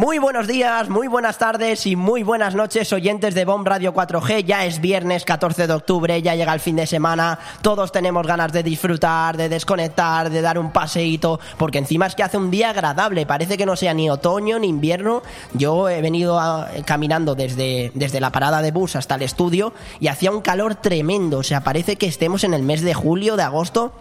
Muy 0.00 0.18
buenos 0.18 0.46
días, 0.46 0.88
muy 0.88 1.08
buenas 1.08 1.36
tardes 1.36 1.84
y 1.86 1.94
muy 1.94 2.22
buenas 2.22 2.54
noches, 2.54 2.90
oyentes 2.94 3.34
de 3.34 3.44
Bomb 3.44 3.66
Radio 3.66 3.92
4G. 3.92 4.46
Ya 4.46 4.64
es 4.64 4.80
viernes 4.80 5.26
14 5.26 5.66
de 5.66 5.74
octubre, 5.74 6.22
ya 6.22 6.34
llega 6.34 6.54
el 6.54 6.60
fin 6.60 6.76
de 6.76 6.86
semana. 6.86 7.38
Todos 7.60 7.92
tenemos 7.92 8.26
ganas 8.26 8.50
de 8.50 8.62
disfrutar, 8.62 9.36
de 9.36 9.50
desconectar, 9.50 10.30
de 10.30 10.40
dar 10.40 10.58
un 10.58 10.72
paseíto, 10.72 11.38
porque 11.58 11.76
encima 11.76 12.06
es 12.06 12.14
que 12.14 12.22
hace 12.22 12.38
un 12.38 12.50
día 12.50 12.70
agradable. 12.70 13.26
Parece 13.26 13.58
que 13.58 13.66
no 13.66 13.76
sea 13.76 13.92
ni 13.92 14.08
otoño 14.08 14.58
ni 14.58 14.68
invierno. 14.68 15.22
Yo 15.52 15.90
he 15.90 16.00
venido 16.00 16.40
a- 16.40 16.66
caminando 16.86 17.34
desde, 17.34 17.92
desde 17.94 18.20
la 18.20 18.32
parada 18.32 18.62
de 18.62 18.70
bus 18.72 18.96
hasta 18.96 19.16
el 19.16 19.22
estudio 19.22 19.74
y 20.00 20.08
hacía 20.08 20.30
un 20.30 20.40
calor 20.40 20.76
tremendo. 20.76 21.36
O 21.40 21.42
sea, 21.42 21.60
parece 21.60 21.96
que 21.96 22.06
estemos 22.06 22.42
en 22.44 22.54
el 22.54 22.62
mes 22.62 22.80
de 22.80 22.94
julio, 22.94 23.36
de 23.36 23.42
agosto. 23.42 23.92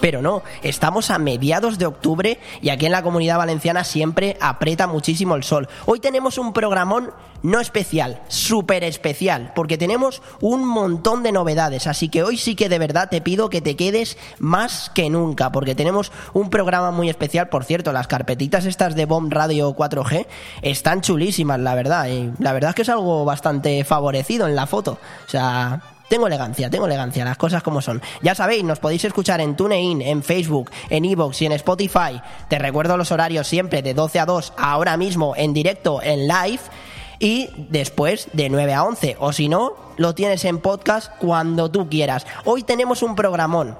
Pero 0.00 0.22
no, 0.22 0.42
estamos 0.62 1.10
a 1.10 1.18
mediados 1.18 1.78
de 1.78 1.86
octubre 1.86 2.38
y 2.60 2.70
aquí 2.70 2.86
en 2.86 2.92
la 2.92 3.02
comunidad 3.02 3.38
valenciana 3.38 3.84
siempre 3.84 4.36
aprieta 4.40 4.86
muchísimo 4.86 5.34
el 5.34 5.44
sol. 5.44 5.68
Hoy 5.86 6.00
tenemos 6.00 6.38
un 6.38 6.52
programón 6.52 7.12
no 7.44 7.60
especial, 7.60 8.22
súper 8.28 8.84
especial, 8.84 9.52
porque 9.54 9.76
tenemos 9.76 10.22
un 10.40 10.66
montón 10.66 11.22
de 11.22 11.30
novedades, 11.30 11.86
así 11.86 12.08
que 12.08 12.22
hoy 12.22 12.38
sí 12.38 12.56
que 12.56 12.70
de 12.70 12.78
verdad 12.78 13.10
te 13.10 13.20
pido 13.20 13.50
que 13.50 13.60
te 13.60 13.76
quedes 13.76 14.16
más 14.38 14.90
que 14.94 15.10
nunca, 15.10 15.52
porque 15.52 15.74
tenemos 15.74 16.10
un 16.32 16.48
programa 16.48 16.90
muy 16.90 17.10
especial, 17.10 17.50
por 17.50 17.64
cierto, 17.64 17.92
las 17.92 18.06
carpetitas 18.06 18.64
estas 18.64 18.94
de 18.94 19.04
Bomb 19.04 19.30
Radio 19.30 19.76
4G 19.76 20.26
están 20.62 21.02
chulísimas, 21.02 21.60
la 21.60 21.74
verdad, 21.74 22.08
y 22.08 22.32
la 22.38 22.54
verdad 22.54 22.70
es 22.70 22.76
que 22.76 22.82
es 22.82 22.88
algo 22.88 23.26
bastante 23.26 23.84
favorecido 23.84 24.48
en 24.48 24.56
la 24.56 24.66
foto, 24.66 24.98
o 25.26 25.30
sea, 25.30 25.93
tengo 26.14 26.28
elegancia, 26.28 26.70
tengo 26.70 26.86
elegancia, 26.86 27.24
las 27.24 27.36
cosas 27.36 27.60
como 27.64 27.82
son. 27.82 28.00
Ya 28.22 28.36
sabéis, 28.36 28.62
nos 28.62 28.78
podéis 28.78 29.04
escuchar 29.04 29.40
en 29.40 29.56
TuneIn, 29.56 30.00
en 30.00 30.22
Facebook, 30.22 30.70
en 30.88 31.04
Evox 31.04 31.42
y 31.42 31.46
en 31.46 31.50
Spotify. 31.50 32.22
Te 32.46 32.56
recuerdo 32.60 32.96
los 32.96 33.10
horarios 33.10 33.48
siempre 33.48 33.82
de 33.82 33.94
12 33.94 34.20
a 34.20 34.24
2, 34.24 34.52
ahora 34.56 34.96
mismo 34.96 35.34
en 35.36 35.52
directo, 35.52 36.00
en 36.00 36.28
live. 36.28 36.60
Y 37.18 37.50
después 37.68 38.28
de 38.32 38.48
9 38.48 38.74
a 38.74 38.84
11. 38.84 39.16
O 39.18 39.32
si 39.32 39.48
no, 39.48 39.72
lo 39.96 40.14
tienes 40.14 40.44
en 40.44 40.60
podcast 40.60 41.10
cuando 41.18 41.68
tú 41.68 41.88
quieras. 41.88 42.28
Hoy 42.44 42.62
tenemos 42.62 43.02
un 43.02 43.16
programón. 43.16 43.76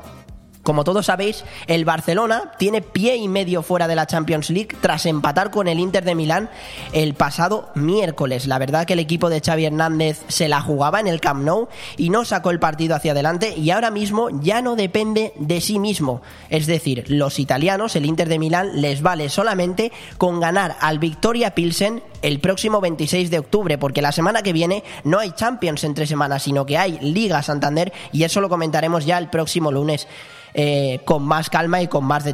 Como 0.65 0.83
todos 0.83 1.07
sabéis, 1.07 1.45
el 1.67 1.85
Barcelona 1.85 2.53
tiene 2.59 2.81
pie 2.81 3.17
y 3.17 3.29
medio 3.29 3.63
fuera 3.63 3.87
de 3.87 3.95
la 3.95 4.07
Champions 4.07 4.49
League 4.49 4.75
tras 4.81 5.05
empatar 5.05 5.51
con 5.51 5.69
el 5.69 5.79
Inter 5.79 6.05
de 6.05 6.15
Milán 6.15 6.49
el 6.95 7.13
pasado 7.13 7.69
miércoles. 7.75 8.47
La 8.47 8.59
verdad 8.59 8.87
que 8.87 8.95
el 8.95 8.99
equipo 8.99 9.29
de 9.29 9.43
Xavi 9.43 9.67
Hernández 9.67 10.23
se 10.29 10.49
la 10.49 10.63
jugaba 10.63 11.01
en 11.01 11.07
el 11.07 11.21
Camp 11.21 11.45
Nou 11.45 11.69
y 11.99 12.09
no 12.09 12.25
sacó 12.25 12.51
el 12.51 12.61
partido 12.61 12.97
hacia 12.97 13.13
adelante 13.13 13.55
y 13.55 13.71
ahora 13.71 13.91
mismo 13.91 14.31
ya 14.41 14.63
no 14.63 14.75
depende 14.75 15.35
de 15.37 15.61
sí 15.61 15.79
mismo. 15.79 16.23
Es 16.49 16.67
decir, 16.67 17.05
los 17.09 17.39
italianos, 17.39 17.95
el 17.95 18.07
Inter 18.07 18.31
de 18.31 18.39
Milán, 18.39 18.81
les 18.81 19.03
vale 19.03 19.29
solamente 19.29 19.93
con 20.17 20.41
ganar 20.41 20.77
al 20.81 20.99
Victoria 20.99 21.55
Pilsen 21.55 22.03
el 22.23 22.41
próximo 22.41 22.81
26 22.81 23.31
de 23.31 23.39
octubre, 23.39 23.77
porque 23.77 24.01
la 24.01 24.13
semana 24.13 24.41
que 24.41 24.55
viene 24.55 24.83
no 25.05 25.19
hay 25.19 25.33
Champions 25.33 25.85
entre 25.85 26.07
semanas, 26.07 26.43
sino 26.43 26.65
que 26.65 26.79
hay 26.79 26.99
Liga 27.03 27.43
Santander 27.43 27.93
y 28.13 28.23
eso 28.23 28.41
lo 28.41 28.49
comentaremos 28.49 29.05
ya 29.05 29.19
el 29.19 29.29
próximo 29.29 29.71
lunes 29.71 30.09
eh, 30.55 31.01
con 31.05 31.23
más 31.25 31.51
calma 31.51 31.83
y 31.83 31.89
con 31.89 32.05
más, 32.05 32.25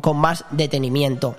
con 0.00 0.16
más 0.16 0.44
detenimiento. 0.50 1.36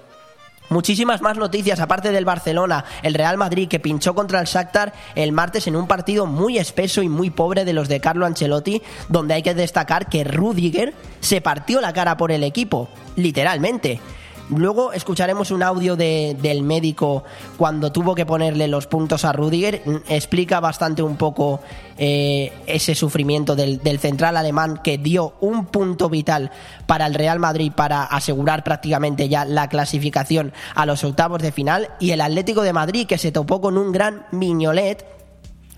Muchísimas 0.70 1.22
más 1.22 1.38
noticias, 1.38 1.80
aparte 1.80 2.12
del 2.12 2.26
Barcelona, 2.26 2.86
el 3.04 3.14
Real 3.14 3.38
Madrid 3.38 3.68
que 3.68 3.80
pinchó 3.80 4.16
contra 4.16 4.40
el 4.40 4.48
Shakhtar 4.48 4.94
el 5.14 5.32
martes 5.32 5.68
en 5.68 5.76
un 5.76 5.88
partido 5.88 6.26
muy 6.26 6.58
espeso 6.58 7.04
y 7.04 7.10
muy 7.10 7.30
pobre 7.30 7.66
de 7.66 7.74
los 7.74 7.88
de 7.88 8.00
Carlo 8.00 8.26
Ancelotti, 8.26 8.82
donde 9.08 9.36
hay 9.36 9.44
que 9.44 9.54
destacar 9.54 10.10
que 10.10 10.24
Rudiger 10.24 10.96
se 11.20 11.40
partió 11.40 11.82
la 11.82 11.94
cara 11.94 12.18
por 12.18 12.32
el 12.32 12.44
equipo, 12.44 12.90
literalmente. 13.16 14.02
Luego 14.50 14.94
escucharemos 14.94 15.50
un 15.50 15.64
audio 15.64 15.96
de- 15.96 16.38
del 16.40 16.62
médico 16.62 17.24
cuando 17.58 17.92
tuvo 17.92 18.14
que 18.14 18.26
ponerle 18.28 18.68
los 18.68 18.86
puntos 18.86 19.26
a 19.26 19.32
Rudiger. 19.32 19.82
Mm, 19.86 19.96
Explica 20.08 20.60
bastante 20.60 21.02
un 21.02 21.16
poco 21.18 21.62
eh, 21.98 22.54
ese 22.68 22.94
sufrimiento 22.94 23.56
del, 23.56 23.80
del 23.82 24.00
central 24.00 24.38
alemán 24.38 24.82
que 24.84 24.98
dio 25.00 25.34
un 25.42 25.66
punto 25.66 26.10
vital 26.10 26.52
para 26.86 27.08
el 27.08 27.14
Real 27.16 27.40
Madrid 27.40 27.72
para 27.76 28.04
asegurar 28.04 28.64
prácticamente 28.64 29.30
ya 29.30 29.46
la 29.46 29.68
clasificación 29.68 30.54
a 30.76 30.86
los 30.86 31.04
octavos 31.04 31.42
de 31.42 31.52
final. 31.52 31.90
Y 32.00 32.12
el 32.12 32.22
Atlético 32.22 32.62
de 32.62 32.74
Madrid 32.74 33.08
que 33.08 33.18
se 33.18 33.32
topó 33.32 33.62
con 33.62 33.78
un 33.78 33.92
gran 33.92 34.26
Miñolet 34.32 35.06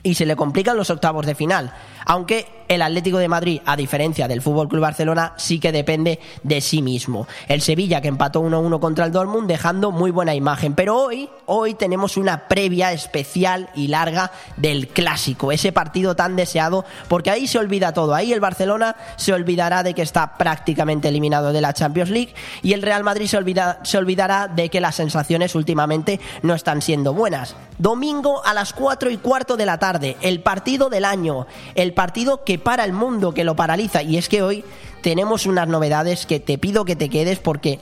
y 0.04 0.14
se 0.16 0.26
le 0.26 0.36
complican 0.36 0.78
los 0.78 0.90
octavos 0.90 1.26
de 1.26 1.36
final. 1.36 1.74
Aunque 2.10 2.48
el 2.68 2.82
Atlético 2.82 3.18
de 3.18 3.28
Madrid, 3.28 3.62
a 3.66 3.76
diferencia 3.76 4.28
del 4.28 4.42
Fútbol 4.42 4.68
Club 4.68 4.82
Barcelona, 4.82 5.34
sí 5.38 5.60
que 5.60 5.72
depende 5.72 6.20
de 6.44 6.62
sí 6.62 6.82
mismo. 6.82 7.28
El 7.48 7.62
Sevilla 7.62 8.02
que 8.02 8.08
empató 8.08 8.42
1-1 8.42 8.80
contra 8.80 9.06
el 9.06 9.12
Dortmund 9.12 9.48
dejando 9.48 9.92
muy 9.92 10.12
buena 10.12 10.36
imagen, 10.36 10.74
pero 10.74 10.98
hoy 10.98 11.30
hoy 11.46 11.74
tenemos 11.74 12.18
una 12.18 12.48
previa 12.48 12.92
especial 12.92 13.70
y 13.76 13.88
larga 13.88 14.32
del 14.58 14.88
clásico, 14.90 15.52
ese 15.52 15.72
partido 15.72 16.16
tan 16.16 16.36
deseado, 16.36 16.86
porque 17.08 17.32
ahí 17.32 17.48
se 17.48 17.60
olvida 17.60 17.94
todo. 17.94 18.14
Ahí 18.14 18.34
el 18.34 18.40
Barcelona 18.40 18.96
se 19.16 19.34
olvidará 19.34 19.84
de 19.84 19.94
que 19.94 20.02
está 20.02 20.38
prácticamente 20.38 21.08
eliminado 21.08 21.54
de 21.54 21.62
la 21.62 21.74
Champions 21.74 22.10
League 22.10 22.34
y 22.62 22.74
el 22.74 22.82
Real 22.82 23.04
Madrid 23.04 23.28
se, 23.28 23.38
se 23.84 23.98
olvidará 23.98 24.48
de 24.48 24.70
que 24.70 24.82
las 24.82 24.96
sensaciones 24.96 25.56
últimamente 25.56 26.20
no 26.42 26.54
están 26.54 26.82
siendo 26.82 27.14
buenas. 27.14 27.56
Domingo 27.78 28.44
a 28.44 28.54
las 28.54 28.74
4 28.74 29.10
y 29.12 29.18
cuarto 29.18 29.56
de 29.56 29.66
la 29.66 29.78
tarde, 29.78 30.18
el 30.22 30.42
partido 30.42 30.90
del 30.90 31.06
año, 31.06 31.48
el 31.76 31.94
partido 31.98 32.44
que 32.44 32.60
para 32.60 32.86
el 32.86 32.94
mundo, 32.94 33.34
que 33.34 33.44
lo 33.44 33.56
paraliza. 33.56 34.04
Y 34.04 34.18
es 34.18 34.30
que 34.30 34.44
hoy 34.44 34.64
tenemos 35.02 35.48
unas 35.48 35.68
novedades 35.68 36.28
que 36.28 36.40
te 36.40 36.60
pido 36.60 36.86
que 36.86 36.96
te 36.96 37.10
quedes 37.10 37.40
porque 37.40 37.80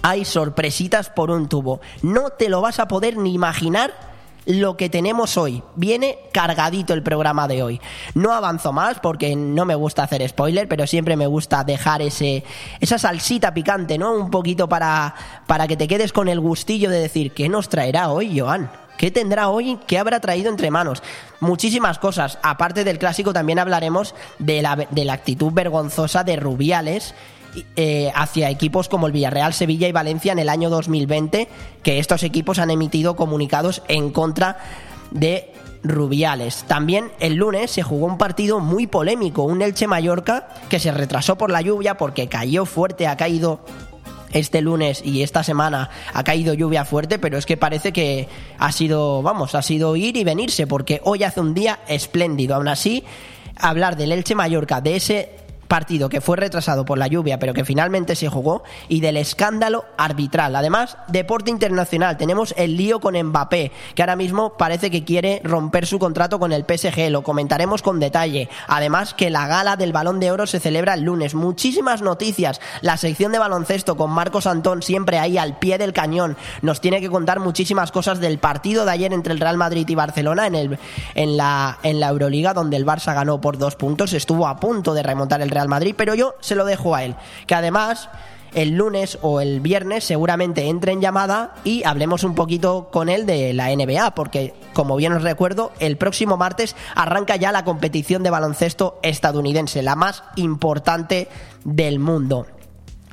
hay 0.00 0.24
sorpresitas 0.24 1.10
por 1.10 1.30
un 1.30 1.50
tubo. 1.50 1.82
No 2.00 2.30
te 2.30 2.48
lo 2.48 2.62
vas 2.62 2.80
a 2.80 2.88
poder 2.88 3.18
ni 3.18 3.34
imaginar 3.34 3.92
lo 4.46 4.78
que 4.78 4.88
tenemos 4.88 5.36
hoy. 5.36 5.62
Viene 5.76 6.16
cargadito 6.32 6.94
el 6.94 7.02
programa 7.02 7.46
de 7.46 7.62
hoy. 7.62 7.80
No 8.14 8.32
avanzo 8.32 8.72
más 8.72 9.00
porque 9.00 9.36
no 9.36 9.66
me 9.66 9.74
gusta 9.74 10.04
hacer 10.04 10.26
spoiler, 10.26 10.66
pero 10.66 10.86
siempre 10.86 11.16
me 11.18 11.26
gusta 11.26 11.62
dejar 11.62 12.00
ese, 12.00 12.44
esa 12.80 12.96
salsita 12.96 13.52
picante, 13.52 13.98
¿no? 13.98 14.14
Un 14.14 14.30
poquito 14.30 14.66
para, 14.66 15.14
para 15.46 15.68
que 15.68 15.76
te 15.76 15.86
quedes 15.86 16.14
con 16.14 16.28
el 16.28 16.40
gustillo 16.40 16.88
de 16.88 17.00
decir, 17.00 17.32
¿qué 17.32 17.50
nos 17.50 17.68
traerá 17.68 18.08
hoy, 18.08 18.40
Joan? 18.40 18.70
¿Qué 19.02 19.10
tendrá 19.10 19.48
hoy? 19.48 19.80
¿Qué 19.88 19.98
habrá 19.98 20.20
traído 20.20 20.48
entre 20.48 20.70
manos? 20.70 21.02
Muchísimas 21.40 21.98
cosas. 21.98 22.38
Aparte 22.40 22.84
del 22.84 23.00
clásico, 23.00 23.32
también 23.32 23.58
hablaremos 23.58 24.14
de 24.38 24.62
la, 24.62 24.76
de 24.76 25.04
la 25.04 25.14
actitud 25.14 25.50
vergonzosa 25.52 26.22
de 26.22 26.36
Rubiales 26.36 27.12
eh, 27.74 28.12
hacia 28.14 28.48
equipos 28.48 28.88
como 28.88 29.08
el 29.08 29.12
Villarreal, 29.12 29.54
Sevilla 29.54 29.88
y 29.88 29.92
Valencia 29.92 30.30
en 30.30 30.38
el 30.38 30.48
año 30.48 30.70
2020, 30.70 31.48
que 31.82 31.98
estos 31.98 32.22
equipos 32.22 32.60
han 32.60 32.70
emitido 32.70 33.16
comunicados 33.16 33.82
en 33.88 34.10
contra 34.10 34.58
de 35.10 35.52
Rubiales. 35.82 36.62
También 36.68 37.10
el 37.18 37.34
lunes 37.34 37.72
se 37.72 37.82
jugó 37.82 38.06
un 38.06 38.18
partido 38.18 38.60
muy 38.60 38.86
polémico, 38.86 39.42
un 39.42 39.62
Elche 39.62 39.88
Mallorca 39.88 40.46
que 40.68 40.78
se 40.78 40.92
retrasó 40.92 41.36
por 41.36 41.50
la 41.50 41.60
lluvia 41.60 41.96
porque 41.96 42.28
cayó 42.28 42.66
fuerte, 42.66 43.08
ha 43.08 43.16
caído 43.16 43.64
este 44.32 44.60
lunes 44.60 45.02
y 45.04 45.22
esta 45.22 45.42
semana 45.42 45.90
ha 46.12 46.24
caído 46.24 46.54
lluvia 46.54 46.84
fuerte, 46.84 47.18
pero 47.18 47.38
es 47.38 47.46
que 47.46 47.56
parece 47.56 47.92
que 47.92 48.28
ha 48.58 48.72
sido, 48.72 49.22
vamos, 49.22 49.54
ha 49.54 49.62
sido 49.62 49.96
ir 49.96 50.16
y 50.16 50.24
venirse, 50.24 50.66
porque 50.66 51.00
hoy 51.04 51.24
hace 51.24 51.40
un 51.40 51.54
día 51.54 51.80
espléndido. 51.88 52.54
Aún 52.54 52.68
así, 52.68 53.04
hablar 53.56 53.96
del 53.96 54.12
Elche 54.12 54.34
Mallorca, 54.34 54.80
de 54.80 54.96
ese 54.96 55.41
partido 55.72 56.10
que 56.10 56.20
fue 56.20 56.36
retrasado 56.36 56.84
por 56.84 56.98
la 56.98 57.06
lluvia, 57.06 57.38
pero 57.38 57.54
que 57.54 57.64
finalmente 57.64 58.14
se 58.14 58.28
jugó, 58.28 58.62
y 58.88 59.00
del 59.00 59.16
escándalo 59.16 59.86
arbitral. 59.96 60.54
Además, 60.54 60.98
deporte 61.08 61.50
internacional, 61.50 62.18
tenemos 62.18 62.52
el 62.58 62.76
lío 62.76 63.00
con 63.00 63.16
Mbappé, 63.18 63.72
que 63.94 64.02
ahora 64.02 64.14
mismo 64.14 64.58
parece 64.58 64.90
que 64.90 65.02
quiere 65.02 65.40
romper 65.42 65.86
su 65.86 65.98
contrato 65.98 66.38
con 66.38 66.52
el 66.52 66.66
PSG, 66.68 67.08
lo 67.08 67.22
comentaremos 67.22 67.80
con 67.80 68.00
detalle. 68.00 68.50
Además, 68.68 69.14
que 69.14 69.30
la 69.30 69.46
gala 69.46 69.76
del 69.76 69.94
Balón 69.94 70.20
de 70.20 70.30
Oro 70.30 70.46
se 70.46 70.60
celebra 70.60 70.92
el 70.92 71.04
lunes. 71.04 71.34
Muchísimas 71.34 72.02
noticias. 72.02 72.60
La 72.82 72.98
sección 72.98 73.32
de 73.32 73.38
baloncesto 73.38 73.96
con 73.96 74.10
Marcos 74.10 74.46
Antón 74.46 74.82
siempre 74.82 75.18
ahí 75.18 75.38
al 75.38 75.58
pie 75.58 75.78
del 75.78 75.94
cañón. 75.94 76.36
Nos 76.60 76.82
tiene 76.82 77.00
que 77.00 77.08
contar 77.08 77.40
muchísimas 77.40 77.92
cosas 77.92 78.20
del 78.20 78.38
partido 78.38 78.84
de 78.84 78.90
ayer 78.90 79.14
entre 79.14 79.32
el 79.32 79.40
Real 79.40 79.56
Madrid 79.56 79.88
y 79.88 79.94
Barcelona 79.94 80.46
en, 80.48 80.54
el, 80.54 80.78
en, 81.14 81.38
la, 81.38 81.78
en 81.82 81.98
la 81.98 82.08
Euroliga, 82.08 82.52
donde 82.52 82.76
el 82.76 82.84
Barça 82.84 83.14
ganó 83.14 83.40
por 83.40 83.56
dos 83.56 83.74
puntos. 83.74 84.12
Estuvo 84.12 84.46
a 84.46 84.60
punto 84.60 84.92
de 84.92 85.02
remontar 85.02 85.40
el 85.40 85.48
Real 85.48 85.61
Madrid, 85.68 85.94
pero 85.96 86.14
yo 86.14 86.34
se 86.40 86.54
lo 86.54 86.64
dejo 86.64 86.94
a 86.94 87.04
él. 87.04 87.16
Que 87.46 87.54
además 87.54 88.08
el 88.54 88.76
lunes 88.76 89.18
o 89.22 89.40
el 89.40 89.60
viernes 89.60 90.04
seguramente 90.04 90.68
entre 90.68 90.92
en 90.92 91.00
llamada 91.00 91.54
y 91.64 91.84
hablemos 91.84 92.24
un 92.24 92.34
poquito 92.34 92.88
con 92.92 93.08
él 93.08 93.26
de 93.26 93.52
la 93.52 93.74
NBA, 93.74 94.14
porque 94.14 94.54
como 94.72 94.96
bien 94.96 95.12
os 95.12 95.22
recuerdo, 95.22 95.72
el 95.78 95.96
próximo 95.96 96.36
martes 96.36 96.76
arranca 96.94 97.36
ya 97.36 97.52
la 97.52 97.64
competición 97.64 98.22
de 98.22 98.30
baloncesto 98.30 98.98
estadounidense, 99.02 99.82
la 99.82 99.96
más 99.96 100.22
importante 100.36 101.28
del 101.64 101.98
mundo. 101.98 102.46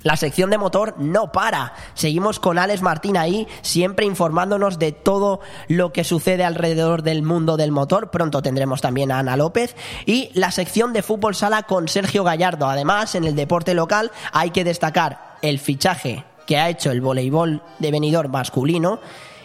La 0.10 0.18
sección 0.18 0.50
de 0.50 0.58
motor 0.58 0.96
no 0.98 1.32
para. 1.32 1.76
Seguimos 1.94 2.40
con 2.40 2.58
Alex 2.58 2.82
Martín 2.82 3.16
ahí, 3.16 3.48
siempre 3.62 4.08
informándonos 4.08 4.80
de 4.80 4.92
todo 4.92 5.40
lo 5.68 5.94
que 5.94 6.04
sucede 6.04 6.44
alrededor 6.44 7.04
del 7.04 7.22
mundo 7.22 7.58
del 7.58 7.72
motor. 7.72 8.10
Pronto 8.10 8.42
tendremos 8.42 8.82
también 8.82 9.12
a 9.12 9.20
Ana 9.20 9.38
López. 9.38 9.76
Y 10.08 10.32
la 10.34 10.50
sección 10.50 10.94
de 10.94 11.04
fútbol 11.04 11.36
sala 11.36 11.62
con 11.62 11.88
Sergio 11.88 12.24
Gallardo. 12.24 12.68
Además, 12.68 13.14
en 13.14 13.24
el 13.24 13.36
deporte 13.36 13.76
local 13.76 14.10
hay 14.32 14.50
que 14.50 14.64
destacar 14.64 15.38
el 15.44 15.60
fichaje 15.60 16.26
que 16.48 16.58
ha 16.58 16.70
hecho 16.70 16.90
el 16.90 17.02
voleibol 17.02 17.62
de 17.78 17.92
venidor 17.92 18.30
masculino 18.30 19.00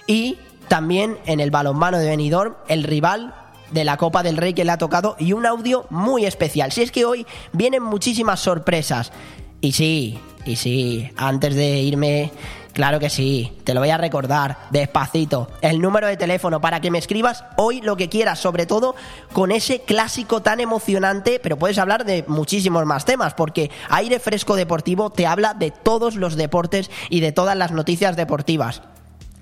Y 0.07 0.39
también 0.69 1.19
en 1.27 1.41
el 1.41 1.51
balonmano 1.51 1.99
de 1.99 2.09
Benidorm, 2.09 2.55
el 2.69 2.85
rival 2.85 3.35
de 3.71 3.85
la 3.85 3.99
Copa 3.99 4.23
del 4.23 4.39
Rey 4.39 4.55
que 4.55 4.65
le 4.65 4.73
ha 4.73 4.79
tocado 4.79 5.15
y 5.19 5.35
un 5.35 5.45
audio 5.45 5.85
muy 5.91 6.25
especial. 6.25 6.73
Si 6.73 6.81
es 6.81 6.91
que 6.91 7.05
hoy 7.05 7.27
vienen 7.53 7.83
muchísimas 7.83 8.41
sorpresas. 8.41 9.13
Y 9.61 9.73
sí, 9.73 10.19
y 10.45 10.57
sí, 10.57 11.11
antes 11.17 11.55
de 11.55 11.81
irme 11.81 12.33
Claro 12.75 12.99
que 12.99 13.09
sí, 13.09 13.53
te 13.63 13.73
lo 13.73 13.79
voy 13.79 13.91
a 13.91 13.99
recordar 13.99 14.59
despacito. 14.71 15.49
El 15.63 15.81
número 15.81 16.09
de 16.09 16.17
teléfono 16.17 16.61
para 16.61 16.81
que 16.81 16.91
me 16.91 16.99
escribas 16.99 17.45
hoy 17.57 17.81
lo 17.81 17.97
que 17.97 18.09
quieras, 18.09 18.41
sobre 18.41 18.67
todo 18.67 18.97
con 19.33 19.53
ese 19.53 19.83
clásico 19.83 20.43
tan 20.43 20.59
emocionante, 20.59 21.39
pero 21.41 21.57
puedes 21.57 21.79
hablar 21.79 22.05
de 22.05 22.25
muchísimos 22.27 22.85
más 22.85 23.05
temas, 23.05 23.33
porque 23.35 23.71
Aire 23.91 24.19
Fresco 24.19 24.57
Deportivo 24.57 25.11
te 25.11 25.25
habla 25.25 25.55
de 25.55 25.71
todos 25.71 26.17
los 26.17 26.35
deportes 26.35 26.91
y 27.11 27.21
de 27.21 27.31
todas 27.31 27.57
las 27.57 27.71
noticias 27.71 28.17
deportivas. 28.17 28.83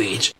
language. 0.00 0.39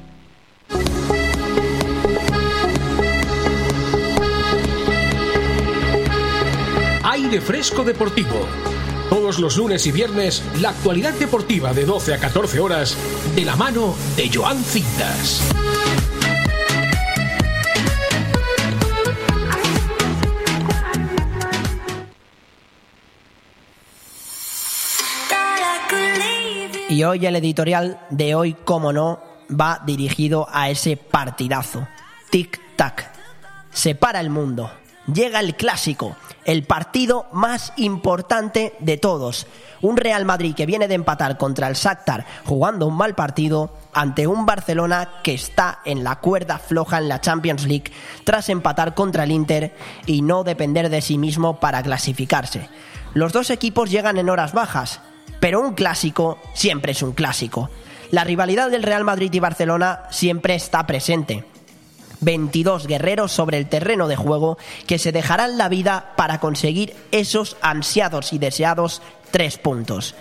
Aire 7.03 7.41
Fresco 7.41 7.83
Deportivo. 7.83 8.47
Todos 9.09 9.39
los 9.39 9.57
lunes 9.57 9.85
y 9.85 9.91
viernes, 9.91 10.43
la 10.61 10.69
actualidad 10.69 11.13
deportiva 11.13 11.73
de 11.73 11.85
12 11.85 12.13
a 12.13 12.19
14 12.19 12.59
horas, 12.61 12.95
de 13.35 13.43
la 13.43 13.55
mano 13.57 13.95
de 14.15 14.29
Joan 14.33 14.63
Cintas. 14.63 15.41
Y 26.87 27.03
hoy 27.03 27.25
el 27.25 27.35
editorial 27.37 27.99
de 28.09 28.35
hoy, 28.35 28.53
como 28.65 28.91
no, 28.91 29.30
va 29.51 29.81
dirigido 29.85 30.47
a 30.51 30.69
ese 30.69 30.97
partidazo. 30.97 31.87
Tic-tac. 32.31 33.05
Se 33.71 33.95
para 33.95 34.19
el 34.19 34.29
mundo. 34.29 34.71
Llega 35.11 35.39
el 35.39 35.55
clásico, 35.55 36.15
el 36.45 36.63
partido 36.63 37.25
más 37.31 37.73
importante 37.77 38.73
de 38.79 38.97
todos. 38.97 39.47
Un 39.81 39.97
Real 39.97 40.25
Madrid 40.25 40.53
que 40.55 40.67
viene 40.67 40.87
de 40.87 40.93
empatar 40.93 41.37
contra 41.37 41.67
el 41.67 41.73
Shakhtar 41.73 42.25
jugando 42.45 42.85
un 42.87 42.95
mal 42.95 43.15
partido 43.15 43.75
ante 43.93 44.27
un 44.27 44.45
Barcelona 44.45 45.09
que 45.23 45.33
está 45.33 45.79
en 45.85 46.03
la 46.03 46.17
cuerda 46.17 46.59
floja 46.59 46.99
en 46.99 47.09
la 47.09 47.19
Champions 47.19 47.65
League 47.65 47.91
tras 48.23 48.49
empatar 48.49 48.93
contra 48.93 49.23
el 49.23 49.31
Inter 49.31 49.75
y 50.05 50.21
no 50.21 50.43
depender 50.43 50.89
de 50.89 51.01
sí 51.01 51.17
mismo 51.17 51.59
para 51.59 51.81
clasificarse. 51.81 52.69
Los 53.13 53.33
dos 53.33 53.49
equipos 53.49 53.89
llegan 53.89 54.17
en 54.17 54.29
horas 54.29 54.53
bajas, 54.53 55.01
pero 55.39 55.59
un 55.59 55.73
clásico 55.73 56.37
siempre 56.53 56.91
es 56.91 57.01
un 57.01 57.13
clásico. 57.13 57.69
La 58.11 58.25
rivalidad 58.25 58.69
del 58.69 58.83
Real 58.83 59.05
Madrid 59.05 59.31
y 59.33 59.39
Barcelona 59.39 60.03
siempre 60.09 60.53
está 60.53 60.85
presente. 60.85 61.45
22 62.19 62.85
guerreros 62.85 63.31
sobre 63.31 63.57
el 63.57 63.67
terreno 63.67 64.09
de 64.09 64.17
juego 64.17 64.57
que 64.85 64.99
se 64.99 65.13
dejarán 65.13 65.57
la 65.57 65.69
vida 65.69 66.11
para 66.17 66.39
conseguir 66.41 66.93
esos 67.11 67.55
ansiados 67.61 68.33
y 68.33 68.37
deseados 68.37 69.01
tres 69.31 69.57
puntos. 69.57 70.13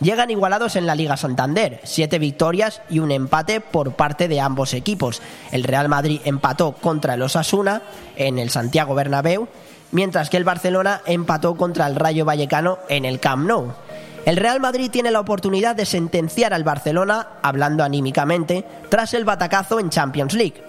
Llegan 0.00 0.30
igualados 0.30 0.74
en 0.74 0.86
la 0.86 0.96
Liga 0.96 1.16
Santander, 1.16 1.80
siete 1.84 2.18
victorias 2.18 2.82
y 2.90 2.98
un 2.98 3.12
empate 3.12 3.60
por 3.60 3.92
parte 3.92 4.26
de 4.26 4.40
ambos 4.40 4.74
equipos. 4.74 5.22
El 5.52 5.62
Real 5.62 5.88
Madrid 5.88 6.20
empató 6.24 6.72
contra 6.72 7.14
el 7.14 7.22
Osasuna 7.22 7.82
en 8.16 8.40
el 8.40 8.50
Santiago 8.50 8.94
Bernabéu, 8.94 9.48
mientras 9.92 10.30
que 10.30 10.36
el 10.36 10.44
Barcelona 10.44 11.00
empató 11.06 11.56
contra 11.56 11.86
el 11.86 11.94
Rayo 11.94 12.24
Vallecano 12.24 12.80
en 12.88 13.04
el 13.04 13.20
Camp 13.20 13.46
Nou. 13.46 13.72
El 14.26 14.36
Real 14.36 14.58
Madrid 14.58 14.90
tiene 14.90 15.12
la 15.12 15.20
oportunidad 15.20 15.76
de 15.76 15.86
sentenciar 15.86 16.52
al 16.52 16.64
Barcelona, 16.64 17.28
hablando 17.42 17.84
anímicamente, 17.84 18.64
tras 18.88 19.14
el 19.14 19.24
batacazo 19.24 19.78
en 19.78 19.88
Champions 19.88 20.34
League. 20.34 20.64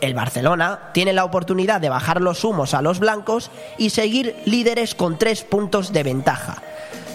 El 0.00 0.14
Barcelona 0.14 0.78
tiene 0.94 1.12
la 1.12 1.24
oportunidad 1.24 1.80
de 1.80 1.88
bajar 1.88 2.20
los 2.20 2.44
humos 2.44 2.74
a 2.74 2.80
los 2.80 3.00
blancos 3.00 3.50
y 3.76 3.90
seguir 3.90 4.36
líderes 4.44 4.94
con 4.94 5.18
tres 5.18 5.42
puntos 5.42 5.92
de 5.92 6.04
ventaja. 6.04 6.62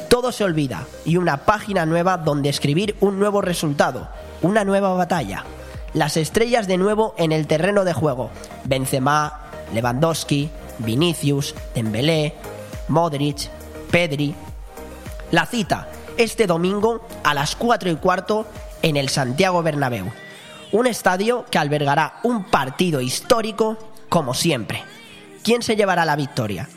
Todo 0.09 0.33
se 0.33 0.43
olvida 0.43 0.85
y 1.05 1.15
una 1.15 1.37
página 1.45 1.85
nueva 1.85 2.17
donde 2.17 2.49
escribir 2.49 2.97
un 2.99 3.17
nuevo 3.17 3.39
resultado, 3.39 4.09
una 4.41 4.65
nueva 4.65 4.93
batalla. 4.93 5.45
Las 5.93 6.17
estrellas 6.17 6.67
de 6.67 6.77
nuevo 6.77 7.15
en 7.17 7.31
el 7.31 7.47
terreno 7.47 7.85
de 7.85 7.93
juego. 7.93 8.29
Benzema, 8.65 9.39
Lewandowski, 9.73 10.49
Vinicius, 10.79 11.55
Dembélé, 11.73 12.35
Modric, 12.89 13.49
Pedri. 13.89 14.35
La 15.31 15.45
cita 15.45 15.87
este 16.17 16.47
domingo 16.47 17.07
a 17.23 17.33
las 17.33 17.55
4 17.55 17.91
y 17.91 17.95
cuarto 17.97 18.47
en 18.81 18.97
el 18.97 19.09
Santiago 19.09 19.61
Bernabéu 19.61 20.11
un 20.71 20.87
estadio 20.87 21.45
que 21.49 21.57
albergará 21.57 22.19
un 22.23 22.43
partido 22.45 23.01
histórico 23.01 23.77
como 24.09 24.33
siempre. 24.33 24.83
¿Quién 25.43 25.61
se 25.61 25.75
llevará 25.75 26.05
la 26.05 26.15
victoria? 26.15 26.67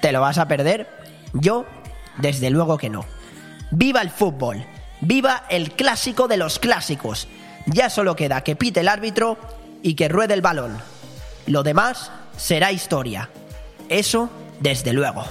¿Te 0.00 0.12
lo 0.12 0.20
vas 0.20 0.38
a 0.38 0.48
perder? 0.48 0.88
Yo, 1.32 1.64
desde 2.18 2.50
luego 2.50 2.76
que 2.76 2.90
no. 2.90 3.04
¡Viva 3.70 4.02
el 4.02 4.10
fútbol! 4.10 4.64
¡Viva 5.00 5.44
el 5.48 5.72
clásico 5.72 6.28
de 6.28 6.36
los 6.36 6.58
clásicos! 6.58 7.28
Ya 7.66 7.90
solo 7.90 8.16
queda 8.16 8.42
que 8.42 8.56
pite 8.56 8.80
el 8.80 8.88
árbitro 8.88 9.38
y 9.82 9.94
que 9.94 10.08
ruede 10.08 10.34
el 10.34 10.42
balón. 10.42 10.78
Lo 11.46 11.62
demás 11.62 12.10
será 12.36 12.72
historia. 12.72 13.30
Eso, 13.88 14.30
desde 14.60 14.92
luego. 14.92 15.24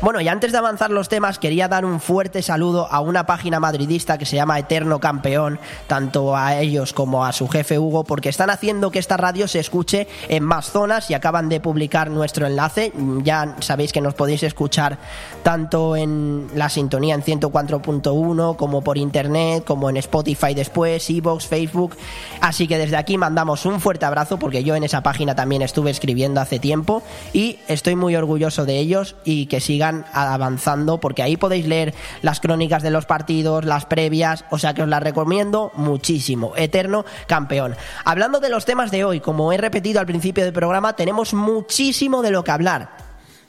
Bueno, 0.00 0.20
y 0.20 0.28
antes 0.28 0.52
de 0.52 0.58
avanzar 0.58 0.92
los 0.92 1.08
temas, 1.08 1.40
quería 1.40 1.66
dar 1.66 1.84
un 1.84 1.98
fuerte 1.98 2.40
saludo 2.40 2.86
a 2.88 3.00
una 3.00 3.26
página 3.26 3.58
madridista 3.58 4.16
que 4.16 4.26
se 4.26 4.36
llama 4.36 4.56
Eterno 4.56 5.00
Campeón, 5.00 5.58
tanto 5.88 6.36
a 6.36 6.56
ellos 6.60 6.92
como 6.92 7.26
a 7.26 7.32
su 7.32 7.48
jefe 7.48 7.80
Hugo, 7.80 8.04
porque 8.04 8.28
están 8.28 8.48
haciendo 8.48 8.92
que 8.92 9.00
esta 9.00 9.16
radio 9.16 9.48
se 9.48 9.58
escuche 9.58 10.06
en 10.28 10.44
más 10.44 10.70
zonas 10.70 11.10
y 11.10 11.14
acaban 11.14 11.48
de 11.48 11.58
publicar 11.58 12.10
nuestro 12.10 12.46
enlace. 12.46 12.92
Ya 13.24 13.56
sabéis 13.58 13.92
que 13.92 14.00
nos 14.00 14.14
podéis 14.14 14.44
escuchar 14.44 14.98
tanto 15.42 15.96
en 15.96 16.46
la 16.54 16.68
sintonía 16.68 17.16
en 17.16 17.24
104.1 17.24 18.54
como 18.54 18.82
por 18.82 18.98
internet, 18.98 19.64
como 19.64 19.90
en 19.90 19.96
Spotify 19.96 20.54
después, 20.54 21.10
Evox, 21.10 21.48
Facebook. 21.48 21.96
Así 22.40 22.68
que 22.68 22.78
desde 22.78 22.96
aquí 22.96 23.18
mandamos 23.18 23.66
un 23.66 23.80
fuerte 23.80 24.06
abrazo 24.06 24.38
porque 24.38 24.62
yo 24.62 24.76
en 24.76 24.84
esa 24.84 25.02
página 25.02 25.34
también 25.34 25.62
estuve 25.62 25.90
escribiendo 25.90 26.40
hace 26.40 26.60
tiempo 26.60 27.02
y 27.32 27.58
estoy 27.66 27.96
muy 27.96 28.14
orgulloso 28.14 28.64
de 28.64 28.78
ellos 28.78 29.16
y 29.24 29.46
que 29.46 29.58
sigan 29.58 29.87
avanzando 30.12 30.98
porque 30.98 31.22
ahí 31.22 31.36
podéis 31.36 31.66
leer 31.66 31.94
las 32.22 32.40
crónicas 32.40 32.82
de 32.82 32.90
los 32.90 33.06
partidos, 33.06 33.64
las 33.64 33.86
previas, 33.86 34.44
o 34.50 34.58
sea 34.58 34.74
que 34.74 34.82
os 34.82 34.88
las 34.88 35.02
recomiendo 35.02 35.72
muchísimo. 35.74 36.52
Eterno 36.56 37.04
campeón. 37.26 37.76
Hablando 38.04 38.40
de 38.40 38.50
los 38.50 38.64
temas 38.64 38.90
de 38.90 39.04
hoy, 39.04 39.20
como 39.20 39.52
he 39.52 39.56
repetido 39.56 40.00
al 40.00 40.06
principio 40.06 40.44
del 40.44 40.52
programa, 40.52 40.94
tenemos 40.94 41.34
muchísimo 41.34 42.22
de 42.22 42.30
lo 42.30 42.44
que 42.44 42.50
hablar 42.50 43.08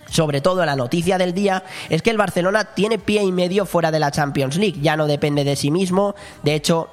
sobre 0.10 0.42
todo 0.42 0.66
la 0.66 0.76
noticia 0.76 1.18
del 1.18 1.34
día, 1.34 1.64
es 1.90 2.02
que 2.02 2.10
el 2.10 2.18
Barcelona 2.18 2.66
tiene 2.74 2.98
pie 2.98 3.24
y 3.24 3.32
medio 3.32 3.66
fuera 3.66 3.92
de 3.92 4.00
la 4.00 4.12
Champions 4.12 4.58
League, 4.58 4.80
ya 4.82 4.98
no 4.98 5.08
depende 5.08 5.44
de 5.44 5.56
sí 5.56 5.72
mismo, 5.72 6.16
de 6.44 6.56
hecho 6.56 6.90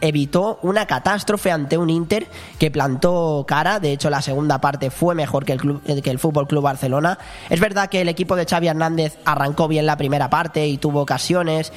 evitó 0.00 0.58
una 0.62 0.86
catástrofe 0.86 1.50
ante 1.50 1.78
un 1.78 1.90
Inter 1.90 2.26
que 2.58 2.70
plantó 2.70 3.44
cara. 3.46 3.80
De 3.80 3.92
hecho, 3.92 4.10
la 4.10 4.22
segunda 4.22 4.60
parte 4.60 4.90
fue 4.90 5.14
mejor 5.14 5.44
que 5.44 5.52
el, 5.52 5.60
club, 5.60 5.82
que 5.82 6.10
el 6.10 6.18
Fútbol 6.18 6.46
Club 6.46 6.62
Barcelona. 6.62 7.18
Es 7.50 7.60
verdad 7.60 7.88
que 7.88 8.00
el 8.00 8.08
equipo 8.08 8.36
de 8.36 8.46
Xavi 8.46 8.68
Hernández 8.68 9.18
arrancó 9.24 9.68
bien 9.68 9.86
la 9.86 9.96
primera 9.96 10.30
parte 10.30 10.66
y 10.66 10.78
tuvo 10.78 11.00
ocasiones 11.00 11.72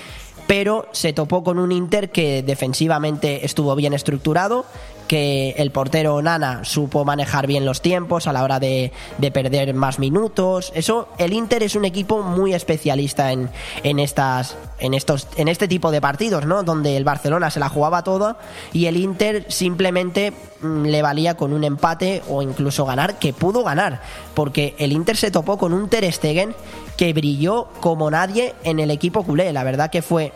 pero 0.47 0.87
se 0.93 1.11
topó 1.13 1.43
con 1.43 1.59
un 1.59 1.73
Inter 1.73 2.09
que 2.09 2.41
defensivamente 2.41 3.45
estuvo 3.45 3.75
bien 3.75 3.93
estructurado, 3.93 4.65
que 5.07 5.55
el 5.57 5.71
portero 5.71 6.21
Nana 6.21 6.63
supo 6.63 7.05
manejar 7.05 7.47
bien 7.47 7.65
los 7.65 7.81
tiempos 7.81 8.27
a 8.27 8.33
la 8.33 8.43
hora 8.43 8.59
de, 8.59 8.91
perder 9.33 9.73
más 9.73 9.99
minutos. 9.99 10.71
Eso, 10.75 11.09
el 11.17 11.33
Inter 11.33 11.63
es 11.63 11.75
un 11.75 11.85
equipo 11.85 12.21
muy 12.21 12.53
especialista 12.53 13.31
en, 13.31 13.49
en, 13.83 13.99
estas, 13.99 14.55
en, 14.79 14.93
estos, 14.93 15.27
en 15.37 15.47
este 15.47 15.67
tipo 15.67 15.91
de 15.91 16.01
partidos, 16.01 16.45
¿no? 16.45 16.63
Donde 16.63 16.97
el 16.97 17.03
Barcelona 17.03 17.49
se 17.49 17.59
la 17.59 17.69
jugaba 17.69 18.03
toda 18.03 18.37
y 18.73 18.85
el 18.85 18.97
Inter 18.97 19.45
simplemente 19.49 20.33
mm, 20.61 20.83
le 20.85 21.01
valía 21.01 21.35
con 21.35 21.53
un 21.53 21.63
empate 21.63 22.21
o 22.29 22.41
incluso 22.41 22.85
ganar, 22.85 23.19
que 23.19 23.33
pudo 23.33 23.63
ganar, 23.63 24.01
porque 24.33 24.75
el 24.77 24.91
Inter 24.91 25.17
se 25.17 25.31
topó 25.31 25.57
con 25.57 25.73
un 25.73 25.89
Ter 25.89 26.11
Stegen 26.11 26.53
que 26.97 27.13
brilló 27.13 27.67
como 27.79 28.09
nadie 28.11 28.55
en 28.63 28.79
el 28.79 28.91
equipo 28.91 29.23
culé. 29.23 29.53
La 29.53 29.63
verdad 29.63 29.89
que 29.89 30.01
fue 30.01 30.33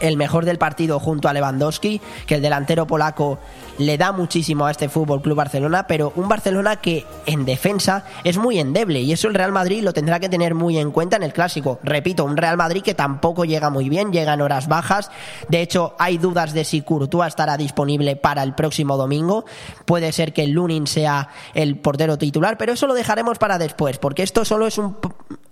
el 0.00 0.16
mejor 0.16 0.44
del 0.44 0.58
partido 0.58 1.00
junto 1.00 1.28
a 1.28 1.32
Lewandowski, 1.32 2.00
que 2.26 2.34
el 2.34 2.42
delantero 2.42 2.86
polaco 2.86 3.38
le 3.78 3.98
da 3.98 4.12
muchísimo 4.12 4.66
a 4.66 4.70
este 4.70 4.88
Fútbol 4.88 5.22
Club 5.22 5.36
Barcelona, 5.36 5.86
pero 5.86 6.12
un 6.16 6.28
Barcelona 6.28 6.76
que 6.76 7.04
en 7.26 7.44
defensa 7.44 8.04
es 8.24 8.38
muy 8.38 8.58
endeble 8.58 9.00
y 9.00 9.12
eso 9.12 9.28
el 9.28 9.34
Real 9.34 9.52
Madrid 9.52 9.82
lo 9.82 9.92
tendrá 9.92 10.20
que 10.20 10.28
tener 10.28 10.54
muy 10.54 10.78
en 10.78 10.90
cuenta 10.90 11.16
en 11.16 11.22
el 11.22 11.32
clásico. 11.32 11.78
Repito, 11.82 12.24
un 12.24 12.36
Real 12.36 12.56
Madrid 12.56 12.82
que 12.82 12.94
tampoco 12.94 13.44
llega 13.44 13.70
muy 13.70 13.88
bien, 13.88 14.12
llega 14.12 14.34
en 14.34 14.40
horas 14.40 14.68
bajas. 14.68 15.10
De 15.48 15.60
hecho, 15.60 15.94
hay 15.98 16.18
dudas 16.18 16.52
de 16.52 16.64
si 16.64 16.82
Courtois 16.82 17.28
estará 17.28 17.56
disponible 17.56 18.16
para 18.16 18.42
el 18.42 18.54
próximo 18.54 18.96
domingo. 18.96 19.44
Puede 19.84 20.12
ser 20.12 20.32
que 20.32 20.46
Lunin 20.46 20.86
sea 20.86 21.28
el 21.54 21.78
portero 21.78 22.18
titular, 22.18 22.56
pero 22.58 22.72
eso 22.72 22.86
lo 22.86 22.94
dejaremos 22.94 23.38
para 23.38 23.58
después, 23.58 23.98
porque 23.98 24.22
esto 24.22 24.44
solo 24.44 24.66
es 24.66 24.78
un, 24.78 24.96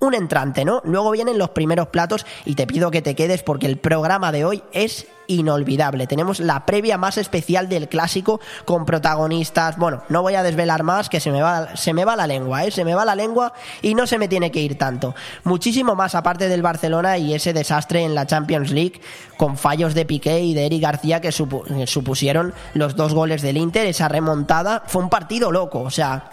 un 0.01 0.15
entrante, 0.15 0.65
¿no? 0.65 0.81
Luego 0.85 1.11
vienen 1.11 1.39
los 1.39 1.51
primeros 1.51 1.89
platos 1.89 2.27
y 2.45 2.55
te 2.55 2.67
pido 2.67 2.91
que 2.91 3.03
te 3.03 3.15
quedes 3.15 3.43
porque 3.43 3.67
el 3.67 3.79
programa 3.79 4.33
de 4.33 4.45
hoy 4.45 4.63
es 4.73 5.07
inolvidable. 5.27 6.07
Tenemos 6.07 6.41
la 6.41 6.67
previa 6.67 6.99
más 6.99 7.19
especial 7.19 7.69
del 7.69 7.89
clásico 7.89 8.41
con 8.65 8.85
protagonistas. 8.85 9.77
Bueno, 9.77 10.03
no 10.09 10.23
voy 10.23 10.35
a 10.35 10.43
desvelar 10.43 10.83
más, 10.83 11.09
que 11.09 11.21
se 11.21 11.31
me 11.31 11.43
va, 11.43 11.77
se 11.77 11.93
me 11.93 12.05
va 12.05 12.17
la 12.17 12.27
lengua, 12.27 12.65
¿eh? 12.65 12.71
se 12.71 12.85
me 12.85 12.95
va 12.95 13.05
la 13.05 13.15
lengua 13.15 13.53
y 13.83 13.95
no 13.95 14.07
se 14.07 14.19
me 14.19 14.29
tiene 14.29 14.51
que 14.51 14.61
ir 14.61 14.79
tanto. 14.79 15.15
Muchísimo 15.45 15.95
más 15.95 16.15
aparte 16.15 16.49
del 16.49 16.63
Barcelona 16.63 17.19
y 17.19 17.35
ese 17.35 17.53
desastre 17.53 18.03
en 18.03 18.15
la 18.15 18.27
Champions 18.27 18.71
League 18.71 19.01
con 19.37 19.57
fallos 19.57 19.95
de 19.95 20.05
Piqué 20.05 20.41
y 20.41 20.55
de 20.55 20.67
Eric 20.67 20.83
García 20.83 21.21
que 21.21 21.33
supusieron 21.33 22.55
los 22.75 22.97
dos 22.97 23.15
goles 23.15 23.43
del 23.43 23.57
Inter. 23.57 23.87
Esa 23.87 24.09
remontada 24.09 24.83
fue 24.87 25.03
un 25.03 25.11
partido 25.11 25.51
loco, 25.51 25.81
o 25.81 25.91
sea, 25.91 26.31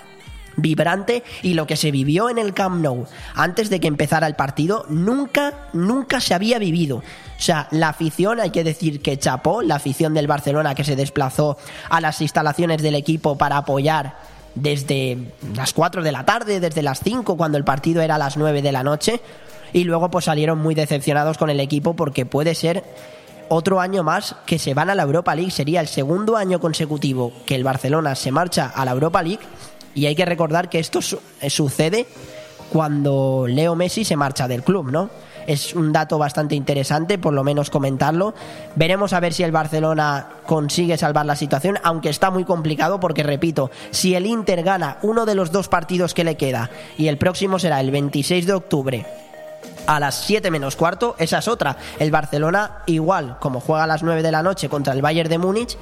vibrante 0.56 1.24
y 1.42 1.54
lo 1.54 1.68
que 1.68 1.76
se 1.76 1.92
vivió 1.92 2.30
en 2.30 2.38
el 2.38 2.54
Camp 2.54 2.82
Nou 2.82 3.06
antes 3.36 3.70
de 3.70 3.80
que 3.80 3.88
empezara 3.88 4.28
el 4.28 4.36
partido 4.36 4.86
nunca, 4.90 5.68
nunca 5.74 6.20
se 6.20 6.34
había 6.34 6.60
vivido. 6.60 7.04
O 7.42 7.44
sea, 7.44 7.68
la 7.72 7.90
afición, 7.90 8.40
hay 8.40 8.52
que 8.52 8.64
decir 8.64 9.02
que 9.02 9.18
chapó, 9.18 9.64
la 9.64 9.78
afición 9.78 10.14
del 10.14 10.28
Barcelona 10.28 10.76
que 10.76 10.84
se 10.84 10.96
desplazó 10.96 11.58
a 11.90 12.00
las 12.00 12.22
instalaciones 12.22 12.84
del 12.84 12.94
equipo 12.94 13.36
para 13.36 13.58
apoyar 13.58 14.16
desde 14.54 15.18
las 15.56 15.74
4 15.74 16.04
de 16.04 16.12
la 16.12 16.24
tarde, 16.24 16.60
desde 16.60 16.84
las 16.84 17.00
5 17.00 17.38
cuando 17.38 17.58
el 17.58 17.64
partido 17.64 18.04
era 18.04 18.14
a 18.14 18.18
las 18.20 18.38
9 18.38 18.62
de 18.62 18.72
la 18.72 18.84
noche. 18.84 19.22
Y 19.74 19.86
luego 19.86 20.12
pues 20.12 20.26
salieron 20.26 20.60
muy 20.60 20.76
decepcionados 20.76 21.40
con 21.40 21.50
el 21.50 21.60
equipo 21.60 21.96
porque 21.96 22.28
puede 22.28 22.54
ser 22.54 22.84
otro 23.50 23.80
año 23.80 24.04
más 24.04 24.36
que 24.46 24.60
se 24.60 24.76
van 24.76 24.92
a 24.92 24.96
la 24.96 25.02
Europa 25.02 25.34
League, 25.34 25.50
sería 25.50 25.82
el 25.82 25.88
segundo 25.88 26.38
año 26.38 26.60
consecutivo 26.60 27.34
que 27.48 27.56
el 27.56 27.64
Barcelona 27.64 28.14
se 28.14 28.32
marcha 28.32 28.68
a 28.68 28.86
la 28.86 28.92
Europa 28.92 29.24
League. 29.24 29.42
Y 29.96 30.06
hay 30.06 30.14
que 30.14 30.26
recordar 30.26 30.70
que 30.70 30.78
esto 30.78 31.00
eh, 31.42 31.50
sucede 31.50 32.06
cuando 32.72 33.48
Leo 33.48 33.76
Messi 33.76 34.06
se 34.06 34.16
marcha 34.16 34.48
del 34.48 34.62
club, 34.62 34.92
¿no? 34.92 35.10
Es 35.48 35.74
un 35.74 35.92
dato 35.92 36.18
bastante 36.18 36.56
interesante, 36.56 37.18
por 37.18 37.34
lo 37.34 37.44
menos 37.44 37.70
comentarlo. 37.70 38.34
Veremos 38.76 39.14
a 39.14 39.20
ver 39.20 39.34
si 39.34 39.44
el 39.44 39.52
Barcelona 39.52 40.28
consigue 40.46 40.98
salvar 40.98 41.26
la 41.26 41.36
situación, 41.36 41.78
aunque 41.84 42.10
está 42.10 42.32
muy 42.32 42.44
complicado 42.44 43.00
porque, 43.00 43.24
repito, 43.24 43.72
si 43.92 44.16
el 44.16 44.26
Inter 44.26 44.64
gana 44.64 44.98
uno 45.02 45.26
de 45.26 45.36
los 45.36 45.52
dos 45.52 45.68
partidos 45.68 46.14
que 46.14 46.24
le 46.24 46.36
queda 46.36 46.70
y 46.98 47.08
el 47.08 47.18
próximo 47.18 47.60
será 47.60 47.80
el 47.80 47.92
26 47.92 48.46
de 48.46 48.54
octubre 48.54 49.21
a 49.88 50.00
las 50.00 50.16
7 50.26 50.52
menos 50.52 50.76
cuarto, 50.76 51.16
esa 51.18 51.40
es 51.40 51.48
otra. 51.48 51.78
El 52.00 52.12
Barcelona, 52.12 52.80
igual 52.86 53.38
como 53.40 53.60
juega 53.60 53.84
a 53.84 53.88
las 53.88 54.04
9 54.04 54.24
de 54.24 54.32
la 54.32 54.44
noche 54.44 54.70
contra 54.70 54.94
el 54.94 55.02
Bayern 55.02 55.30
de 55.30 55.38
Múnich, 55.38 55.78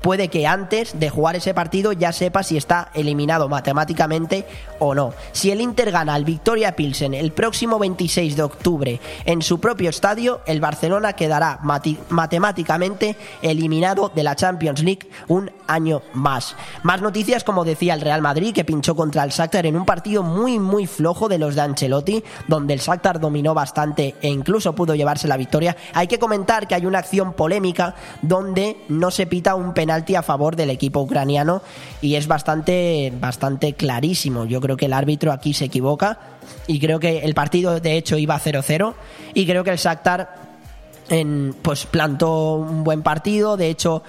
puede 0.00 0.28
que 0.28 0.46
antes 0.46 0.98
de 0.98 1.10
jugar 1.10 1.36
ese 1.36 1.54
partido 1.54 1.92
ya 1.92 2.12
sepa 2.12 2.42
si 2.42 2.56
está 2.56 2.90
eliminado 2.94 3.48
matemáticamente 3.48 4.46
o 4.78 4.94
no. 4.94 5.12
Si 5.32 5.50
el 5.50 5.60
Inter 5.60 5.90
gana 5.90 6.14
al 6.14 6.24
Victoria 6.24 6.74
Pilsen 6.74 7.14
el 7.14 7.32
próximo 7.32 7.78
26 7.78 8.36
de 8.36 8.42
octubre 8.42 9.00
en 9.24 9.42
su 9.42 9.60
propio 9.60 9.90
estadio, 9.90 10.40
el 10.46 10.60
Barcelona 10.60 11.12
quedará 11.12 11.60
matemáticamente 12.08 13.16
eliminado 13.42 14.10
de 14.14 14.24
la 14.24 14.36
Champions 14.36 14.82
League 14.82 15.10
un 15.28 15.50
año 15.66 16.02
más. 16.14 16.56
Más 16.82 17.02
noticias, 17.02 17.44
como 17.44 17.64
decía 17.64 17.94
el 17.94 18.00
Real 18.00 18.22
Madrid, 18.22 18.54
que 18.54 18.64
pinchó 18.64 18.96
contra 18.96 19.24
el 19.24 19.30
Shakhtar 19.30 19.66
en 19.66 19.76
un 19.76 19.84
partido 19.84 20.22
muy 20.22 20.58
muy 20.58 20.86
flojo 20.86 21.28
de 21.28 21.38
los 21.38 21.54
de 21.54 21.62
Ancelotti, 21.62 22.24
donde 22.48 22.74
el 22.74 22.80
Shakhtar 22.80 23.20
dominó 23.20 23.39
bastante 23.42 24.14
e 24.20 24.28
incluso 24.28 24.74
pudo 24.74 24.94
llevarse 24.94 25.28
la 25.28 25.36
victoria. 25.36 25.76
Hay 25.94 26.06
que 26.06 26.18
comentar 26.18 26.68
que 26.68 26.74
hay 26.74 26.86
una 26.86 26.98
acción 26.98 27.32
polémica 27.32 27.94
donde 28.22 28.76
no 28.88 29.10
se 29.10 29.26
pita 29.26 29.54
un 29.54 29.74
penalti 29.74 30.14
a 30.14 30.22
favor 30.22 30.56
del 30.56 30.70
equipo 30.70 31.00
ucraniano 31.00 31.62
y 32.00 32.14
es 32.14 32.26
bastante 32.26 33.12
bastante 33.20 33.74
clarísimo. 33.74 34.44
Yo 34.44 34.60
creo 34.60 34.76
que 34.76 34.86
el 34.86 34.92
árbitro 34.92 35.32
aquí 35.32 35.54
se 35.54 35.66
equivoca 35.66 36.18
y 36.66 36.78
creo 36.80 37.00
que 37.00 37.20
el 37.20 37.34
partido 37.34 37.80
de 37.80 37.96
hecho 37.96 38.16
iba 38.16 38.38
0-0 38.38 38.94
y 39.34 39.46
creo 39.46 39.64
que 39.64 39.70
el 39.70 39.78
Shakhtar 39.78 40.34
en, 41.08 41.54
pues 41.62 41.86
plantó 41.86 42.54
un 42.54 42.84
buen 42.84 43.02
partido, 43.02 43.56
de 43.56 43.68
hecho 43.68 44.02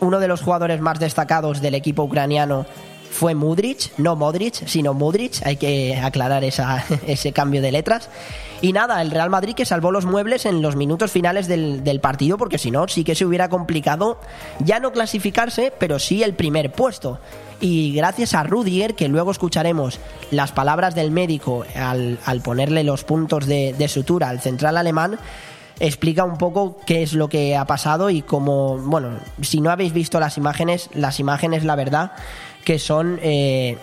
uno 0.00 0.18
de 0.18 0.28
los 0.28 0.42
jugadores 0.42 0.80
más 0.80 0.98
destacados 0.98 1.60
del 1.60 1.74
equipo 1.74 2.02
ucraniano 2.02 2.66
fue 3.12 3.34
Mudrich, 3.34 3.92
no 3.98 4.16
Modric, 4.16 4.66
sino 4.66 4.94
Mudrich, 4.94 5.42
hay 5.44 5.56
que 5.56 5.96
aclarar 5.98 6.44
esa, 6.44 6.84
ese 7.06 7.32
cambio 7.32 7.62
de 7.62 7.70
letras. 7.70 8.08
Y 8.62 8.72
nada, 8.72 9.02
el 9.02 9.10
Real 9.10 9.28
Madrid 9.28 9.54
que 9.54 9.64
salvó 9.64 9.90
los 9.90 10.06
muebles 10.06 10.46
en 10.46 10.62
los 10.62 10.76
minutos 10.76 11.10
finales 11.10 11.48
del, 11.48 12.00
partido, 12.00 12.38
porque 12.38 12.58
si 12.58 12.70
no, 12.70 12.86
sí 12.86 13.02
que 13.02 13.16
se 13.16 13.26
hubiera 13.26 13.48
complicado 13.48 14.20
ya 14.60 14.78
no 14.78 14.92
clasificarse, 14.92 15.72
pero 15.76 15.98
sí 15.98 16.22
el 16.22 16.34
primer 16.34 16.70
puesto. 16.70 17.18
Y 17.60 17.92
gracias 17.92 18.34
a 18.34 18.44
Rudiger, 18.44 18.94
que 18.94 19.08
luego 19.08 19.32
escucharemos 19.32 19.98
las 20.30 20.52
palabras 20.52 20.94
del 20.94 21.10
médico 21.10 21.64
al, 21.74 22.18
ponerle 22.44 22.84
los 22.84 23.02
puntos 23.02 23.46
de, 23.46 23.74
de 23.76 23.88
sutura 23.88 24.28
al 24.28 24.40
central 24.40 24.76
alemán, 24.76 25.18
explica 25.80 26.22
un 26.22 26.38
poco 26.38 26.78
qué 26.86 27.02
es 27.02 27.14
lo 27.14 27.28
que 27.28 27.56
ha 27.56 27.64
pasado 27.64 28.10
y 28.10 28.22
cómo, 28.22 28.78
bueno, 28.78 29.18
si 29.40 29.60
no 29.60 29.70
habéis 29.70 29.92
visto 29.92 30.20
las 30.20 30.38
imágenes, 30.38 30.88
las 30.94 31.18
imágenes, 31.18 31.64
la 31.64 31.74
verdad, 31.74 32.12
que 32.64 32.78
son... 32.78 33.18
Eh, 33.22 33.76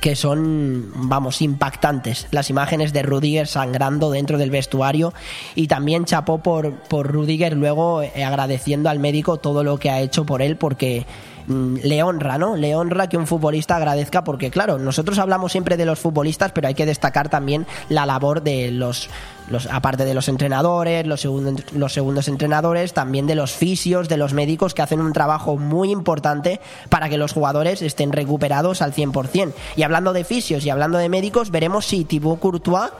que 0.00 0.16
son, 0.16 0.90
vamos, 0.94 1.42
impactantes. 1.42 2.26
Las 2.30 2.50
imágenes 2.50 2.92
de 2.92 3.02
Rudiger 3.02 3.46
sangrando 3.46 4.10
dentro 4.10 4.38
del 4.38 4.50
vestuario 4.50 5.12
y 5.54 5.66
también 5.66 6.04
chapó 6.04 6.38
por, 6.38 6.74
por 6.82 7.10
Rudiger 7.10 7.56
luego 7.56 8.02
eh, 8.02 8.24
agradeciendo 8.24 8.90
al 8.90 8.98
médico 8.98 9.38
todo 9.38 9.64
lo 9.64 9.78
que 9.78 9.90
ha 9.90 10.00
hecho 10.00 10.24
por 10.24 10.42
él 10.42 10.56
porque 10.56 11.06
mm, 11.46 11.76
le 11.82 12.02
honra, 12.02 12.38
¿no? 12.38 12.56
Le 12.56 12.74
honra 12.74 13.08
que 13.08 13.16
un 13.16 13.26
futbolista 13.26 13.76
agradezca 13.76 14.24
porque, 14.24 14.50
claro, 14.50 14.78
nosotros 14.78 15.18
hablamos 15.18 15.52
siempre 15.52 15.76
de 15.76 15.86
los 15.86 15.98
futbolistas, 15.98 16.52
pero 16.52 16.68
hay 16.68 16.74
que 16.74 16.86
destacar 16.86 17.28
también 17.28 17.66
la 17.88 18.06
labor 18.06 18.42
de 18.42 18.70
los, 18.70 19.08
los 19.48 19.66
aparte 19.66 20.04
de 20.04 20.14
los 20.14 20.28
entrenadores, 20.28 21.06
los, 21.06 21.20
segundos, 21.20 21.64
los 21.72 21.92
segundos 21.92 22.28
entrenadores, 22.28 22.92
también 22.92 23.26
de 23.26 23.34
los 23.34 23.52
fisios, 23.52 24.08
de 24.08 24.16
los 24.16 24.32
médicos 24.32 24.74
que 24.74 24.82
hacen 24.82 25.00
un 25.00 25.12
trabajo 25.12 25.56
muy 25.56 25.90
importante 25.90 26.60
para 26.88 27.08
que 27.08 27.18
los 27.18 27.32
jugadores 27.32 27.82
estén 27.82 28.12
recuperados 28.12 28.82
al 28.82 28.94
100%. 28.94 29.52
Y 29.76 29.82
hablando 29.82 30.12
de 30.12 30.24
fisios 30.24 30.64
y 30.64 30.70
hablando 30.70 30.98
de 30.98 31.08
médicos, 31.08 31.50
veremos 31.50 31.86
si 31.86 32.04
Thibaut 32.04 32.40
Courtois 32.40 32.90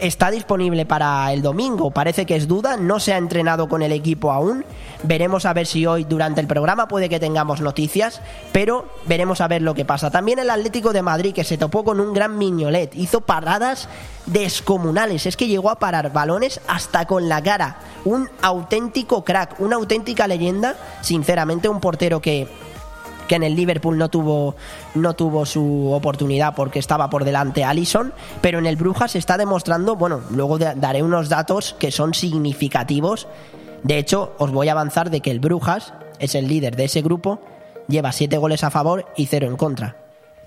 está 0.00 0.30
disponible 0.30 0.86
para 0.86 1.32
el 1.32 1.42
domingo. 1.42 1.90
Parece 1.90 2.26
que 2.26 2.36
es 2.36 2.48
duda, 2.48 2.76
no 2.76 3.00
se 3.00 3.12
ha 3.12 3.16
entrenado 3.16 3.68
con 3.68 3.82
el 3.82 3.92
equipo 3.92 4.32
aún. 4.32 4.64
Veremos 5.02 5.46
a 5.46 5.52
ver 5.52 5.66
si 5.66 5.86
hoy 5.86 6.04
durante 6.04 6.40
el 6.40 6.46
programa 6.46 6.88
puede 6.88 7.08
que 7.08 7.20
tengamos 7.20 7.60
noticias, 7.60 8.20
pero 8.52 8.86
veremos 9.06 9.40
a 9.40 9.48
ver 9.48 9.62
lo 9.62 9.74
que 9.74 9.84
pasa. 9.84 10.10
También 10.10 10.38
el 10.38 10.50
Atlético 10.50 10.92
de 10.92 11.02
Madrid 11.02 11.34
que 11.34 11.44
se 11.44 11.58
topó 11.58 11.84
con 11.84 12.00
un 12.00 12.12
gran 12.12 12.36
Miñolet, 12.38 12.94
hizo 12.94 13.20
paradas 13.20 13.88
descomunales, 14.26 15.26
es 15.26 15.36
que 15.36 15.46
llegó 15.46 15.70
a 15.70 15.78
parar 15.78 16.12
balones 16.12 16.60
hasta 16.68 17.06
con 17.06 17.28
la 17.28 17.42
cara. 17.42 17.78
Un 18.04 18.28
auténtico 18.42 19.24
crack, 19.24 19.60
una 19.60 19.76
auténtica 19.76 20.26
leyenda, 20.26 20.76
sinceramente 21.00 21.68
un 21.68 21.80
portero 21.80 22.20
que 22.20 22.48
que 23.28 23.36
en 23.36 23.44
el 23.44 23.54
Liverpool 23.54 23.96
no 23.96 24.08
tuvo, 24.08 24.56
no 24.94 25.14
tuvo 25.14 25.46
su 25.46 25.92
oportunidad 25.92 26.54
porque 26.56 26.80
estaba 26.80 27.08
por 27.10 27.24
delante 27.24 27.62
Allison, 27.62 28.12
pero 28.40 28.58
en 28.58 28.66
el 28.66 28.76
Brujas 28.76 29.14
está 29.14 29.36
demostrando, 29.36 29.94
bueno, 29.94 30.22
luego 30.30 30.58
daré 30.58 31.02
unos 31.02 31.28
datos 31.28 31.76
que 31.78 31.92
son 31.92 32.14
significativos. 32.14 33.28
De 33.84 33.98
hecho, 33.98 34.34
os 34.38 34.50
voy 34.50 34.68
a 34.68 34.72
avanzar 34.72 35.10
de 35.10 35.20
que 35.20 35.30
el 35.30 35.38
Brujas 35.38 35.92
es 36.18 36.34
el 36.34 36.48
líder 36.48 36.74
de 36.74 36.86
ese 36.86 37.02
grupo, 37.02 37.40
lleva 37.86 38.10
siete 38.10 38.38
goles 38.38 38.64
a 38.64 38.70
favor 38.70 39.06
y 39.16 39.26
cero 39.26 39.46
en 39.46 39.56
contra. 39.56 39.96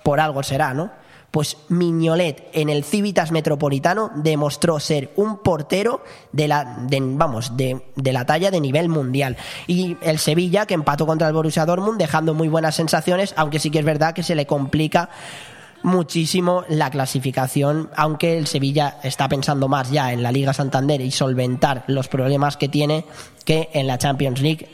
Por 0.04 0.20
algo 0.20 0.44
será, 0.44 0.74
¿no? 0.74 0.91
Pues 1.32 1.58
Miñolet 1.70 2.50
en 2.52 2.70
el 2.70 2.84
Civitas 2.84 3.32
Metropolitano 3.32 4.12
demostró 4.15 4.80
ser 4.82 5.12
un 5.15 5.38
portero 5.38 6.04
de 6.34 6.50
la, 6.50 6.86
vamos, 6.89 7.56
de, 7.56 7.82
de, 7.96 8.13
la 8.13 8.26
talla 8.26 8.52
de 8.52 8.60
nivel 8.60 8.89
mundial. 8.89 9.38
Y 9.65 9.96
el 10.02 10.20
Sevilla 10.20 10.65
que 10.65 10.74
empató 10.74 11.08
contra 11.08 11.28
el 11.30 11.34
Borussia 11.34 11.65
Dortmund 11.65 11.98
dejando 11.98 12.34
muy 12.34 12.50
buenas 12.50 12.76
sensaciones, 12.76 13.34
aunque 13.38 13.60
sí 13.60 13.72
que 13.72 13.80
es 13.80 13.86
verdad 13.86 14.13
que 14.13 14.24
se 14.24 14.36
le 14.36 14.46
complica 14.46 15.10
muchísimo 15.84 16.63
la 16.67 16.89
clasificación, 16.89 17.89
aunque 17.96 18.38
el 18.38 18.48
Sevilla 18.48 18.98
está 19.04 19.28
pensando 19.30 19.67
más 19.67 19.89
ya 19.91 20.13
en 20.13 20.24
la 20.24 20.32
Liga 20.32 20.54
Santander 20.54 21.02
y 21.02 21.12
solventar 21.12 21.84
los 21.88 22.08
problemas 22.08 22.58
que 22.58 22.70
tiene 22.70 23.06
que 23.46 23.70
en 23.74 23.88
la 23.88 23.98
Champions 23.98 24.41
League. 24.41 24.67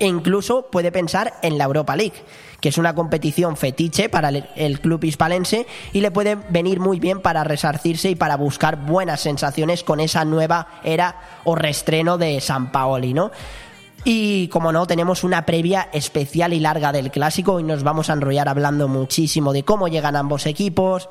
E 0.00 0.06
incluso 0.06 0.66
puede 0.70 0.92
pensar 0.92 1.34
en 1.42 1.58
la 1.58 1.64
Europa 1.64 1.96
League 1.96 2.24
que 2.60 2.70
es 2.70 2.78
una 2.78 2.94
competición 2.94 3.56
fetiche 3.56 4.08
para 4.08 4.30
el 4.30 4.80
club 4.80 5.04
hispalense 5.04 5.66
y 5.92 6.00
le 6.00 6.10
puede 6.10 6.36
venir 6.48 6.80
muy 6.80 6.98
bien 6.98 7.20
para 7.20 7.44
resarcirse 7.44 8.10
y 8.10 8.14
para 8.14 8.36
buscar 8.36 8.84
buenas 8.84 9.20
sensaciones 9.20 9.84
con 9.84 10.00
esa 10.00 10.24
nueva 10.24 10.80
era 10.82 11.20
o 11.44 11.54
restreno 11.54 12.18
de 12.18 12.40
San 12.40 12.72
Paoli, 12.72 13.14
¿no? 13.14 13.30
Y 14.04 14.48
como 14.48 14.72
no, 14.72 14.86
tenemos 14.86 15.24
una 15.24 15.44
previa 15.44 15.88
especial 15.92 16.52
y 16.52 16.60
larga 16.60 16.92
del 16.92 17.10
clásico 17.10 17.60
y 17.60 17.64
nos 17.64 17.82
vamos 17.82 18.10
a 18.10 18.14
enrollar 18.14 18.48
hablando 18.48 18.88
muchísimo 18.88 19.52
de 19.52 19.64
cómo 19.64 19.88
llegan 19.88 20.16
ambos 20.16 20.46
equipos, 20.46 21.08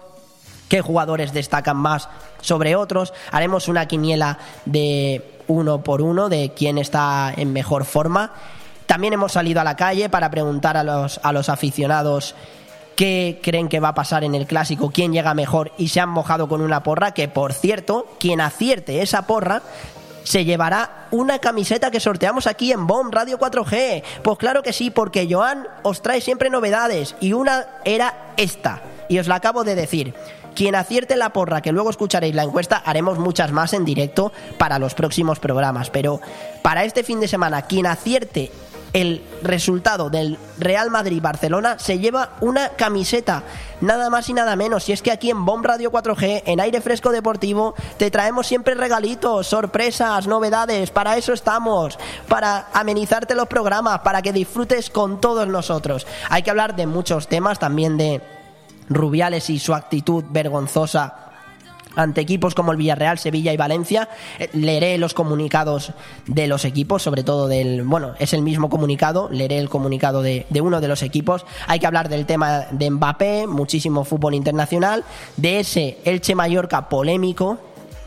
qué 0.69 0.81
jugadores 0.81 1.33
destacan 1.33 1.77
más 1.77 2.09
sobre 2.41 2.75
otros. 2.75 3.13
Haremos 3.31 3.67
una 3.67 3.87
quiniela 3.87 4.39
de 4.65 5.41
uno 5.47 5.83
por 5.83 6.01
uno 6.01 6.29
de 6.29 6.53
quién 6.55 6.77
está 6.77 7.33
en 7.35 7.53
mejor 7.53 7.85
forma 7.85 8.33
también 8.87 9.13
hemos 9.13 9.33
salido 9.33 9.61
a 9.61 9.63
la 9.63 9.75
calle 9.75 10.09
para 10.09 10.31
preguntar 10.31 10.77
a 10.77 10.83
los, 10.83 11.19
a 11.21 11.31
los 11.31 11.49
aficionados 11.49 12.33
qué 12.95 13.39
creen 13.43 13.69
que 13.69 13.79
va 13.79 13.89
a 13.89 13.95
pasar 13.95 14.23
en 14.23 14.33
el 14.33 14.47
clásico, 14.47 14.89
quién 14.91 15.13
llega 15.13 15.35
mejor 15.35 15.71
y 15.77 15.89
se 15.89 15.99
han 15.99 16.09
mojado 16.09 16.49
con 16.49 16.61
una 16.61 16.81
porra 16.81 17.13
que, 17.13 17.27
por 17.27 17.53
cierto, 17.53 18.07
quien 18.19 18.41
acierte 18.41 19.03
esa 19.03 19.27
porra 19.27 19.61
se 20.23 20.43
llevará 20.43 21.07
una 21.11 21.39
camiseta 21.39 21.91
que 21.91 22.01
sorteamos 22.01 22.47
aquí 22.47 22.73
en 22.73 22.85
BOM 22.85 23.11
Radio 23.11 23.39
4G. 23.39 24.03
Pues 24.23 24.37
claro 24.37 24.61
que 24.61 24.73
sí, 24.73 24.89
porque 24.89 25.27
Joan 25.29 25.67
os 25.83 26.01
trae 26.01 26.19
siempre 26.19 26.49
novedades 26.49 27.15
y 27.21 27.31
una 27.31 27.65
era 27.85 28.33
esta. 28.35 28.81
Y 29.07 29.19
os 29.19 29.27
la 29.27 29.35
acabo 29.35 29.63
de 29.63 29.75
decir. 29.75 30.13
Quien 30.53 30.73
acierte 30.73 31.15
la 31.17 31.33
porra, 31.33 31.61
que 31.61 31.71
luego 31.71 31.91
escucharéis 31.91 32.33
la 32.33 32.41
encuesta, 32.41 32.81
haremos 32.83 33.19
muchas 33.19 33.51
más 33.51 33.73
en 33.73 33.85
directo 33.85 34.33
para 34.57 34.79
los 34.79 34.95
próximos 34.95 35.37
programas. 35.39 35.91
Pero 35.91 36.19
para 36.63 36.83
este 36.83 37.03
fin 37.03 37.19
de 37.19 37.27
semana, 37.27 37.61
quien 37.61 37.85
acierte 37.85 38.51
el 38.93 39.23
resultado 39.41 40.09
del 40.09 40.37
Real 40.59 40.89
Madrid-Barcelona 40.89 41.77
se 41.79 41.99
lleva 41.99 42.31
una 42.41 42.69
camiseta, 42.69 43.43
nada 43.81 44.09
más 44.09 44.29
y 44.29 44.33
nada 44.33 44.55
menos. 44.55 44.87
Y 44.89 44.93
es 44.93 45.01
que 45.01 45.11
aquí 45.11 45.29
en 45.29 45.45
Bomb 45.45 45.65
Radio 45.65 45.91
4G, 45.91 46.43
en 46.45 46.59
Aire 46.59 46.81
Fresco 46.81 47.11
Deportivo, 47.11 47.75
te 47.97 48.11
traemos 48.11 48.47
siempre 48.47 48.75
regalitos, 48.75 49.47
sorpresas, 49.47 50.27
novedades. 50.27 50.91
Para 50.91 51.17
eso 51.17 51.33
estamos, 51.33 51.97
para 52.27 52.67
amenizarte 52.73 53.35
los 53.35 53.47
programas, 53.47 53.99
para 53.99 54.21
que 54.21 54.33
disfrutes 54.33 54.89
con 54.89 55.21
todos 55.21 55.47
nosotros. 55.47 56.07
Hay 56.29 56.43
que 56.43 56.49
hablar 56.49 56.75
de 56.75 56.87
muchos 56.87 57.27
temas, 57.27 57.59
también 57.59 57.97
de 57.97 58.21
Rubiales 58.89 59.49
y 59.49 59.59
su 59.59 59.73
actitud 59.73 60.23
vergonzosa 60.29 61.26
ante 61.97 62.21
equipos 62.21 62.55
como 62.55 62.71
el 62.71 62.77
Villarreal, 62.77 63.19
Sevilla 63.19 63.51
y 63.51 63.57
Valencia. 63.57 64.07
Eh, 64.39 64.49
leeré 64.53 64.97
los 64.97 65.13
comunicados 65.13 65.91
de 66.27 66.47
los 66.47 66.63
equipos, 66.63 67.03
sobre 67.03 67.23
todo 67.23 67.47
del, 67.47 67.83
bueno, 67.83 68.13
es 68.19 68.33
el 68.33 68.41
mismo 68.41 68.69
comunicado, 68.69 69.27
leeré 69.31 69.57
el 69.57 69.67
comunicado 69.67 70.21
de, 70.21 70.45
de 70.49 70.61
uno 70.61 70.79
de 70.79 70.87
los 70.87 71.01
equipos. 71.03 71.45
Hay 71.67 71.79
que 71.79 71.87
hablar 71.87 72.07
del 72.07 72.25
tema 72.25 72.67
de 72.71 72.89
Mbappé, 72.89 73.47
muchísimo 73.47 74.05
fútbol 74.05 74.35
internacional, 74.35 75.03
de 75.35 75.59
ese 75.59 75.97
Elche 76.05 76.35
Mallorca 76.35 76.87
polémico 76.87 77.57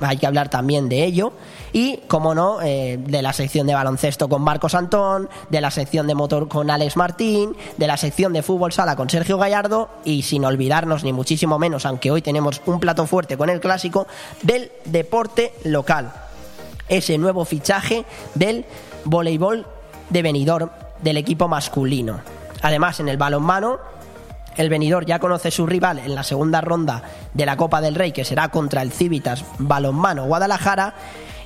hay 0.00 0.16
que 0.16 0.26
hablar 0.26 0.48
también 0.48 0.88
de 0.88 1.04
ello. 1.04 1.32
Y, 1.72 1.98
como 2.08 2.34
no, 2.34 2.60
eh, 2.62 2.98
de 2.98 3.22
la 3.22 3.32
sección 3.32 3.66
de 3.66 3.74
baloncesto 3.74 4.28
con 4.28 4.42
Marcos 4.42 4.74
Antón, 4.74 5.28
de 5.48 5.60
la 5.60 5.70
sección 5.70 6.06
de 6.06 6.14
motor 6.14 6.48
con 6.48 6.70
Alex 6.70 6.96
Martín, 6.96 7.56
de 7.76 7.86
la 7.86 7.96
sección 7.96 8.32
de 8.32 8.42
fútbol 8.42 8.72
sala 8.72 8.96
con 8.96 9.08
Sergio 9.08 9.38
Gallardo 9.38 9.88
y, 10.04 10.22
sin 10.22 10.44
olvidarnos 10.44 11.04
ni 11.04 11.12
muchísimo 11.12 11.58
menos, 11.58 11.86
aunque 11.86 12.10
hoy 12.10 12.22
tenemos 12.22 12.60
un 12.66 12.80
plato 12.80 13.06
fuerte 13.06 13.36
con 13.36 13.50
el 13.50 13.60
clásico, 13.60 14.06
del 14.42 14.72
deporte 14.84 15.52
local. 15.64 16.12
Ese 16.88 17.18
nuevo 17.18 17.44
fichaje 17.44 18.04
del 18.34 18.64
voleibol 19.04 19.66
de 20.08 20.22
Benidorm 20.22 20.70
del 21.02 21.16
equipo 21.16 21.48
masculino. 21.48 22.20
Además, 22.62 23.00
en 23.00 23.08
el 23.08 23.16
balonmano, 23.16 23.78
el 24.56 24.68
venidor 24.68 25.06
ya 25.06 25.18
conoce 25.18 25.50
su 25.50 25.66
rival 25.66 25.98
en 26.00 26.14
la 26.14 26.24
segunda 26.24 26.60
ronda 26.60 27.02
de 27.32 27.46
la 27.46 27.56
Copa 27.56 27.80
del 27.80 27.94
Rey, 27.94 28.12
que 28.12 28.24
será 28.24 28.48
contra 28.48 28.82
el 28.82 28.92
Civitas 28.92 29.44
Balonmano 29.58 30.26
Guadalajara. 30.26 30.94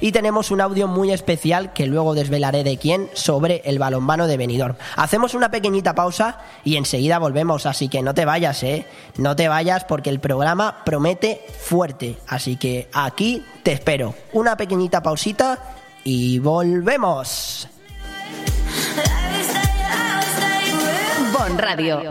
Y 0.04 0.12
tenemos 0.12 0.50
un 0.50 0.60
audio 0.60 0.86
muy 0.86 1.12
especial 1.12 1.72
que 1.72 1.86
luego 1.86 2.14
desvelaré 2.14 2.62
de 2.62 2.76
quién 2.76 3.08
sobre 3.14 3.62
el 3.64 3.78
balonmano 3.78 4.26
de 4.26 4.36
Benidorm. 4.36 4.76
Hacemos 4.96 5.32
una 5.32 5.50
pequeñita 5.50 5.94
pausa 5.94 6.40
y 6.62 6.76
enseguida 6.76 7.18
volvemos, 7.18 7.64
así 7.64 7.88
que 7.88 8.02
no 8.02 8.12
te 8.12 8.26
vayas, 8.26 8.62
eh. 8.64 8.84
No 9.16 9.34
te 9.34 9.48
vayas 9.48 9.84
porque 9.84 10.10
el 10.10 10.20
programa 10.20 10.84
promete 10.84 11.40
fuerte. 11.58 12.18
Así 12.28 12.56
que 12.56 12.90
aquí 12.92 13.46
te 13.62 13.72
espero. 13.72 14.14
Una 14.34 14.58
pequeñita 14.58 15.02
pausita 15.02 15.58
y 16.04 16.38
volvemos. 16.38 17.66
Bon 21.32 21.56
Radio. 21.56 22.10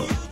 Show. 0.07 0.30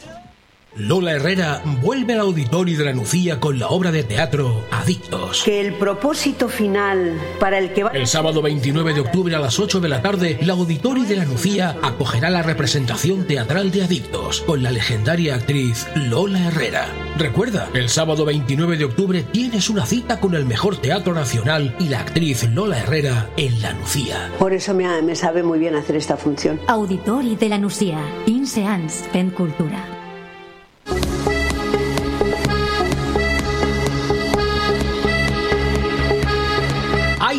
Lola 0.79 1.11
Herrera 1.11 1.61
vuelve 1.81 2.13
al 2.13 2.21
auditorio 2.21 2.77
de 2.77 2.85
la 2.85 2.93
Nucía 2.93 3.41
con 3.41 3.59
la 3.59 3.67
obra 3.67 3.91
de 3.91 4.03
teatro 4.03 4.63
Adictos. 4.71 5.43
Que 5.43 5.59
el 5.59 5.73
propósito 5.73 6.47
final 6.47 7.19
para 7.37 7.57
el 7.57 7.73
que 7.73 7.83
va... 7.83 7.89
El 7.89 8.07
sábado 8.07 8.41
29 8.41 8.93
de 8.93 9.01
octubre 9.01 9.35
a 9.35 9.39
las 9.39 9.59
8 9.59 9.81
de 9.81 9.89
la 9.89 10.01
tarde, 10.01 10.39
la 10.41 10.53
Auditorio 10.53 11.03
de 11.03 11.17
la 11.17 11.25
Nucía 11.25 11.75
acogerá 11.81 12.29
la 12.29 12.43
representación 12.43 13.27
teatral 13.27 13.71
de 13.71 13.83
Adictos 13.83 14.39
con 14.39 14.63
la 14.63 14.71
legendaria 14.71 15.35
actriz 15.35 15.85
Lola 15.95 16.47
Herrera. 16.47 16.87
Recuerda, 17.17 17.67
el 17.73 17.89
sábado 17.89 18.23
29 18.23 18.77
de 18.77 18.85
octubre 18.85 19.23
tienes 19.23 19.69
una 19.69 19.85
cita 19.85 20.21
con 20.21 20.33
el 20.33 20.45
mejor 20.45 20.77
teatro 20.77 21.13
nacional 21.13 21.75
y 21.79 21.89
la 21.89 21.99
actriz 21.99 22.49
Lola 22.53 22.79
Herrera 22.79 23.29
en 23.35 23.61
la 23.61 23.73
Nucía. 23.73 24.31
Por 24.39 24.53
eso 24.53 24.73
me, 24.73 25.01
me 25.01 25.15
sabe 25.15 25.43
muy 25.43 25.59
bien 25.59 25.75
hacer 25.75 25.97
esta 25.97 26.15
función. 26.15 26.57
Auditori 26.67 27.35
de 27.35 27.49
la 27.49 27.57
Nucia, 27.57 27.99
15 28.25 28.63
anys 28.63 29.03
fent 29.11 29.33
cultura. 29.33 29.98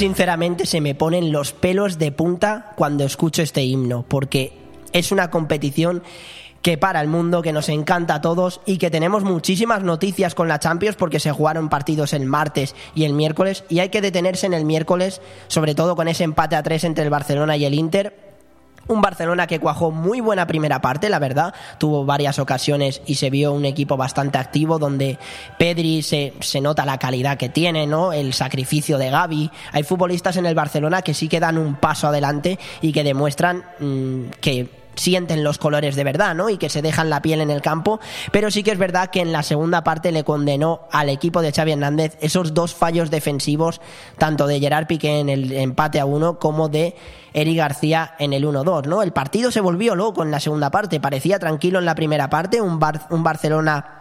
Sinceramente 0.00 0.64
se 0.64 0.80
me 0.80 0.94
ponen 0.94 1.30
los 1.30 1.52
pelos 1.52 1.98
de 1.98 2.10
punta 2.10 2.72
cuando 2.74 3.04
escucho 3.04 3.42
este 3.42 3.64
himno, 3.64 4.02
porque 4.08 4.54
es 4.94 5.12
una 5.12 5.28
competición 5.28 6.02
que 6.62 6.78
para 6.78 7.02
el 7.02 7.08
mundo, 7.08 7.42
que 7.42 7.52
nos 7.52 7.68
encanta 7.68 8.14
a 8.14 8.20
todos 8.22 8.62
y 8.64 8.78
que 8.78 8.90
tenemos 8.90 9.24
muchísimas 9.24 9.82
noticias 9.82 10.34
con 10.34 10.48
la 10.48 10.58
Champions 10.58 10.96
porque 10.96 11.20
se 11.20 11.32
jugaron 11.32 11.68
partidos 11.68 12.14
el 12.14 12.24
martes 12.24 12.74
y 12.94 13.04
el 13.04 13.12
miércoles 13.12 13.64
y 13.68 13.80
hay 13.80 13.90
que 13.90 14.00
detenerse 14.00 14.46
en 14.46 14.54
el 14.54 14.64
miércoles, 14.64 15.20
sobre 15.48 15.74
todo 15.74 15.96
con 15.96 16.08
ese 16.08 16.24
empate 16.24 16.56
a 16.56 16.62
tres 16.62 16.84
entre 16.84 17.04
el 17.04 17.10
Barcelona 17.10 17.58
y 17.58 17.66
el 17.66 17.74
Inter. 17.74 18.29
Un 18.90 19.00
Barcelona 19.00 19.46
que 19.46 19.60
cuajó 19.60 19.92
muy 19.92 20.20
buena 20.20 20.48
primera 20.48 20.80
parte, 20.80 21.08
la 21.08 21.20
verdad. 21.20 21.54
Tuvo 21.78 22.04
varias 22.04 22.40
ocasiones 22.40 23.02
y 23.06 23.14
se 23.14 23.30
vio 23.30 23.52
un 23.52 23.64
equipo 23.64 23.96
bastante 23.96 24.38
activo 24.38 24.80
donde 24.80 25.16
Pedri 25.58 26.02
se, 26.02 26.34
se 26.40 26.60
nota 26.60 26.84
la 26.84 26.98
calidad 26.98 27.38
que 27.38 27.48
tiene, 27.48 27.86
¿no? 27.86 28.12
El 28.12 28.32
sacrificio 28.32 28.98
de 28.98 29.10
Gaby. 29.10 29.50
Hay 29.70 29.84
futbolistas 29.84 30.36
en 30.38 30.46
el 30.46 30.56
Barcelona 30.56 31.02
que 31.02 31.14
sí 31.14 31.28
que 31.28 31.38
dan 31.38 31.56
un 31.56 31.76
paso 31.76 32.08
adelante 32.08 32.58
y 32.82 32.92
que 32.92 33.04
demuestran 33.04 33.64
mm, 33.78 34.30
que 34.40 34.79
sienten 35.00 35.42
los 35.42 35.56
colores 35.56 35.96
de 35.96 36.04
verdad, 36.04 36.34
¿no? 36.34 36.50
Y 36.50 36.58
que 36.58 36.68
se 36.68 36.82
dejan 36.82 37.08
la 37.08 37.22
piel 37.22 37.40
en 37.40 37.50
el 37.50 37.62
campo, 37.62 38.00
pero 38.32 38.50
sí 38.50 38.62
que 38.62 38.70
es 38.70 38.78
verdad 38.78 39.10
que 39.10 39.20
en 39.20 39.32
la 39.32 39.42
segunda 39.42 39.82
parte 39.82 40.12
le 40.12 40.24
condenó 40.24 40.82
al 40.92 41.08
equipo 41.08 41.40
de 41.40 41.52
Xavi 41.52 41.72
Hernández 41.72 42.18
esos 42.20 42.52
dos 42.52 42.74
fallos 42.74 43.10
defensivos, 43.10 43.80
tanto 44.18 44.46
de 44.46 44.60
Gerard 44.60 44.86
Piqué 44.86 45.20
en 45.20 45.30
el 45.30 45.52
empate 45.52 46.00
a 46.00 46.04
uno 46.04 46.38
como 46.38 46.68
de 46.68 46.94
Eri 47.32 47.56
García 47.56 48.14
en 48.18 48.34
el 48.34 48.44
1-2, 48.44 48.86
¿no? 48.86 49.02
El 49.02 49.12
partido 49.12 49.50
se 49.50 49.60
volvió 49.60 49.94
loco 49.94 50.22
en 50.22 50.30
la 50.30 50.40
segunda 50.40 50.70
parte, 50.70 51.00
parecía 51.00 51.38
tranquilo 51.38 51.78
en 51.78 51.86
la 51.86 51.94
primera 51.94 52.28
parte, 52.28 52.60
un, 52.60 52.78
un 53.10 53.22
Barcelona 53.22 53.99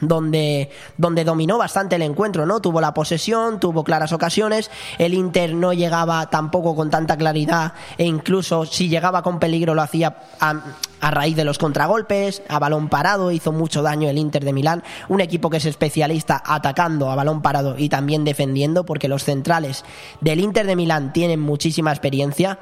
donde, 0.00 0.70
donde 0.96 1.24
dominó 1.24 1.58
bastante 1.58 1.96
el 1.96 2.02
encuentro, 2.02 2.46
¿no? 2.46 2.60
Tuvo 2.60 2.80
la 2.80 2.94
posesión, 2.94 3.60
tuvo 3.60 3.84
claras 3.84 4.12
ocasiones, 4.12 4.70
el 4.98 5.14
Inter 5.14 5.54
no 5.54 5.72
llegaba 5.72 6.30
tampoco 6.30 6.74
con 6.74 6.90
tanta 6.90 7.16
claridad 7.16 7.72
e 7.96 8.04
incluso 8.04 8.64
si 8.64 8.88
llegaba 8.88 9.22
con 9.22 9.38
peligro 9.38 9.74
lo 9.74 9.82
hacía 9.82 10.16
a, 10.40 10.54
a 11.00 11.10
raíz 11.10 11.36
de 11.36 11.44
los 11.44 11.58
contragolpes, 11.58 12.42
a 12.48 12.58
balón 12.58 12.88
parado, 12.88 13.30
hizo 13.30 13.52
mucho 13.52 13.82
daño 13.82 14.08
el 14.08 14.18
Inter 14.18 14.44
de 14.44 14.52
Milán, 14.52 14.82
un 15.08 15.20
equipo 15.20 15.50
que 15.50 15.58
es 15.58 15.64
especialista 15.64 16.42
atacando 16.44 17.10
a 17.10 17.14
balón 17.14 17.42
parado 17.42 17.76
y 17.78 17.88
también 17.88 18.24
defendiendo, 18.24 18.84
porque 18.84 19.08
los 19.08 19.24
centrales 19.24 19.84
del 20.20 20.40
Inter 20.40 20.66
de 20.66 20.76
Milán 20.76 21.12
tienen 21.12 21.40
muchísima 21.40 21.90
experiencia. 21.90 22.58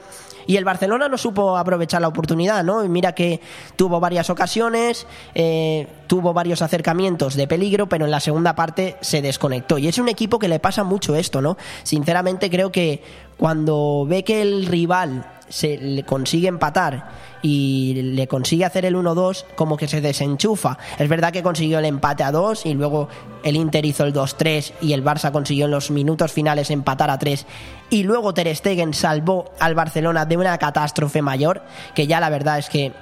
Y 0.48 0.56
el 0.56 0.64
Barcelona 0.64 1.08
no 1.08 1.18
supo 1.18 1.56
aprovechar 1.56 2.00
la 2.00 2.08
oportunidad, 2.08 2.62
¿no? 2.62 2.84
Y 2.84 2.88
mira 2.88 3.12
que 3.12 3.40
tuvo 3.74 3.98
varias 3.98 4.30
ocasiones, 4.30 5.06
eh, 5.34 5.88
tuvo 6.06 6.32
varios 6.32 6.62
acercamientos 6.62 7.34
de 7.34 7.48
peligro, 7.48 7.88
pero 7.88 8.04
en 8.04 8.12
la 8.12 8.20
segunda 8.20 8.54
parte 8.54 8.96
se 9.00 9.22
desconectó. 9.22 9.76
Y 9.78 9.88
es 9.88 9.98
un 9.98 10.08
equipo 10.08 10.38
que 10.38 10.46
le 10.46 10.60
pasa 10.60 10.84
mucho 10.84 11.16
esto, 11.16 11.42
¿no? 11.42 11.56
Sinceramente 11.82 12.48
creo 12.48 12.70
que 12.70 13.02
cuando 13.36 14.06
ve 14.06 14.22
que 14.22 14.40
el 14.40 14.66
rival 14.66 15.26
se 15.48 15.78
le 15.78 16.04
consigue 16.04 16.48
empatar 16.48 17.08
y 17.42 17.94
le 18.14 18.26
consigue 18.26 18.64
hacer 18.64 18.84
el 18.84 18.96
1-2, 18.96 19.44
como 19.54 19.76
que 19.76 19.88
se 19.88 20.00
desenchufa. 20.00 20.78
Es 20.98 21.08
verdad 21.08 21.32
que 21.32 21.42
consiguió 21.42 21.78
el 21.78 21.84
empate 21.84 22.24
a 22.24 22.32
2 22.32 22.66
y 22.66 22.74
luego 22.74 23.08
el 23.42 23.56
Inter 23.56 23.84
hizo 23.84 24.04
el 24.04 24.12
2-3 24.12 24.72
y 24.80 24.92
el 24.92 25.04
Barça 25.04 25.32
consiguió 25.32 25.66
en 25.66 25.70
los 25.70 25.90
minutos 25.90 26.32
finales 26.32 26.70
empatar 26.70 27.10
a 27.10 27.18
3 27.18 27.46
y 27.90 28.02
luego 28.02 28.34
Ter 28.34 28.54
Stegen 28.54 28.94
salvó 28.94 29.52
al 29.60 29.74
Barcelona 29.74 30.24
de 30.24 30.36
una 30.36 30.58
catástrofe 30.58 31.22
mayor, 31.22 31.62
que 31.94 32.06
ya 32.06 32.20
la 32.20 32.30
verdad 32.30 32.58
es 32.58 32.68
que 32.68 32.92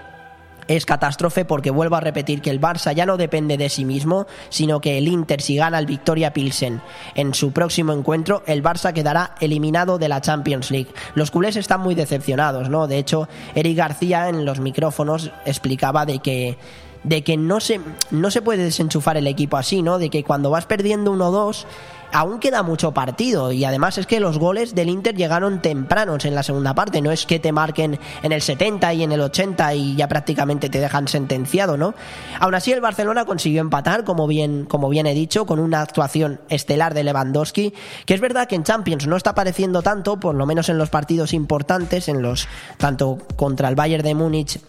es 0.69 0.87
catástrofe 0.87 1.45
porque 1.45 1.71
vuelvo 1.71 1.97
a 1.97 2.01
repetir 2.01 2.41
que 2.41 2.51
el 2.51 2.61
Barça 2.61 2.95
ya 2.95 3.07
no 3.07 3.17
depende 3.17 3.57
de 3.57 3.69
sí 3.69 3.85
mismo, 3.85 4.27
sino 4.49 4.81
que 4.81 4.99
el 4.99 5.09
Inter 5.09 5.41
si 5.41 5.57
gana 5.57 5.79
el 5.79 5.87
Victoria 5.87 6.33
Pilsen 6.33 6.81
en 7.15 7.35
su 7.35 7.53
próximo 7.53 7.93
encuentro, 7.93 8.43
el 8.47 8.63
Barça 8.63 8.93
quedará 8.93 9.35
eliminado 9.41 9.99
de 9.99 10.09
la 10.09 10.21
Champions 10.21 10.71
League. 10.71 10.93
Los 11.15 11.31
culés 11.31 11.57
están 11.57 11.81
muy 11.81 11.95
decepcionados, 11.95 12.69
¿no? 12.69 12.87
De 12.87 12.99
hecho, 12.99 13.29
Eric 13.55 13.77
García 13.77 14.29
en 14.29 14.45
los 14.45 14.61
micrófonos 14.61 15.31
explicaba 15.45 16.07
de 16.07 16.19
que 16.21 16.59
de 17.05 17.23
que 17.23 17.37
no 17.37 17.61
se, 17.61 17.81
no 18.11 18.31
se 18.31 18.41
puede 18.41 18.65
desenchufar 18.65 19.19
el 19.19 19.27
equipo 19.27 19.59
así, 19.59 19.83
¿no? 19.83 19.99
De 19.99 20.09
que 20.09 20.25
cuando 20.25 20.51
vas 20.51 20.65
perdiendo 20.65 21.13
1-2 21.13 21.67
aún 22.15 22.39
queda 22.39 22.63
mucho 22.63 22.93
partido 22.93 23.51
y 23.51 23.65
además 23.65 23.99
es 23.99 24.07
que 24.07 24.21
los 24.21 24.39
goles 24.39 24.77
del 24.77 24.89
Inter 24.89 25.17
llegaron 25.17 25.61
tempranos 25.61 26.25
en 26.25 26.37
la 26.37 26.45
segunda 26.45 26.73
parte, 26.73 27.03
no 27.03 27.11
es 27.11 27.27
que 27.27 27.41
te 27.41 27.51
marquen 27.51 27.99
en 28.23 28.31
el 28.31 28.41
70 28.41 28.95
y 28.95 29.03
en 29.03 29.11
el 29.11 29.21
80 29.21 29.75
y 29.75 29.97
ya 29.97 30.07
prácticamente 30.07 30.71
te 30.71 30.79
dejan 30.79 31.09
sentenciado, 31.09 31.77
¿no? 31.77 31.93
Aún 32.39 32.55
así 32.55 32.71
el 32.71 32.81
Barcelona 32.81 33.25
consiguió 33.25 33.61
empatar, 33.61 34.05
como 34.05 34.29
bien, 34.29 34.65
como 34.65 34.89
bien 34.89 35.07
he 35.07 35.15
dicho, 35.15 35.45
con 35.45 35.59
una 35.59 35.83
actuación 35.83 36.41
estelar 36.49 36.95
de 36.95 37.03
Lewandowski, 37.03 37.75
que 38.07 38.15
es 38.15 38.21
verdad 38.21 38.47
que 38.47 38.55
en 38.55 38.63
Champions 38.63 39.09
no 39.09 39.17
está 39.17 39.31
apareciendo 39.31 39.83
tanto, 39.83 40.21
por 40.21 40.37
lo 40.37 40.47
menos 40.47 40.69
en 40.69 40.79
los 40.79 40.91
partidos 40.91 41.33
importantes, 41.33 42.09
en 42.09 42.23
los 42.23 42.47
tanto 42.79 43.19
contra 43.35 43.69
el 43.69 43.75
Bayern 43.75 44.05
de 44.05 44.15
Múnich 44.15 44.61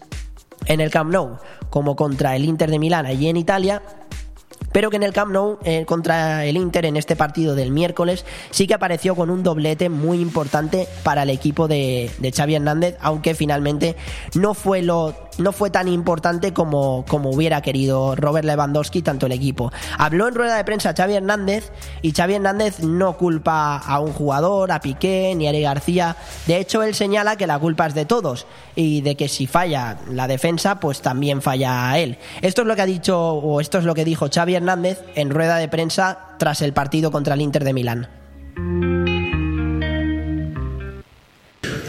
en 0.66 0.80
el 0.80 0.90
Camp 0.90 1.12
Nou 1.12 1.38
como 1.70 1.94
contra 1.94 2.34
el 2.34 2.44
Inter 2.44 2.70
de 2.70 2.78
Milán 2.78 3.06
allí 3.06 3.28
en 3.28 3.36
Italia, 3.36 3.82
pero 4.72 4.90
que 4.90 4.96
en 4.96 5.02
el 5.02 5.12
Camp 5.12 5.32
Nou 5.32 5.58
eh, 5.64 5.84
contra 5.86 6.44
el 6.44 6.56
Inter 6.56 6.86
en 6.86 6.96
este 6.96 7.16
partido 7.16 7.54
del 7.54 7.70
miércoles 7.70 8.24
sí 8.50 8.66
que 8.66 8.74
apareció 8.74 9.14
con 9.14 9.30
un 9.30 9.42
doblete 9.42 9.88
muy 9.88 10.20
importante 10.20 10.88
para 11.02 11.22
el 11.22 11.30
equipo 11.30 11.68
de, 11.68 12.10
de 12.18 12.32
Xavi 12.32 12.54
Hernández, 12.54 12.96
aunque 13.00 13.34
finalmente 13.34 13.96
no 14.34 14.54
fue 14.54 14.82
lo 14.82 15.25
no 15.38 15.52
fue 15.52 15.70
tan 15.70 15.88
importante 15.88 16.52
como, 16.52 17.04
como 17.08 17.30
hubiera 17.30 17.60
querido 17.62 18.16
Robert 18.16 18.46
Lewandowski, 18.46 19.02
tanto 19.02 19.26
el 19.26 19.32
equipo. 19.32 19.72
Habló 19.98 20.28
en 20.28 20.34
rueda 20.34 20.56
de 20.56 20.64
prensa 20.64 20.94
Xavi 20.96 21.14
Hernández 21.14 21.72
y 22.02 22.12
Xavi 22.12 22.34
Hernández 22.34 22.80
no 22.80 23.16
culpa 23.16 23.78
a 23.78 24.00
un 24.00 24.12
jugador, 24.12 24.72
a 24.72 24.80
Piqué 24.80 25.34
ni 25.36 25.46
a 25.46 25.50
Ari 25.50 25.62
García. 25.62 26.16
De 26.46 26.58
hecho, 26.58 26.82
él 26.82 26.94
señala 26.94 27.36
que 27.36 27.46
la 27.46 27.58
culpa 27.58 27.86
es 27.86 27.94
de 27.94 28.04
todos 28.04 28.46
y 28.74 29.00
de 29.00 29.16
que 29.16 29.28
si 29.28 29.46
falla 29.46 29.98
la 30.10 30.28
defensa, 30.28 30.80
pues 30.80 31.00
también 31.00 31.42
falla 31.42 31.90
a 31.90 31.98
él. 31.98 32.18
Esto 32.42 32.62
es 32.62 32.68
lo 32.68 32.76
que 32.76 32.82
ha 32.82 32.86
dicho, 32.86 33.18
o 33.18 33.60
esto 33.60 33.78
es 33.78 33.84
lo 33.84 33.94
que 33.94 34.04
dijo 34.04 34.28
Xavi 34.32 34.54
Hernández 34.54 35.02
en 35.14 35.30
rueda 35.30 35.56
de 35.56 35.68
prensa 35.68 36.18
tras 36.38 36.62
el 36.62 36.72
partido 36.72 37.10
contra 37.10 37.34
el 37.34 37.40
Inter 37.40 37.64
de 37.64 37.72
Milán. 37.72 39.15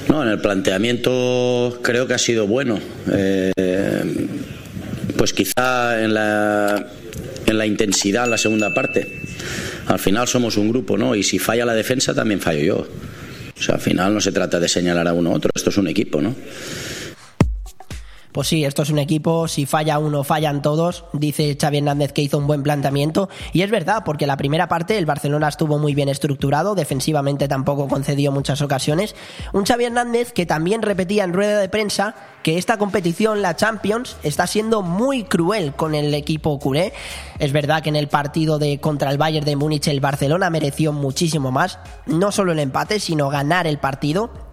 No, 0.10 0.24
en 0.24 0.30
el 0.30 0.40
planteamiento 0.40 1.80
creo 1.82 2.08
que 2.08 2.14
ha 2.14 2.18
sido 2.18 2.48
bueno. 2.48 2.80
Eh, 3.12 3.52
pues 5.18 5.34
quizá 5.34 6.02
en 6.04 6.14
la, 6.14 6.88
en 7.46 7.58
la 7.58 7.66
intensidad 7.66 8.26
en 8.26 8.32
la 8.32 8.38
segunda 8.38 8.74
parte. 8.74 9.22
Al 9.88 10.00
final 10.00 10.28
somos 10.28 10.58
un 10.58 10.70
grupo, 10.70 10.98
¿no? 10.98 11.16
Y 11.16 11.24
si 11.24 11.40
falla 11.40 11.66
la 11.66 11.74
defensa, 11.74 12.14
también 12.14 12.40
fallo 12.40 12.60
yo. 12.60 12.88
O 13.58 13.62
sea, 13.62 13.76
al 13.76 13.82
final 13.82 14.14
no 14.14 14.22
se 14.22 14.32
trata 14.32 14.60
de 14.60 14.68
señalar 14.68 15.08
a 15.08 15.14
uno 15.14 15.32
u 15.32 15.34
otro, 15.34 15.50
esto 15.56 15.72
es 15.72 15.78
un 15.78 15.88
equipo, 15.88 16.22
¿no? 16.22 16.36
Pues 18.38 18.50
sí, 18.50 18.66
esto 18.66 18.84
es 18.84 18.92
un 18.92 19.00
equipo, 19.00 19.48
si 19.48 19.66
falla 19.66 19.98
uno, 19.98 20.24
fallan 20.24 20.62
todos, 20.62 21.06
dice 21.12 21.58
Xavi 21.60 21.80
Hernández 21.80 22.14
que 22.14 22.22
hizo 22.22 22.38
un 22.38 22.46
buen 22.46 22.62
planteamiento, 22.62 23.30
y 23.52 23.64
es 23.64 23.72
verdad, 23.72 24.04
porque 24.06 24.28
la 24.28 24.38
primera 24.38 24.68
parte 24.68 24.96
el 25.00 25.08
Barcelona 25.08 25.48
estuvo 25.48 25.80
muy 25.80 25.96
bien 25.96 26.08
estructurado, 26.08 26.76
defensivamente 26.76 27.48
tampoco 27.48 27.88
concedió 27.88 28.32
muchas 28.32 28.62
ocasiones, 28.62 29.16
un 29.54 29.66
Xavi 29.66 29.86
Hernández 29.86 30.34
que 30.34 30.46
también 30.46 30.84
repetía 30.84 31.24
en 31.24 31.34
rueda 31.34 31.60
de 31.60 31.68
prensa 31.68 32.14
que 32.44 32.60
esta 32.60 32.78
competición, 32.78 33.42
la 33.42 33.56
Champions, 33.56 34.18
está 34.22 34.46
siendo 34.46 34.84
muy 34.84 35.24
cruel 35.24 35.74
con 35.74 35.96
el 35.96 36.14
equipo 36.14 36.60
culé. 36.60 36.94
Es 37.40 37.52
verdad 37.52 37.82
que 37.82 37.90
en 37.90 37.96
el 37.96 38.08
partido 38.08 38.60
de 38.60 38.80
contra 38.80 39.10
el 39.10 39.18
Bayern 39.18 39.48
de 39.48 39.56
Múnich 39.56 39.88
el 39.88 40.00
Barcelona 40.00 40.52
mereció 40.52 40.94
muchísimo 40.94 41.52
más, 41.52 41.80
no 42.06 42.32
solo 42.32 42.52
el 42.52 42.60
empate, 42.60 43.00
sino 43.00 43.30
ganar 43.30 43.66
el 43.66 43.80
partido 43.80 44.47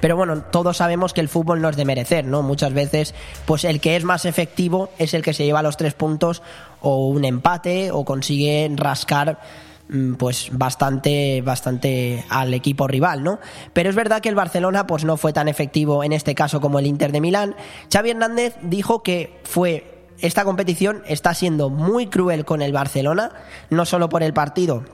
pero 0.00 0.16
bueno, 0.16 0.42
todos 0.42 0.76
sabemos 0.76 1.12
que 1.12 1.20
el 1.20 1.28
fútbol 1.28 1.60
no 1.60 1.68
es 1.68 1.76
de 1.76 1.84
merecer, 1.84 2.24
¿no? 2.24 2.42
Muchas 2.42 2.72
veces, 2.72 3.14
pues 3.46 3.64
el 3.64 3.80
que 3.80 3.96
es 3.96 4.04
más 4.04 4.24
efectivo 4.24 4.90
es 4.98 5.14
el 5.14 5.22
que 5.22 5.34
se 5.34 5.44
lleva 5.44 5.62
los 5.62 5.76
tres 5.76 5.94
puntos 5.94 6.42
o 6.80 7.08
un 7.08 7.24
empate 7.24 7.90
o 7.90 8.04
consigue 8.04 8.70
rascar 8.74 9.40
mm, 9.88 10.14
pues 10.14 10.48
bastante 10.52 11.42
bastante 11.42 12.24
al 12.28 12.54
equipo 12.54 12.86
rival, 12.88 13.22
¿no? 13.22 13.38
Pero 13.72 13.90
es 13.90 13.96
verdad 13.96 14.20
que 14.20 14.28
el 14.28 14.34
Barcelona 14.34 14.86
pues 14.86 15.04
no 15.04 15.16
fue 15.16 15.32
tan 15.32 15.48
efectivo 15.48 16.04
en 16.04 16.12
este 16.12 16.34
caso 16.34 16.60
como 16.60 16.78
el 16.78 16.86
Inter 16.86 17.12
de 17.12 17.20
Milán. 17.20 17.56
Xavi 17.92 18.10
Hernández 18.10 18.56
dijo 18.62 19.02
que 19.02 19.40
fue 19.44 19.92
esta 20.22 20.44
competición 20.44 21.02
está 21.06 21.34
siendo 21.34 21.68
muy 21.68 22.06
cruel 22.06 22.44
con 22.44 22.62
el 22.62 22.72
Barcelona, 22.72 23.32
no 23.70 23.84
solo 23.84 24.08
por 24.08 24.22
el 24.22 24.32
partido, 24.32 24.84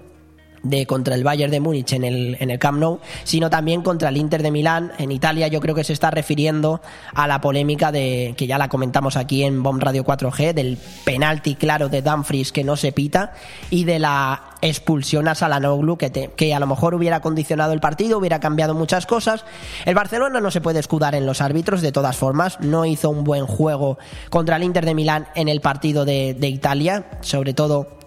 de 0.62 0.86
contra 0.86 1.14
el 1.14 1.24
Bayern 1.24 1.50
de 1.50 1.60
Múnich 1.60 1.92
en 1.92 2.04
el, 2.04 2.36
en 2.40 2.50
el 2.50 2.58
Camp 2.58 2.78
Nou, 2.78 3.00
sino 3.24 3.50
también 3.50 3.82
contra 3.82 4.08
el 4.08 4.16
Inter 4.16 4.42
de 4.42 4.50
Milán 4.50 4.92
en 4.98 5.12
Italia. 5.12 5.48
Yo 5.48 5.60
creo 5.60 5.74
que 5.74 5.84
se 5.84 5.92
está 5.92 6.10
refiriendo 6.10 6.80
a 7.14 7.26
la 7.26 7.40
polémica 7.40 7.92
de 7.92 8.34
que 8.36 8.46
ya 8.46 8.58
la 8.58 8.68
comentamos 8.68 9.16
aquí 9.16 9.44
en 9.44 9.62
Bomb 9.62 9.82
Radio 9.82 10.04
4G 10.04 10.52
del 10.52 10.78
penalti 11.04 11.54
claro 11.54 11.88
de 11.88 12.02
Dumfries 12.02 12.52
que 12.52 12.64
no 12.64 12.76
se 12.76 12.92
pita 12.92 13.32
y 13.70 13.84
de 13.84 13.98
la 13.98 14.42
expulsión 14.60 15.28
a 15.28 15.34
Salanoglu 15.34 15.96
que, 15.96 16.10
que 16.10 16.54
a 16.54 16.60
lo 16.60 16.66
mejor 16.66 16.94
hubiera 16.94 17.20
condicionado 17.20 17.72
el 17.72 17.80
partido, 17.80 18.18
hubiera 18.18 18.40
cambiado 18.40 18.74
muchas 18.74 19.06
cosas. 19.06 19.44
El 19.84 19.94
Barcelona 19.94 20.40
no 20.40 20.50
se 20.50 20.60
puede 20.60 20.80
escudar 20.80 21.14
en 21.14 21.26
los 21.26 21.40
árbitros 21.40 21.82
de 21.82 21.92
todas 21.92 22.16
formas, 22.16 22.60
no 22.60 22.84
hizo 22.84 23.10
un 23.10 23.24
buen 23.24 23.46
juego 23.46 23.98
contra 24.30 24.56
el 24.56 24.64
Inter 24.64 24.84
de 24.84 24.94
Milán 24.94 25.28
en 25.34 25.48
el 25.48 25.60
partido 25.60 26.04
de, 26.04 26.34
de 26.34 26.48
Italia, 26.48 27.06
sobre 27.20 27.54
todo 27.54 27.97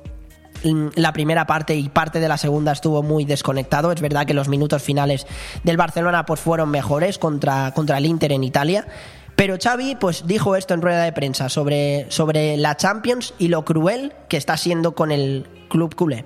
la 0.64 1.14
primera 1.14 1.46
parte 1.46 1.76
y 1.76 1.90
parte 1.90 2.20
de 2.20 2.28
la 2.28 2.38
segunda 2.38 2.72
estuvo 2.72 3.04
muy 3.04 3.26
desconectado. 3.26 3.92
Es 3.92 4.02
verdad 4.02 4.26
que 4.26 4.34
los 4.34 4.48
minutos 4.48 4.82
finales 4.82 5.28
del 5.64 5.78
Barcelona 5.78 6.26
pues 6.26 6.40
fueron 6.40 6.70
mejores 6.70 7.18
contra, 7.18 7.74
contra 7.74 7.98
el 7.98 8.06
Inter 8.06 8.32
en 8.32 8.44
Italia. 8.44 8.88
Pero 9.36 9.58
Xavi 9.62 9.96
pues 9.96 10.28
dijo 10.28 10.56
esto 10.56 10.74
en 10.74 10.82
rueda 10.82 11.04
de 11.04 11.14
prensa 11.14 11.50
sobre, 11.50 12.06
sobre 12.10 12.58
la 12.58 12.78
Champions 12.78 13.34
y 13.40 13.48
lo 13.48 13.66
cruel 13.66 14.14
que 14.28 14.38
está 14.38 14.58
siendo 14.58 14.94
con 14.94 15.12
el 15.12 15.48
club 15.70 15.96
culé. 15.96 16.26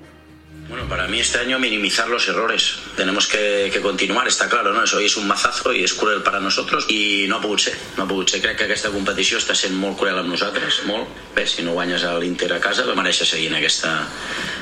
Bueno, 0.76 0.90
para 0.90 1.08
mí 1.08 1.22
este 1.22 1.40
año 1.40 1.58
minimizar 1.58 2.10
los 2.10 2.28
errores. 2.28 2.80
Tenemos 2.98 3.28
que, 3.28 3.70
que 3.72 3.80
continuar, 3.80 4.28
està 4.28 4.50
clar, 4.52 4.66
no? 4.68 4.82
Això 4.84 5.00
és 5.00 5.14
un 5.16 5.24
mazazo 5.24 5.72
i 5.72 5.86
és 5.88 5.94
cruel 5.96 6.20
per 6.20 6.34
a 6.36 6.42
nosaltres 6.44 6.90
i 6.92 7.30
no 7.32 7.38
ha 7.38 7.44
pogut 7.46 7.64
ser. 7.64 7.78
No 7.96 8.04
ha 8.04 8.10
pogut 8.10 8.34
ser. 8.34 8.42
Crec 8.44 8.60
que 8.60 8.68
aquesta 8.68 8.92
competició 8.92 9.40
està 9.40 9.56
sent 9.56 9.72
molt 9.80 9.96
cruel 9.96 10.20
amb 10.20 10.34
nosaltres, 10.34 10.82
molt. 10.90 11.08
Bé, 11.32 11.48
si 11.48 11.64
no 11.64 11.78
guanyes 11.80 12.04
a 12.04 12.12
l'Inter 12.20 12.52
a 12.58 12.60
casa, 12.60 12.84
va 12.84 13.00
mereixer 13.00 13.24
seguir 13.30 13.48
en 13.54 13.56
aquesta, 13.62 13.96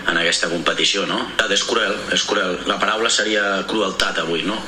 en 0.05 0.21
aquesta 0.21 0.53
competició, 0.53 1.09
no? 1.09 1.17
És 1.49 1.65
cruel, 1.65 1.97
és 2.13 2.29
cruel. 2.29 2.59
La 2.69 2.77
paraula 2.77 3.09
seria 3.09 3.63
crueltat 3.65 4.21
avui, 4.21 4.45
no? 4.45 4.61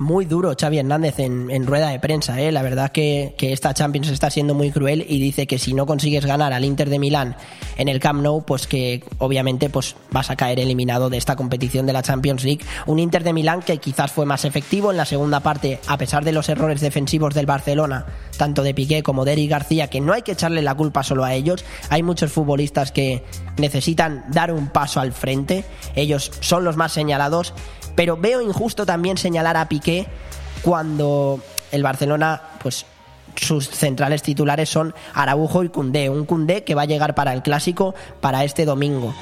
Muy 0.00 0.24
duro 0.24 0.54
Xavi 0.58 0.78
Hernández 0.78 1.18
en, 1.18 1.66
rueda 1.66 1.90
de 1.90 2.00
prensa. 2.00 2.40
¿eh? 2.40 2.50
La 2.50 2.62
verdad 2.62 2.90
que, 2.90 3.34
que, 3.36 3.52
esta 3.52 3.74
Champions 3.74 4.08
está 4.08 4.30
siendo 4.30 4.54
muy 4.54 4.70
cruel 4.70 5.04
y 5.06 5.20
dice 5.20 5.46
que 5.46 5.58
si 5.58 5.74
no 5.74 5.84
consigues 5.84 6.24
ganar 6.24 6.54
al 6.54 6.64
Inter 6.64 6.88
de 6.88 6.98
Milán 6.98 7.36
en 7.76 7.88
el 7.88 8.00
Camp 8.00 8.22
Nou, 8.22 8.42
pues 8.42 8.66
que 8.66 9.04
obviamente 9.18 9.68
pues 9.68 9.96
vas 10.10 10.30
a 10.30 10.36
caer 10.36 10.58
eliminado 10.58 11.10
de 11.10 11.18
esta 11.18 11.36
competición 11.36 11.84
de 11.84 11.92
la 11.92 12.02
Champions 12.02 12.44
League. 12.44 12.64
Un 12.86 12.98
Inter 12.98 13.22
de 13.22 13.34
Milán 13.34 13.60
que 13.60 13.76
quizás 13.76 14.10
fue 14.10 14.24
más 14.24 14.46
efectivo 14.46 14.90
en 14.90 14.96
la 14.96 15.04
segunda 15.04 15.40
parte, 15.40 15.80
a 15.86 15.98
pesar 15.98 16.24
de 16.24 16.32
los 16.32 16.48
errores 16.48 16.80
defensivos 16.80 17.34
del 17.34 17.44
Barcelona, 17.44 18.06
tanto 18.38 18.62
de 18.62 18.72
Piqué 18.72 19.02
como 19.02 19.26
de 19.26 19.32
Eric 19.32 19.50
García, 19.50 19.88
que 19.88 20.00
no 20.00 20.14
hay 20.14 20.22
que 20.22 20.32
echarle 20.32 20.62
la 20.62 20.74
culpa 20.74 21.02
solo 21.02 21.24
a 21.24 21.34
ellos. 21.34 21.62
Hay 21.90 22.02
muchos 22.02 22.32
futbolistas 22.32 22.90
que 22.90 23.22
necesitan 23.58 24.24
dar 24.28 24.50
un 24.50 24.68
paso 24.68 24.98
al 24.98 25.12
frente. 25.12 25.66
Ellos 25.94 26.32
son 26.40 26.64
los 26.64 26.78
más 26.78 26.92
señalados 26.92 27.52
pero 28.00 28.16
veo 28.16 28.40
injusto 28.40 28.86
también 28.86 29.18
señalar 29.18 29.58
a 29.58 29.68
Piqué 29.68 30.06
cuando 30.62 31.38
el 31.70 31.82
Barcelona, 31.82 32.40
pues 32.62 32.86
sus 33.36 33.68
centrales 33.68 34.22
titulares 34.22 34.70
son 34.70 34.94
Araujo 35.12 35.64
y 35.64 35.68
Cundé, 35.68 36.08
un 36.08 36.24
Cundé 36.24 36.64
que 36.64 36.74
va 36.74 36.80
a 36.80 36.86
llegar 36.86 37.14
para 37.14 37.34
el 37.34 37.42
clásico 37.42 37.94
para 38.22 38.42
este 38.42 38.64
domingo. 38.64 39.14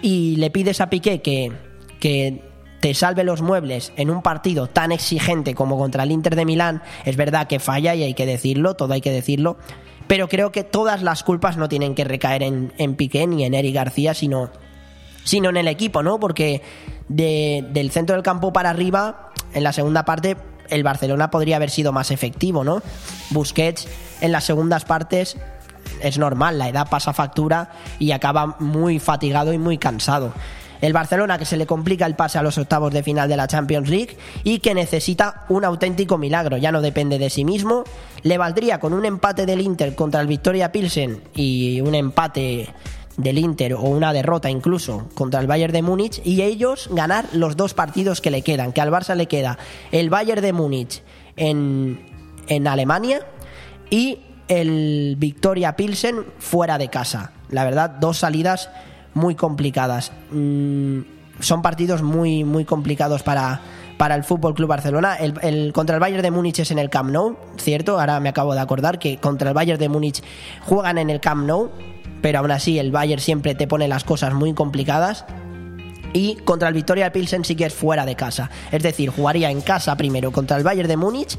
Y 0.00 0.36
le 0.36 0.48
pides 0.48 0.80
a 0.80 0.88
Piqué 0.88 1.20
que, 1.20 1.52
que 2.00 2.42
te 2.80 2.94
salve 2.94 3.22
los 3.22 3.42
muebles 3.42 3.92
en 3.96 4.08
un 4.08 4.22
partido 4.22 4.66
tan 4.66 4.92
exigente 4.92 5.54
como 5.54 5.76
contra 5.76 6.04
el 6.04 6.10
Inter 6.10 6.34
de 6.34 6.46
Milán, 6.46 6.82
es 7.04 7.18
verdad 7.18 7.48
que 7.48 7.60
falla 7.60 7.94
y 7.94 8.02
hay 8.02 8.14
que 8.14 8.24
decirlo, 8.24 8.76
todo 8.76 8.94
hay 8.94 9.02
que 9.02 9.12
decirlo, 9.12 9.58
pero 10.06 10.30
creo 10.30 10.52
que 10.52 10.64
todas 10.64 11.02
las 11.02 11.22
culpas 11.22 11.58
no 11.58 11.68
tienen 11.68 11.94
que 11.94 12.04
recaer 12.04 12.44
en, 12.44 12.72
en 12.78 12.96
Piqué 12.96 13.26
ni 13.26 13.44
en 13.44 13.52
Eric 13.52 13.74
García, 13.74 14.14
sino, 14.14 14.48
sino 15.22 15.50
en 15.50 15.58
el 15.58 15.68
equipo, 15.68 16.02
¿no? 16.02 16.18
Porque 16.18 16.62
de, 17.16 17.66
del 17.72 17.90
centro 17.90 18.14
del 18.14 18.22
campo 18.22 18.52
para 18.52 18.70
arriba, 18.70 19.30
en 19.54 19.64
la 19.64 19.72
segunda 19.72 20.04
parte, 20.04 20.36
el 20.68 20.82
Barcelona 20.82 21.30
podría 21.30 21.56
haber 21.56 21.70
sido 21.70 21.92
más 21.92 22.10
efectivo, 22.10 22.64
¿no? 22.64 22.82
Busquets 23.30 23.86
en 24.20 24.32
las 24.32 24.44
segundas 24.44 24.84
partes 24.84 25.36
es 26.00 26.18
normal, 26.18 26.58
la 26.58 26.68
edad 26.68 26.88
pasa 26.88 27.12
factura 27.12 27.70
y 27.98 28.12
acaba 28.12 28.56
muy 28.58 28.98
fatigado 28.98 29.52
y 29.52 29.58
muy 29.58 29.78
cansado. 29.78 30.32
El 30.80 30.92
Barcelona 30.92 31.38
que 31.38 31.44
se 31.44 31.56
le 31.56 31.66
complica 31.66 32.06
el 32.06 32.16
pase 32.16 32.38
a 32.38 32.42
los 32.42 32.58
octavos 32.58 32.92
de 32.92 33.04
final 33.04 33.28
de 33.28 33.36
la 33.36 33.46
Champions 33.46 33.88
League 33.88 34.16
y 34.42 34.58
que 34.58 34.74
necesita 34.74 35.44
un 35.48 35.64
auténtico 35.64 36.18
milagro, 36.18 36.56
ya 36.56 36.72
no 36.72 36.80
depende 36.80 37.20
de 37.20 37.30
sí 37.30 37.44
mismo. 37.44 37.84
Le 38.22 38.36
valdría 38.36 38.80
con 38.80 38.92
un 38.92 39.04
empate 39.04 39.46
del 39.46 39.60
Inter 39.60 39.94
contra 39.94 40.20
el 40.20 40.26
Victoria 40.26 40.72
Pilsen 40.72 41.22
y 41.36 41.80
un 41.82 41.94
empate 41.94 42.74
del 43.16 43.38
Inter 43.38 43.74
o 43.74 43.82
una 43.82 44.12
derrota 44.12 44.50
incluso 44.50 45.08
contra 45.14 45.40
el 45.40 45.46
Bayern 45.46 45.72
de 45.72 45.82
Múnich 45.82 46.20
y 46.24 46.42
ellos 46.42 46.88
ganar 46.92 47.26
los 47.32 47.56
dos 47.56 47.74
partidos 47.74 48.20
que 48.20 48.30
le 48.30 48.42
quedan, 48.42 48.72
que 48.72 48.80
al 48.80 48.90
Barça 48.90 49.14
le 49.14 49.26
queda 49.26 49.58
el 49.90 50.10
Bayern 50.10 50.42
de 50.42 50.52
Múnich 50.52 51.02
en, 51.36 52.00
en 52.48 52.66
Alemania 52.66 53.26
y 53.90 54.20
el 54.48 55.16
Victoria 55.18 55.76
Pilsen 55.76 56.24
fuera 56.38 56.78
de 56.78 56.88
casa. 56.88 57.32
La 57.50 57.64
verdad, 57.64 57.90
dos 57.90 58.18
salidas 58.18 58.70
muy 59.14 59.34
complicadas. 59.34 60.12
Mm, 60.30 61.00
son 61.40 61.62
partidos 61.62 62.02
muy, 62.02 62.44
muy 62.44 62.64
complicados 62.64 63.22
para, 63.22 63.60
para 63.98 64.14
el 64.14 64.24
Fútbol 64.24 64.54
Club 64.54 64.68
Barcelona. 64.68 65.16
El, 65.16 65.34
el, 65.42 65.72
contra 65.72 65.96
el 65.96 66.00
Bayern 66.00 66.22
de 66.22 66.30
Múnich 66.30 66.60
es 66.60 66.70
en 66.70 66.78
el 66.78 66.90
Camp 66.90 67.10
Nou, 67.10 67.36
¿cierto? 67.56 67.98
Ahora 67.98 68.20
me 68.20 68.28
acabo 68.28 68.54
de 68.54 68.60
acordar 68.60 68.98
que 68.98 69.18
contra 69.18 69.48
el 69.48 69.54
Bayern 69.54 69.78
de 69.78 69.88
Múnich 69.88 70.22
juegan 70.62 70.98
en 70.98 71.10
el 71.10 71.20
Camp 71.20 71.46
Nou 71.46 71.70
pero 72.22 72.38
aún 72.38 72.50
así 72.50 72.78
el 72.78 72.90
Bayern 72.90 73.20
siempre 73.20 73.54
te 73.54 73.66
pone 73.66 73.88
las 73.88 74.04
cosas 74.04 74.32
muy 74.32 74.54
complicadas. 74.54 75.26
Y 76.14 76.36
contra 76.36 76.68
el 76.68 76.74
Victoria 76.74 77.12
Pilsen 77.12 77.44
sí 77.44 77.56
que 77.56 77.64
es 77.64 77.74
fuera 77.74 78.06
de 78.06 78.16
casa. 78.16 78.50
Es 78.70 78.82
decir, 78.82 79.10
jugaría 79.10 79.50
en 79.50 79.60
casa 79.62 79.96
primero 79.96 80.30
contra 80.30 80.56
el 80.56 80.62
Bayern 80.62 80.88
de 80.88 80.96
Múnich 80.96 81.38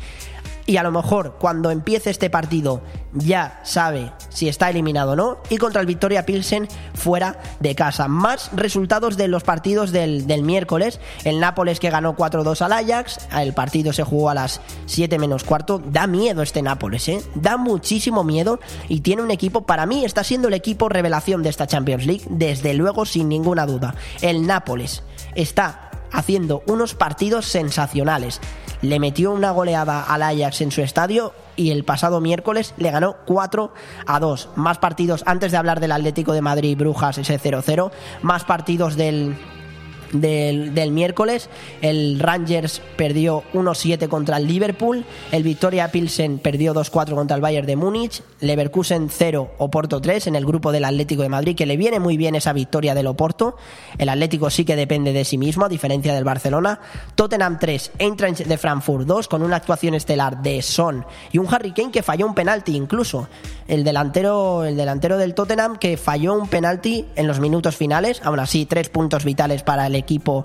y 0.66 0.78
a 0.78 0.84
lo 0.84 0.92
mejor 0.92 1.38
cuando 1.40 1.72
empiece 1.72 2.10
este 2.10 2.30
partido 2.30 2.82
ya 3.14 3.60
sabe 3.64 4.12
si 4.30 4.48
está 4.48 4.70
eliminado 4.70 5.12
o 5.12 5.16
no. 5.16 5.38
Y 5.50 5.58
contra 5.58 5.82
el 5.82 5.88
Victoria 5.88 6.26
Pilsen 6.26 6.68
fuera 6.94 7.40
de 7.60 7.76
casa. 7.76 8.08
Más 8.08 8.50
resultados 8.54 9.18
de 9.18 9.28
los 9.28 9.44
partidos 9.44 9.92
del, 9.92 10.26
del 10.26 10.44
miércoles. 10.44 11.00
El 11.24 11.40
Nápoles 11.40 11.80
que 11.80 11.90
ganó 11.90 12.16
4-2 12.16 12.62
al 12.62 12.74
Ajax. 12.74 13.20
El 13.38 13.54
partido 13.54 13.94
se 13.94 14.04
jugó 14.04 14.30
a 14.30 14.34
las 14.34 14.62
7 14.86 15.20
menos 15.20 15.44
cuarto. 15.44 15.82
Da 15.86 16.08
miedo 16.08 16.42
este 16.42 16.62
Nápoles, 16.62 17.08
¿eh? 17.10 17.22
Da 17.36 17.58
muchísimo 17.58 18.24
miedo. 18.24 18.60
Y 18.88 19.02
tiene 19.02 19.22
un 19.22 19.32
equipo, 19.32 19.66
para 19.66 19.86
mí 19.86 20.06
está 20.06 20.24
siendo 20.24 20.48
el 20.48 20.54
equipo 20.54 20.90
revelación 20.90 21.44
de 21.44 21.50
esta 21.50 21.68
Champions 21.68 22.06
League. 22.06 22.24
Desde 22.30 22.74
luego, 22.74 23.06
sin 23.06 23.30
ninguna 23.30 23.66
duda. 23.66 23.96
El 24.22 24.48
Nápoles 24.48 25.04
está 25.36 25.92
haciendo 26.12 26.64
unos 26.68 26.94
partidos 26.94 27.48
sensacionales 27.48 28.40
le 28.84 29.00
metió 29.00 29.32
una 29.32 29.52
goleada 29.52 30.04
al 30.04 30.22
Ajax 30.22 30.62
en 30.62 30.70
su 30.70 30.82
estadio 30.82 31.34
y 31.56 31.72
el 31.72 31.86
pasado 31.86 32.20
miércoles 32.20 32.74
le 32.78 32.92
ganó 32.92 33.16
4 33.26 33.74
a 34.06 34.20
2. 34.20 34.50
Más 34.56 34.78
partidos, 34.78 35.24
antes 35.26 35.52
de 35.52 35.58
hablar 35.58 35.80
del 35.80 35.94
Atlético 35.94 36.34
de 36.34 36.42
Madrid 36.42 36.78
Brujas, 36.78 37.18
ese 37.18 37.40
0-0, 37.40 37.92
más 38.22 38.44
partidos 38.44 38.98
del, 38.98 39.38
del, 40.14 40.92
miércoles. 40.92 41.50
El 41.82 42.20
Rangers 42.20 42.82
perdió 42.96 43.44
1-7 43.54 44.08
contra 44.08 44.38
el 44.38 44.48
Liverpool. 44.48 45.06
El 45.32 45.44
Victoria 45.44 45.92
Pilsen 45.92 46.40
perdió 46.40 46.74
2-4 46.74 47.16
contra 47.16 47.36
el 47.36 47.42
Bayern 47.42 47.68
de 47.68 47.76
Múnich. 47.76 48.22
Leverkusen 48.40 49.10
0, 49.10 49.52
Oporto 49.58 50.02
3 50.02 50.28
en 50.28 50.36
el 50.36 50.46
grupo 50.46 50.72
del 50.72 50.86
Atlético 50.86 51.24
de 51.24 51.30
Madrid, 51.30 51.56
que 51.56 51.66
le 51.66 51.78
viene 51.78 52.00
muy 52.00 52.18
bien 52.18 52.36
esa 52.36 52.54
victoria 52.54 52.94
del 52.94 53.08
Oporto. 53.08 53.56
El 53.98 54.10
Atlético 54.10 54.50
sí 54.50 54.66
que 54.66 54.76
depende 54.76 55.14
de 55.14 55.26
sí 55.26 55.38
mismo, 55.38 55.66
a 55.66 55.70
diferencia 55.70 56.14
del 56.14 56.24
Barcelona. 56.24 56.80
Tottenham 57.16 57.60
3, 57.60 57.92
Eintracht 58.00 58.42
de 58.42 58.58
Frankfurt 58.58 59.06
2, 59.06 59.28
con 59.28 59.42
una 59.42 59.58
actuación 59.58 59.94
estelar 59.94 60.42
de 60.42 60.62
Son 60.62 61.06
y 61.32 61.38
un 61.38 61.54
Harry 61.54 61.72
Kane 61.72 61.92
que 61.92 62.04
falló 62.04 62.26
un 62.26 62.36
penalti 62.36 62.76
incluso. 62.76 63.28
El 63.68 63.84
delantero, 63.84 64.66
el 64.66 64.76
delantero 64.76 65.18
del 65.18 65.34
Tottenham 65.34 65.78
que 65.78 65.98
falló 65.98 66.34
un 66.34 66.48
penalti 66.48 67.06
en 67.16 67.28
los 67.28 67.40
minutos 67.40 67.76
finales. 67.76 68.22
Aún 68.24 68.40
así, 68.40 68.66
tres 68.66 68.90
puntos 68.90 69.24
vitales 69.24 69.64
para 69.64 69.88
el 69.88 69.96
equipo 70.04 70.44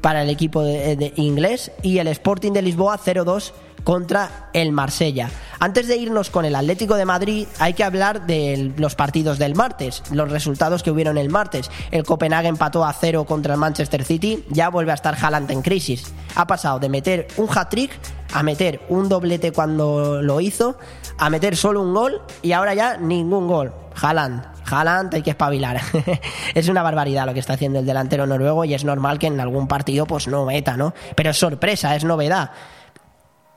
para 0.00 0.22
el 0.22 0.30
equipo 0.30 0.62
de, 0.62 1.12
inglés 1.16 1.70
y 1.82 1.98
el 1.98 2.08
Sporting 2.08 2.52
de 2.52 2.62
Lisboa 2.62 2.98
0-2 2.98 3.52
contra 3.84 4.50
el 4.52 4.72
Marsella. 4.72 5.30
Antes 5.60 5.88
de 5.88 5.96
irnos 5.96 6.30
con 6.30 6.44
el 6.44 6.54
Atlético 6.54 6.94
de 6.94 7.04
Madrid, 7.04 7.46
hay 7.58 7.74
que 7.74 7.84
hablar 7.84 8.26
de 8.26 8.72
los 8.76 8.94
partidos 8.94 9.38
del 9.38 9.54
martes, 9.54 10.02
los 10.12 10.30
resultados 10.30 10.82
que 10.82 10.90
hubieron 10.90 11.18
el 11.18 11.30
martes. 11.30 11.70
El 11.90 12.04
Copenhague 12.04 12.48
empató 12.48 12.84
a 12.84 12.92
cero 12.92 13.24
contra 13.24 13.54
el 13.54 13.60
Manchester 13.60 14.04
City, 14.04 14.44
ya 14.50 14.68
vuelve 14.68 14.92
a 14.92 14.94
estar 14.94 15.16
Haaland 15.20 15.50
en 15.50 15.62
crisis. 15.62 16.12
Ha 16.36 16.46
pasado 16.46 16.78
de 16.78 16.88
meter 16.88 17.28
un 17.36 17.48
hat-trick 17.48 17.90
a 18.32 18.42
meter 18.42 18.80
un 18.88 19.08
doblete 19.08 19.52
cuando 19.52 20.22
lo 20.22 20.40
hizo, 20.40 20.78
a 21.18 21.30
meter 21.30 21.56
solo 21.56 21.82
un 21.82 21.92
gol 21.92 22.22
y 22.42 22.52
ahora 22.52 22.74
ya 22.74 22.96
ningún 22.96 23.48
gol. 23.48 23.72
Haaland, 24.00 24.44
Haaland 24.64 25.14
hay 25.14 25.22
que 25.22 25.30
espabilar. 25.30 25.80
es 26.54 26.68
una 26.68 26.82
barbaridad 26.82 27.26
lo 27.26 27.34
que 27.34 27.40
está 27.40 27.54
haciendo 27.54 27.80
el 27.80 27.86
delantero 27.86 28.26
noruego 28.26 28.64
y 28.64 28.74
es 28.74 28.84
normal 28.84 29.18
que 29.18 29.26
en 29.26 29.40
algún 29.40 29.66
partido 29.66 30.06
pues 30.06 30.28
no 30.28 30.44
meta, 30.44 30.76
¿no? 30.76 30.94
Pero 31.16 31.30
es 31.30 31.36
sorpresa, 31.36 31.94
es 31.96 32.04
novedad. 32.04 32.52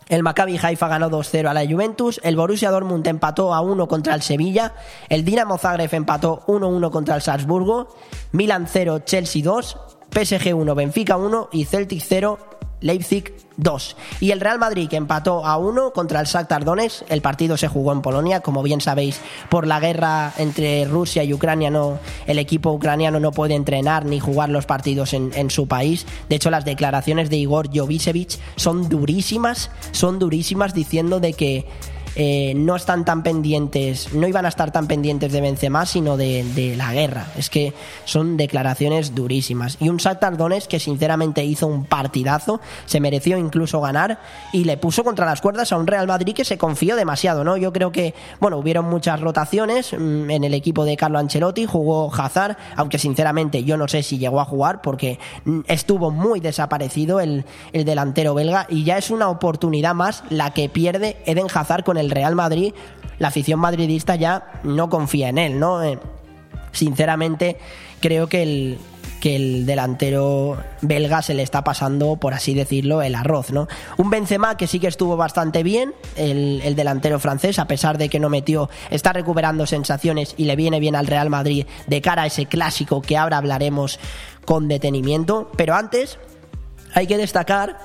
El 0.09 0.23
Maccabi 0.23 0.59
Haifa 0.61 0.89
ganó 0.89 1.09
2-0 1.09 1.47
a 1.47 1.53
la 1.53 1.65
Juventus, 1.65 2.19
el 2.23 2.35
Borussia 2.35 2.69
Dortmund 2.69 3.07
empató 3.07 3.53
a 3.53 3.61
1 3.61 3.87
contra 3.87 4.13
el 4.13 4.21
Sevilla, 4.21 4.73
el 5.07 5.23
Dinamo 5.23 5.57
Zagreb 5.57 5.93
empató 5.93 6.43
1-1 6.47 6.91
contra 6.91 7.15
el 7.15 7.21
Salzburgo, 7.21 7.95
Milan 8.33 8.65
0, 8.67 9.03
Chelsea 9.05 9.41
2, 9.41 9.77
PSG 10.11 10.53
1, 10.53 10.75
Benfica 10.75 11.15
1 11.15 11.49
y 11.53 11.63
Celtic 11.63 12.03
0, 12.05 12.39
Leipzig 12.81 13.33
2. 13.57 13.95
Y 14.19 14.31
el 14.31 14.39
Real 14.41 14.59
Madrid 14.59 14.89
que 14.89 14.95
empató 14.95 15.45
a 15.45 15.57
1 15.57 15.93
contra 15.93 16.19
el 16.19 16.25
Shakhtar 16.25 16.65
Donetsk. 16.65 17.03
El 17.09 17.21
partido 17.21 17.57
se 17.57 17.67
jugó 17.67 17.91
en 17.93 18.01
Polonia, 18.01 18.41
como 18.41 18.63
bien 18.63 18.81
sabéis, 18.81 19.21
por 19.49 19.67
la 19.67 19.79
guerra 19.79 20.33
entre 20.37 20.85
Rusia 20.85 21.23
y 21.23 21.33
Ucrania 21.33 21.69
no 21.69 21.99
el 22.27 22.39
equipo 22.39 22.71
ucraniano 22.71 23.19
no 23.19 23.31
puede 23.31 23.55
entrenar 23.55 24.05
ni 24.05 24.19
jugar 24.19 24.49
los 24.49 24.65
partidos 24.65 25.13
en, 25.13 25.31
en 25.35 25.49
su 25.49 25.67
país. 25.67 26.05
De 26.27 26.35
hecho, 26.35 26.49
las 26.49 26.65
declaraciones 26.65 27.29
de 27.29 27.37
Igor 27.37 27.69
Jovicevich 27.73 28.39
son 28.55 28.89
durísimas, 28.89 29.69
son 29.91 30.19
durísimas 30.19 30.73
diciendo 30.73 31.19
de 31.19 31.33
que 31.33 31.65
eh, 32.15 32.53
no 32.55 32.75
están 32.75 33.05
tan 33.05 33.23
pendientes, 33.23 34.13
no 34.13 34.27
iban 34.27 34.45
a 34.45 34.49
estar 34.49 34.71
tan 34.71 34.87
pendientes 34.87 35.31
de 35.31 35.41
Benzema, 35.41 35.85
sino 35.85 36.17
de, 36.17 36.75
la 36.77 36.93
guerra. 36.93 37.27
Es 37.37 37.49
que 37.49 37.73
son 38.05 38.37
declaraciones 38.37 39.15
durísimas. 39.15 39.77
Y 39.79 39.89
un 39.89 39.97
Shakhtar 39.97 40.37
Donetsk 40.37 40.69
que 40.69 40.79
sinceramente 40.79 41.43
hizo 41.43 41.67
un 41.67 41.85
partidazo, 41.85 42.59
se 42.85 42.99
mereció 42.99 43.37
incluso 43.37 43.81
ganar 43.81 44.19
y 44.51 44.63
le 44.63 44.77
puso 44.77 45.03
contra 45.03 45.25
las 45.25 45.41
cuerdas 45.41 45.71
a 45.71 45.77
un 45.77 45.87
Real 45.87 46.07
Madrid 46.07 46.33
que 46.33 46.45
se 46.45 46.57
confió 46.57 46.95
demasiado, 46.95 47.43
¿no? 47.43 47.57
Yo 47.57 47.71
creo 47.73 47.91
que, 47.91 48.13
bueno, 48.39 48.57
hubieron 48.57 48.85
muchas 48.85 49.19
rotaciones 49.19 49.93
mm, 49.93 50.29
en 50.29 50.43
el 50.43 50.53
equipo 50.53 50.85
de 50.85 50.97
Carlo 50.97 51.19
Ancelotti, 51.19 51.65
jugó 51.65 52.11
Hazard, 52.13 52.57
aunque 52.75 52.97
sinceramente 52.97 53.63
yo 53.63 53.77
no 53.77 53.87
sé 53.87 54.03
si 54.03 54.17
llegó 54.17 54.41
a 54.41 54.45
jugar 54.45 54.81
porque 54.81 55.19
mm, 55.45 55.61
estuvo 55.67 56.11
muy 56.11 56.39
desaparecido 56.39 57.19
el, 57.19 57.45
el 57.73 57.85
delantero 57.85 58.33
belga 58.33 58.67
y 58.69 58.83
ya 58.83 58.97
es 58.97 59.11
una 59.11 59.29
oportunidad 59.29 59.95
más 59.95 60.23
la 60.29 60.51
que 60.51 60.69
pierde 60.69 61.17
Eden 61.25 61.47
Hazard 61.53 61.83
con 61.83 61.97
el 61.97 62.00
Real 62.09 62.35
Madrid, 62.35 62.73
la 63.19 63.27
afición 63.27 63.59
madridista 63.59 64.15
ya 64.15 64.61
no 64.63 64.89
confía 64.89 65.29
en 65.29 65.37
él, 65.37 65.59
¿no? 65.59 65.83
Eh, 65.83 65.99
sinceramente, 66.71 67.57
creo 67.99 68.27
que 68.27 68.41
el, 68.41 68.77
que 69.21 69.35
el 69.35 69.65
delantero 69.65 70.57
belga 70.81 71.21
se 71.21 71.33
le 71.33 71.43
está 71.43 71.63
pasando, 71.63 72.17
por 72.17 72.33
así 72.33 72.53
decirlo, 72.53 73.01
el 73.01 73.15
arroz, 73.15 73.51
¿no? 73.51 73.67
Un 73.97 74.09
Benzema 74.09 74.57
que 74.57 74.67
sí 74.67 74.79
que 74.79 74.87
estuvo 74.87 75.15
bastante 75.15 75.63
bien, 75.63 75.93
el, 76.15 76.61
el 76.63 76.75
delantero 76.75 77.19
francés, 77.19 77.59
a 77.59 77.67
pesar 77.67 77.97
de 77.97 78.09
que 78.09 78.19
no 78.19 78.29
metió, 78.29 78.69
está 78.89 79.13
recuperando 79.13 79.67
sensaciones 79.67 80.33
y 80.37 80.45
le 80.45 80.55
viene 80.55 80.79
bien 80.79 80.95
al 80.95 81.07
Real 81.07 81.29
Madrid 81.29 81.67
de 81.87 82.01
cara 82.01 82.23
a 82.23 82.25
ese 82.25 82.47
clásico 82.47 83.01
que 83.01 83.17
ahora 83.17 83.37
hablaremos 83.37 83.99
con 84.45 84.67
detenimiento. 84.67 85.51
Pero 85.55 85.75
antes 85.75 86.17
hay 86.93 87.07
que 87.07 87.17
destacar 87.17 87.77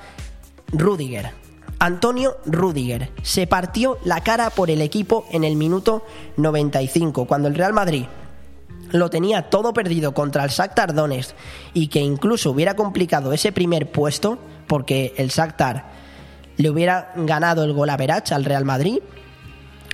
Rudiger. 0.72 1.45
Antonio 1.79 2.39
Rudiger 2.47 3.11
se 3.22 3.47
partió 3.47 3.99
la 4.05 4.22
cara 4.22 4.51
por 4.51 4.70
el 4.70 4.81
equipo 4.81 5.27
en 5.31 5.45
el 5.45 5.57
minuto 5.57 6.05
95, 6.39 7.27
cuando 7.27 7.49
el 7.49 7.55
Real 7.55 7.74
Madrid 7.74 8.07
lo 8.93 9.11
tenía 9.11 9.51
todo 9.51 9.74
perdido 9.74 10.14
contra 10.14 10.45
el 10.45 10.51
Shakhtar 10.51 10.95
Donetsk 10.95 11.35
y 11.74 11.89
que 11.89 12.01
incluso 12.01 12.51
hubiera 12.51 12.74
complicado 12.74 13.33
ese 13.33 13.53
primer 13.53 13.91
puesto 13.91 14.39
porque 14.66 15.12
el 15.16 15.29
Shakhtar 15.29 15.85
le 16.57 16.70
hubiera 16.70 17.12
ganado 17.16 17.64
el 17.64 17.72
gol 17.72 17.91
a 17.91 17.97
Verach 17.97 18.33
al 18.33 18.45
Real 18.45 18.64
Madrid. 18.64 19.01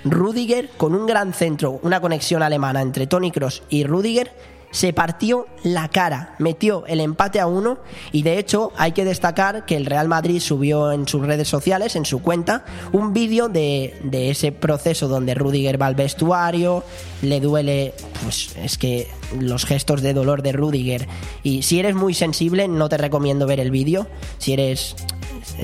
Rudiger 0.04 0.68
con 0.76 0.94
un 0.94 1.06
gran 1.06 1.32
centro, 1.32 1.80
una 1.82 2.00
conexión 2.00 2.42
alemana 2.42 2.82
entre 2.82 3.06
Tony 3.06 3.30
Cross 3.30 3.62
y 3.68 3.84
Rudiger 3.84 4.32
se 4.72 4.92
partió 4.92 5.46
la 5.62 5.88
cara, 5.88 6.34
metió 6.38 6.84
el 6.86 6.98
empate 6.98 7.38
a 7.38 7.46
uno 7.46 7.78
y 8.10 8.22
de 8.22 8.38
hecho 8.38 8.72
hay 8.76 8.92
que 8.92 9.04
destacar 9.04 9.64
que 9.64 9.76
el 9.76 9.86
Real 9.86 10.08
Madrid 10.08 10.40
subió 10.40 10.90
en 10.90 11.06
sus 11.06 11.24
redes 11.24 11.46
sociales, 11.46 11.94
en 11.94 12.04
su 12.04 12.20
cuenta, 12.20 12.64
un 12.90 13.12
vídeo 13.12 13.48
de, 13.48 13.96
de 14.02 14.30
ese 14.30 14.50
proceso 14.50 15.06
donde 15.06 15.34
Rudiger 15.34 15.80
va 15.80 15.86
al 15.86 15.94
vestuario, 15.94 16.82
le 17.20 17.38
duele, 17.38 17.94
pues 18.24 18.56
es 18.56 18.78
que 18.78 19.08
los 19.38 19.64
gestos 19.64 20.02
de 20.02 20.14
dolor 20.14 20.42
de 20.42 20.52
Rudiger. 20.52 21.06
Y 21.42 21.62
si 21.62 21.78
eres 21.78 21.94
muy 21.94 22.14
sensible 22.14 22.66
no 22.66 22.88
te 22.88 22.96
recomiendo 22.96 23.46
ver 23.46 23.60
el 23.60 23.70
vídeo, 23.70 24.08
si 24.38 24.54
eres 24.54 24.96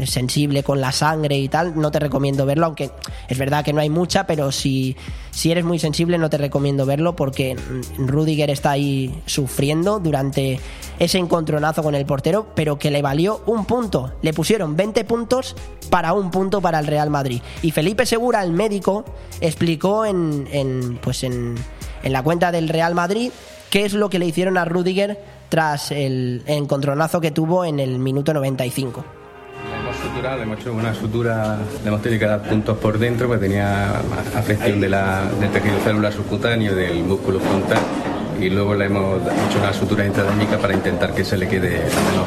sensible 0.07 0.63
con 0.63 0.81
la 0.81 0.93
sangre 0.93 1.39
y 1.39 1.49
tal, 1.49 1.79
no 1.81 1.91
te 1.91 1.99
recomiendo 1.99 2.47
verlo, 2.47 2.67
aunque 2.67 2.91
es 3.29 3.39
verdad 3.39 3.65
que 3.65 3.73
no 3.73 3.81
hay 3.81 3.91
mucha, 3.91 4.27
pero 4.27 4.53
si, 4.53 4.97
si 5.39 5.53
eres 5.53 5.65
muy 5.65 5.79
sensible 5.79 6.19
no 6.19 6.29
te 6.31 6.37
recomiendo 6.37 6.85
verlo 6.85 7.15
porque 7.15 7.57
Rudiger 7.97 8.51
está 8.51 8.73
ahí 8.73 9.23
sufriendo 9.25 10.01
durante 10.01 10.59
ese 10.99 11.19
encontronazo 11.19 11.85
con 11.85 11.95
el 11.95 12.05
portero, 12.07 12.49
pero 12.57 12.77
que 12.77 12.91
le 12.91 13.03
valió 13.03 13.41
un 13.47 13.65
punto. 13.65 14.15
Le 14.21 14.33
pusieron 14.33 14.75
20 14.75 15.05
puntos 15.05 15.55
para 15.91 16.13
un 16.13 16.33
punto 16.33 16.61
para 16.61 16.81
el 16.81 16.89
Real 16.89 17.09
Madrid. 17.09 17.41
Y 17.63 17.71
Felipe 17.71 18.05
Segura, 18.05 18.43
el 18.43 18.51
médico, 18.51 19.05
explicó 19.41 20.05
en, 20.05 20.49
en 20.51 20.99
pues 21.01 21.23
en, 21.23 21.55
en 22.03 22.13
la 22.13 22.25
cuenta 22.25 22.51
del 22.51 22.69
Real 22.69 22.97
Madrid 22.97 23.31
qué 23.71 23.85
es 23.85 23.93
lo 23.93 24.11
que 24.11 24.19
le 24.19 24.27
hicieron 24.27 24.59
a 24.59 24.65
Rudiger 24.65 25.23
tras 25.51 25.93
el 25.93 26.43
encontronazo 26.47 27.21
que 27.21 27.31
tuvo 27.31 27.65
en 27.65 27.79
el 27.79 28.01
minuto 28.01 28.35
95 28.35 29.18
le 30.37 30.43
hemos 30.43 30.61
hecho 30.61 30.73
una 30.73 30.95
sutura, 30.95 31.59
le 31.83 31.89
hemos 31.89 32.03
tenido 32.03 32.21
que 32.21 32.27
dar 32.27 32.43
puntos 32.43 32.77
por 32.79 32.99
dentro, 32.99 33.29
porque 33.29 33.47
tenía 33.47 33.99
afección 34.35 34.81
de 34.81 34.89
la, 34.89 35.25
del 35.41 35.51
tejido 35.51 35.79
celular 35.81 36.13
subcutáneo, 36.13 36.75
del 36.75 37.03
músculo 37.05 37.41
frontal, 37.41 37.79
y 38.41 38.51
luego 38.51 38.75
le 38.75 38.87
hemos 38.87 39.21
hecho 39.23 39.59
una 39.59 39.73
sutura 39.73 40.07
intradérmica 40.07 40.59
para 40.59 40.75
intentar 40.75 41.15
que 41.15 41.25
se 41.25 41.37
le 41.37 41.49
quede 41.49 41.79
la 41.79 42.11
menor 42.11 42.27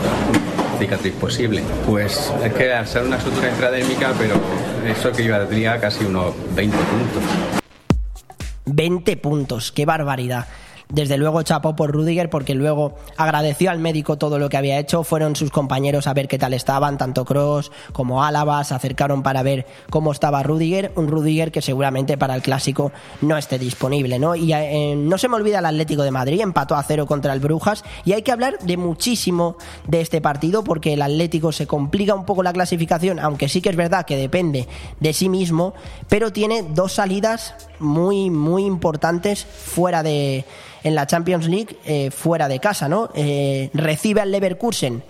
cicatriz 0.80 1.14
posible. 1.14 1.64
Pues 1.86 2.34
es 2.44 2.54
que 2.54 2.74
al 2.74 2.88
ser 2.88 3.04
una 3.04 3.20
sutura 3.20 3.50
intradérmica, 3.50 4.14
pero 4.18 4.36
eso 4.90 5.12
que 5.12 5.24
iba 5.24 5.80
casi 5.80 6.06
unos 6.06 6.34
20 6.56 6.78
puntos. 6.78 7.24
20 8.66 9.18
puntos, 9.18 9.72
qué 9.72 9.86
barbaridad. 9.86 10.48
Desde 10.92 11.18
luego 11.18 11.42
chapó 11.44 11.76
por 11.76 11.92
Rudiger 11.92 12.30
porque 12.30 12.54
luego 12.54 12.94
agradeció 13.16 13.72
al 13.72 13.80
médico 13.80 14.18
todo 14.18 14.40
lo 14.40 14.50
que 14.50 14.58
había 14.58 14.78
hecho. 14.78 15.04
Fueron 15.04 15.36
sus 15.36 15.50
compañeros 15.50 16.08
a 16.08 16.14
ver 16.14 16.28
qué 16.28 16.38
tal 16.38 16.54
estaban, 16.54 16.98
tanto 16.98 17.24
Cross 17.24 17.72
como 17.94 18.24
Álava 18.24 18.64
se 18.64 18.74
acercaron 18.74 19.24
para 19.24 19.42
ver 19.42 19.66
cómo 19.90 20.12
estaba 20.12 20.44
Rudiger. 20.44 20.92
Un 20.96 21.08
Rudiger 21.08 21.52
que 21.52 21.62
seguramente 21.62 22.18
para 22.18 22.36
el 22.36 22.42
clásico 22.42 22.92
no 23.22 23.38
esté 23.38 23.58
disponible, 23.58 24.20
¿no? 24.20 24.36
Y 24.36 24.52
eh, 24.54 24.96
no 24.98 25.18
se 25.18 25.30
me 25.30 25.38
olvida 25.38 25.60
el 25.60 25.66
Atlético 25.66 26.04
de 26.04 26.12
Madrid, 26.12 26.42
empató 26.42 26.76
a 26.76 26.84
cero 26.84 27.06
contra 27.06 27.34
el 27.34 27.40
Brujas. 27.40 27.84
Y 28.04 28.14
hay 28.14 28.22
que 28.22 28.32
hablar 28.32 28.60
de 28.60 28.78
muchísimo 28.78 29.56
de 29.88 30.02
este 30.02 30.20
partido 30.20 30.64
porque 30.64 30.94
el 30.94 31.02
Atlético 31.02 31.52
se 31.52 31.68
complica 31.68 32.16
un 32.16 32.26
poco 32.26 32.44
la 32.44 32.54
clasificación, 32.54 33.20
aunque 33.20 33.48
sí 33.48 33.62
que 33.62 33.70
es 33.70 33.76
verdad 33.76 34.06
que 34.06 34.18
depende 34.18 34.68
de 35.00 35.14
sí 35.14 35.30
mismo, 35.30 35.74
pero 36.10 36.32
tiene 36.32 36.64
dos 36.64 36.94
salidas 36.94 37.56
muy, 37.82 38.30
muy 38.30 38.66
importantes 38.66 39.46
fuera 39.46 40.04
de 40.04 40.46
en 40.84 40.96
la 40.96 41.06
Champions 41.06 41.48
League 41.48 41.78
eh, 41.86 42.12
fuera 42.12 42.48
de 42.48 42.60
casa, 42.60 42.88
¿no? 42.90 43.10
Eh, 43.14 43.70
recibe 43.74 44.22
al 44.22 44.32
Leverkusen 44.32 45.04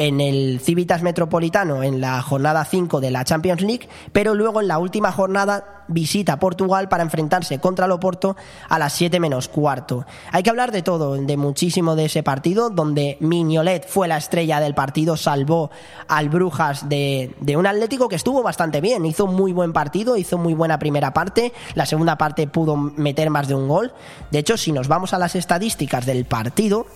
en 0.00 0.18
el 0.22 0.60
Civitas 0.60 1.02
Metropolitano 1.02 1.82
en 1.82 2.00
la 2.00 2.22
jornada 2.22 2.64
5 2.64 3.02
de 3.02 3.10
la 3.10 3.22
Champions 3.22 3.60
League, 3.60 3.86
pero 4.12 4.34
luego 4.34 4.62
en 4.62 4.68
la 4.68 4.78
última 4.78 5.12
jornada 5.12 5.84
visita 5.88 6.38
Portugal 6.38 6.88
para 6.88 7.02
enfrentarse 7.02 7.58
contra 7.58 7.84
el 7.84 7.92
Oporto 7.92 8.34
a 8.70 8.78
las 8.78 8.94
7 8.94 9.20
menos 9.20 9.48
cuarto. 9.48 10.06
Hay 10.32 10.42
que 10.42 10.48
hablar 10.48 10.72
de 10.72 10.80
todo, 10.80 11.16
de 11.16 11.36
muchísimo 11.36 11.96
de 11.96 12.06
ese 12.06 12.22
partido, 12.22 12.70
donde 12.70 13.18
Mignolet 13.20 13.86
fue 13.86 14.08
la 14.08 14.16
estrella 14.16 14.58
del 14.58 14.74
partido, 14.74 15.18
salvó 15.18 15.70
al 16.08 16.30
Brujas 16.30 16.88
de, 16.88 17.34
de 17.42 17.58
un 17.58 17.66
Atlético 17.66 18.08
que 18.08 18.16
estuvo 18.16 18.42
bastante 18.42 18.80
bien, 18.80 19.04
hizo 19.04 19.26
muy 19.26 19.52
buen 19.52 19.74
partido, 19.74 20.16
hizo 20.16 20.38
muy 20.38 20.54
buena 20.54 20.78
primera 20.78 21.12
parte, 21.12 21.52
la 21.74 21.84
segunda 21.84 22.16
parte 22.16 22.46
pudo 22.46 22.74
meter 22.74 23.28
más 23.28 23.48
de 23.48 23.54
un 23.54 23.68
gol. 23.68 23.92
De 24.30 24.38
hecho, 24.38 24.56
si 24.56 24.72
nos 24.72 24.88
vamos 24.88 25.12
a 25.12 25.18
las 25.18 25.34
estadísticas 25.34 26.06
del 26.06 26.24
partido, 26.24 26.86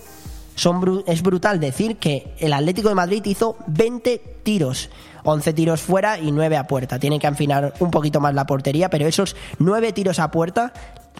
es 1.05 1.21
brutal 1.21 1.59
decir 1.59 1.97
que 1.97 2.33
el 2.39 2.53
Atlético 2.53 2.89
de 2.89 2.95
Madrid 2.95 3.23
hizo 3.25 3.57
20 3.67 4.17
tiros, 4.43 4.89
11 5.23 5.53
tiros 5.53 5.81
fuera 5.81 6.17
y 6.17 6.31
9 6.31 6.57
a 6.57 6.67
puerta. 6.67 6.97
Tiene 6.97 7.19
que 7.19 7.27
afinar 7.27 7.73
un 7.79 7.91
poquito 7.91 8.21
más 8.21 8.33
la 8.33 8.45
portería, 8.45 8.89
pero 8.89 9.07
esos 9.07 9.35
9 9.59 9.91
tiros 9.91 10.19
a 10.19 10.31
puerta 10.31 10.73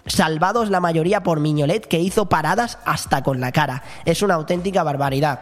salvados 0.06 0.70
la 0.70 0.80
mayoría 0.80 1.22
por 1.22 1.40
Miñolet 1.40 1.86
que 1.86 1.98
hizo 1.98 2.28
paradas 2.28 2.78
hasta 2.84 3.22
con 3.22 3.40
la 3.40 3.52
cara. 3.52 3.82
Es 4.04 4.22
una 4.22 4.34
auténtica 4.34 4.82
barbaridad. 4.82 5.40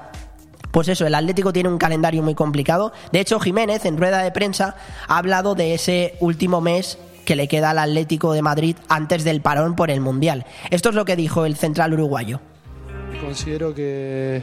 Pues 0.70 0.88
eso, 0.88 1.07
el 1.07 1.14
Atlético 1.14 1.53
tiene 1.53 1.68
un 1.68 1.78
calendario 1.78 2.22
muy 2.22 2.34
complicado. 2.34 2.92
De 3.12 3.20
hecho, 3.20 3.38
Jiménez 3.38 3.84
en 3.84 3.97
rueda 3.97 4.22
de 4.22 4.32
prensa 4.32 4.74
ha 5.07 5.18
hablado 5.18 5.55
de 5.55 5.74
ese 5.74 6.16
último 6.18 6.61
mes 6.61 6.99
que 7.24 7.36
le 7.36 7.47
queda 7.47 7.70
al 7.70 7.78
Atlético 7.78 8.32
de 8.32 8.42
Madrid 8.42 8.76
antes 8.88 9.22
del 9.22 9.40
parón 9.40 9.76
por 9.76 9.90
el 9.90 10.01
Mundial. 10.01 10.47
Esto 10.70 10.88
es 10.88 10.95
lo 10.95 11.05
que 11.05 11.16
dijo 11.16 11.47
el 11.47 11.57
central 11.57 11.92
uruguayo. 11.92 12.40
Considero 13.20 13.74
que, 13.74 14.42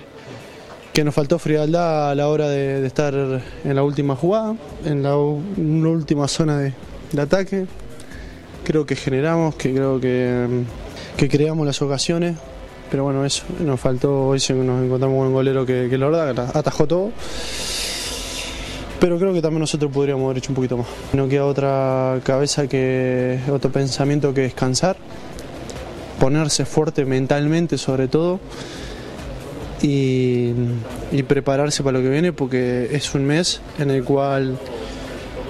que 0.93 1.03
nos 1.03 1.13
faltó 1.13 1.39
frialdad 1.39 2.11
a 2.11 2.15
la 2.15 2.28
hora 2.28 2.49
de, 2.49 2.86
estar 2.86 3.13
en 3.13 3.76
la 3.76 3.84
última 3.84 4.15
jugada, 4.15 4.55
en 4.86 5.03
la, 5.03 5.15
última 5.15 6.28
zona 6.28 6.57
de, 6.57 6.74
de, 7.11 7.22
ataque. 7.22 7.65
Creo 8.63 8.86
que 8.86 8.95
generamos, 8.95 9.55
que 9.55 9.74
creo 9.74 9.99
que, 9.99 10.63
que, 11.17 11.30
creamos 11.30 11.65
las 11.65 11.82
ocasiones, 11.82 12.38
pero 12.89 13.03
bueno, 13.03 13.26
eso 13.26 13.43
nos 13.59 13.80
faltó. 13.80 14.28
Hoy 14.28 14.39
nos 14.49 14.84
encontramos 14.84 15.17
con 15.17 15.28
un 15.28 15.34
golero 15.34 15.65
que, 15.65 15.88
que 15.89 15.97
la 15.97 16.07
verdad 16.07 16.51
atajó 16.55 16.88
todo. 16.88 17.11
Pero 18.99 19.17
creo 19.17 19.34
que 19.34 19.41
también 19.41 19.61
nosotros 19.61 19.91
podríamos 19.91 20.26
haber 20.26 20.38
hecho 20.38 20.51
un 20.51 20.55
poquito 20.55 20.78
más. 20.78 20.88
No 21.13 21.28
queda 21.28 21.45
otra 21.45 22.19
cabeza 22.24 22.67
que 22.67 23.39
otro 23.51 23.72
pensamiento 23.72 24.32
que 24.34 24.41
descansar 24.41 24.95
ponerse 26.22 26.65
fuerte 26.65 27.03
mentalmente 27.03 27.80
sobre 27.80 28.07
todo 28.07 28.39
y, 29.82 30.53
prepararse 31.28 31.82
para 31.82 31.97
lo 31.97 32.03
que 32.03 32.11
viene 32.11 32.32
porque 32.32 32.89
es 32.91 33.15
un 33.15 33.26
mes 33.26 33.59
en 33.80 33.89
el 33.89 34.03
cual 34.03 34.59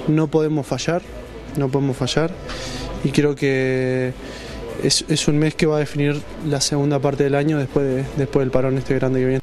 no 0.08 0.28
podemos 0.28 0.66
fallar, 0.66 1.02
no 1.58 1.68
podemos 1.68 1.98
fallar 1.98 2.32
y 3.04 3.10
creo 3.10 3.36
que 3.36 4.14
es, 4.82 5.04
es 5.10 5.28
un 5.28 5.40
mes 5.40 5.56
que 5.56 5.66
va 5.66 5.76
a 5.76 5.80
definir 5.80 6.22
la 6.48 6.62
segunda 6.62 7.00
parte 7.00 7.26
del 7.26 7.36
año 7.36 7.58
después, 7.58 7.86
de, 7.86 8.06
después 8.16 8.46
del 8.46 8.52
parón 8.52 8.78
este 8.78 8.96
grande 8.96 9.20
que 9.20 9.26
viene. 9.26 9.42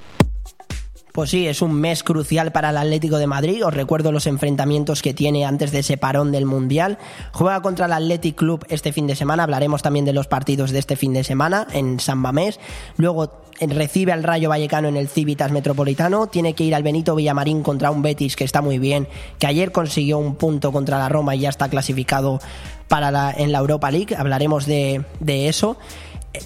Pues 1.18 1.30
sí, 1.30 1.48
es 1.48 1.62
un 1.62 1.74
mes 1.74 2.04
crucial 2.04 2.52
para 2.52 2.70
el 2.70 2.76
Atlético 2.76 3.18
de 3.18 3.26
Madrid. 3.26 3.66
Os 3.66 3.74
recuerdo 3.74 4.12
los 4.12 4.28
enfrentamientos 4.28 5.02
que 5.02 5.14
tiene 5.14 5.44
antes 5.44 5.72
de 5.72 5.80
ese 5.80 5.96
parón 5.96 6.30
del 6.30 6.46
Mundial. 6.46 6.96
Juega 7.32 7.60
contra 7.60 7.86
el 7.86 7.92
Athletic 7.92 8.36
Club 8.36 8.64
este 8.68 8.92
fin 8.92 9.08
de 9.08 9.16
semana. 9.16 9.42
Hablaremos 9.42 9.82
también 9.82 10.04
de 10.04 10.12
los 10.12 10.28
partidos 10.28 10.70
de 10.70 10.78
este 10.78 10.94
fin 10.94 11.12
de 11.12 11.24
semana 11.24 11.66
en 11.72 11.98
San 11.98 12.18
Mamés. 12.18 12.60
Luego 12.98 13.32
recibe 13.60 14.12
al 14.12 14.22
Rayo 14.22 14.48
Vallecano 14.48 14.86
en 14.86 14.96
el 14.96 15.08
Civitas 15.08 15.50
Metropolitano. 15.50 16.28
Tiene 16.28 16.54
que 16.54 16.62
ir 16.62 16.76
al 16.76 16.84
Benito 16.84 17.16
Villamarín 17.16 17.64
contra 17.64 17.90
un 17.90 18.00
Betis 18.00 18.36
que 18.36 18.44
está 18.44 18.62
muy 18.62 18.78
bien, 18.78 19.08
que 19.40 19.48
ayer 19.48 19.72
consiguió 19.72 20.18
un 20.18 20.36
punto 20.36 20.70
contra 20.70 20.98
la 20.98 21.08
Roma 21.08 21.34
y 21.34 21.40
ya 21.40 21.48
está 21.48 21.68
clasificado 21.68 22.38
para 22.86 23.10
la, 23.10 23.34
en 23.36 23.50
la 23.50 23.58
Europa 23.58 23.90
League. 23.90 24.14
Hablaremos 24.16 24.66
de, 24.66 25.04
de 25.18 25.48
eso. 25.48 25.78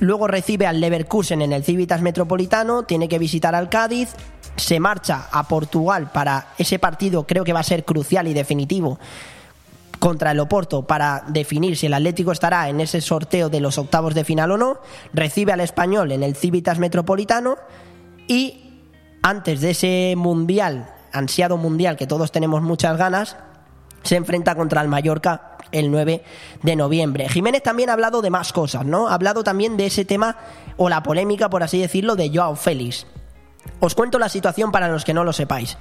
Luego 0.01 0.29
recibe 0.29 0.67
al 0.67 0.81
Leverkusen 0.81 1.43
en 1.43 1.53
el 1.53 1.63
Civitas 1.63 2.01
Metropolitano, 2.01 2.85
tiene 2.85 3.09
que 3.09 3.19
visitar 3.19 3.55
al 3.55 3.69
Cádiz, 3.69 4.15
se 4.57 4.81
marcha 4.81 5.29
a 5.31 5.45
Portugal 5.49 6.11
para 6.13 6.49
ese 6.59 6.79
partido, 6.79 7.27
creo 7.27 7.45
que 7.45 7.53
va 7.53 7.61
a 7.61 7.65
ser 7.65 7.85
crucial 7.85 8.29
y 8.29 8.35
definitivo 8.35 8.99
contra 9.99 10.33
el 10.33 10.41
Oporto 10.41 10.83
para 10.83 11.23
definir 11.29 11.77
si 11.77 11.87
el 11.87 11.95
Atlético 11.95 12.33
estará 12.33 12.69
en 12.69 12.81
ese 12.81 13.01
sorteo 13.01 13.49
de 13.49 13.61
los 13.61 13.79
octavos 13.79 14.15
de 14.15 14.25
final 14.25 14.51
o 14.51 14.57
no, 14.57 14.79
recibe 15.13 15.53
al 15.53 15.61
Español 15.61 16.11
en 16.11 16.25
el 16.25 16.35
Civitas 16.35 16.81
Metropolitano 16.81 17.57
Y 18.27 18.81
antes 19.23 19.61
de 19.61 19.71
ese 19.71 20.15
mundial, 20.17 20.93
ansiado 21.13 21.57
mundial 21.57 21.97
que 21.97 22.09
todos 22.09 22.33
tenemos 22.33 22.63
muchas 22.63 22.97
ganas, 22.97 23.37
se 24.03 24.17
enfrenta 24.17 24.57
contra 24.57 24.83
el 24.83 24.89
Mallorca 24.89 25.57
el 25.71 25.91
9 25.93 26.25
de 26.63 26.77
noviembre. 26.77 27.29
Jiménez 27.29 27.63
también 27.63 27.89
ha 27.89 27.93
hablado 27.93 28.23
de 28.23 28.31
más 28.31 28.53
cosas, 28.53 28.85
¿no? 28.85 29.07
Ha 29.09 29.15
hablado 29.15 29.45
también 29.45 29.77
de 29.77 29.87
ese 29.87 30.05
tema 30.05 30.37
o 30.77 30.89
la 30.89 31.05
polémica, 31.05 31.49
por 31.49 31.63
así 31.63 31.81
decirlo, 31.81 32.17
de 32.17 32.31
Joao 32.35 32.57
Félix. 32.57 33.07
Os 33.81 33.95
cuento 33.95 34.19
la 34.19 34.29
situación 34.29 34.71
para 34.71 34.89
los 34.89 35.05
que 35.05 35.15
no 35.15 35.25
lo 35.25 35.33
sepáis. 35.33 35.77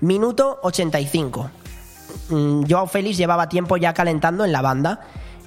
Minuto 0.00 0.58
85. 0.62 1.50
Mm, 2.28 2.64
Joao 2.68 2.86
Félix 2.86 3.16
llevaba 3.16 3.48
tiempo 3.48 3.76
ya 3.76 3.94
calentando 3.94 4.44
en 4.44 4.52
la 4.52 4.62
banda 4.62 5.00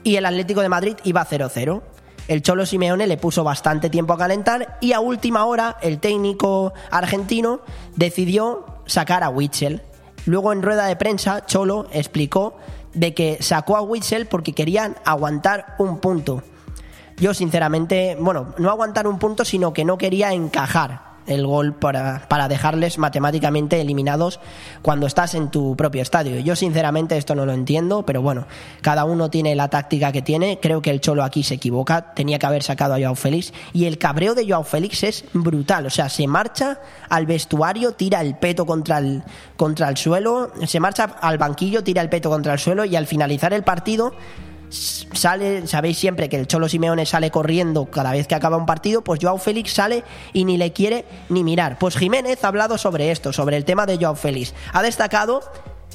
y 0.04 0.16
el 0.16 0.26
Atlético 0.26 0.62
de 0.62 0.70
Madrid 0.70 0.96
iba 1.04 1.26
0-0. 1.26 1.82
El 2.28 2.42
Cholo 2.42 2.66
Simeone 2.66 3.06
le 3.06 3.18
puso 3.18 3.44
bastante 3.44 3.90
tiempo 3.90 4.14
a 4.14 4.18
calentar 4.18 4.78
y 4.82 4.94
a 4.94 5.00
última 5.00 5.46
hora 5.46 5.78
el 5.82 6.00
técnico 6.00 6.74
argentino 6.90 7.60
decidió 7.96 8.66
sacar 8.88 9.24
a 9.24 9.30
Witzel. 9.30 9.84
Luego 10.26 10.54
en 10.54 10.64
rueda 10.64 10.88
de 10.88 10.96
prensa 10.96 11.46
Cholo 11.46 11.88
explicó 11.92 12.58
de 12.94 13.14
que 13.14 13.38
sacó 13.42 13.78
a 13.78 13.82
Witzel 13.82 14.26
porque 14.26 14.54
querían 14.54 14.96
aguantar 15.06 15.76
un 15.78 16.00
punto. 16.00 16.42
Yo 17.18 17.34
sinceramente, 17.34 18.18
bueno, 18.20 18.56
no 18.58 18.72
aguantar 18.72 19.06
un 19.06 19.20
punto, 19.20 19.46
sino 19.46 19.72
que 19.72 19.86
no 19.86 19.98
quería 19.98 20.34
encajar 20.34 21.05
el 21.28 21.46
gol 21.46 21.74
para, 21.74 22.28
para, 22.28 22.48
dejarles 22.48 22.98
matemáticamente 22.98 23.82
eliminados 23.82 24.40
cuando 24.82 25.08
estás 25.08 25.36
en 25.36 25.50
tu 25.50 25.76
propio 25.76 26.02
estadio. 26.02 26.40
Yo 26.40 26.56
sinceramente 26.56 27.18
esto 27.18 27.36
no 27.36 27.46
lo 27.46 27.54
entiendo, 27.54 28.06
pero 28.06 28.22
bueno, 28.22 28.48
cada 28.82 29.06
uno 29.06 29.30
tiene 29.30 29.56
la 29.56 29.70
táctica 29.70 30.12
que 30.12 30.22
tiene. 30.22 30.60
Creo 30.62 30.82
que 30.82 30.92
el 30.92 31.02
Cholo 31.02 31.24
aquí 31.24 31.44
se 31.44 31.56
equivoca, 31.56 32.14
tenía 32.14 32.40
que 32.40 32.46
haber 32.46 32.64
sacado 32.64 32.94
a 32.94 33.00
Joao 33.00 33.16
Félix 33.16 33.54
y 33.74 33.86
el 33.86 33.98
cabreo 33.98 34.36
de 34.36 34.48
Joao 34.48 34.64
Félix 34.64 35.04
es 35.04 35.26
brutal, 35.34 35.86
o 35.86 35.90
sea, 35.90 36.10
se 36.10 36.28
marcha 36.28 36.80
al 37.10 37.26
vestuario, 37.26 37.94
tira 37.94 38.22
el 38.22 38.36
peto 38.36 38.66
contra 38.66 39.00
el, 39.00 39.24
contra 39.58 39.90
el 39.90 39.98
suelo, 39.98 40.52
se 40.66 40.80
marcha 40.80 41.16
al 41.22 41.38
banquillo, 41.38 41.84
tira 41.84 42.02
el 42.02 42.10
peto 42.10 42.30
contra 42.30 42.54
el 42.54 42.60
suelo 42.60 42.86
y 42.86 42.96
al 42.96 43.08
finalizar 43.08 43.54
el 43.54 43.64
partido 43.64 44.14
sale, 44.76 45.68
sabéis 45.68 45.98
siempre 45.98 46.30
que 46.30 46.38
el 46.38 46.48
Cholo 46.48 46.68
Simeone 46.70 47.06
sale 47.06 47.32
corriendo 47.32 47.86
cada 47.86 48.12
vez 48.12 48.28
que 48.28 48.36
acaba 48.36 48.58
un 48.58 48.66
partido, 48.66 49.04
pues 49.04 49.20
Joao 49.22 49.38
Félix 49.38 49.74
sale 49.74 50.04
y 50.34 50.46
ni 50.46 50.58
le 50.58 50.74
quiere 50.74 51.06
ni 51.30 51.44
mirar. 51.44 51.78
Pues 51.80 51.98
Jiménez 51.98 52.44
ha 52.44 52.48
hablado 52.50 52.78
sobre 52.78 53.12
esto, 53.12 53.34
sobre 53.34 53.58
el 53.58 53.66
tema 53.66 53.86
de 53.86 53.98
Joao 53.98 54.16
Félix. 54.16 54.54
Ha 54.74 54.82
destacado 54.84 55.42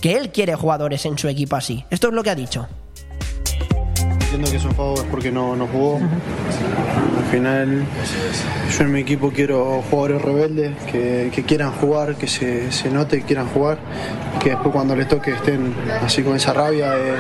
que 0.00 0.16
él 0.16 0.30
quiere 0.30 0.54
jugadores 0.54 1.04
en 1.06 1.18
su 1.18 1.28
equipo 1.28 1.56
así. 1.56 1.84
Esto 1.90 2.08
es 2.08 2.14
lo 2.14 2.22
que 2.22 2.30
ha 2.30 2.34
dicho. 2.34 2.66
Entiendo 4.32 4.50
que 4.50 4.56
es 4.56 4.64
un 4.64 4.74
favor 4.74 5.04
porque 5.10 5.32
no, 5.32 5.56
no 5.56 5.66
jugó. 5.66 5.96
Al 5.96 7.24
final, 7.30 7.84
yo 8.76 8.84
en 8.84 8.92
mi 8.92 9.00
equipo 9.00 9.30
quiero 9.30 9.82
jugadores 9.90 10.22
rebeldes 10.22 10.76
que, 10.90 11.30
que 11.34 11.42
quieran 11.42 11.72
jugar, 11.72 12.16
que 12.16 12.28
se, 12.28 12.70
se 12.70 12.90
note 12.90 13.18
que 13.18 13.26
quieran 13.26 13.48
jugar, 13.48 13.78
que 14.40 14.50
después 14.50 14.72
cuando 14.72 14.94
les 14.94 15.08
toque 15.08 15.32
estén 15.32 15.74
así 16.02 16.22
con 16.22 16.36
esa 16.36 16.52
rabia 16.52 16.92
de 16.92 17.16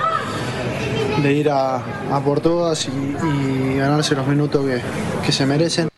de 1.22 1.32
ir 1.32 1.50
a, 1.50 1.76
a 1.76 2.20
por 2.24 2.40
todas 2.40 2.88
y, 2.88 3.76
ganarse 3.76 4.14
los 4.14 4.26
minutos 4.26 4.64
que, 4.64 4.80
que, 5.24 5.32
se 5.32 5.46
merecen. 5.46 5.88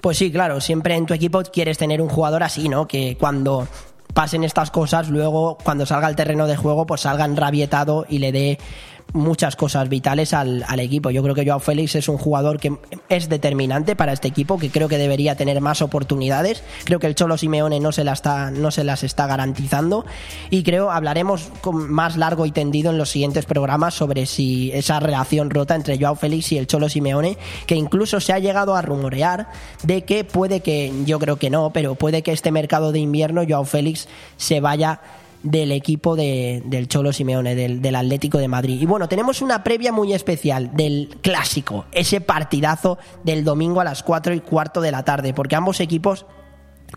Pues 0.00 0.18
sí, 0.18 0.32
claro, 0.32 0.60
siempre 0.60 0.96
en 0.96 1.06
tu 1.06 1.14
equipo 1.14 1.42
quieres 1.42 1.78
tener 1.78 2.02
un 2.02 2.08
jugador 2.08 2.42
así, 2.42 2.68
¿no? 2.68 2.88
Que 2.88 3.16
cuando 3.18 3.68
pasen 4.14 4.44
estas 4.44 4.70
cosas, 4.70 5.08
luego 5.08 5.58
cuando 5.62 5.84
salga 5.84 6.06
al 6.06 6.16
terreno 6.16 6.46
de 6.46 6.56
juego, 6.56 6.86
pues 6.86 7.02
salga 7.02 7.24
enrabietado 7.24 8.06
y 8.08 8.18
le 8.18 8.32
dé 8.32 8.58
muchas 9.12 9.54
cosas 9.54 9.88
vitales 9.88 10.34
al, 10.34 10.64
al, 10.66 10.80
equipo. 10.80 11.10
Yo 11.10 11.22
creo 11.22 11.34
que 11.34 11.46
Joao 11.46 11.60
Félix 11.60 11.94
es 11.94 12.08
un 12.08 12.18
jugador 12.18 12.58
que 12.58 12.76
es 13.08 13.28
determinante 13.28 13.94
para 13.94 14.12
este 14.12 14.28
equipo, 14.28 14.58
que 14.58 14.70
creo 14.70 14.88
que 14.88 14.98
debería 14.98 15.36
tener 15.36 15.60
más 15.60 15.82
oportunidades. 15.82 16.62
Creo 16.84 16.98
que 16.98 17.06
el 17.06 17.14
Cholo 17.14 17.38
Simeone 17.38 17.78
no 17.80 17.92
se, 17.92 18.02
la 18.02 18.12
está, 18.12 18.50
no 18.50 18.70
se 18.70 18.82
las 18.82 19.04
está 19.04 19.26
garantizando 19.26 20.04
y 20.50 20.62
creo 20.64 20.90
hablaremos 20.90 21.48
con 21.60 21.92
más 21.92 22.16
largo 22.16 22.44
y 22.46 22.50
tendido 22.50 22.90
en 22.90 22.98
los 22.98 23.10
siguientes 23.10 23.46
programas 23.46 23.94
sobre 23.94 24.26
si 24.26 24.72
esa 24.72 24.98
relación 25.00 25.50
rota 25.50 25.74
entre 25.74 25.98
Joao 25.98 26.16
Félix 26.16 26.52
y 26.52 26.58
el 26.58 26.66
Cholo 26.66 26.88
Simeone, 26.88 27.38
que 27.66 27.76
incluso 27.76 28.20
se 28.20 28.32
ha 28.32 28.38
llegado 28.38 28.74
a 28.74 28.82
rumorear 28.82 29.48
de 29.82 30.02
que 30.02 30.24
puede 30.24 30.60
que, 30.60 30.92
yo 31.04 31.18
creo 31.18 31.36
que 31.36 31.50
no, 31.50 31.70
pero 31.70 31.94
puede 31.94 32.22
que 32.22 32.32
este 32.32 32.50
mercado 32.50 32.90
de 32.90 32.98
invierno 32.98 33.42
Joao 33.48 33.64
Félix 33.64 34.08
se 34.36 34.60
vaya 34.60 35.00
del 35.44 35.70
equipo 35.70 36.16
de, 36.16 36.62
del 36.64 36.88
Cholo 36.88 37.12
Simeone, 37.12 37.54
del, 37.54 37.80
del, 37.80 37.94
Atlético 37.94 38.38
de 38.38 38.48
Madrid. 38.48 38.80
Y 38.80 38.86
bueno, 38.86 39.08
tenemos 39.08 39.42
una 39.42 39.62
previa 39.62 39.92
muy 39.92 40.12
especial 40.12 40.74
del 40.74 41.16
clásico, 41.20 41.84
ese 41.92 42.20
partidazo 42.20 42.98
del 43.22 43.44
domingo 43.44 43.80
a 43.80 43.84
las 43.84 44.02
4 44.02 44.34
y 44.34 44.40
cuarto 44.40 44.80
de 44.80 44.90
la 44.90 45.04
tarde, 45.04 45.34
porque 45.34 45.54
ambos 45.54 45.80
equipos 45.80 46.26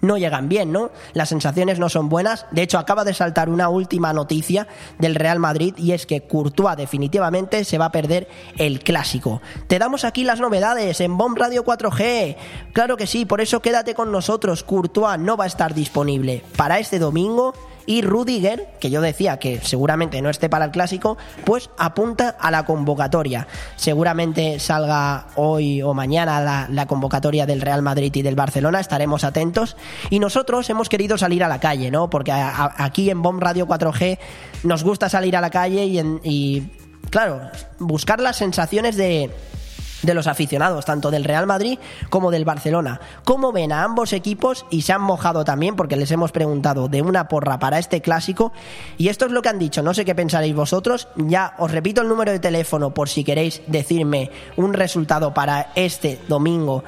no 0.02 0.18
llegan 0.18 0.50
bien, 0.50 0.72
¿no? 0.72 0.92
Las 1.14 1.30
sensaciones 1.30 1.80
no 1.80 1.90
son 1.90 2.10
buenas. 2.10 2.46
De 2.52 2.62
hecho, 2.62 2.78
acaba 2.78 3.04
de 3.04 3.14
saltar 3.14 3.50
una 3.50 3.70
última 3.70 4.14
noticia 4.14 4.68
del 5.00 5.16
Real 5.16 5.40
Madrid 5.40 5.74
y 5.78 5.92
es 5.92 6.06
que 6.06 6.22
Courtois 6.22 6.78
definitivamente 6.78 7.64
se 7.64 7.78
va 7.78 7.86
a 7.86 7.92
perder 7.92 8.28
el 8.58 8.80
clásico. 8.80 9.42
Te 9.68 9.80
damos 9.80 10.06
aquí 10.06 10.24
las 10.24 10.40
novedades 10.40 11.02
en 11.02 11.18
Bomb 11.18 11.38
Radio 11.38 11.64
4G. 11.66 12.36
Claro 12.74 12.98
que 12.98 13.08
sí, 13.08 13.26
por 13.26 13.42
eso 13.42 13.62
quédate 13.62 13.94
con 13.94 14.12
nosotros. 14.12 14.64
Courtois 14.64 15.20
no 15.20 15.38
va 15.38 15.46
a 15.46 15.48
estar 15.48 15.74
disponible 15.74 16.44
para 16.56 16.80
este 16.80 17.00
domingo 17.00 17.54
y 17.88 18.02
Rudiger, 18.02 18.68
que 18.80 18.92
yo 18.92 19.02
decía 19.02 19.40
que 19.40 19.62
seguramente 19.62 20.22
no 20.22 20.30
esté 20.30 20.50
para 20.50 20.66
el 20.66 20.72
clásico, 20.72 21.18
pues 21.46 21.70
apunta 21.78 22.36
a 22.40 22.52
la 22.52 22.66
convocatoria. 22.66 23.48
Seguramente 23.78 24.60
salga 24.60 25.28
hoy 25.36 25.82
o 25.82 25.94
mañana 25.94 26.42
la, 26.42 26.68
la, 26.70 26.86
convocatoria 26.86 27.46
del 27.46 27.62
Real 27.62 27.82
Madrid 27.82 28.14
y 28.14 28.22
del 28.22 28.36
Barcelona, 28.36 28.82
estaremos 28.82 29.24
atentos. 29.24 29.78
Y 30.10 30.20
nosotros 30.20 30.70
hemos 30.70 30.90
querido 30.90 31.18
salir 31.18 31.44
a 31.46 31.48
la 31.48 31.62
calle, 31.62 31.90
¿no? 31.90 32.10
Porque 32.10 32.34
a, 32.34 32.74
aquí 32.78 33.10
en 33.10 33.22
Bomb 33.22 33.42
Radio 33.42 33.68
4G 33.68 34.20
nos 34.64 34.84
gusta 34.84 35.08
salir 35.08 35.38
a 35.38 35.42
la 35.42 35.50
calle 35.50 35.86
y, 35.86 35.98
en, 35.98 36.20
y 36.24 36.68
claro, 37.10 37.42
buscar 37.80 38.20
las 38.20 38.36
sensaciones 38.36 38.98
de 38.98 39.32
de 40.08 40.16
los 40.16 40.26
aficionados, 40.26 40.86
tanto 40.86 41.12
del 41.12 41.24
Real 41.24 41.46
Madrid 41.46 41.78
como 42.10 42.32
del 42.32 42.46
Barcelona. 42.46 43.00
¿Cómo 43.26 43.52
ven 43.52 43.72
a 43.72 43.84
ambos 43.84 44.14
equipos? 44.14 44.66
Y 44.72 44.82
se 44.82 44.94
han 44.94 45.02
mojado 45.02 45.46
también 45.46 45.76
porque 45.76 45.98
les 45.98 46.10
hemos 46.10 46.32
preguntado 46.32 46.88
de 46.88 47.04
una 47.04 47.28
porra 47.28 47.60
para 47.60 47.78
este 47.78 48.02
clásico. 48.02 48.52
Y 48.98 49.10
esto 49.10 49.26
es 49.26 49.32
lo 49.32 49.44
que 49.44 49.50
han 49.50 49.60
dicho, 49.60 49.84
no 49.84 49.94
sé 49.94 50.06
qué 50.06 50.16
pensaréis 50.16 50.56
vosotros. 50.56 51.08
Ya 51.18 51.54
os 51.60 51.72
repito 51.72 52.02
el 52.02 52.08
número 52.08 52.32
de 52.32 52.40
teléfono 52.40 52.94
por 52.94 53.10
si 53.10 53.24
queréis 53.24 53.62
decirme 53.68 54.32
un 54.56 54.74
resultado 54.74 55.34
para 55.34 55.72
este 55.76 56.20
domingo 56.28 56.84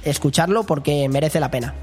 escucharlo 0.03 0.63
porque 0.63 1.09
merece 1.09 1.39
la 1.39 1.51
pena. 1.51 1.75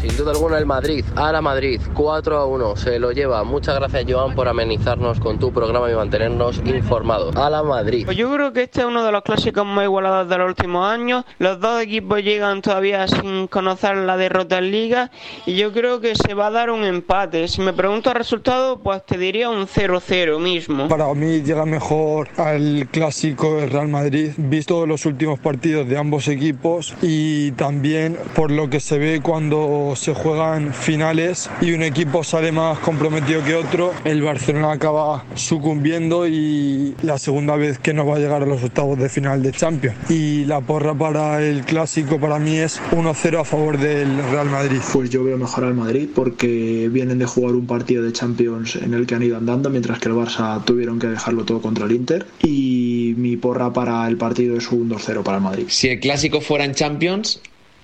Sin 0.00 0.16
duda 0.16 0.32
alguna 0.32 0.58
el 0.58 0.66
Madrid, 0.66 1.04
a 1.16 1.32
la 1.32 1.40
Madrid, 1.40 1.80
4 1.94 2.36
a 2.38 2.46
1, 2.46 2.76
se 2.76 2.98
lo 2.98 3.12
lleva. 3.12 3.42
Muchas 3.44 3.74
gracias 3.76 4.04
Joan 4.08 4.34
por 4.34 4.48
amenizarnos 4.48 5.20
con 5.20 5.38
tu 5.38 5.52
programa 5.52 5.90
y 5.90 5.94
mantenernos 5.94 6.60
informados. 6.64 7.34
A 7.36 7.50
la 7.50 7.62
Madrid. 7.62 8.04
Pues 8.04 8.16
yo 8.16 8.32
creo 8.32 8.52
que 8.52 8.64
este 8.64 8.80
es 8.80 8.86
uno 8.86 9.04
de 9.04 9.12
los 9.12 9.22
clásicos 9.22 9.64
más 9.64 9.84
igualados 9.84 10.28
de 10.28 10.38
los 10.38 10.48
últimos 10.48 10.86
años. 10.86 11.24
Los 11.38 11.60
dos 11.60 11.82
equipos 11.82 12.22
llegan 12.22 12.62
todavía 12.62 13.08
sin 13.08 13.46
conocer 13.46 13.96
la 13.96 14.16
derrota 14.16 14.58
en 14.58 14.70
liga 14.70 15.10
y 15.46 15.56
yo 15.56 15.72
creo 15.72 16.00
que 16.00 16.14
se 16.14 16.34
va 16.34 16.48
a 16.48 16.50
dar 16.50 16.70
un 16.70 16.84
empate. 16.84 17.48
Si 17.48 17.60
me 17.60 17.72
pregunto 17.72 18.10
el 18.10 18.16
resultado, 18.16 18.78
pues 18.78 19.04
te 19.06 19.18
diría 19.18 19.50
un 19.50 19.66
0-0 19.66 20.38
mismo. 20.38 20.88
Para 20.88 21.12
mí 21.14 21.42
llega 21.42 21.64
mejor 21.64 22.28
al 22.36 22.88
clásico 22.90 23.56
del 23.56 23.70
Real 23.70 23.88
Madrid, 23.88 24.32
visto 24.36 24.86
los 24.86 25.06
últimos 25.06 25.38
partidos 25.38 25.88
de 25.88 25.98
ambos 25.98 26.28
equipos 26.28 26.94
y 27.02 27.52
también 27.52 28.18
por 28.34 28.50
lo 28.50 28.68
que 28.68 28.80
se 28.80 28.98
ve 28.98 29.20
cuando 29.22 29.73
se 29.96 30.14
juegan 30.14 30.72
finales 30.72 31.50
y 31.60 31.72
un 31.72 31.82
equipo 31.82 32.24
sale 32.24 32.52
más 32.52 32.78
comprometido 32.78 33.42
que 33.44 33.54
otro, 33.54 33.92
el 34.04 34.22
Barcelona 34.22 34.72
acaba 34.72 35.24
sucumbiendo 35.34 36.26
y 36.26 36.94
la 37.02 37.18
segunda 37.18 37.56
vez 37.56 37.78
que 37.78 37.94
no 37.94 38.06
va 38.06 38.16
a 38.16 38.18
llegar 38.18 38.42
a 38.42 38.46
los 38.46 38.62
octavos 38.62 38.98
de 38.98 39.08
final 39.08 39.42
de 39.42 39.52
Champions. 39.52 39.96
Y 40.10 40.44
la 40.44 40.60
porra 40.60 40.94
para 40.94 41.42
el 41.42 41.64
clásico 41.64 42.18
para 42.18 42.38
mí 42.38 42.56
es 42.56 42.80
1-0 42.92 43.40
a 43.40 43.44
favor 43.44 43.78
del 43.78 44.16
Real 44.30 44.48
Madrid. 44.50 44.78
Pues 44.92 45.10
yo 45.10 45.24
veo 45.24 45.36
mejor 45.36 45.64
al 45.64 45.74
Madrid 45.74 46.08
porque 46.14 46.88
vienen 46.90 47.18
de 47.18 47.26
jugar 47.26 47.54
un 47.54 47.66
partido 47.66 48.02
de 48.02 48.12
Champions 48.12 48.76
en 48.76 48.94
el 48.94 49.06
que 49.06 49.14
han 49.14 49.22
ido 49.22 49.36
andando, 49.36 49.70
mientras 49.70 49.98
que 49.98 50.08
el 50.08 50.14
Barça 50.14 50.64
tuvieron 50.64 50.98
que 50.98 51.06
dejarlo 51.06 51.44
todo 51.44 51.60
contra 51.60 51.86
el 51.86 51.92
Inter. 51.92 52.26
Y 52.42 53.14
mi 53.16 53.36
porra 53.36 53.72
para 53.72 54.06
el 54.08 54.16
partido 54.16 54.56
es 54.56 54.70
un 54.70 54.90
2-0 54.90 55.22
para 55.22 55.38
el 55.38 55.42
Madrid. 55.42 55.64
Si 55.68 55.88
el 55.88 56.00
clásico 56.00 56.40
fuera 56.40 56.64
en 56.64 56.74
Champions, 56.74 57.40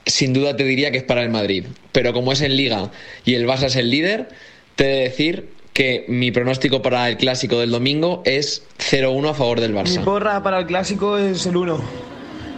sin 0.07 0.33
duda 0.33 0.57
te 0.57 0.65
diría 0.65 0.91
que 0.91 0.99
es 0.99 1.05
para 1.05 1.23
el 1.23 1.31
Madrid. 1.31 1.67
Pero 1.93 2.13
como 2.13 2.33
es 2.33 2.41
en 2.41 2.57
Liga 2.57 2.91
y 3.25 3.35
el 3.35 3.47
Barça 3.47 3.65
es 3.65 3.77
el 3.77 3.91
líder, 3.91 4.29
te 4.77 4.85
he 4.85 4.97
de 4.97 5.03
decir 5.03 5.49
que 5.73 6.05
mi 6.09 6.31
pronóstico 6.31 6.83
para 6.83 7.09
el 7.09 7.17
clásico 7.17 7.59
del 7.59 7.71
domingo 7.71 8.23
es 8.25 8.65
0-1 8.79 9.31
a 9.31 9.35
favor 9.35 9.61
del 9.61 9.75
Barça. 9.75 9.99
Mi 9.99 10.05
porra 10.05 10.43
para 10.43 10.59
el 10.59 10.67
clásico 10.67 11.17
es 11.17 11.47
el 11.47 11.57
1. 11.57 11.81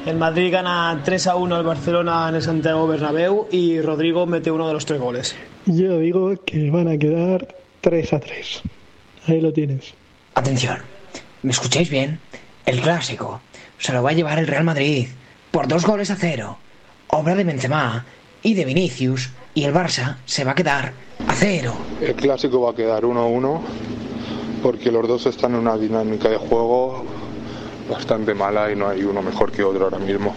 El 0.06 0.16
Madrid 0.16 0.52
gana 0.52 1.00
3 1.04 1.26
a 1.28 1.36
1 1.36 1.54
al 1.54 1.62
Barcelona 1.62 2.28
en 2.28 2.34
el 2.34 2.42
Santiago 2.42 2.88
Bernabéu 2.88 3.46
y 3.52 3.80
Rodrigo 3.80 4.26
mete 4.26 4.50
uno 4.50 4.66
de 4.66 4.74
los 4.74 4.84
tres 4.84 5.00
goles. 5.00 5.36
Yo 5.66 5.98
digo 5.98 6.34
que 6.44 6.70
van 6.70 6.88
a 6.88 6.98
quedar 6.98 7.54
3 7.82 8.12
a 8.12 8.18
3. 8.18 8.62
Ahí 9.28 9.40
lo 9.40 9.52
tienes. 9.52 9.94
Atención, 10.34 10.78
¿me 11.42 11.52
escucháis 11.52 11.88
bien? 11.88 12.18
El 12.66 12.80
clásico 12.80 13.40
se 13.78 13.92
lo 13.92 14.02
va 14.02 14.10
a 14.10 14.12
llevar 14.12 14.38
el 14.38 14.46
Real 14.46 14.64
Madrid 14.64 15.06
por 15.52 15.68
dos 15.68 15.84
goles 15.84 16.10
a 16.10 16.16
cero. 16.16 16.58
Obra 17.14 17.34
de 17.34 17.44
Benzema 17.44 18.06
y 18.42 18.54
de 18.54 18.64
Vinicius 18.64 19.30
y 19.52 19.64
el 19.64 19.74
Barça 19.74 20.16
se 20.24 20.44
va 20.44 20.52
a 20.52 20.54
quedar 20.54 20.94
a 21.28 21.34
cero. 21.34 21.74
El 22.00 22.14
clásico 22.14 22.62
va 22.62 22.70
a 22.70 22.74
quedar 22.74 23.02
1-1 23.02 23.60
porque 24.62 24.90
los 24.90 25.06
dos 25.06 25.26
están 25.26 25.52
en 25.52 25.60
una 25.60 25.76
dinámica 25.76 26.30
de 26.30 26.38
juego 26.38 27.04
bastante 27.90 28.32
mala 28.32 28.72
y 28.72 28.76
no 28.76 28.88
hay 28.88 29.04
uno 29.04 29.20
mejor 29.20 29.52
que 29.52 29.62
otro 29.62 29.84
ahora 29.84 29.98
mismo. 29.98 30.34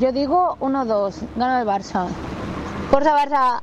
Yo 0.00 0.10
digo 0.10 0.56
1-2, 0.58 1.14
gana 1.36 1.60
el 1.60 1.68
Barça. 1.68 2.08
Forza 2.90 3.14
Barça. 3.14 3.62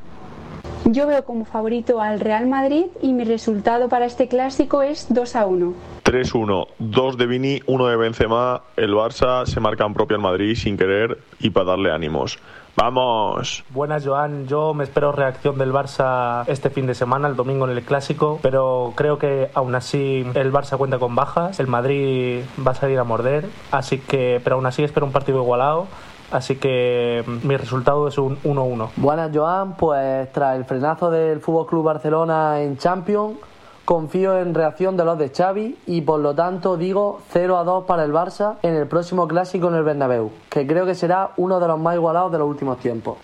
Yo 0.86 1.08
veo 1.08 1.26
como 1.26 1.44
favorito 1.44 2.00
al 2.00 2.22
Real 2.22 2.48
Madrid 2.48 2.86
y 3.02 3.12
mi 3.12 3.26
resultado 3.26 3.90
para 3.90 4.06
este 4.06 4.30
clásico 4.30 4.82
es 4.82 5.08
2 5.14 5.36
a 5.36 5.46
1. 5.46 5.74
3-1, 6.06 6.68
2 6.80 7.18
de 7.18 7.28
Vini, 7.28 7.62
1 7.68 7.88
de 7.88 7.98
Benzema, 7.98 8.62
el 8.78 8.94
Barça 8.94 9.46
se 9.46 9.60
marca 9.60 9.86
en 9.86 9.94
propio 9.94 10.16
al 10.16 10.24
Madrid 10.24 10.56
sin 10.56 10.78
querer 10.78 11.18
y 11.40 11.50
para 11.50 11.68
darle 11.68 11.92
ánimos. 11.92 12.40
¡Vamos! 12.76 13.64
Buenas, 13.72 14.06
Joan. 14.06 14.48
Yo 14.48 14.76
me 14.76 14.84
espero 14.84 15.12
reacción 15.12 15.58
del 15.58 15.74
Barça 15.74 16.44
este 16.48 16.70
fin 16.70 16.86
de 16.86 16.94
semana, 16.94 17.28
el 17.28 17.36
domingo 17.36 17.66
en 17.68 17.76
el 17.76 17.84
Clásico, 17.84 18.40
pero 18.44 18.94
creo 18.96 19.18
que 19.18 19.50
aún 19.56 19.74
así 19.74 20.24
el 20.36 20.54
Barça 20.54 20.78
cuenta 20.78 21.00
con 21.00 21.16
bajas, 21.16 21.60
el 21.60 21.66
Madrid 21.66 22.44
va 22.66 22.72
a 22.72 22.76
salir 22.76 23.00
a 23.00 23.04
morder, 23.04 23.50
así 23.72 23.98
que, 23.98 24.40
pero 24.44 24.58
aún 24.58 24.68
así 24.68 24.84
espero 24.84 25.08
un 25.08 25.12
partido 25.12 25.42
igualado. 25.42 25.88
Así 26.30 26.58
que 26.58 27.24
mi 27.44 27.56
resultado 27.56 28.10
es 28.10 28.18
un 28.18 28.38
1-1. 28.44 28.90
Buenas, 28.98 29.32
Joan. 29.34 29.78
Pues 29.78 30.30
tras 30.34 30.58
el 30.58 30.66
frenazo 30.66 31.10
del 31.10 31.40
Fútbol 31.40 31.66
Club 31.68 31.86
Barcelona 31.86 32.62
en 32.62 32.78
Champions, 32.78 33.38
confío 33.88 34.38
en 34.38 34.54
reacción 34.54 34.98
de 34.98 35.06
los 35.06 35.18
de 35.18 35.30
Xavi 35.30 35.78
y 35.88 36.02
por 36.02 36.20
lo 36.20 36.36
tanto 36.36 36.76
digo 36.76 37.22
0 37.32 37.58
a 37.58 37.64
2 37.64 37.86
para 37.86 38.04
el 38.04 38.12
Barça 38.12 38.58
en 38.62 38.76
el 38.76 38.86
próximo 38.86 39.30
clásico 39.30 39.70
en 39.70 39.76
el 39.76 39.84
Bernabéu, 39.84 40.30
que 40.50 40.68
creo 40.68 40.86
que 40.86 40.94
será 40.94 41.32
uno 41.38 41.58
de 41.62 41.70
los 41.70 41.80
más 41.80 41.96
igualados 41.96 42.30
de 42.34 42.38
los 42.38 42.50
últimos 42.50 42.80
tiempos. 42.80 43.16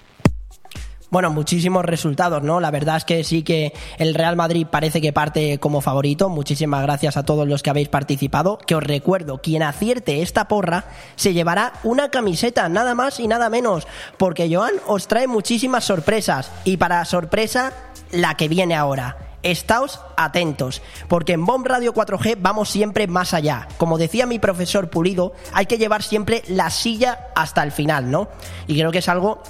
Bueno, 1.09 1.31
muchísimos 1.31 1.83
resultados, 1.83 2.43
¿no? 2.43 2.61
La 2.61 2.71
verdad 2.71 2.95
es 2.95 3.03
que 3.03 3.25
sí 3.25 3.43
que 3.43 3.73
el 3.97 4.15
Real 4.15 4.37
Madrid 4.37 4.65
parece 4.65 5.01
que 5.01 5.11
parte 5.11 5.59
como 5.59 5.81
favorito. 5.81 6.29
Muchísimas 6.29 6.81
gracias 6.81 7.17
a 7.17 7.25
todos 7.25 7.45
los 7.45 7.61
que 7.61 7.69
habéis 7.69 7.89
participado. 7.89 8.57
Que 8.57 8.73
os 8.73 8.83
recuerdo, 8.83 9.39
quien 9.39 9.63
acierte 9.63 10.21
esta 10.21 10.47
porra 10.47 10.85
se 11.17 11.33
llevará 11.33 11.73
una 11.83 12.09
camiseta, 12.09 12.69
nada 12.69 12.95
más 12.95 13.19
y 13.19 13.27
nada 13.27 13.49
menos. 13.49 13.85
Porque 14.17 14.49
Joan 14.49 14.75
os 14.87 15.09
trae 15.09 15.27
muchísimas 15.27 15.83
sorpresas. 15.83 16.51
Y 16.63 16.77
para 16.77 17.03
sorpresa, 17.03 17.73
la 18.11 18.35
que 18.35 18.47
viene 18.47 18.75
ahora. 18.75 19.32
Estáos 19.43 19.99
atentos, 20.17 20.81
porque 21.07 21.33
en 21.33 21.45
Bomb 21.45 21.67
Radio 21.67 21.93
4G 21.93 22.37
vamos 22.39 22.69
siempre 22.69 23.07
más 23.07 23.33
allá. 23.33 23.67
Como 23.77 23.97
decía 23.97 24.25
mi 24.25 24.39
profesor 24.39 24.89
Pulido, 24.89 25.33
hay 25.53 25.65
que 25.65 25.77
llevar 25.77 26.01
siempre 26.01 26.43
la 26.47 26.69
silla 26.69 27.27
hasta 27.35 27.61
el 27.63 27.71
final, 27.71 28.09
¿no? 28.09 28.29
Y 28.67 28.77
creo 28.77 28.91
que 28.91 28.99
es 28.99 29.09
algo 29.09 29.43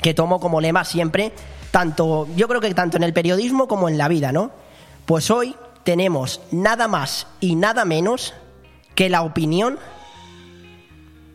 que 0.00 0.14
tomo 0.14 0.40
como 0.40 0.60
lema 0.60 0.84
siempre, 0.84 1.32
tanto, 1.70 2.26
yo 2.36 2.48
creo 2.48 2.60
que 2.60 2.72
tanto 2.74 2.96
en 2.96 3.02
el 3.02 3.12
periodismo 3.12 3.68
como 3.68 3.88
en 3.88 3.98
la 3.98 4.08
vida, 4.08 4.32
¿no? 4.32 4.50
Pues 5.04 5.30
hoy 5.30 5.54
tenemos 5.84 6.40
nada 6.50 6.88
más 6.88 7.26
y 7.38 7.54
nada 7.54 7.84
menos 7.84 8.34
que 8.94 9.08
la 9.10 9.22
opinión 9.22 9.78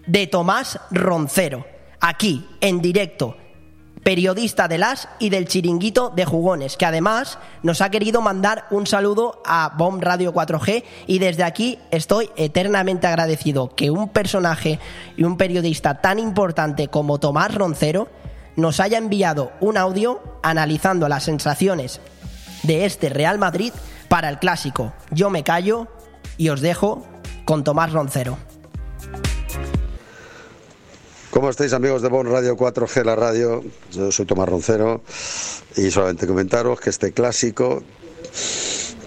de 0.07 0.27
Tomás 0.27 0.79
Roncero, 0.89 1.65
aquí, 1.99 2.47
en 2.59 2.81
directo, 2.81 3.37
periodista 4.03 4.67
de 4.67 4.77
las 4.77 5.07
y 5.19 5.29
del 5.29 5.47
chiringuito 5.47 6.09
de 6.09 6.25
jugones, 6.25 6.77
que 6.77 6.85
además 6.85 7.37
nos 7.63 7.81
ha 7.81 7.89
querido 7.89 8.21
mandar 8.21 8.65
un 8.71 8.87
saludo 8.87 9.41
a 9.45 9.73
Bomb 9.77 10.01
Radio 10.01 10.33
4G 10.33 10.83
y 11.07 11.19
desde 11.19 11.43
aquí 11.43 11.79
estoy 11.91 12.29
eternamente 12.35 13.07
agradecido 13.07 13.69
que 13.75 13.91
un 13.91 14.09
personaje 14.09 14.79
y 15.17 15.23
un 15.23 15.37
periodista 15.37 16.01
tan 16.01 16.19
importante 16.19 16.87
como 16.87 17.19
Tomás 17.19 17.53
Roncero 17.53 18.09
nos 18.55 18.79
haya 18.79 18.97
enviado 18.97 19.51
un 19.61 19.77
audio 19.77 20.21
analizando 20.43 21.07
las 21.07 21.23
sensaciones 21.23 22.01
de 22.63 22.85
este 22.85 23.09
Real 23.09 23.37
Madrid 23.37 23.73
para 24.09 24.29
el 24.29 24.39
clásico. 24.39 24.93
Yo 25.11 25.29
me 25.29 25.43
callo 25.43 25.87
y 26.37 26.49
os 26.49 26.61
dejo 26.61 27.05
con 27.45 27.63
Tomás 27.63 27.91
Roncero. 27.91 28.37
¿Cómo 31.31 31.49
estáis 31.49 31.71
amigos 31.71 32.01
de 32.01 32.09
Bon 32.09 32.29
Radio 32.29 32.57
4G, 32.57 33.05
la 33.05 33.15
radio? 33.15 33.63
Yo 33.93 34.11
soy 34.11 34.25
Tomás 34.25 34.49
Roncero 34.49 35.01
y 35.77 35.89
solamente 35.89 36.27
comentaros 36.27 36.81
que 36.81 36.89
este 36.89 37.13
clásico 37.13 37.81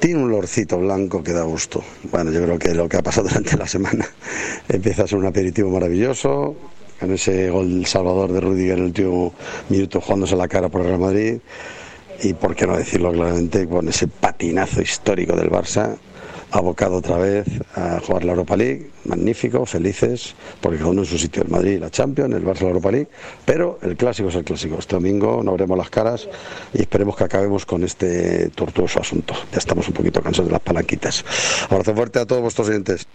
tiene 0.00 0.22
un 0.22 0.30
lorcito 0.30 0.78
blanco 0.78 1.22
que 1.22 1.34
da 1.34 1.42
gusto. 1.42 1.84
Bueno, 2.04 2.30
yo 2.32 2.42
creo 2.42 2.58
que 2.58 2.72
lo 2.72 2.88
que 2.88 2.96
ha 2.96 3.02
pasado 3.02 3.28
durante 3.28 3.58
la 3.58 3.68
semana 3.68 4.08
empieza 4.70 5.02
a 5.02 5.06
ser 5.06 5.18
un 5.18 5.26
aperitivo 5.26 5.68
maravilloso, 5.68 6.56
con 6.98 7.12
ese 7.12 7.50
gol 7.50 7.84
salvador 7.84 8.32
de 8.32 8.40
Rudiger 8.40 8.72
en 8.72 8.78
el 8.78 8.84
último 8.86 9.34
minuto 9.68 10.00
jugándose 10.00 10.34
la 10.34 10.48
cara 10.48 10.70
por 10.70 10.80
el 10.80 10.86
Real 10.86 11.00
Madrid 11.00 11.40
y 12.22 12.32
por 12.32 12.56
qué 12.56 12.66
no 12.66 12.74
decirlo 12.74 13.12
claramente 13.12 13.68
con 13.68 13.86
ese 13.86 14.08
patinazo 14.08 14.80
histórico 14.80 15.36
del 15.36 15.50
Barça 15.50 15.98
abocado 16.58 16.96
otra 16.96 17.18
vez 17.18 17.46
a 17.74 18.00
jugar 18.00 18.24
la 18.24 18.32
Europa 18.32 18.56
League, 18.56 18.90
magnífico, 19.04 19.66
felices, 19.66 20.34
porque 20.60 20.78
cada 20.78 20.90
uno 20.90 21.02
en 21.02 21.06
su 21.06 21.18
sitio, 21.18 21.42
el 21.42 21.48
Madrid 21.48 21.80
la 21.80 21.90
Champions, 21.90 22.32
el 22.32 22.44
Barça 22.44 22.62
la 22.62 22.68
Europa 22.68 22.92
League, 22.92 23.08
pero 23.44 23.78
el 23.82 23.96
clásico 23.96 24.28
es 24.28 24.36
el 24.36 24.44
clásico. 24.44 24.76
Este 24.78 24.94
domingo 24.94 25.42
no 25.42 25.50
abremos 25.50 25.76
las 25.76 25.90
caras 25.90 26.28
y 26.72 26.82
esperemos 26.82 27.16
que 27.16 27.24
acabemos 27.24 27.66
con 27.66 27.82
este 27.82 28.50
tortuoso 28.50 29.00
asunto. 29.00 29.34
Ya 29.52 29.58
estamos 29.58 29.88
un 29.88 29.94
poquito 29.94 30.22
cansados 30.22 30.48
de 30.48 30.52
las 30.52 30.62
palanquitas. 30.62 31.24
Abrazo 31.68 31.94
fuerte 31.94 32.20
a 32.20 32.26
todos 32.26 32.42
vuestros 32.42 32.68
oyentes. 32.68 33.06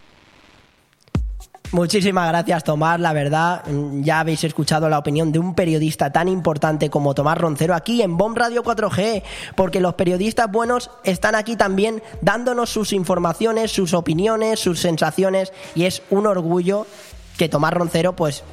Muchísimas 1.72 2.28
gracias 2.30 2.64
Tomás, 2.64 3.00
la 3.00 3.14
verdad 3.14 3.64
mm, 3.68 4.02
ya 4.02 4.22
habéis 4.22 4.44
escuchado 4.44 4.90
la 4.90 4.98
opinión 4.98 5.32
de 5.32 5.38
un 5.38 5.54
periodista 5.54 6.12
tan 6.12 6.28
importante 6.28 6.90
como 6.90 7.14
Tomás 7.14 7.38
Roncero 7.38 7.76
aquí 7.76 8.02
en 8.02 8.18
Bomb 8.18 8.36
Radio 8.36 8.64
4G, 8.64 9.22
porque 9.56 9.80
los 9.80 9.94
periodistas 9.94 10.52
buenos 10.52 10.90
están 11.04 11.36
aquí 11.36 11.56
también 11.56 12.02
dándonos 12.22 12.72
sus 12.72 12.92
informaciones, 12.92 13.72
sus 13.72 13.94
opiniones, 13.94 14.60
sus 14.60 14.80
sensaciones 14.80 15.54
y 15.76 15.86
es 15.86 16.02
un 16.10 16.26
orgullo 16.26 16.88
que 17.38 17.50
Tomás 17.50 17.74
Roncero 17.74 18.16
pues 18.16 18.44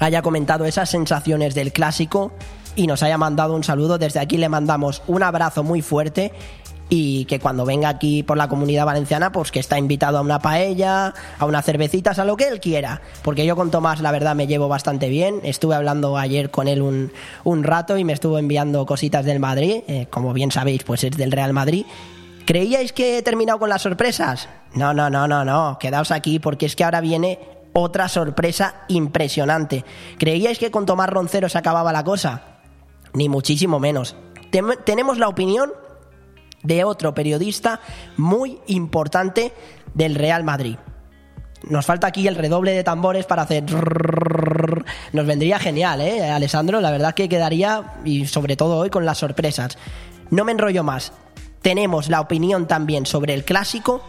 haya 0.00 0.20
comentado 0.20 0.64
esas 0.64 0.90
sensaciones 0.90 1.54
del 1.54 1.72
clásico 1.72 2.32
y 2.74 2.88
nos 2.88 3.04
haya 3.04 3.18
mandado 3.18 3.54
un 3.54 3.62
saludo. 3.62 3.98
Desde 3.98 4.18
aquí 4.18 4.38
le 4.38 4.48
mandamos 4.48 5.02
un 5.06 5.22
abrazo 5.22 5.62
muy 5.62 5.82
fuerte 5.82 6.32
y 6.90 7.24
que 7.26 7.38
cuando 7.38 7.64
venga 7.64 7.88
aquí 7.88 8.24
por 8.24 8.36
la 8.36 8.48
comunidad 8.48 8.84
valenciana, 8.84 9.30
pues 9.30 9.52
que 9.52 9.60
está 9.60 9.78
invitado 9.78 10.18
a 10.18 10.20
una 10.20 10.40
paella, 10.40 11.14
a 11.38 11.46
unas 11.46 11.64
cervecitas, 11.64 12.18
a 12.18 12.24
lo 12.24 12.36
que 12.36 12.48
él 12.48 12.58
quiera. 12.60 13.00
Porque 13.22 13.46
yo 13.46 13.54
con 13.54 13.70
Tomás, 13.70 14.00
la 14.00 14.10
verdad, 14.10 14.34
me 14.34 14.48
llevo 14.48 14.66
bastante 14.66 15.08
bien. 15.08 15.40
Estuve 15.44 15.76
hablando 15.76 16.18
ayer 16.18 16.50
con 16.50 16.66
él 16.66 16.82
un, 16.82 17.12
un 17.44 17.62
rato 17.62 17.96
y 17.96 18.04
me 18.04 18.12
estuvo 18.12 18.38
enviando 18.38 18.84
cositas 18.86 19.24
del 19.24 19.38
Madrid. 19.38 19.84
Eh, 19.86 20.08
como 20.10 20.32
bien 20.32 20.50
sabéis, 20.50 20.82
pues 20.82 21.04
es 21.04 21.16
del 21.16 21.30
Real 21.30 21.52
Madrid. 21.52 21.86
¿Creíais 22.44 22.92
que 22.92 23.18
he 23.18 23.22
terminado 23.22 23.60
con 23.60 23.68
las 23.68 23.82
sorpresas? 23.82 24.48
No, 24.74 24.92
no, 24.92 25.08
no, 25.08 25.28
no, 25.28 25.44
no. 25.44 25.78
Quedaos 25.78 26.10
aquí 26.10 26.40
porque 26.40 26.66
es 26.66 26.74
que 26.74 26.82
ahora 26.82 27.00
viene 27.00 27.38
otra 27.72 28.08
sorpresa 28.08 28.74
impresionante. 28.88 29.84
¿Creíais 30.18 30.58
que 30.58 30.72
con 30.72 30.86
Tomás 30.86 31.08
Roncero 31.08 31.48
se 31.48 31.58
acababa 31.58 31.92
la 31.92 32.02
cosa? 32.02 32.42
Ni 33.12 33.28
muchísimo 33.28 33.78
menos. 33.78 34.16
Tenemos 34.84 35.18
la 35.18 35.28
opinión 35.28 35.70
de 36.62 36.84
otro 36.84 37.14
periodista 37.14 37.80
muy 38.16 38.58
importante 38.66 39.52
del 39.94 40.14
Real 40.14 40.44
Madrid. 40.44 40.76
Nos 41.68 41.84
falta 41.84 42.06
aquí 42.06 42.26
el 42.26 42.36
redoble 42.36 42.72
de 42.72 42.84
tambores 42.84 43.26
para 43.26 43.42
hacer... 43.42 43.64
Nos 45.12 45.26
vendría 45.26 45.58
genial, 45.58 46.00
¿eh, 46.00 46.30
Alessandro? 46.30 46.80
La 46.80 46.90
verdad 46.90 47.14
que 47.14 47.28
quedaría, 47.28 47.94
y 48.04 48.26
sobre 48.26 48.56
todo 48.56 48.78
hoy, 48.78 48.90
con 48.90 49.04
las 49.04 49.18
sorpresas. 49.18 49.76
No 50.30 50.44
me 50.44 50.52
enrollo 50.52 50.84
más. 50.84 51.12
Tenemos 51.60 52.08
la 52.08 52.20
opinión 52.20 52.66
también 52.66 53.04
sobre 53.04 53.34
el 53.34 53.44
clásico 53.44 54.02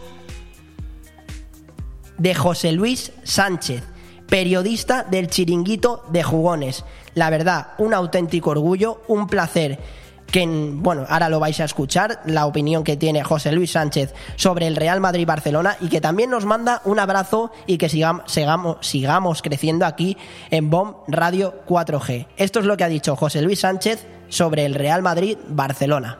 de 2.16 2.34
José 2.34 2.72
Luis 2.72 3.12
Sánchez, 3.24 3.82
periodista 4.28 5.02
del 5.02 5.28
chiringuito 5.28 6.04
de 6.10 6.22
jugones. 6.22 6.84
La 7.14 7.28
verdad, 7.28 7.68
un 7.76 7.92
auténtico 7.92 8.50
orgullo, 8.50 9.02
un 9.08 9.26
placer 9.26 9.78
que, 10.32 10.46
bueno, 10.48 11.04
ahora 11.08 11.28
lo 11.28 11.38
vais 11.38 11.60
a 11.60 11.64
escuchar, 11.64 12.20
la 12.24 12.46
opinión 12.46 12.82
que 12.82 12.96
tiene 12.96 13.22
José 13.22 13.52
Luis 13.52 13.72
Sánchez 13.72 14.14
sobre 14.36 14.66
el 14.66 14.76
Real 14.76 14.98
Madrid-Barcelona 14.98 15.76
y 15.80 15.88
que 15.88 16.00
también 16.00 16.30
nos 16.30 16.46
manda 16.46 16.80
un 16.86 16.98
abrazo 16.98 17.52
y 17.66 17.76
que 17.76 17.90
sigamos, 17.90 18.24
sigamos, 18.80 19.42
creciendo 19.42 19.84
aquí 19.84 20.16
en 20.50 20.70
BOM 20.70 20.94
Radio 21.06 21.62
4G. 21.68 22.26
Esto 22.38 22.60
es 22.60 22.64
lo 22.64 22.78
que 22.78 22.84
ha 22.84 22.88
dicho 22.88 23.14
José 23.14 23.42
Luis 23.42 23.60
Sánchez 23.60 24.06
sobre 24.28 24.64
el 24.64 24.74
Real 24.74 25.02
Madrid-Barcelona. 25.02 26.18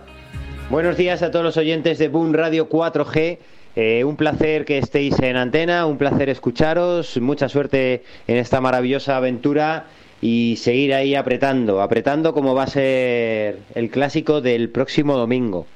Buenos 0.69 0.99
días 0.99 1.23
a 1.23 1.31
todos 1.31 1.45
los 1.45 1.57
oyentes 1.57 1.99
de 1.99 2.09
Boom 2.09 2.35
Radio 2.35 2.69
4G. 2.69 3.39
Eh, 3.75 4.05
un 4.05 4.17
placer 4.17 4.67
que 4.67 4.77
estéis 4.77 5.19
en 5.21 5.37
antena, 5.37 5.87
un 5.87 5.97
placer 5.97 6.29
escucharos, 6.29 7.19
mucha 7.19 7.49
suerte 7.49 8.05
en 8.27 8.37
esta 8.37 8.61
maravillosa 8.61 9.17
aventura 9.17 9.87
y 10.23 10.57
seguir 10.57 10.95
ahí 10.95 11.17
apretando, 11.17 11.83
apretando 11.83 12.33
como 12.33 12.55
va 12.55 12.63
a 12.63 12.69
ser 12.69 13.59
el 13.75 13.91
clásico 13.91 14.41
del 14.41 14.71
próximo 14.71 15.17
domingo. 15.17 15.67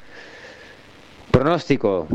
Pronóstico. 1.33 2.07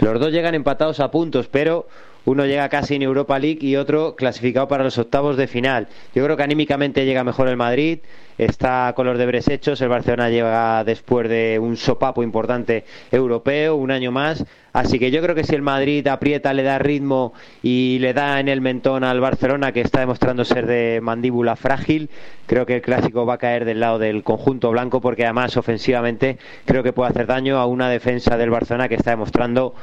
Los 0.00 0.18
dos 0.18 0.32
llegan 0.32 0.54
empatados 0.54 0.98
a 1.00 1.10
puntos, 1.10 1.48
pero 1.48 1.86
uno 2.26 2.44
llega 2.44 2.68
casi 2.68 2.96
en 2.96 3.02
Europa 3.02 3.38
League 3.38 3.60
y 3.60 3.76
otro 3.76 4.16
clasificado 4.16 4.68
para 4.68 4.84
los 4.84 4.98
octavos 4.98 5.36
de 5.36 5.46
final. 5.46 5.88
Yo 6.14 6.24
creo 6.24 6.36
que 6.36 6.42
anímicamente 6.42 7.06
llega 7.06 7.22
mejor 7.22 7.48
el 7.48 7.56
Madrid, 7.56 8.00
está 8.36 8.92
con 8.96 9.06
los 9.06 9.16
deberes 9.16 9.48
hechos, 9.48 9.80
el 9.80 9.88
Barcelona 9.88 10.28
llega 10.28 10.82
después 10.82 11.28
de 11.28 11.58
un 11.60 11.76
sopapo 11.76 12.24
importante 12.24 12.84
europeo, 13.12 13.76
un 13.76 13.92
año 13.92 14.10
más, 14.10 14.44
así 14.72 14.98
que 14.98 15.12
yo 15.12 15.22
creo 15.22 15.36
que 15.36 15.44
si 15.44 15.54
el 15.54 15.62
Madrid 15.62 16.06
aprieta, 16.08 16.52
le 16.52 16.64
da 16.64 16.80
ritmo 16.80 17.32
y 17.62 17.98
le 18.00 18.12
da 18.12 18.40
en 18.40 18.48
el 18.48 18.60
mentón 18.60 19.04
al 19.04 19.20
Barcelona, 19.20 19.70
que 19.70 19.80
está 19.80 20.00
demostrando 20.00 20.44
ser 20.44 20.66
de 20.66 20.98
mandíbula 21.00 21.54
frágil, 21.54 22.10
creo 22.46 22.66
que 22.66 22.74
el 22.74 22.82
clásico 22.82 23.24
va 23.24 23.34
a 23.34 23.38
caer 23.38 23.64
del 23.64 23.78
lado 23.78 24.00
del 24.00 24.24
conjunto 24.24 24.72
blanco, 24.72 25.00
porque 25.00 25.24
además 25.24 25.56
ofensivamente 25.56 26.38
creo 26.64 26.82
que 26.82 26.92
puede 26.92 27.10
hacer 27.10 27.26
daño 27.26 27.58
a 27.58 27.66
una 27.66 27.88
defensa 27.88 28.36
del 28.36 28.50
Barcelona 28.50 28.88
que 28.88 28.96
está 28.96 29.10
demostrando 29.10 29.74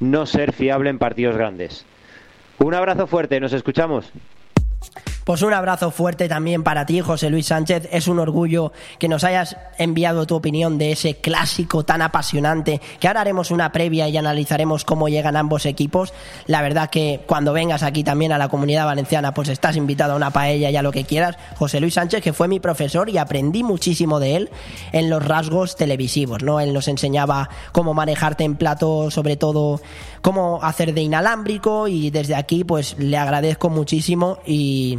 no 0.00 0.26
ser 0.26 0.52
fiable 0.52 0.90
en 0.90 0.98
partidos 0.98 1.36
grandes. 1.36 1.84
Un 2.58 2.74
abrazo 2.74 3.06
fuerte, 3.06 3.40
nos 3.40 3.52
escuchamos. 3.52 4.12
Pues 5.28 5.42
un 5.42 5.52
abrazo 5.52 5.90
fuerte 5.90 6.26
también 6.26 6.62
para 6.62 6.86
ti, 6.86 7.02
José 7.02 7.28
Luis 7.28 7.48
Sánchez. 7.48 7.86
Es 7.92 8.08
un 8.08 8.18
orgullo 8.18 8.72
que 8.98 9.08
nos 9.08 9.24
hayas 9.24 9.58
enviado 9.76 10.26
tu 10.26 10.34
opinión 10.34 10.78
de 10.78 10.92
ese 10.92 11.16
clásico 11.16 11.84
tan 11.84 12.00
apasionante, 12.00 12.80
que 12.98 13.08
ahora 13.08 13.20
haremos 13.20 13.50
una 13.50 13.70
previa 13.70 14.08
y 14.08 14.16
analizaremos 14.16 14.86
cómo 14.86 15.10
llegan 15.10 15.36
ambos 15.36 15.66
equipos. 15.66 16.14
La 16.46 16.62
verdad 16.62 16.88
que 16.88 17.20
cuando 17.26 17.52
vengas 17.52 17.82
aquí 17.82 18.04
también 18.04 18.32
a 18.32 18.38
la 18.38 18.48
comunidad 18.48 18.86
valenciana, 18.86 19.34
pues 19.34 19.50
estás 19.50 19.76
invitado 19.76 20.14
a 20.14 20.16
una 20.16 20.30
paella 20.30 20.70
y 20.70 20.76
a 20.76 20.82
lo 20.82 20.92
que 20.92 21.04
quieras. 21.04 21.36
José 21.58 21.78
Luis 21.80 21.92
Sánchez, 21.92 22.22
que 22.22 22.32
fue 22.32 22.48
mi 22.48 22.58
profesor 22.58 23.10
y 23.10 23.18
aprendí 23.18 23.62
muchísimo 23.62 24.20
de 24.20 24.36
él 24.36 24.50
en 24.92 25.10
los 25.10 25.22
rasgos 25.22 25.76
televisivos, 25.76 26.42
¿no? 26.42 26.58
Él 26.58 26.72
nos 26.72 26.88
enseñaba 26.88 27.50
cómo 27.72 27.92
manejarte 27.92 28.44
en 28.44 28.56
plato, 28.56 29.10
sobre 29.10 29.36
todo 29.36 29.82
cómo 30.22 30.60
hacer 30.62 30.94
de 30.94 31.02
inalámbrico 31.02 31.88
y 31.88 32.10
desde 32.10 32.34
aquí 32.34 32.64
pues 32.64 32.96
le 32.98 33.16
agradezco 33.16 33.70
muchísimo 33.70 34.38
y 34.46 34.98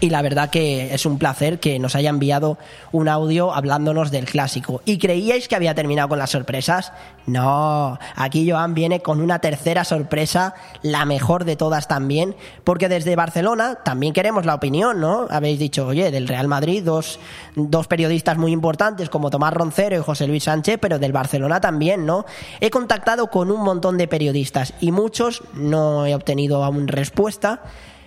y 0.00 0.10
la 0.10 0.22
verdad 0.22 0.50
que 0.50 0.94
es 0.94 1.06
un 1.06 1.18
placer 1.18 1.60
que 1.60 1.78
nos 1.78 1.94
haya 1.94 2.10
enviado 2.10 2.58
un 2.92 3.08
audio 3.08 3.54
hablándonos 3.54 4.10
del 4.10 4.24
clásico. 4.24 4.82
¿Y 4.84 4.98
creíais 4.98 5.48
que 5.48 5.56
había 5.56 5.74
terminado 5.74 6.08
con 6.08 6.18
las 6.18 6.30
sorpresas? 6.30 6.92
No, 7.26 7.98
aquí 8.16 8.50
Joan 8.50 8.74
viene 8.74 9.00
con 9.00 9.20
una 9.20 9.38
tercera 9.38 9.84
sorpresa, 9.84 10.54
la 10.82 11.04
mejor 11.04 11.44
de 11.44 11.56
todas 11.56 11.88
también, 11.88 12.36
porque 12.64 12.88
desde 12.88 13.16
Barcelona 13.16 13.76
también 13.84 14.12
queremos 14.12 14.44
la 14.44 14.54
opinión, 14.54 15.00
¿no? 15.00 15.26
Habéis 15.30 15.58
dicho, 15.58 15.86
oye, 15.86 16.10
del 16.10 16.28
Real 16.28 16.48
Madrid, 16.48 16.82
dos, 16.84 17.18
dos 17.56 17.86
periodistas 17.86 18.36
muy 18.36 18.52
importantes 18.52 19.08
como 19.08 19.30
Tomás 19.30 19.54
Roncero 19.54 19.96
y 19.96 20.02
José 20.02 20.26
Luis 20.26 20.44
Sánchez, 20.44 20.78
pero 20.80 20.98
del 20.98 21.12
Barcelona 21.12 21.60
también, 21.60 22.04
¿no? 22.04 22.26
He 22.60 22.70
contactado 22.70 23.28
con 23.28 23.50
un 23.50 23.62
montón 23.62 23.96
de 23.96 24.08
periodistas 24.08 24.74
y 24.80 24.92
muchos 24.92 25.42
no 25.54 26.04
he 26.06 26.14
obtenido 26.14 26.62
aún 26.62 26.88
respuesta 26.88 27.62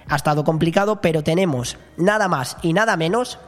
ha 0.09 0.15
estado 0.15 0.43
complicado, 0.43 1.01
pero 1.01 1.23
tenemos 1.23 1.77
nada 1.97 2.27
más 2.27 2.57
y 2.61 2.73
nada 2.73 2.97
menos 2.97 3.39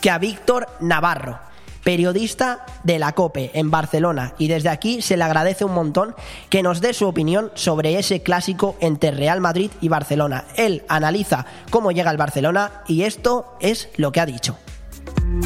que 0.00 0.10
a 0.10 0.18
Víctor 0.18 0.68
Navarro, 0.80 1.38
periodista 1.82 2.64
de 2.84 2.98
la 2.98 3.12
COPE 3.12 3.50
en 3.54 3.70
Barcelona. 3.70 4.34
Y 4.38 4.48
desde 4.48 4.68
aquí 4.68 5.02
se 5.02 5.16
le 5.16 5.24
agradece 5.24 5.64
un 5.64 5.74
montón 5.74 6.14
que 6.50 6.62
nos 6.62 6.80
dé 6.80 6.92
su 6.92 7.06
opinión 7.06 7.50
sobre 7.54 7.98
ese 7.98 8.22
clásico 8.22 8.76
entre 8.80 9.10
Real 9.10 9.40
Madrid 9.40 9.70
y 9.80 9.88
Barcelona. 9.88 10.44
Él 10.56 10.84
analiza 10.88 11.46
cómo 11.70 11.92
llega 11.92 12.10
el 12.10 12.16
Barcelona 12.16 12.82
y 12.86 13.02
esto 13.02 13.56
es 13.60 13.88
lo 13.96 14.12
que 14.12 14.20
ha 14.20 14.26
dicho. 14.26 14.56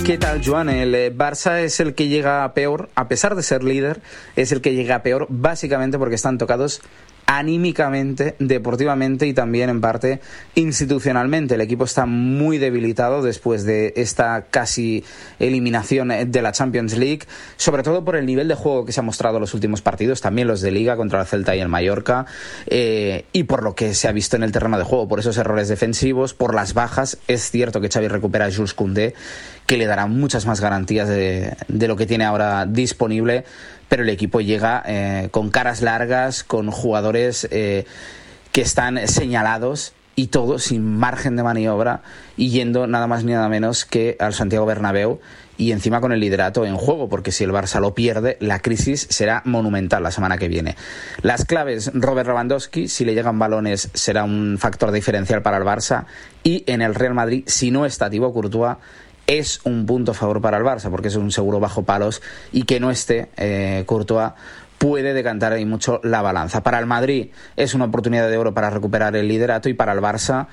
¿Qué 0.05 0.19
tal, 0.19 0.43
Joan? 0.45 0.69
El 0.69 0.95
eh, 0.95 1.15
Barça 1.15 1.61
es 1.61 1.79
el 1.79 1.95
que 1.95 2.09
llega 2.09 2.53
peor, 2.55 2.89
a 2.95 3.09
pesar 3.09 3.37
de 3.37 3.43
ser 3.43 3.63
líder, 3.63 4.01
es 4.35 4.51
el 4.51 4.61
que 4.61 4.75
llega 4.75 5.03
peor 5.03 5.27
básicamente 5.29 5.99
porque 5.99 6.17
están 6.17 6.39
tocados 6.39 6.81
anímicamente, 7.27 8.37
deportivamente 8.39 9.27
y 9.27 9.35
también 9.35 9.71
en 9.71 9.81
parte 9.81 10.21
institucionalmente. 10.55 11.55
El 11.55 11.61
equipo 11.61 11.85
está 11.85 12.07
muy 12.07 12.59
debilitado 12.59 13.23
después 13.23 13.65
de 13.65 13.95
esta 13.97 14.47
casi 14.51 15.05
eliminación 15.39 16.13
de 16.27 16.43
la 16.43 16.53
Champions 16.53 16.97
League, 16.97 17.23
sobre 17.57 17.83
todo 17.83 18.05
por 18.05 18.17
el 18.17 18.27
nivel 18.27 18.49
de 18.49 18.55
juego 18.55 18.85
que 18.85 18.93
se 18.93 19.01
ha 19.01 19.03
mostrado 19.03 19.37
en 19.37 19.43
los 19.43 19.55
últimos 19.55 19.83
partidos, 19.83 20.21
también 20.21 20.49
los 20.49 20.61
de 20.61 20.71
Liga 20.71 20.97
contra 20.97 21.21
el 21.21 21.27
Celta 21.27 21.57
y 21.57 21.61
el 21.61 21.69
Mallorca, 21.69 22.27
eh, 22.67 23.25
y 23.33 23.45
por 23.45 23.63
lo 23.63 23.75
que 23.75 23.95
se 23.95 24.09
ha 24.09 24.13
visto 24.13 24.37
en 24.37 24.43
el 24.43 24.53
terreno 24.53 24.79
de 24.79 24.85
juego, 24.85 25.09
por 25.09 25.21
esos 25.21 25.37
errores 25.37 25.69
defensivos, 25.69 26.35
por 26.35 26.55
las 26.55 26.75
bajas. 26.75 27.19
Es 27.29 27.51
cierto 27.51 27.81
que 27.81 27.89
Xavi 27.89 28.09
recupera 28.09 28.47
a 28.47 28.53
Jules 28.53 28.75
Koundé, 28.75 29.15
que 29.67 29.77
le 29.77 29.87
dará 29.87 30.07
muchas 30.07 30.47
más 30.47 30.61
garantías 30.61 31.09
de, 31.09 31.57
de 31.69 31.89
lo 31.89 31.97
que 31.97 32.07
tiene 32.07 32.25
ahora 32.25 32.67
disponible 32.67 33.45
pero 33.93 34.05
el 34.05 34.09
equipo 34.09 34.41
llega 34.41 34.83
eh, 34.87 35.29
con 35.33 35.51
caras 35.51 35.83
largas, 35.83 36.45
con 36.45 36.71
jugadores 36.71 37.47
eh, 37.51 37.85
que 38.51 38.63
están 38.63 39.07
señalados 39.07 39.93
y 40.17 40.29
todo 40.29 40.59
sin 40.59 40.97
margen 40.97 41.37
de 41.37 41.43
maniobra 41.43 42.01
y 42.39 42.49
yendo 42.49 42.87
nada 42.87 43.07
más 43.07 43.23
ni 43.25 43.33
nada 43.33 43.51
menos 43.51 43.85
que 43.85 44.17
al 44.19 44.33
Santiago 44.33 44.65
Bernabéu 44.65 45.21
y 45.59 45.73
encima 45.73 46.01
con 46.01 46.11
el 46.13 46.21
liderato 46.21 46.65
en 46.65 46.77
juego, 46.77 47.11
porque 47.11 47.33
si 47.33 47.45
el 47.45 47.51
Barça 47.51 47.83
lo 47.83 47.95
pierde, 47.95 48.39
la 48.41 48.61
crisis 48.61 49.07
será 49.11 49.43
monumental 49.45 50.03
la 50.03 50.11
semana 50.11 50.39
que 50.39 50.49
viene. 50.49 50.75
Las 51.21 51.45
claves, 51.45 51.91
Robert 51.93 52.29
Lewandowski, 52.29 52.89
si 52.89 53.05
le 53.05 53.13
llegan 53.13 53.39
balones 53.39 53.91
será 53.93 54.25
un 54.25 54.57
factor 54.59 54.91
diferencial 54.91 55.43
para 55.43 55.59
el 55.59 55.65
Barça 55.65 56.07
y 56.43 56.65
en 56.67 56.81
el 56.81 56.95
Real 56.95 57.13
Madrid, 57.13 57.45
si 57.47 57.71
no 57.71 57.85
está 57.85 58.09
Thibaut 58.09 58.33
Courtois, 58.33 58.79
es 59.27 59.61
un 59.65 59.87
punto 59.87 60.13
a 60.13 60.15
favor 60.15 60.41
para 60.41 60.59
el 60.59 60.65
Barça, 60.65 60.91
porque 60.91 61.09
es 61.09 61.17
un 61.17 61.31
seguro 61.31 61.61
bajo 61.61 61.83
palos 61.85 62.23
y 62.53 62.65
que 62.65 62.81
no 62.81 62.91
esté 62.91 63.29
eh, 63.37 63.85
Courtois 63.87 64.33
puede 64.83 65.15
decantar 65.15 65.53
ahí 65.53 65.65
mucho 65.65 66.01
la 66.03 66.23
balanza. 66.23 66.65
Para 66.65 66.81
el 66.81 66.87
Madrid 66.87 67.29
es 67.57 67.75
una 67.75 67.85
oportunidad 67.85 68.29
de 68.29 68.37
oro 68.37 68.53
para 68.53 68.69
recuperar 68.69 69.15
el 69.15 69.29
liderato 69.29 69.69
y 69.69 69.75
para 69.75 69.93
el 69.93 70.01
Barça 70.01 70.49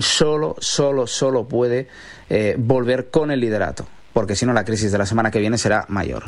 solo, 0.00 0.54
solo, 0.60 1.08
solo 1.08 1.48
puede 1.48 1.88
eh, 2.30 2.54
volver 2.56 3.10
con 3.10 3.32
el 3.32 3.40
liderato, 3.40 3.84
porque 4.12 4.36
si 4.36 4.46
no 4.46 4.52
la 4.52 4.64
crisis 4.64 4.92
de 4.92 4.98
la 4.98 5.06
semana 5.06 5.32
que 5.32 5.40
viene 5.40 5.58
será 5.58 5.86
mayor. 5.88 6.22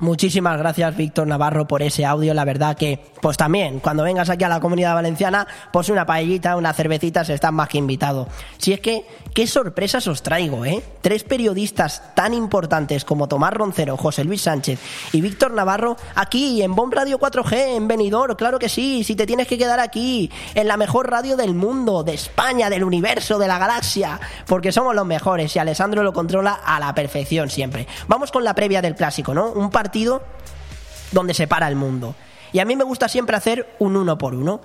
Muchísimas 0.00 0.56
gracias, 0.58 0.96
Víctor 0.96 1.26
Navarro, 1.26 1.66
por 1.66 1.82
ese 1.82 2.04
audio. 2.04 2.32
La 2.32 2.44
verdad 2.44 2.76
que, 2.76 3.00
pues 3.20 3.36
también, 3.36 3.80
cuando 3.80 4.04
vengas 4.04 4.30
aquí 4.30 4.44
a 4.44 4.48
la 4.48 4.60
comunidad 4.60 4.94
valenciana, 4.94 5.46
pues 5.72 5.88
una 5.88 6.06
paellita, 6.06 6.56
una 6.56 6.72
cervecita, 6.72 7.24
se 7.24 7.34
están 7.34 7.54
más 7.54 7.68
que 7.68 7.78
invitado. 7.78 8.28
Si 8.58 8.72
es 8.72 8.80
que, 8.80 9.04
qué 9.34 9.46
sorpresas 9.46 10.06
os 10.06 10.22
traigo, 10.22 10.64
¿eh? 10.64 10.82
Tres 11.00 11.24
periodistas 11.24 12.14
tan 12.14 12.34
importantes 12.34 13.04
como 13.04 13.28
Tomás 13.28 13.52
Roncero, 13.52 13.96
José 13.96 14.24
Luis 14.24 14.42
Sánchez 14.42 14.78
y 15.12 15.20
Víctor 15.20 15.52
Navarro, 15.52 15.96
aquí 16.14 16.62
en 16.62 16.74
Bomb 16.74 16.94
Radio 16.94 17.18
4G, 17.18 17.76
en 17.76 17.88
Benidorm, 17.88 18.36
claro 18.36 18.58
que 18.58 18.68
sí, 18.68 19.02
si 19.02 19.16
te 19.16 19.26
tienes 19.26 19.48
que 19.48 19.58
quedar 19.58 19.80
aquí, 19.80 20.30
en 20.54 20.68
la 20.68 20.76
mejor 20.76 21.10
radio 21.10 21.36
del 21.36 21.54
mundo, 21.54 22.04
de 22.04 22.14
España, 22.14 22.70
del 22.70 22.84
universo, 22.84 23.38
de 23.38 23.48
la 23.48 23.58
galaxia, 23.58 24.20
porque 24.46 24.70
somos 24.70 24.94
los 24.94 25.06
mejores 25.06 25.54
y 25.56 25.58
Alessandro 25.58 26.02
lo 26.02 26.12
controla 26.12 26.60
a 26.64 26.78
la 26.78 26.94
perfección 26.94 27.50
siempre. 27.50 27.86
Vamos 28.06 28.30
con 28.30 28.44
la 28.44 28.54
previa 28.54 28.82
del 28.82 28.94
clásico, 28.94 29.34
¿no? 29.34 29.50
Un 29.50 29.70
par 29.70 29.88
partido 29.88 30.22
donde 31.12 31.32
se 31.32 31.46
para 31.46 31.66
el 31.66 31.76
mundo. 31.76 32.14
Y 32.52 32.58
a 32.58 32.64
mí 32.64 32.76
me 32.76 32.84
gusta 32.84 33.08
siempre 33.08 33.36
hacer 33.36 33.74
un 33.78 33.96
uno 33.96 34.18
por 34.18 34.34
uno. 34.34 34.60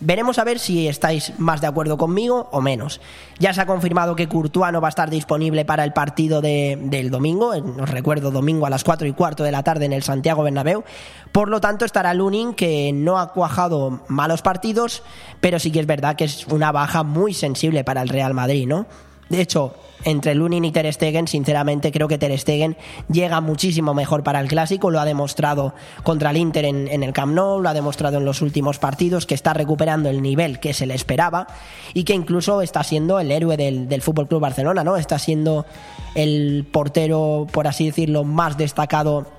Veremos 0.00 0.38
a 0.38 0.44
ver 0.44 0.60
si 0.60 0.86
estáis 0.86 1.32
más 1.38 1.60
de 1.60 1.66
acuerdo 1.66 1.98
conmigo 1.98 2.48
o 2.52 2.60
menos. 2.60 3.00
Ya 3.40 3.52
se 3.52 3.60
ha 3.60 3.66
confirmado 3.66 4.14
que 4.14 4.28
Courtois 4.28 4.72
no 4.72 4.80
va 4.80 4.86
a 4.86 4.90
estar 4.90 5.10
disponible 5.10 5.64
para 5.64 5.82
el 5.82 5.92
partido 5.92 6.40
de, 6.40 6.78
del 6.80 7.10
domingo, 7.10 7.48
os 7.48 7.90
recuerdo, 7.90 8.30
domingo 8.30 8.64
a 8.66 8.70
las 8.70 8.84
4 8.84 9.08
y 9.08 9.12
cuarto 9.12 9.42
de 9.42 9.50
la 9.50 9.64
tarde 9.64 9.86
en 9.86 9.92
el 9.92 10.04
Santiago 10.04 10.44
Bernabéu. 10.44 10.84
Por 11.32 11.48
lo 11.48 11.60
tanto, 11.60 11.84
estará 11.84 12.14
Lunin, 12.14 12.54
que 12.54 12.92
no 12.92 13.18
ha 13.18 13.32
cuajado 13.32 14.00
malos 14.06 14.40
partidos, 14.40 15.02
pero 15.40 15.58
sí 15.58 15.72
que 15.72 15.80
es 15.80 15.86
verdad 15.86 16.14
que 16.14 16.24
es 16.24 16.46
una 16.46 16.70
baja 16.70 17.02
muy 17.02 17.34
sensible 17.34 17.82
para 17.82 18.00
el 18.00 18.08
Real 18.08 18.34
Madrid, 18.34 18.68
¿no? 18.68 18.86
De 19.28 19.40
hecho, 19.40 19.74
entre 20.04 20.34
Lunin 20.34 20.64
y 20.64 20.72
Ter 20.72 20.90
Stegen, 20.92 21.26
sinceramente 21.26 21.90
creo 21.90 22.08
que 22.08 22.18
Ter 22.18 22.36
Stegen 22.38 22.76
llega 23.10 23.40
muchísimo 23.40 23.94
mejor 23.94 24.22
para 24.22 24.40
el 24.40 24.48
clásico, 24.48 24.90
lo 24.90 25.00
ha 25.00 25.04
demostrado 25.04 25.74
contra 26.02 26.30
el 26.30 26.36
Inter 26.36 26.64
en, 26.64 27.02
el 27.02 27.12
Camp 27.12 27.34
Nou, 27.34 27.60
lo 27.60 27.68
ha 27.68 27.74
demostrado 27.74 28.18
en 28.18 28.24
los 28.24 28.40
últimos 28.40 28.78
partidos, 28.78 29.26
que 29.26 29.34
está 29.34 29.54
recuperando 29.54 30.08
el 30.08 30.22
nivel 30.22 30.60
que 30.60 30.72
se 30.72 30.86
le 30.86 30.94
esperaba 30.94 31.46
y 31.94 32.04
que 32.04 32.14
incluso 32.14 32.62
está 32.62 32.84
siendo 32.84 33.18
el 33.18 33.30
héroe 33.30 33.56
del, 33.56 33.88
del 33.88 34.02
Fútbol 34.02 34.28
Club 34.28 34.40
Barcelona, 34.40 34.84
¿no? 34.84 34.96
Está 34.96 35.18
siendo 35.18 35.66
el 36.14 36.66
portero, 36.70 37.46
por 37.52 37.66
así 37.66 37.86
decirlo, 37.86 38.24
más 38.24 38.56
destacado 38.56 39.37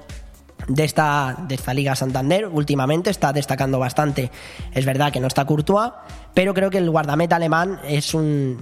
de 0.67 0.83
esta, 0.83 1.35
de 1.47 1.55
esta 1.55 1.73
Liga 1.73 1.95
Santander 1.95 2.47
últimamente, 2.47 3.09
está 3.09 3.33
destacando 3.33 3.79
bastante. 3.79 4.31
Es 4.73 4.85
verdad 4.85 5.11
que 5.11 5.19
no 5.19 5.27
está 5.27 5.45
Courtois, 5.45 5.91
pero 6.33 6.53
creo 6.53 6.69
que 6.69 6.77
el 6.77 6.89
guardameta 6.89 7.37
alemán 7.37 7.79
es 7.87 8.13
un, 8.13 8.61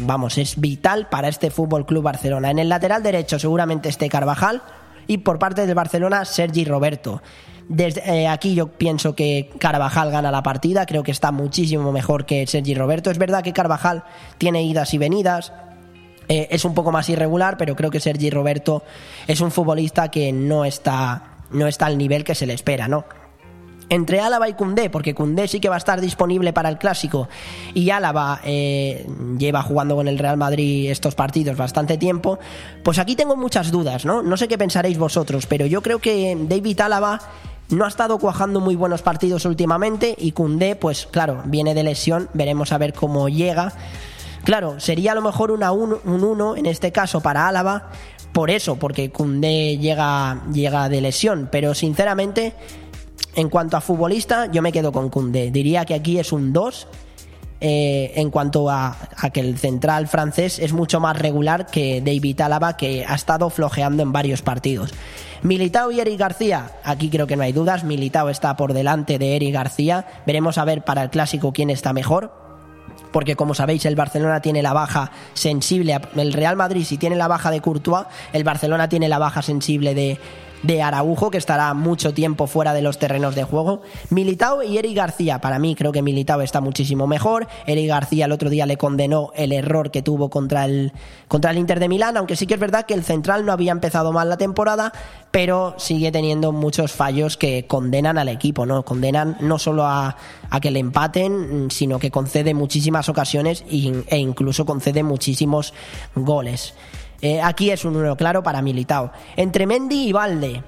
vamos, 0.00 0.38
es 0.38 0.60
vital 0.60 1.08
para 1.08 1.28
este 1.28 1.50
Fútbol 1.50 1.86
Club 1.86 2.02
Barcelona. 2.02 2.50
En 2.50 2.58
el 2.58 2.68
lateral 2.68 3.02
derecho 3.02 3.38
seguramente 3.38 3.88
esté 3.88 4.08
Carvajal 4.08 4.62
Y 5.06 5.18
por 5.18 5.38
parte 5.38 5.66
del 5.66 5.74
Barcelona, 5.74 6.24
Sergi 6.24 6.64
Roberto. 6.64 7.22
Desde 7.68 8.22
eh, 8.22 8.28
aquí 8.28 8.54
yo 8.54 8.68
pienso 8.68 9.14
que 9.14 9.50
Carvajal 9.58 10.10
gana 10.10 10.30
la 10.30 10.42
partida, 10.42 10.86
creo 10.86 11.02
que 11.02 11.10
está 11.10 11.32
muchísimo 11.32 11.90
mejor 11.90 12.26
que 12.26 12.46
Sergi 12.46 12.74
Roberto. 12.74 13.10
Es 13.10 13.18
verdad 13.18 13.42
que 13.42 13.52
Carvajal 13.52 14.04
tiene 14.38 14.62
idas 14.62 14.94
y 14.94 14.98
venidas, 14.98 15.52
eh, 16.28 16.48
es 16.50 16.64
un 16.64 16.74
poco 16.74 16.92
más 16.92 17.08
irregular, 17.08 17.56
pero 17.56 17.76
creo 17.76 17.90
que 17.90 18.00
Sergi 18.00 18.30
Roberto 18.30 18.82
es 19.26 19.40
un 19.40 19.50
futbolista 19.50 20.10
que 20.10 20.32
no 20.32 20.64
está, 20.64 21.35
no 21.50 21.66
está 21.66 21.86
al 21.86 21.98
nivel 21.98 22.24
que 22.24 22.34
se 22.34 22.46
le 22.46 22.54
espera, 22.54 22.88
¿no? 22.88 23.04
Entre 23.88 24.20
Álava 24.20 24.48
y 24.48 24.54
Cundé, 24.54 24.90
porque 24.90 25.14
Cundé 25.14 25.46
sí 25.46 25.60
que 25.60 25.68
va 25.68 25.76
a 25.76 25.78
estar 25.78 26.00
disponible 26.00 26.52
para 26.52 26.68
el 26.68 26.76
clásico 26.76 27.28
y 27.72 27.90
Álava 27.90 28.40
eh, 28.44 29.06
lleva 29.38 29.62
jugando 29.62 29.94
con 29.94 30.08
el 30.08 30.18
Real 30.18 30.36
Madrid 30.36 30.90
estos 30.90 31.14
partidos 31.14 31.56
bastante 31.56 31.96
tiempo, 31.96 32.40
pues 32.82 32.98
aquí 32.98 33.14
tengo 33.14 33.36
muchas 33.36 33.70
dudas, 33.70 34.04
¿no? 34.04 34.22
No 34.22 34.36
sé 34.36 34.48
qué 34.48 34.58
pensaréis 34.58 34.98
vosotros, 34.98 35.46
pero 35.46 35.66
yo 35.66 35.82
creo 35.82 36.00
que 36.00 36.36
David 36.48 36.80
Álava 36.80 37.20
no 37.68 37.84
ha 37.84 37.88
estado 37.88 38.18
cuajando 38.18 38.60
muy 38.60 38.74
buenos 38.74 39.02
partidos 39.02 39.44
últimamente 39.44 40.16
y 40.18 40.32
Cundé, 40.32 40.74
pues 40.74 41.06
claro, 41.06 41.42
viene 41.44 41.74
de 41.74 41.84
lesión, 41.84 42.28
veremos 42.34 42.72
a 42.72 42.78
ver 42.78 42.92
cómo 42.92 43.28
llega. 43.28 43.72
Claro, 44.44 44.78
sería 44.78 45.12
a 45.12 45.14
lo 45.16 45.22
mejor 45.22 45.50
una 45.50 45.72
un 45.72 45.98
1 46.04 46.56
en 46.56 46.66
este 46.66 46.92
caso 46.92 47.20
para 47.20 47.48
Álava, 47.48 47.90
por 48.36 48.50
eso, 48.50 48.76
porque 48.76 49.08
Cundé 49.08 49.78
llega, 49.78 50.42
llega 50.52 50.90
de 50.90 51.00
lesión, 51.00 51.48
pero 51.50 51.72
sinceramente 51.72 52.52
en 53.34 53.48
cuanto 53.48 53.78
a 53.78 53.80
futbolista, 53.80 54.52
yo 54.52 54.60
me 54.60 54.72
quedo 54.72 54.92
con 54.92 55.08
Koundé. 55.08 55.50
Diría 55.50 55.86
que 55.86 55.94
aquí 55.94 56.18
es 56.18 56.32
un 56.32 56.52
2. 56.52 56.86
eh, 57.62 58.12
en 58.16 58.30
cuanto 58.30 58.68
a, 58.68 58.94
a 59.16 59.30
que 59.30 59.40
el 59.40 59.56
central 59.56 60.06
francés 60.06 60.58
es 60.58 60.74
mucho 60.74 61.00
más 61.00 61.18
regular 61.18 61.64
que 61.64 62.02
David 62.02 62.42
Álava, 62.42 62.76
que 62.76 63.06
ha 63.08 63.14
estado 63.14 63.48
flojeando 63.48 64.02
en 64.02 64.12
varios 64.12 64.42
partidos. 64.42 64.92
Militao 65.42 65.90
y 65.90 66.00
Eric 66.00 66.18
García, 66.18 66.72
aquí 66.84 67.08
creo 67.08 67.26
que 67.26 67.36
no 67.36 67.42
hay 67.42 67.52
dudas. 67.52 67.84
Militao 67.84 68.28
está 68.28 68.54
por 68.58 68.74
delante 68.74 69.18
de 69.18 69.36
Eric 69.36 69.54
García. 69.54 70.06
Veremos 70.26 70.58
a 70.58 70.66
ver 70.66 70.84
para 70.84 71.02
el 71.04 71.08
clásico 71.08 71.54
quién 71.54 71.70
está 71.70 71.94
mejor 71.94 72.45
porque 73.16 73.34
como 73.34 73.54
sabéis 73.54 73.86
el 73.86 73.96
Barcelona 73.96 74.42
tiene 74.42 74.60
la 74.60 74.74
baja 74.74 75.10
sensible, 75.32 75.98
el 76.16 76.34
Real 76.34 76.54
Madrid 76.54 76.84
si 76.84 76.98
tiene 76.98 77.16
la 77.16 77.28
baja 77.28 77.50
de 77.50 77.62
Courtois, 77.62 78.04
el 78.34 78.44
Barcelona 78.44 78.90
tiene 78.90 79.08
la 79.08 79.18
baja 79.18 79.40
sensible 79.40 79.94
de, 79.94 80.18
de 80.66 80.82
Araujo, 80.82 81.30
que 81.30 81.38
estará 81.38 81.72
mucho 81.74 82.12
tiempo 82.12 82.46
fuera 82.46 82.74
de 82.74 82.82
los 82.82 82.98
terrenos 82.98 83.34
de 83.34 83.44
juego. 83.44 83.82
Militao 84.10 84.62
y 84.62 84.78
Eric 84.78 84.96
García, 84.96 85.40
para 85.40 85.58
mí 85.58 85.74
creo 85.74 85.92
que 85.92 86.02
Militao 86.02 86.40
está 86.40 86.60
muchísimo 86.60 87.06
mejor. 87.06 87.46
Eric 87.66 87.88
García 87.88 88.26
el 88.26 88.32
otro 88.32 88.50
día 88.50 88.66
le 88.66 88.76
condenó 88.76 89.30
el 89.36 89.52
error 89.52 89.90
que 89.90 90.02
tuvo 90.02 90.28
contra 90.28 90.64
el, 90.64 90.92
contra 91.28 91.52
el 91.52 91.58
Inter 91.58 91.80
de 91.80 91.88
Milán, 91.88 92.16
aunque 92.16 92.36
sí 92.36 92.46
que 92.46 92.54
es 92.54 92.60
verdad 92.60 92.86
que 92.86 92.94
el 92.94 93.04
central 93.04 93.46
no 93.46 93.52
había 93.52 93.72
empezado 93.72 94.12
mal 94.12 94.28
la 94.28 94.36
temporada, 94.36 94.92
pero 95.30 95.74
sigue 95.78 96.10
teniendo 96.10 96.52
muchos 96.52 96.92
fallos 96.92 97.36
que 97.36 97.66
condenan 97.66 98.18
al 98.18 98.28
equipo, 98.28 98.66
¿no? 98.66 98.84
Condenan 98.84 99.36
no 99.40 99.58
solo 99.58 99.84
a, 99.84 100.16
a 100.50 100.60
que 100.60 100.70
le 100.70 100.80
empaten, 100.80 101.70
sino 101.70 101.98
que 101.98 102.10
concede 102.10 102.54
muchísimas 102.54 103.08
ocasiones 103.08 103.64
e 103.68 104.18
incluso 104.18 104.66
concede 104.66 105.02
muchísimos 105.02 105.74
goles. 106.14 106.74
Eh, 107.20 107.40
aquí 107.40 107.70
es 107.70 107.84
un 107.84 107.96
uno 107.96 108.16
claro 108.16 108.42
para 108.42 108.62
Militao. 108.62 109.12
Entre 109.36 109.66
Mendy 109.66 110.08
y 110.08 110.12
Valde. 110.12 110.62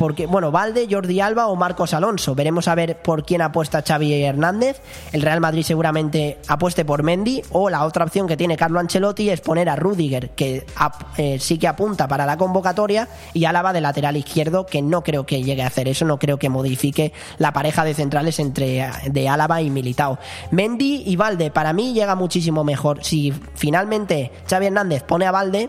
Porque, 0.00 0.24
bueno, 0.24 0.50
Valde, 0.50 0.88
Jordi 0.90 1.20
Alba 1.20 1.48
o 1.48 1.56
Marcos 1.56 1.92
Alonso. 1.92 2.34
Veremos 2.34 2.68
a 2.68 2.74
ver 2.74 3.02
por 3.02 3.26
quién 3.26 3.42
apuesta 3.42 3.84
Xavi 3.86 4.22
Hernández. 4.22 4.80
El 5.12 5.20
Real 5.20 5.42
Madrid 5.42 5.62
seguramente 5.62 6.38
apueste 6.48 6.86
por 6.86 7.02
Mendy. 7.02 7.42
O 7.52 7.68
la 7.68 7.84
otra 7.84 8.06
opción 8.06 8.26
que 8.26 8.38
tiene 8.38 8.56
Carlo 8.56 8.80
Ancelotti 8.80 9.28
es 9.28 9.42
poner 9.42 9.68
a 9.68 9.76
Rudiger, 9.76 10.30
que 10.30 10.64
eh, 11.18 11.38
sí 11.38 11.58
que 11.58 11.68
apunta 11.68 12.08
para 12.08 12.24
la 12.24 12.38
convocatoria, 12.38 13.08
y 13.34 13.44
Álava 13.44 13.74
de 13.74 13.82
lateral 13.82 14.16
izquierdo, 14.16 14.64
que 14.64 14.80
no 14.80 15.04
creo 15.04 15.26
que 15.26 15.42
llegue 15.42 15.62
a 15.62 15.66
hacer 15.66 15.86
eso. 15.86 16.06
No 16.06 16.18
creo 16.18 16.38
que 16.38 16.48
modifique 16.48 17.12
la 17.36 17.52
pareja 17.52 17.84
de 17.84 17.92
centrales 17.92 18.38
entre 18.38 18.88
de 19.04 19.28
Álava 19.28 19.60
y 19.60 19.68
Militao. 19.68 20.18
Mendy 20.50 21.02
y 21.04 21.16
Valde, 21.16 21.50
para 21.50 21.74
mí 21.74 21.92
llega 21.92 22.14
muchísimo 22.14 22.64
mejor. 22.64 23.04
Si 23.04 23.34
finalmente 23.54 24.32
Xavi 24.48 24.64
Hernández 24.64 25.02
pone 25.02 25.26
a 25.26 25.30
Valde, 25.30 25.68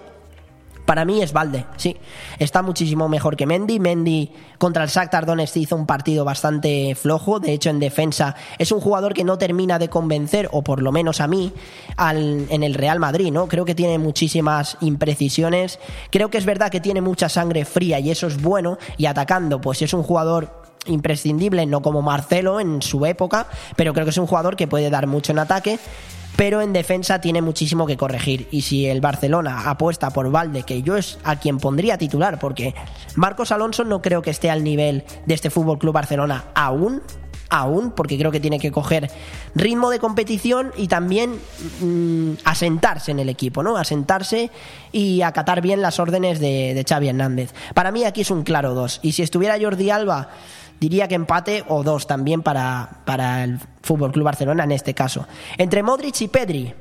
para 0.86 1.06
mí 1.06 1.22
es 1.22 1.34
Valde, 1.34 1.66
sí. 1.78 1.98
Está 2.40 2.62
muchísimo 2.62 3.08
mejor 3.08 3.36
que 3.36 3.46
Mendy. 3.46 3.80
Mendy 3.80 4.32
contra 4.58 4.84
el 4.84 4.90
Shakhtar 4.90 5.26
Donetsk 5.26 5.58
hizo 5.58 5.76
un 5.76 5.86
partido 5.86 6.26
bastante 6.26 6.96
flojo. 6.96 7.40
De 7.40 7.54
hecho, 7.54 7.70
en 7.70 7.80
defensa 7.80 8.36
es 8.58 8.72
un 8.72 8.80
jugador 8.80 9.14
que 9.14 9.24
no 9.24 9.38
termina 9.38 9.80
de 9.80 9.90
convencer, 9.90 10.50
o 10.52 10.64
por 10.64 10.82
lo 10.82 10.92
menos 10.92 11.22
a 11.22 11.28
mí, 11.28 11.54
al, 11.98 12.48
en 12.50 12.64
el 12.64 12.74
Real 12.74 13.00
Madrid, 13.00 13.32
¿no? 13.32 13.48
Creo 13.48 13.66
que 13.66 13.76
tiene 13.76 13.98
muchísimas 14.00 14.78
imprecisiones. 14.82 15.80
Creo 16.10 16.30
que 16.30 16.38
es 16.38 16.46
verdad 16.46 16.72
que 16.72 16.82
tiene 16.82 17.02
mucha 17.02 17.30
sangre 17.30 17.66
fría 17.66 18.00
y 18.00 18.12
eso 18.12 18.28
es 18.28 18.42
bueno. 18.42 18.78
Y 18.98 19.06
atacando, 19.06 19.62
pues 19.62 19.82
es 19.82 19.94
un 19.94 20.04
jugador 20.04 20.62
imprescindible, 20.88 21.66
no 21.66 21.82
como 21.82 22.02
Marcelo 22.02 22.60
en 22.60 22.82
su 22.82 23.06
época, 23.06 23.48
pero 23.76 23.94
creo 23.94 24.06
que 24.06 24.10
es 24.10 24.18
un 24.18 24.26
jugador 24.26 24.56
que 24.56 24.68
puede 24.68 24.90
dar 24.90 25.06
mucho 25.06 25.32
en 25.32 25.40
ataque 25.40 25.80
pero 26.36 26.62
en 26.62 26.74
defensa 26.74 27.22
tiene 27.22 27.42
muchísimo 27.42 27.86
que 27.86 27.98
corregir. 27.98 28.48
Y 28.52 28.62
si 28.62 28.88
el 28.88 29.02
Barcelona 29.02 29.70
apuesta 29.70 30.10
por 30.10 30.32
Valde, 30.32 30.64
que 30.64 30.82
yo 30.82 30.98
es 30.98 31.20
a 31.24 31.36
quien 31.36 31.58
pondría 31.58 31.98
titular, 31.98 32.40
porque 32.40 32.74
Marcos 33.16 33.52
Alonso 33.52 33.84
no 33.84 34.02
creo 34.02 34.22
que 34.22 34.32
esté 34.32 34.50
al 34.50 34.64
nivel 34.64 35.04
de 35.26 35.34
este 35.34 35.50
Fútbol 35.50 35.80
Club 35.80 35.94
Barcelona 35.94 36.46
aún. 36.56 37.02
Aún, 37.54 37.92
porque 37.92 38.18
creo 38.18 38.32
que 38.32 38.40
tiene 38.40 38.60
que 38.60 38.72
coger 38.72 39.12
ritmo 39.56 39.90
de 39.90 40.00
competición 40.00 40.72
y 40.78 40.88
también 40.88 41.38
mmm, 41.82 42.36
asentarse 42.46 43.12
en 43.12 43.20
el 43.20 43.28
equipo, 43.28 43.62
¿no? 43.62 43.76
Asentarse 43.76 44.50
y 44.94 45.22
acatar 45.22 45.60
bien 45.60 45.82
las 45.82 46.00
órdenes 46.00 46.40
de, 46.40 46.74
de 46.74 46.86
Xavi 46.88 47.10
Hernández. 47.10 47.54
Para 47.74 47.92
mí 47.92 48.06
aquí 48.06 48.22
es 48.22 48.32
un 48.32 48.44
claro 48.44 48.74
2. 48.74 49.02
Y 49.04 49.12
si 49.12 49.22
estuviera 49.22 49.60
Jordi 49.60 49.90
Alba 49.90 50.30
diría 50.82 51.08
que 51.08 51.16
empate 51.16 51.64
o 51.68 51.84
dos 51.84 52.08
también 52.08 52.42
para, 52.42 53.04
para 53.06 53.44
el 53.44 53.60
Fútbol 53.84 54.12
Club 54.12 54.26
Barcelona 54.26 54.64
en 54.64 54.72
este 54.72 54.96
caso. 54.96 55.28
Entre 55.58 55.84
Modric 55.84 56.20
y 56.22 56.28
Pedri. 56.28 56.74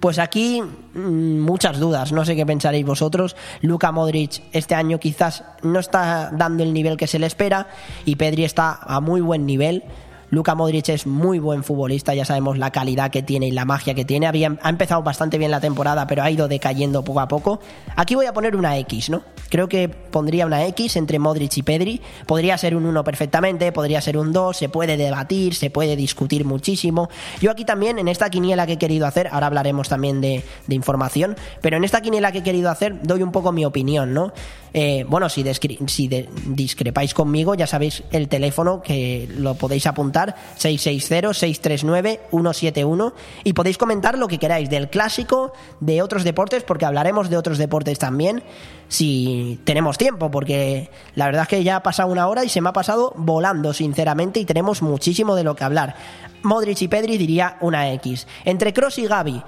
Pues 0.00 0.18
aquí 0.18 0.62
mmm, 0.62 1.38
muchas 1.40 1.78
dudas, 1.78 2.12
no 2.12 2.24
sé 2.24 2.34
qué 2.34 2.46
pensaréis 2.46 2.86
vosotros. 2.86 3.36
Luka 3.60 3.92
Modric 3.92 4.42
este 4.52 4.74
año 4.74 4.98
quizás 4.98 5.44
no 5.62 5.78
está 5.80 6.30
dando 6.32 6.62
el 6.62 6.72
nivel 6.72 6.96
que 6.96 7.06
se 7.06 7.18
le 7.18 7.26
espera 7.26 7.68
y 8.06 8.16
Pedri 8.16 8.44
está 8.44 8.78
a 8.80 9.00
muy 9.00 9.20
buen 9.20 9.44
nivel. 9.44 9.84
Luka 10.30 10.54
Modric 10.54 10.90
es 10.90 11.06
muy 11.06 11.38
buen 11.38 11.64
futbolista, 11.64 12.14
ya 12.14 12.24
sabemos 12.24 12.58
la 12.58 12.70
calidad 12.70 13.10
que 13.10 13.22
tiene 13.22 13.48
y 13.48 13.50
la 13.50 13.64
magia 13.64 13.94
que 13.94 14.04
tiene. 14.04 14.26
Ha 14.26 14.68
empezado 14.68 15.02
bastante 15.02 15.38
bien 15.38 15.50
la 15.50 15.60
temporada, 15.60 16.06
pero 16.06 16.22
ha 16.22 16.30
ido 16.30 16.48
decayendo 16.48 17.02
poco 17.02 17.20
a 17.20 17.28
poco. 17.28 17.60
Aquí 17.96 18.14
voy 18.14 18.26
a 18.26 18.34
poner 18.34 18.54
una 18.54 18.76
X, 18.78 19.08
¿no? 19.08 19.22
Creo 19.48 19.68
que 19.68 19.88
pondría 19.88 20.44
una 20.44 20.66
X 20.66 20.96
entre 20.96 21.18
Modric 21.18 21.56
y 21.56 21.62
Pedri. 21.62 22.02
Podría 22.26 22.58
ser 22.58 22.76
un 22.76 22.84
1 22.84 23.02
perfectamente, 23.04 23.72
podría 23.72 24.02
ser 24.02 24.18
un 24.18 24.32
2, 24.32 24.54
se 24.54 24.68
puede 24.68 24.98
debatir, 24.98 25.54
se 25.54 25.70
puede 25.70 25.96
discutir 25.96 26.44
muchísimo. 26.44 27.08
Yo 27.40 27.50
aquí 27.50 27.64
también, 27.64 27.98
en 27.98 28.08
esta 28.08 28.28
quiniela 28.28 28.66
que 28.66 28.74
he 28.74 28.78
querido 28.78 29.06
hacer, 29.06 29.28
ahora 29.32 29.46
hablaremos 29.46 29.88
también 29.88 30.20
de 30.20 30.44
información, 30.68 31.36
pero 31.62 31.78
en 31.78 31.84
esta 31.84 32.02
quiniela 32.02 32.32
que 32.32 32.38
he 32.38 32.42
querido 32.42 32.70
hacer 32.70 33.00
doy 33.02 33.22
un 33.22 33.32
poco 33.32 33.52
mi 33.52 33.64
opinión, 33.64 34.12
¿no? 34.12 34.32
Eh, 34.72 35.04
bueno, 35.08 35.28
si, 35.28 35.42
de 35.42 36.28
discrepáis 36.46 37.12
conmigo, 37.14 37.54
ya 37.54 37.66
sabéis 37.66 38.04
el 38.10 38.28
teléfono 38.28 38.80
que 38.82 39.28
lo 39.36 39.54
podéis 39.54 39.86
apuntar, 39.86 40.34
660-639-171, 40.58 43.12
y 43.44 43.52
podéis 43.52 43.78
comentar 43.78 44.18
lo 44.18 44.26
que 44.28 44.38
queráis 44.38 44.70
del 44.70 44.90
clásico, 44.90 45.52
de 45.80 46.02
otros 46.02 46.24
deportes, 46.24 46.64
porque 46.64 46.84
hablaremos 46.84 47.30
de 47.30 47.36
otros 47.36 47.58
deportes 47.58 47.98
también, 47.98 48.42
si 48.88 49.60
tenemos 49.64 49.98
tiempo, 49.98 50.30
porque 50.30 50.90
la 51.14 51.26
verdad 51.26 51.42
es 51.42 51.48
que 51.48 51.64
ya 51.64 51.76
ha 51.76 51.82
pasado 51.82 52.10
una 52.10 52.28
hora 52.28 52.44
y 52.44 52.48
se 52.48 52.60
me 52.60 52.70
ha 52.70 52.72
pasado 52.72 53.12
volando, 53.16 53.72
sinceramente, 53.72 54.40
y 54.40 54.44
tenemos 54.44 54.82
muchísimo 54.82 55.36
de 55.36 55.44
lo 55.44 55.54
que 55.54 55.62
hablar. 55.64 55.94
Modric 56.42 56.82
y 56.82 56.88
Pedri 56.88 57.16
diría 57.18 57.56
una 57.60 57.92
X. 57.92 58.26
Entre 58.44 58.72
Cross 58.72 58.98
y 58.98 59.06
Gaby, 59.06 59.42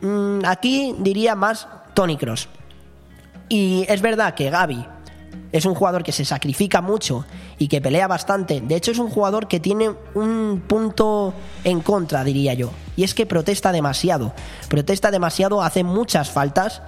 mmm, 0.00 0.40
aquí 0.44 0.94
diría 0.98 1.34
más 1.34 1.68
Tony 1.94 2.16
Cross. 2.16 2.48
Y 3.50 3.84
es 3.88 4.00
verdad 4.00 4.34
que 4.34 4.48
Gaby 4.48 4.86
es 5.50 5.64
un 5.64 5.74
jugador 5.74 6.04
que 6.04 6.12
se 6.12 6.24
sacrifica 6.24 6.80
mucho 6.80 7.24
y 7.58 7.66
que 7.66 7.80
pelea 7.80 8.06
bastante. 8.06 8.60
De 8.60 8.76
hecho, 8.76 8.92
es 8.92 8.98
un 8.98 9.10
jugador 9.10 9.48
que 9.48 9.58
tiene 9.58 9.90
un 10.14 10.62
punto 10.68 11.34
en 11.64 11.80
contra, 11.80 12.22
diría 12.22 12.54
yo. 12.54 12.70
Y 12.96 13.02
es 13.02 13.12
que 13.12 13.26
protesta 13.26 13.72
demasiado. 13.72 14.32
Protesta 14.68 15.10
demasiado, 15.10 15.62
hace 15.62 15.82
muchas 15.82 16.30
faltas. 16.30 16.80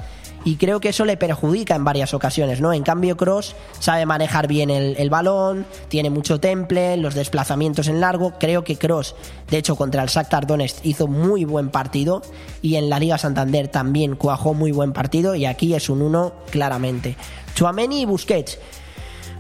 Y 0.45 0.57
creo 0.57 0.80
que 0.80 0.88
eso 0.88 1.05
le 1.05 1.16
perjudica 1.16 1.74
en 1.74 1.84
varias 1.84 2.14
ocasiones, 2.14 2.61
¿no? 2.61 2.72
En 2.72 2.82
cambio, 2.82 3.16
Cross 3.16 3.55
sabe 3.78 4.07
manejar 4.07 4.49
bien 4.49 4.70
el, 4.70 4.97
el 4.99 5.09
balón, 5.09 5.66
tiene 5.88 6.11
mucho 6.11 6.40
temple, 6.40 6.97
los 6.97 7.14
desplazamientos 7.14 7.86
en 7.88 8.01
largo. 8.01 8.34
Creo 8.38 8.64
que 8.64 8.76
Cross, 8.76 9.14
de 9.51 9.59
hecho, 9.59 9.76
contra 9.76 10.03
el 10.03 10.09
Shakhtar 10.09 10.47
Donetsk 10.47 10.84
hizo 10.84 11.07
muy 11.07 11.45
buen 11.45 11.70
partido 11.70 12.22
y 12.61 12.76
en 12.76 12.90
la 12.90 12.99
Liga 12.99 13.18
Santander 13.18 13.68
también 13.68 14.16
cuajó 14.16 14.55
muy 14.55 14.72
buen 14.72 14.93
partido 14.93 15.34
y 15.34 15.45
aquí 15.45 15.74
es 15.74 15.88
un 15.88 16.03
1 16.03 16.32
claramente. 16.51 17.16
Chuameni 17.55 18.03
y 18.03 18.05
Busquets. 18.05 18.59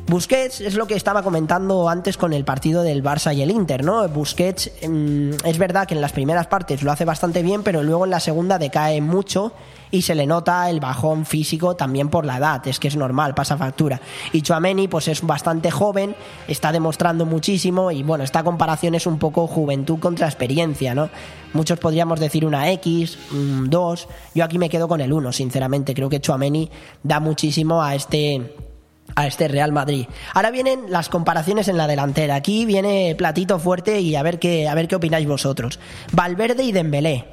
Busquets 0.06 0.60
es 0.60 0.74
lo 0.74 0.86
que 0.86 0.94
estaba 0.94 1.22
comentando 1.22 1.88
antes 1.88 2.16
con 2.16 2.32
el 2.32 2.44
partido 2.44 2.82
del 2.82 3.02
Barça 3.02 3.34
y 3.34 3.40
el 3.40 3.50
Inter, 3.50 3.84
¿no? 3.84 4.06
Busquets 4.08 4.70
mm, 4.86 5.30
es 5.44 5.58
verdad 5.58 5.86
que 5.86 5.94
en 5.94 6.00
las 6.00 6.12
primeras 6.12 6.48
partes 6.48 6.82
lo 6.82 6.90
hace 6.90 7.04
bastante 7.04 7.42
bien, 7.42 7.62
pero 7.62 7.82
luego 7.82 8.04
en 8.04 8.10
la 8.10 8.20
segunda 8.20 8.58
decae 8.58 9.00
mucho 9.00 9.52
y 9.92 10.02
se 10.02 10.14
le 10.14 10.26
nota 10.26 10.68
el 10.68 10.80
bajón 10.80 11.24
físico 11.24 11.76
también 11.76 12.08
por 12.08 12.26
la 12.26 12.38
edad, 12.38 12.66
es 12.66 12.80
que 12.80 12.88
es 12.88 12.96
normal, 12.96 13.34
pasa 13.34 13.56
factura. 13.56 14.00
Y 14.32 14.42
Chuameni 14.42 14.88
pues 14.88 15.06
es 15.06 15.22
bastante 15.22 15.70
joven, 15.70 16.16
está 16.48 16.72
demostrando 16.72 17.24
muchísimo 17.24 17.90
y 17.92 18.02
bueno, 18.02 18.24
esta 18.24 18.42
comparación 18.42 18.94
es 18.94 19.06
un 19.06 19.18
poco 19.18 19.46
juventud 19.46 20.00
contra 20.00 20.26
experiencia, 20.26 20.94
¿no? 20.94 21.10
Muchos 21.52 21.78
podríamos 21.78 22.18
decir 22.18 22.44
una 22.44 22.70
X, 22.72 23.18
un 23.30 23.70
2, 23.70 24.08
yo 24.34 24.44
aquí 24.44 24.58
me 24.58 24.68
quedo 24.68 24.88
con 24.88 25.00
el 25.00 25.12
1, 25.12 25.32
sinceramente, 25.32 25.94
creo 25.94 26.08
que 26.08 26.20
Chuameni 26.20 26.70
da 27.02 27.20
muchísimo 27.20 27.82
a 27.82 27.94
este 27.94 28.71
a 29.14 29.26
este 29.26 29.48
Real 29.48 29.72
Madrid. 29.72 30.06
Ahora 30.34 30.50
vienen 30.50 30.90
las 30.90 31.08
comparaciones 31.08 31.68
en 31.68 31.76
la 31.76 31.86
delantera. 31.86 32.34
Aquí 32.34 32.64
viene 32.64 33.14
platito 33.16 33.58
fuerte 33.58 34.00
y 34.00 34.16
a 34.16 34.22
ver 34.22 34.38
qué, 34.38 34.68
a 34.68 34.74
ver 34.74 34.88
qué 34.88 34.96
opináis 34.96 35.26
vosotros. 35.26 35.78
Valverde 36.12 36.62
y 36.64 36.72
Dembélé. 36.72 37.24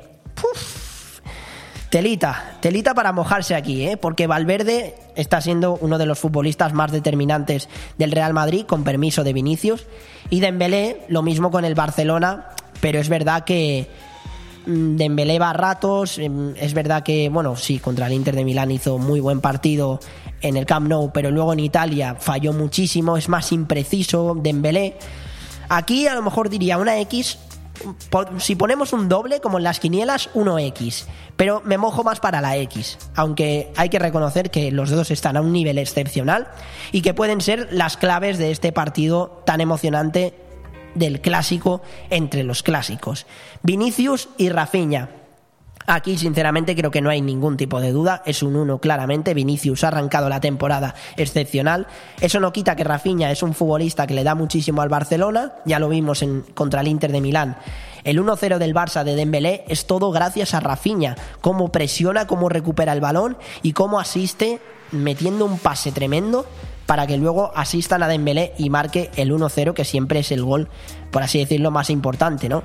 Telita, 1.89 2.57
telita 2.61 2.93
para 2.93 3.13
mojarse 3.13 3.55
aquí, 3.55 3.87
¿eh? 3.87 3.97
porque 3.97 4.27
Valverde 4.27 4.93
está 5.15 5.41
siendo 5.41 5.75
uno 5.81 5.97
de 5.97 6.05
los 6.05 6.19
futbolistas 6.19 6.71
más 6.71 6.91
determinantes 6.91 7.67
del 7.97 8.11
Real 8.11 8.31
Madrid, 8.31 8.65
con 8.67 8.83
permiso 8.83 9.23
de 9.23 9.33
Vinicius, 9.33 9.87
y 10.29 10.39
Dembélé 10.39 11.01
lo 11.07 11.23
mismo 11.23 11.49
con 11.49 11.65
el 11.65 11.73
Barcelona, 11.73 12.49
pero 12.79 12.99
es 12.99 13.09
verdad 13.09 13.43
que 13.43 13.87
mm, 14.67 14.97
Dembélé 14.97 15.39
va 15.39 15.49
a 15.49 15.53
ratos, 15.53 16.19
mm, 16.19 16.51
es 16.57 16.75
verdad 16.75 17.01
que, 17.01 17.27
bueno, 17.29 17.55
sí, 17.55 17.79
contra 17.79 18.05
el 18.05 18.13
Inter 18.13 18.35
de 18.35 18.45
Milán 18.45 18.69
hizo 18.69 18.99
muy 18.99 19.19
buen 19.19 19.41
partido 19.41 19.99
en 20.41 20.57
el 20.57 20.65
Camp 20.65 20.87
Nou, 20.87 21.11
pero 21.13 21.31
luego 21.31 21.53
en 21.53 21.59
Italia 21.59 22.15
falló 22.19 22.53
muchísimo, 22.53 23.17
es 23.17 23.29
más 23.29 23.51
impreciso 23.51 24.35
Dembélé. 24.35 24.97
Aquí 25.69 26.07
a 26.07 26.15
lo 26.15 26.21
mejor 26.21 26.49
diría 26.49 26.77
una 26.77 26.99
X 26.99 27.37
si 28.39 28.55
ponemos 28.55 28.93
un 28.93 29.09
doble, 29.09 29.39
como 29.39 29.57
en 29.57 29.63
las 29.63 29.79
quinielas, 29.79 30.29
1X. 30.33 31.05
Pero 31.35 31.61
me 31.63 31.77
mojo 31.77 32.03
más 32.03 32.19
para 32.19 32.41
la 32.41 32.57
X. 32.57 32.97
Aunque 33.15 33.71
hay 33.75 33.89
que 33.89 33.99
reconocer 33.99 34.51
que 34.51 34.71
los 34.71 34.89
dos 34.89 35.11
están 35.11 35.37
a 35.37 35.41
un 35.41 35.53
nivel 35.53 35.77
excepcional 35.77 36.47
y 36.91 37.01
que 37.01 37.13
pueden 37.13 37.41
ser 37.41 37.69
las 37.71 37.97
claves 37.97 38.37
de 38.37 38.51
este 38.51 38.71
partido 38.71 39.41
tan 39.45 39.61
emocionante 39.61 40.33
del 40.95 41.21
clásico 41.21 41.81
entre 42.09 42.43
los 42.43 42.63
clásicos. 42.63 43.25
Vinicius 43.63 44.29
y 44.37 44.49
Rafinha. 44.49 45.18
Aquí, 45.91 46.19
sinceramente, 46.19 46.75
creo 46.75 46.91
que 46.91 47.01
no 47.01 47.09
hay 47.09 47.19
ningún 47.19 47.57
tipo 47.57 47.81
de 47.81 47.91
duda. 47.91 48.21
Es 48.23 48.43
un 48.43 48.55
1 48.55 48.77
claramente. 48.77 49.33
Vinicius 49.33 49.83
ha 49.83 49.87
arrancado 49.87 50.29
la 50.29 50.39
temporada 50.39 50.93
excepcional. 51.17 51.87
Eso 52.21 52.39
no 52.39 52.53
quita 52.53 52.75
que 52.75 52.83
Rafinha 52.83 53.31
es 53.31 53.41
un 53.41 53.55
futbolista 53.55 54.05
que 54.05 54.13
le 54.13 54.23
da 54.23 54.35
muchísimo 54.35 54.83
al 54.83 54.89
Barcelona. 54.89 55.53
Ya 55.65 55.79
lo 55.79 55.89
vimos 55.89 56.21
en, 56.21 56.41
contra 56.53 56.81
el 56.81 56.89
Inter 56.89 57.11
de 57.11 57.21
Milán. 57.21 57.57
El 58.03 58.23
1-0 58.23 58.59
del 58.59 58.75
Barça 58.75 59.03
de 59.03 59.15
Dembélé 59.15 59.65
es 59.67 59.87
todo 59.87 60.11
gracias 60.11 60.53
a 60.53 60.59
Rafinha. 60.59 61.15
Cómo 61.41 61.71
presiona, 61.71 62.27
cómo 62.27 62.49
recupera 62.49 62.93
el 62.93 63.01
balón 63.01 63.35
y 63.63 63.73
cómo 63.73 63.99
asiste 63.99 64.61
metiendo 64.91 65.43
un 65.45 65.57
pase 65.57 65.91
tremendo 65.91 66.45
para 66.85 67.07
que 67.07 67.17
luego 67.17 67.51
asistan 67.55 68.03
a 68.03 68.07
Dembélé 68.07 68.53
y 68.57 68.69
marque 68.69 69.09
el 69.15 69.31
1-0, 69.31 69.73
que 69.73 69.85
siempre 69.85 70.19
es 70.19 70.31
el 70.31 70.43
gol, 70.43 70.69
por 71.11 71.21
así 71.21 71.37
decirlo, 71.37 71.69
más 71.69 71.91
importante, 71.91 72.49
¿no? 72.49 72.63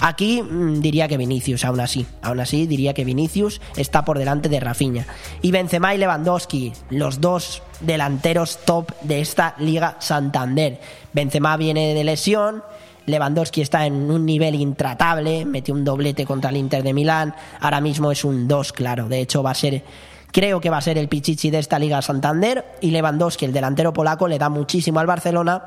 Aquí 0.00 0.42
mm, 0.42 0.80
diría 0.80 1.08
que 1.08 1.16
Vinicius, 1.16 1.64
aún 1.64 1.80
así. 1.80 2.06
Aún 2.22 2.40
así, 2.40 2.66
diría 2.66 2.94
que 2.94 3.04
Vinicius 3.04 3.60
está 3.76 4.04
por 4.04 4.18
delante 4.18 4.48
de 4.48 4.60
Rafinha. 4.60 5.06
Y 5.42 5.50
Benzema 5.50 5.94
y 5.94 5.98
Lewandowski, 5.98 6.72
los 6.90 7.20
dos 7.20 7.62
delanteros 7.80 8.58
top 8.64 8.92
de 9.02 9.20
esta 9.20 9.54
Liga 9.58 9.96
Santander. 10.00 10.80
Benzema 11.12 11.56
viene 11.56 11.94
de 11.94 12.04
lesión. 12.04 12.62
Lewandowski 13.06 13.62
está 13.62 13.86
en 13.86 14.10
un 14.10 14.26
nivel 14.26 14.56
intratable, 14.56 15.44
metió 15.44 15.74
un 15.74 15.84
doblete 15.84 16.26
contra 16.26 16.50
el 16.50 16.56
Inter 16.56 16.82
de 16.82 16.92
Milán, 16.92 17.34
ahora 17.60 17.80
mismo 17.80 18.10
es 18.10 18.24
un 18.24 18.48
2, 18.48 18.72
claro, 18.72 19.08
de 19.08 19.20
hecho 19.20 19.44
va 19.44 19.52
a 19.52 19.54
ser, 19.54 19.84
creo 20.32 20.60
que 20.60 20.70
va 20.70 20.78
a 20.78 20.80
ser 20.80 20.98
el 20.98 21.08
pichichi 21.08 21.50
de 21.50 21.60
esta 21.60 21.78
Liga 21.78 22.02
Santander 22.02 22.64
y 22.80 22.90
Lewandowski, 22.90 23.44
el 23.44 23.52
delantero 23.52 23.92
polaco, 23.92 24.26
le 24.26 24.40
da 24.40 24.48
muchísimo 24.48 24.98
al 24.98 25.06
Barcelona, 25.06 25.62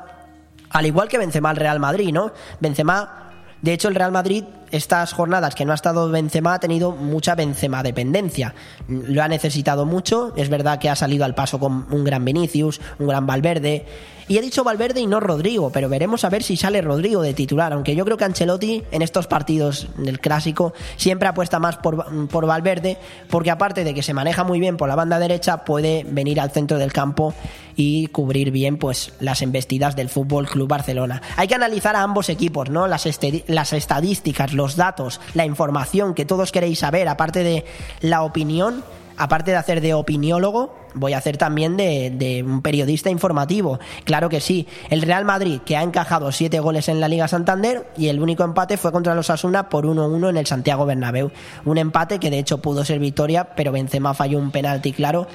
al 0.68 0.84
igual 0.84 1.08
que 1.08 1.16
Benzema 1.16 1.48
al 1.48 1.56
Real 1.56 1.80
Madrid, 1.80 2.12
¿no? 2.12 2.30
Benzema 2.60 3.30
de 3.62 3.74
hecho, 3.74 3.88
el 3.88 3.94
Real 3.94 4.10
Madrid, 4.10 4.44
estas 4.70 5.12
jornadas 5.12 5.54
que 5.54 5.66
no 5.66 5.72
ha 5.72 5.74
estado 5.74 6.08
Benzema, 6.10 6.54
ha 6.54 6.60
tenido 6.60 6.92
mucha 6.92 7.34
Benzema 7.34 7.82
dependencia. 7.82 8.54
Lo 8.88 9.22
ha 9.22 9.28
necesitado 9.28 9.84
mucho. 9.84 10.32
Es 10.36 10.48
verdad 10.48 10.78
que 10.78 10.88
ha 10.88 10.96
salido 10.96 11.26
al 11.26 11.34
paso 11.34 11.58
con 11.58 11.86
un 11.90 12.04
gran 12.04 12.24
Vinicius, 12.24 12.80
un 12.98 13.08
gran 13.08 13.26
Valverde. 13.26 13.84
Y 14.28 14.38
he 14.38 14.42
dicho 14.42 14.64
Valverde 14.64 15.00
y 15.00 15.06
no 15.06 15.20
Rodrigo, 15.20 15.70
pero 15.70 15.88
veremos 15.88 16.24
a 16.24 16.30
ver 16.30 16.42
si 16.42 16.56
sale 16.56 16.80
Rodrigo 16.82 17.22
de 17.22 17.34
titular. 17.34 17.72
Aunque 17.72 17.94
yo 17.94 18.04
creo 18.04 18.16
que 18.16 18.24
Ancelotti 18.24 18.82
en 18.90 19.02
estos 19.02 19.26
partidos 19.26 19.88
del 19.96 20.20
clásico 20.20 20.72
siempre 20.96 21.28
apuesta 21.28 21.58
más 21.58 21.76
por, 21.76 22.28
por 22.28 22.46
Valverde, 22.46 22.98
porque 23.28 23.50
aparte 23.50 23.84
de 23.84 23.94
que 23.94 24.02
se 24.02 24.14
maneja 24.14 24.44
muy 24.44 24.60
bien 24.60 24.76
por 24.76 24.88
la 24.88 24.96
banda 24.96 25.18
derecha, 25.18 25.64
puede 25.64 26.04
venir 26.08 26.40
al 26.40 26.50
centro 26.50 26.78
del 26.78 26.92
campo 26.92 27.34
y 27.76 28.08
cubrir 28.08 28.50
bien 28.50 28.76
pues 28.76 29.12
las 29.20 29.42
embestidas 29.42 29.96
del 29.96 30.08
Fútbol 30.08 30.46
Club 30.46 30.68
Barcelona. 30.68 31.22
Hay 31.36 31.48
que 31.48 31.54
analizar 31.54 31.96
a 31.96 32.02
ambos 32.02 32.28
equipos, 32.28 32.68
¿no? 32.70 32.86
Las, 32.86 33.08
las 33.46 33.72
estadísticas, 33.72 34.52
los 34.52 34.76
datos, 34.76 35.20
la 35.34 35.46
información 35.46 36.14
que 36.14 36.24
todos 36.24 36.52
queréis 36.52 36.80
saber, 36.80 37.08
aparte 37.08 37.42
de 37.42 37.64
la 38.00 38.22
opinión 38.22 38.84
aparte 39.20 39.50
de 39.50 39.58
hacer 39.58 39.82
de 39.82 39.92
opiniólogo, 39.92 40.74
voy 40.94 41.12
a 41.12 41.18
hacer 41.18 41.36
también 41.36 41.76
de, 41.76 42.42
un 42.44 42.62
periodista 42.62 43.10
informativo. 43.10 43.78
Claro 44.04 44.30
que 44.30 44.40
sí. 44.40 44.66
El 44.88 45.02
Real 45.02 45.26
Madrid, 45.26 45.60
que 45.62 45.76
ha 45.76 45.82
encajado 45.82 46.32
siete 46.32 46.58
goles 46.58 46.88
en 46.88 47.00
la 47.00 47.08
Liga 47.08 47.28
Santander 47.28 47.86
y 47.98 48.08
el 48.08 48.20
único 48.20 48.44
empate 48.44 48.78
fue 48.78 48.92
contra 48.92 49.14
los 49.14 49.28
Asuna 49.28 49.68
por 49.68 49.84
1-1 49.84 50.30
en 50.30 50.36
el 50.38 50.46
Santiago 50.46 50.86
Bernabéu. 50.86 51.30
Un 51.66 51.76
empate 51.76 52.18
que 52.18 52.30
de 52.30 52.38
hecho 52.38 52.62
pudo 52.62 52.82
ser 52.82 52.98
victoria, 52.98 53.50
pero 53.54 53.72
Benzema 53.72 54.14
falló 54.14 54.38
un 54.38 54.52
penalti 54.52 54.94
claro, 54.94 55.26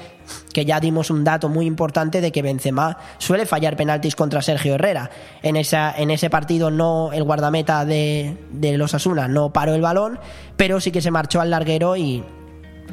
que 0.52 0.64
ya 0.64 0.80
dimos 0.80 1.10
un 1.10 1.22
dato 1.22 1.48
muy 1.48 1.66
importante 1.66 2.20
de 2.20 2.32
que 2.32 2.42
Benzema 2.42 2.98
suele 3.18 3.46
fallar 3.46 3.76
penaltis 3.76 4.16
contra 4.16 4.42
Sergio 4.42 4.74
Herrera. 4.74 5.10
En, 5.44 5.54
esa, 5.54 5.94
en 5.96 6.10
ese 6.10 6.28
partido 6.28 6.72
no 6.72 7.12
el 7.12 7.22
guardameta 7.22 7.84
de, 7.84 8.36
de 8.50 8.76
los 8.76 8.94
Asuna 8.94 9.28
no 9.28 9.52
paró 9.52 9.74
el 9.74 9.80
balón, 9.80 10.18
pero 10.56 10.80
sí 10.80 10.90
que 10.90 11.00
se 11.00 11.12
marchó 11.12 11.40
al 11.40 11.50
larguero 11.50 11.96
y 11.96 12.24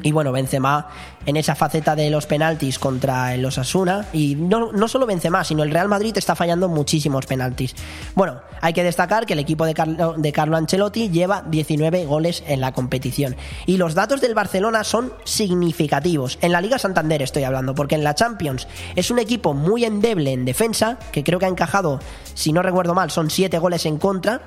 y 0.02 0.12
bueno, 0.12 0.32
Benzema 0.32 0.88
en 1.26 1.36
esa 1.36 1.54
faceta 1.54 1.96
de 1.96 2.10
los 2.10 2.26
penaltis 2.26 2.78
contra 2.78 3.34
el 3.34 3.44
Osasuna. 3.44 4.06
Y 4.12 4.34
no, 4.34 4.72
no 4.72 4.88
solo 4.88 5.06
Benzema, 5.06 5.44
sino 5.44 5.62
el 5.62 5.70
Real 5.70 5.88
Madrid 5.88 6.16
está 6.16 6.34
fallando 6.34 6.68
muchísimos 6.68 7.26
penaltis. 7.26 7.74
Bueno, 8.14 8.40
hay 8.60 8.72
que 8.72 8.82
destacar 8.82 9.26
que 9.26 9.32
el 9.32 9.38
equipo 9.38 9.64
de 9.64 9.74
Carlo, 9.74 10.14
de 10.16 10.32
Carlo 10.32 10.56
Ancelotti 10.56 11.08
lleva 11.08 11.42
19 11.46 12.04
goles 12.04 12.42
en 12.46 12.60
la 12.60 12.72
competición. 12.72 13.36
Y 13.66 13.76
los 13.76 13.94
datos 13.94 14.20
del 14.20 14.34
Barcelona 14.34 14.84
son 14.84 15.12
significativos. 15.24 16.38
En 16.42 16.52
la 16.52 16.60
Liga 16.60 16.78
Santander 16.78 17.22
estoy 17.22 17.44
hablando, 17.44 17.74
porque 17.74 17.94
en 17.94 18.04
la 18.04 18.14
Champions 18.14 18.68
es 18.96 19.10
un 19.10 19.18
equipo 19.18 19.54
muy 19.54 19.84
endeble 19.84 20.32
en 20.32 20.44
defensa, 20.44 20.98
que 21.12 21.24
creo 21.24 21.38
que 21.38 21.46
ha 21.46 21.48
encajado, 21.48 22.00
si 22.34 22.52
no 22.52 22.62
recuerdo 22.62 22.94
mal, 22.94 23.10
son 23.10 23.30
7 23.30 23.58
goles 23.58 23.86
en 23.86 23.98
contra 23.98 24.42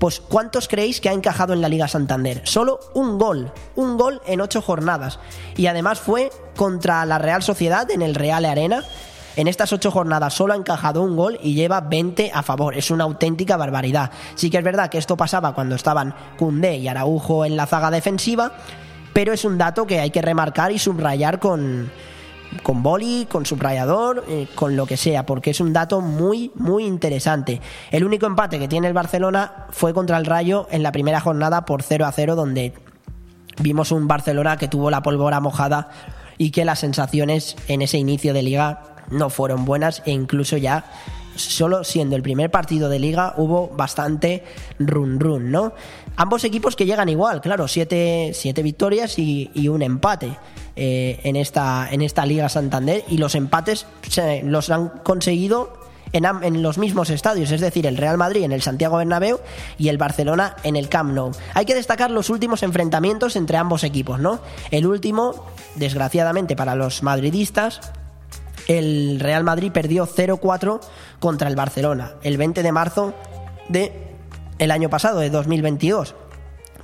pues 0.00 0.18
¿cuántos 0.18 0.66
creéis 0.66 0.98
que 0.98 1.10
ha 1.10 1.12
encajado 1.12 1.52
en 1.52 1.60
la 1.60 1.68
Liga 1.68 1.86
Santander? 1.86 2.40
Solo 2.44 2.80
un 2.94 3.18
gol, 3.18 3.52
un 3.76 3.98
gol 3.98 4.22
en 4.26 4.40
ocho 4.40 4.62
jornadas. 4.62 5.18
Y 5.58 5.66
además 5.66 6.00
fue 6.00 6.30
contra 6.56 7.04
la 7.04 7.18
Real 7.18 7.42
Sociedad 7.42 7.88
en 7.90 8.00
el 8.00 8.14
Real 8.14 8.46
Arena. 8.46 8.82
En 9.36 9.46
estas 9.46 9.74
ocho 9.74 9.90
jornadas 9.90 10.32
solo 10.32 10.54
ha 10.54 10.56
encajado 10.56 11.02
un 11.02 11.16
gol 11.16 11.38
y 11.42 11.52
lleva 11.52 11.82
20 11.82 12.30
a 12.32 12.42
favor. 12.42 12.78
Es 12.78 12.90
una 12.90 13.04
auténtica 13.04 13.58
barbaridad. 13.58 14.10
Sí 14.36 14.48
que 14.48 14.56
es 14.56 14.64
verdad 14.64 14.88
que 14.88 14.96
esto 14.96 15.18
pasaba 15.18 15.54
cuando 15.54 15.74
estaban 15.74 16.14
Cundé 16.38 16.78
y 16.78 16.88
Araujo 16.88 17.44
en 17.44 17.54
la 17.54 17.66
zaga 17.66 17.90
defensiva, 17.90 18.52
pero 19.12 19.34
es 19.34 19.44
un 19.44 19.58
dato 19.58 19.86
que 19.86 20.00
hay 20.00 20.10
que 20.10 20.22
remarcar 20.22 20.72
y 20.72 20.78
subrayar 20.78 21.38
con, 21.38 21.90
con 22.62 22.82
boli, 22.82 23.26
con 23.30 23.46
subrayador, 23.46 24.24
eh, 24.28 24.48
con 24.54 24.76
lo 24.76 24.86
que 24.86 24.96
sea, 24.96 25.26
porque 25.26 25.50
es 25.50 25.60
un 25.60 25.72
dato 25.72 26.00
muy, 26.00 26.50
muy 26.54 26.84
interesante. 26.84 27.60
El 27.90 28.04
único 28.04 28.26
empate 28.26 28.58
que 28.58 28.68
tiene 28.68 28.88
el 28.88 28.94
Barcelona 28.94 29.66
fue 29.70 29.94
contra 29.94 30.16
el 30.18 30.26
Rayo 30.26 30.66
en 30.70 30.82
la 30.82 30.92
primera 30.92 31.20
jornada 31.20 31.64
por 31.64 31.82
0 31.82 32.06
a 32.06 32.12
0, 32.12 32.34
donde 32.34 32.74
vimos 33.60 33.92
un 33.92 34.08
Barcelona 34.08 34.56
que 34.56 34.68
tuvo 34.68 34.90
la 34.90 35.02
pólvora 35.02 35.40
mojada 35.40 35.90
y 36.38 36.50
que 36.50 36.64
las 36.64 36.78
sensaciones 36.80 37.56
en 37.68 37.82
ese 37.82 37.98
inicio 37.98 38.32
de 38.32 38.42
liga 38.42 38.82
no 39.10 39.28
fueron 39.30 39.64
buenas 39.64 40.02
e 40.06 40.12
incluso 40.12 40.56
ya 40.56 40.84
solo 41.36 41.84
siendo 41.84 42.16
el 42.16 42.22
primer 42.22 42.50
partido 42.50 42.88
de 42.88 42.98
liga 42.98 43.34
hubo 43.36 43.68
bastante 43.68 44.44
run 44.78 45.20
run, 45.20 45.50
¿no? 45.50 45.72
Ambos 46.16 46.44
equipos 46.44 46.76
que 46.76 46.86
llegan 46.86 47.08
igual, 47.08 47.40
claro, 47.40 47.68
siete, 47.68 48.32
siete 48.34 48.62
victorias 48.62 49.18
y, 49.18 49.50
y 49.54 49.68
un 49.68 49.82
empate. 49.82 50.36
Eh, 50.82 51.20
en, 51.24 51.36
esta, 51.36 51.88
en 51.90 52.00
esta 52.00 52.24
Liga 52.24 52.48
Santander 52.48 53.04
y 53.06 53.18
los 53.18 53.34
empates 53.34 53.86
los 54.44 54.70
han 54.70 54.88
conseguido 55.02 55.74
en, 56.14 56.24
en, 56.24 56.62
los 56.62 56.78
mismos 56.78 57.10
estadios, 57.10 57.50
es 57.50 57.60
decir, 57.60 57.86
el 57.86 57.98
Real 57.98 58.16
Madrid 58.16 58.44
en 58.44 58.52
el 58.52 58.62
Santiago 58.62 58.96
Bernabéu 58.96 59.40
y 59.76 59.90
el 59.90 59.98
Barcelona 59.98 60.56
en 60.62 60.76
el 60.76 60.88
Camp 60.88 61.12
Nou. 61.12 61.32
Hay 61.52 61.66
que 61.66 61.74
destacar 61.74 62.10
los 62.10 62.30
últimos 62.30 62.62
enfrentamientos 62.62 63.36
entre 63.36 63.58
ambos 63.58 63.84
equipos, 63.84 64.20
¿no? 64.20 64.40
El 64.70 64.86
último, 64.86 65.44
desgraciadamente 65.74 66.56
para 66.56 66.74
los 66.74 67.02
madridistas, 67.02 67.82
el 68.66 69.20
Real 69.20 69.44
Madrid 69.44 69.72
perdió 69.72 70.06
0-4 70.06 70.80
contra 71.18 71.48
el 71.48 71.56
Barcelona 71.56 72.12
el 72.22 72.38
20 72.38 72.62
de 72.62 72.72
marzo 72.72 73.12
de 73.68 73.92
el 74.58 74.70
año 74.70 74.88
pasado, 74.88 75.20
de 75.20 75.28
2022 75.28 76.14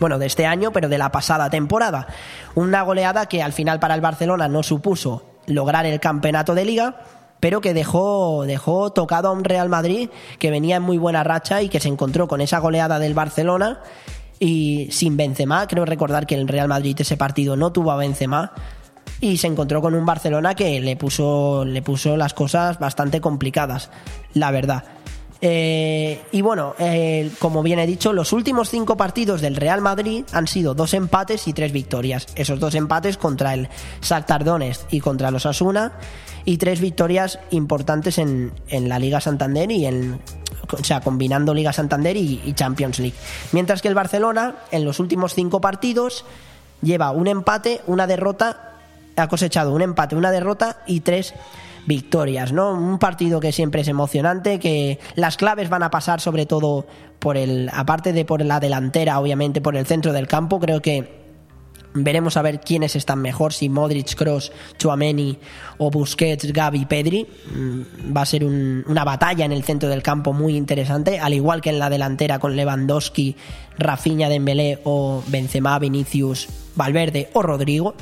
bueno, 0.00 0.18
de 0.18 0.26
este 0.26 0.46
año, 0.46 0.72
pero 0.72 0.88
de 0.88 0.98
la 0.98 1.10
pasada 1.10 1.50
temporada. 1.50 2.06
Una 2.54 2.82
goleada 2.82 3.26
que 3.26 3.42
al 3.42 3.52
final 3.52 3.80
para 3.80 3.94
el 3.94 4.00
Barcelona 4.00 4.48
no 4.48 4.62
supuso 4.62 5.24
lograr 5.46 5.86
el 5.86 6.00
campeonato 6.00 6.54
de 6.54 6.64
liga, 6.64 6.96
pero 7.40 7.60
que 7.60 7.74
dejó, 7.74 8.44
dejó 8.46 8.92
tocado 8.92 9.28
a 9.28 9.32
un 9.32 9.44
Real 9.44 9.68
Madrid 9.68 10.10
que 10.38 10.50
venía 10.50 10.76
en 10.76 10.82
muy 10.82 10.98
buena 10.98 11.22
racha 11.22 11.62
y 11.62 11.68
que 11.68 11.80
se 11.80 11.88
encontró 11.88 12.28
con 12.28 12.40
esa 12.40 12.58
goleada 12.58 12.98
del 12.98 13.14
Barcelona 13.14 13.80
y 14.38 14.88
sin 14.90 15.16
Benzema. 15.16 15.66
Creo 15.66 15.84
recordar 15.84 16.26
que 16.26 16.34
el 16.34 16.48
Real 16.48 16.68
Madrid 16.68 16.96
ese 16.98 17.16
partido 17.16 17.56
no 17.56 17.72
tuvo 17.72 17.92
a 17.92 17.96
Benzema 17.96 18.52
y 19.20 19.38
se 19.38 19.46
encontró 19.46 19.80
con 19.80 19.94
un 19.94 20.04
Barcelona 20.04 20.54
que 20.54 20.80
le 20.80 20.96
puso, 20.96 21.64
le 21.64 21.82
puso 21.82 22.16
las 22.16 22.34
cosas 22.34 22.78
bastante 22.78 23.20
complicadas, 23.20 23.90
la 24.34 24.50
verdad. 24.50 24.84
Eh, 25.40 26.22
y 26.32 26.40
bueno, 26.40 26.74
eh, 26.78 27.30
como 27.38 27.62
bien 27.62 27.78
he 27.78 27.86
dicho, 27.86 28.12
los 28.12 28.32
últimos 28.32 28.70
cinco 28.70 28.96
partidos 28.96 29.40
del 29.40 29.56
Real 29.56 29.80
Madrid 29.80 30.24
han 30.32 30.46
sido 30.46 30.74
dos 30.74 30.94
empates 30.94 31.46
y 31.48 31.52
tres 31.52 31.72
victorias. 31.72 32.26
Esos 32.34 32.58
dos 32.58 32.74
empates 32.74 33.16
contra 33.16 33.54
el 33.54 33.68
Shakhtar 34.02 34.44
y 34.90 35.00
contra 35.00 35.30
los 35.30 35.46
Asuna 35.46 35.92
y 36.44 36.58
tres 36.58 36.80
victorias 36.80 37.38
importantes 37.50 38.18
en, 38.18 38.52
en 38.68 38.88
la 38.88 38.98
Liga 38.98 39.20
Santander 39.20 39.70
y 39.70 39.86
en 39.86 40.20
o 40.72 40.84
sea, 40.84 41.00
combinando 41.00 41.54
Liga 41.54 41.72
Santander 41.72 42.16
y, 42.16 42.40
y 42.44 42.52
Champions 42.54 42.98
League. 42.98 43.16
Mientras 43.52 43.82
que 43.82 43.88
el 43.88 43.94
Barcelona, 43.94 44.56
en 44.70 44.84
los 44.84 45.00
últimos 45.00 45.34
cinco 45.34 45.60
partidos, 45.60 46.24
lleva 46.82 47.10
un 47.10 47.28
empate, 47.28 47.82
una 47.86 48.06
derrota, 48.06 48.74
ha 49.16 49.28
cosechado 49.28 49.72
un 49.72 49.82
empate, 49.82 50.16
una 50.16 50.30
derrota 50.30 50.78
y 50.86 51.00
tres 51.00 51.34
victorias, 51.86 52.52
¿no? 52.52 52.72
Un 52.74 52.98
partido 52.98 53.40
que 53.40 53.52
siempre 53.52 53.80
es 53.82 53.88
emocionante, 53.88 54.58
que 54.58 54.98
las 55.14 55.36
claves 55.36 55.68
van 55.68 55.82
a 55.82 55.90
pasar 55.90 56.20
sobre 56.20 56.46
todo 56.46 56.86
por 57.18 57.36
el, 57.36 57.70
aparte 57.72 58.12
de 58.12 58.24
por 58.24 58.44
la 58.44 58.60
delantera, 58.60 59.18
obviamente 59.20 59.60
por 59.60 59.76
el 59.76 59.86
centro 59.86 60.12
del 60.12 60.26
campo, 60.26 60.60
creo 60.60 60.82
que 60.82 61.24
veremos 61.98 62.36
a 62.36 62.42
ver 62.42 62.60
quiénes 62.60 62.94
están 62.94 63.20
mejor, 63.22 63.54
si 63.54 63.70
Modric, 63.70 64.14
Cross, 64.16 64.52
Chouameni 64.78 65.38
o 65.78 65.90
Busquets, 65.90 66.52
Gavi, 66.52 66.84
Pedri. 66.84 67.26
Mm, 67.54 68.14
Va 68.14 68.20
a 68.22 68.26
ser 68.26 68.44
un- 68.44 68.84
una 68.86 69.02
batalla 69.04 69.46
en 69.46 69.52
el 69.52 69.64
centro 69.64 69.88
del 69.88 70.02
campo 70.02 70.34
muy 70.34 70.56
interesante, 70.56 71.18
al 71.18 71.32
igual 71.32 71.62
que 71.62 71.70
en 71.70 71.78
la 71.78 71.88
delantera 71.88 72.38
con 72.38 72.54
Lewandowski, 72.54 73.36
Rafinha, 73.78 74.28
Dembélé 74.28 74.78
o 74.84 75.22
Benzema, 75.28 75.78
Vinicius, 75.78 76.48
Valverde 76.74 77.30
o 77.32 77.40
Rodrigo. 77.42 77.94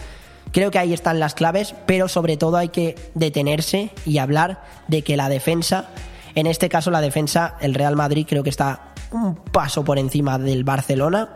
Creo 0.54 0.70
que 0.70 0.78
ahí 0.78 0.92
están 0.92 1.18
las 1.18 1.34
claves, 1.34 1.74
pero 1.84 2.06
sobre 2.06 2.36
todo 2.36 2.56
hay 2.56 2.68
que 2.68 2.94
detenerse 3.14 3.90
y 4.06 4.18
hablar 4.18 4.62
de 4.86 5.02
que 5.02 5.16
la 5.16 5.28
defensa, 5.28 5.88
en 6.36 6.46
este 6.46 6.68
caso 6.68 6.92
la 6.92 7.00
defensa, 7.00 7.56
el 7.60 7.74
Real 7.74 7.96
Madrid 7.96 8.24
creo 8.28 8.44
que 8.44 8.50
está 8.50 8.94
un 9.10 9.34
paso 9.34 9.84
por 9.84 9.98
encima 9.98 10.38
del 10.38 10.62
Barcelona. 10.62 11.30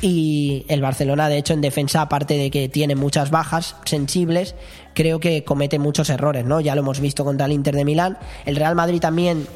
Y 0.00 0.64
el 0.68 0.80
Barcelona 0.80 1.28
de 1.28 1.38
hecho 1.38 1.52
en 1.52 1.62
defensa 1.62 2.02
aparte 2.02 2.34
de 2.34 2.52
que 2.52 2.68
tiene 2.68 2.94
muchas 2.94 3.30
bajas 3.30 3.76
sensibles 3.86 4.54
creo 4.94 5.18
que 5.18 5.44
comete 5.44 5.78
muchos 5.78 6.10
errores 6.10 6.44
no 6.44 6.60
ya 6.60 6.74
lo 6.74 6.82
hemos 6.82 7.00
visto 7.00 7.24
contra 7.24 7.46
el 7.46 7.52
Inter 7.52 7.74
de 7.74 7.84
Milán. 7.84 8.18
El 8.44 8.56
Real 8.56 8.74
Madrid 8.74 9.00
también 9.00 9.46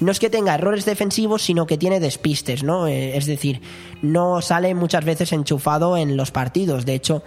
no 0.00 0.10
es 0.10 0.18
que 0.18 0.30
tenga 0.30 0.54
errores 0.54 0.86
defensivos 0.86 1.42
sino 1.42 1.66
que 1.66 1.78
tiene 1.78 2.00
despistes 2.00 2.64
no 2.64 2.88
Eh, 2.88 3.16
es 3.16 3.26
decir 3.26 3.60
no 4.00 4.40
sale 4.40 4.74
muchas 4.74 5.04
veces 5.04 5.32
enchufado 5.32 5.96
en 5.96 6.16
los 6.16 6.32
partidos. 6.32 6.84
De 6.84 6.94
hecho 6.94 7.22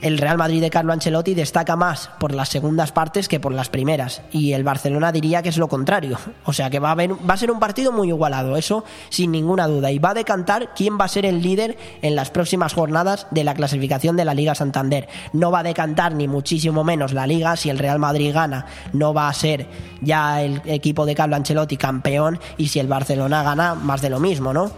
el 0.00 0.18
Real 0.18 0.38
Madrid 0.38 0.60
de 0.60 0.70
Carlo 0.70 0.92
Ancelotti 0.92 1.34
destaca 1.34 1.76
más 1.76 2.10
por 2.18 2.34
las 2.34 2.48
segundas 2.48 2.90
partes 2.92 3.28
que 3.28 3.40
por 3.40 3.52
las 3.52 3.68
primeras. 3.68 4.22
Y 4.32 4.52
el 4.52 4.64
Barcelona 4.64 5.12
diría 5.12 5.42
que 5.42 5.50
es 5.50 5.58
lo 5.58 5.68
contrario. 5.68 6.18
O 6.44 6.52
sea 6.52 6.70
que 6.70 6.78
va 6.78 6.88
a, 6.88 6.92
haber, 6.92 7.10
ser 7.36 7.50
un 7.50 7.60
partido 7.60 7.92
muy 7.92 8.08
igualado, 8.08 8.56
eso 8.56 8.84
sin 9.10 9.30
ninguna 9.30 9.66
duda. 9.66 9.90
Y 9.90 9.98
va 9.98 10.10
a 10.10 10.14
decantar 10.14 10.74
quién 10.74 10.98
va 10.98 11.04
a 11.04 11.08
ser 11.08 11.26
el 11.26 11.42
líder 11.42 11.76
en 12.02 12.16
las 12.16 12.30
próximas 12.30 12.72
jornadas 12.72 13.26
de 13.30 13.44
la 13.44 13.54
clasificación 13.54 14.16
de 14.16 14.24
la 14.24 14.34
Liga 14.34 14.54
Santander. 14.54 15.08
No 15.32 15.50
va 15.50 15.58
a 15.60 15.64
decantar 15.64 16.14
ni 16.14 16.28
muchísimo 16.28 16.82
menos 16.82 17.12
la 17.12 17.26
Liga. 17.26 17.56
Si 17.56 17.68
el 17.68 17.78
Real 17.78 17.98
Madrid 17.98 18.32
gana, 18.32 18.66
no 18.92 19.12
va 19.12 19.28
a 19.28 19.34
ser 19.34 19.66
ya 20.00 20.42
el 20.42 20.62
equipo 20.64 21.04
de 21.04 21.14
Carlo 21.14 21.36
Ancelotti 21.36 21.76
campeón. 21.76 22.40
Y 22.56 22.68
si 22.68 22.78
el 22.78 22.86
Barcelona 22.88 23.42
gana, 23.42 23.74
más 23.74 24.00
de 24.00 24.10
lo 24.10 24.18
mismo, 24.18 24.52
¿no? 24.52 24.70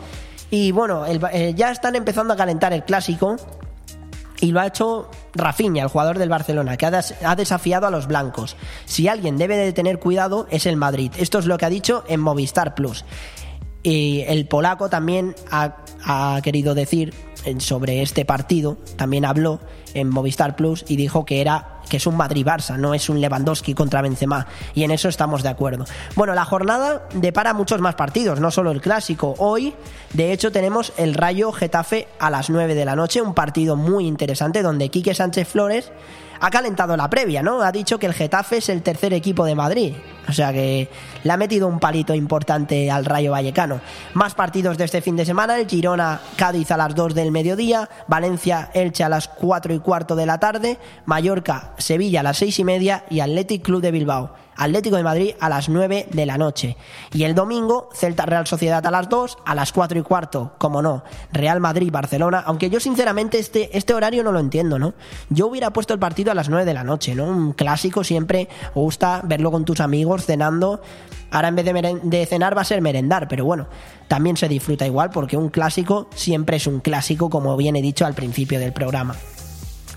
Y 0.50 0.72
bueno, 0.72 1.06
el- 1.06 1.20
eh, 1.32 1.54
ya 1.56 1.70
están 1.70 1.96
empezando 1.96 2.34
a 2.34 2.36
calentar 2.36 2.72
el 2.72 2.82
clásico 2.84 3.36
y 4.42 4.50
lo 4.50 4.60
ha 4.60 4.66
hecho 4.66 5.08
Rafinha, 5.34 5.84
el 5.84 5.88
jugador 5.88 6.18
del 6.18 6.28
Barcelona, 6.28 6.76
que 6.76 6.84
ha, 6.86 6.90
des- 6.90 7.14
ha 7.24 7.36
desafiado 7.36 7.86
a 7.86 7.90
los 7.90 8.08
blancos. 8.08 8.56
Si 8.84 9.06
alguien 9.08 9.38
debe 9.38 9.56
de 9.56 9.72
tener 9.72 9.98
cuidado 10.00 10.46
es 10.50 10.66
el 10.66 10.76
Madrid. 10.76 11.12
Esto 11.16 11.38
es 11.38 11.46
lo 11.46 11.56
que 11.56 11.64
ha 11.64 11.70
dicho 11.70 12.02
en 12.08 12.20
Movistar 12.20 12.74
Plus. 12.74 13.04
Y 13.84 14.22
el 14.26 14.46
polaco 14.46 14.88
también 14.88 15.34
ha, 15.50 15.76
ha 16.04 16.40
querido 16.42 16.74
decir 16.74 17.14
eh, 17.44 17.54
sobre 17.58 18.02
este 18.02 18.24
partido, 18.24 18.78
también 18.96 19.24
habló 19.24 19.60
en 19.94 20.08
Movistar 20.08 20.56
Plus 20.56 20.84
y 20.88 20.96
dijo 20.96 21.24
que 21.24 21.40
era 21.40 21.80
que 21.92 21.98
es 21.98 22.06
un 22.06 22.16
Madrid-Barça, 22.16 22.78
no 22.78 22.94
es 22.94 23.10
un 23.10 23.20
Lewandowski 23.20 23.74
contra 23.74 24.00
Benzema, 24.00 24.46
y 24.72 24.84
en 24.84 24.92
eso 24.92 25.10
estamos 25.10 25.42
de 25.42 25.50
acuerdo. 25.50 25.84
Bueno, 26.16 26.32
la 26.32 26.46
jornada 26.46 27.06
depara 27.12 27.52
muchos 27.52 27.82
más 27.82 27.96
partidos, 27.96 28.40
no 28.40 28.50
solo 28.50 28.70
el 28.70 28.80
clásico. 28.80 29.34
Hoy, 29.36 29.74
de 30.14 30.32
hecho, 30.32 30.50
tenemos 30.50 30.94
el 30.96 31.12
Rayo 31.12 31.52
Getafe 31.52 32.08
a 32.18 32.30
las 32.30 32.48
9 32.48 32.74
de 32.74 32.86
la 32.86 32.96
noche, 32.96 33.20
un 33.20 33.34
partido 33.34 33.76
muy 33.76 34.06
interesante 34.06 34.62
donde 34.62 34.88
Quique 34.88 35.14
Sánchez 35.14 35.46
Flores 35.48 35.92
ha 36.42 36.50
calentado 36.50 36.96
la 36.96 37.08
previa, 37.08 37.40
¿no? 37.40 37.62
Ha 37.62 37.70
dicho 37.70 38.00
que 38.00 38.06
el 38.06 38.14
Getafe 38.14 38.56
es 38.56 38.68
el 38.68 38.82
tercer 38.82 39.12
equipo 39.12 39.44
de 39.44 39.54
Madrid. 39.54 39.94
O 40.28 40.32
sea 40.32 40.52
que 40.52 40.88
le 41.22 41.32
ha 41.32 41.36
metido 41.36 41.68
un 41.68 41.78
palito 41.78 42.14
importante 42.14 42.90
al 42.90 43.04
Rayo 43.04 43.30
Vallecano. 43.30 43.80
Más 44.14 44.34
partidos 44.34 44.76
de 44.76 44.84
este 44.84 45.02
fin 45.02 45.14
de 45.14 45.24
semana, 45.24 45.56
el 45.56 45.68
Girona 45.68 46.20
Cádiz 46.34 46.72
a 46.72 46.76
las 46.76 46.96
2 46.96 47.14
del 47.14 47.30
mediodía, 47.30 47.88
Valencia 48.08 48.70
Elche 48.74 49.04
a 49.04 49.08
las 49.08 49.28
4 49.28 49.72
y 49.72 49.78
cuarto 49.78 50.16
de 50.16 50.26
la 50.26 50.38
tarde, 50.38 50.78
Mallorca 51.06 51.74
Sevilla 51.78 52.20
a 52.20 52.24
las 52.24 52.38
6 52.38 52.58
y 52.58 52.64
media 52.64 53.04
y 53.08 53.20
Athletic 53.20 53.62
Club 53.62 53.80
de 53.80 53.92
Bilbao. 53.92 54.34
Atlético 54.56 54.96
de 54.96 55.02
Madrid 55.02 55.34
a 55.40 55.48
las 55.48 55.68
9 55.68 56.08
de 56.10 56.26
la 56.26 56.38
noche. 56.38 56.76
Y 57.12 57.24
el 57.24 57.34
domingo, 57.34 57.88
Celta 57.94 58.26
Real 58.26 58.46
Sociedad 58.46 58.84
a 58.86 58.90
las 58.90 59.08
2, 59.08 59.38
a 59.44 59.54
las 59.54 59.72
4 59.72 59.98
y 59.98 60.02
cuarto, 60.02 60.52
como 60.58 60.82
no, 60.82 61.04
Real 61.32 61.60
Madrid 61.60 61.90
Barcelona, 61.90 62.42
aunque 62.44 62.70
yo 62.70 62.80
sinceramente 62.80 63.38
este, 63.38 63.76
este 63.76 63.94
horario 63.94 64.22
no 64.24 64.32
lo 64.32 64.40
entiendo, 64.40 64.78
¿no? 64.78 64.94
Yo 65.30 65.46
hubiera 65.46 65.72
puesto 65.72 65.94
el 65.94 66.00
partido 66.00 66.32
a 66.32 66.34
las 66.34 66.48
9 66.48 66.64
de 66.64 66.74
la 66.74 66.84
noche, 66.84 67.14
¿no? 67.14 67.24
Un 67.24 67.52
clásico 67.52 68.04
siempre 68.04 68.48
gusta 68.74 69.20
verlo 69.24 69.50
con 69.50 69.64
tus 69.64 69.80
amigos 69.80 70.26
cenando. 70.26 70.80
Ahora 71.30 71.48
en 71.48 71.56
vez 71.56 71.64
de, 71.64 72.00
de 72.02 72.26
cenar 72.26 72.56
va 72.56 72.62
a 72.62 72.64
ser 72.64 72.82
merendar, 72.82 73.26
pero 73.28 73.44
bueno, 73.44 73.66
también 74.08 74.36
se 74.36 74.48
disfruta 74.48 74.86
igual 74.86 75.10
porque 75.10 75.36
un 75.36 75.48
clásico 75.48 76.08
siempre 76.14 76.56
es 76.56 76.66
un 76.66 76.80
clásico, 76.80 77.30
como 77.30 77.56
bien 77.56 77.76
he 77.76 77.82
dicho 77.82 78.04
al 78.04 78.14
principio 78.14 78.60
del 78.60 78.72
programa. 78.72 79.14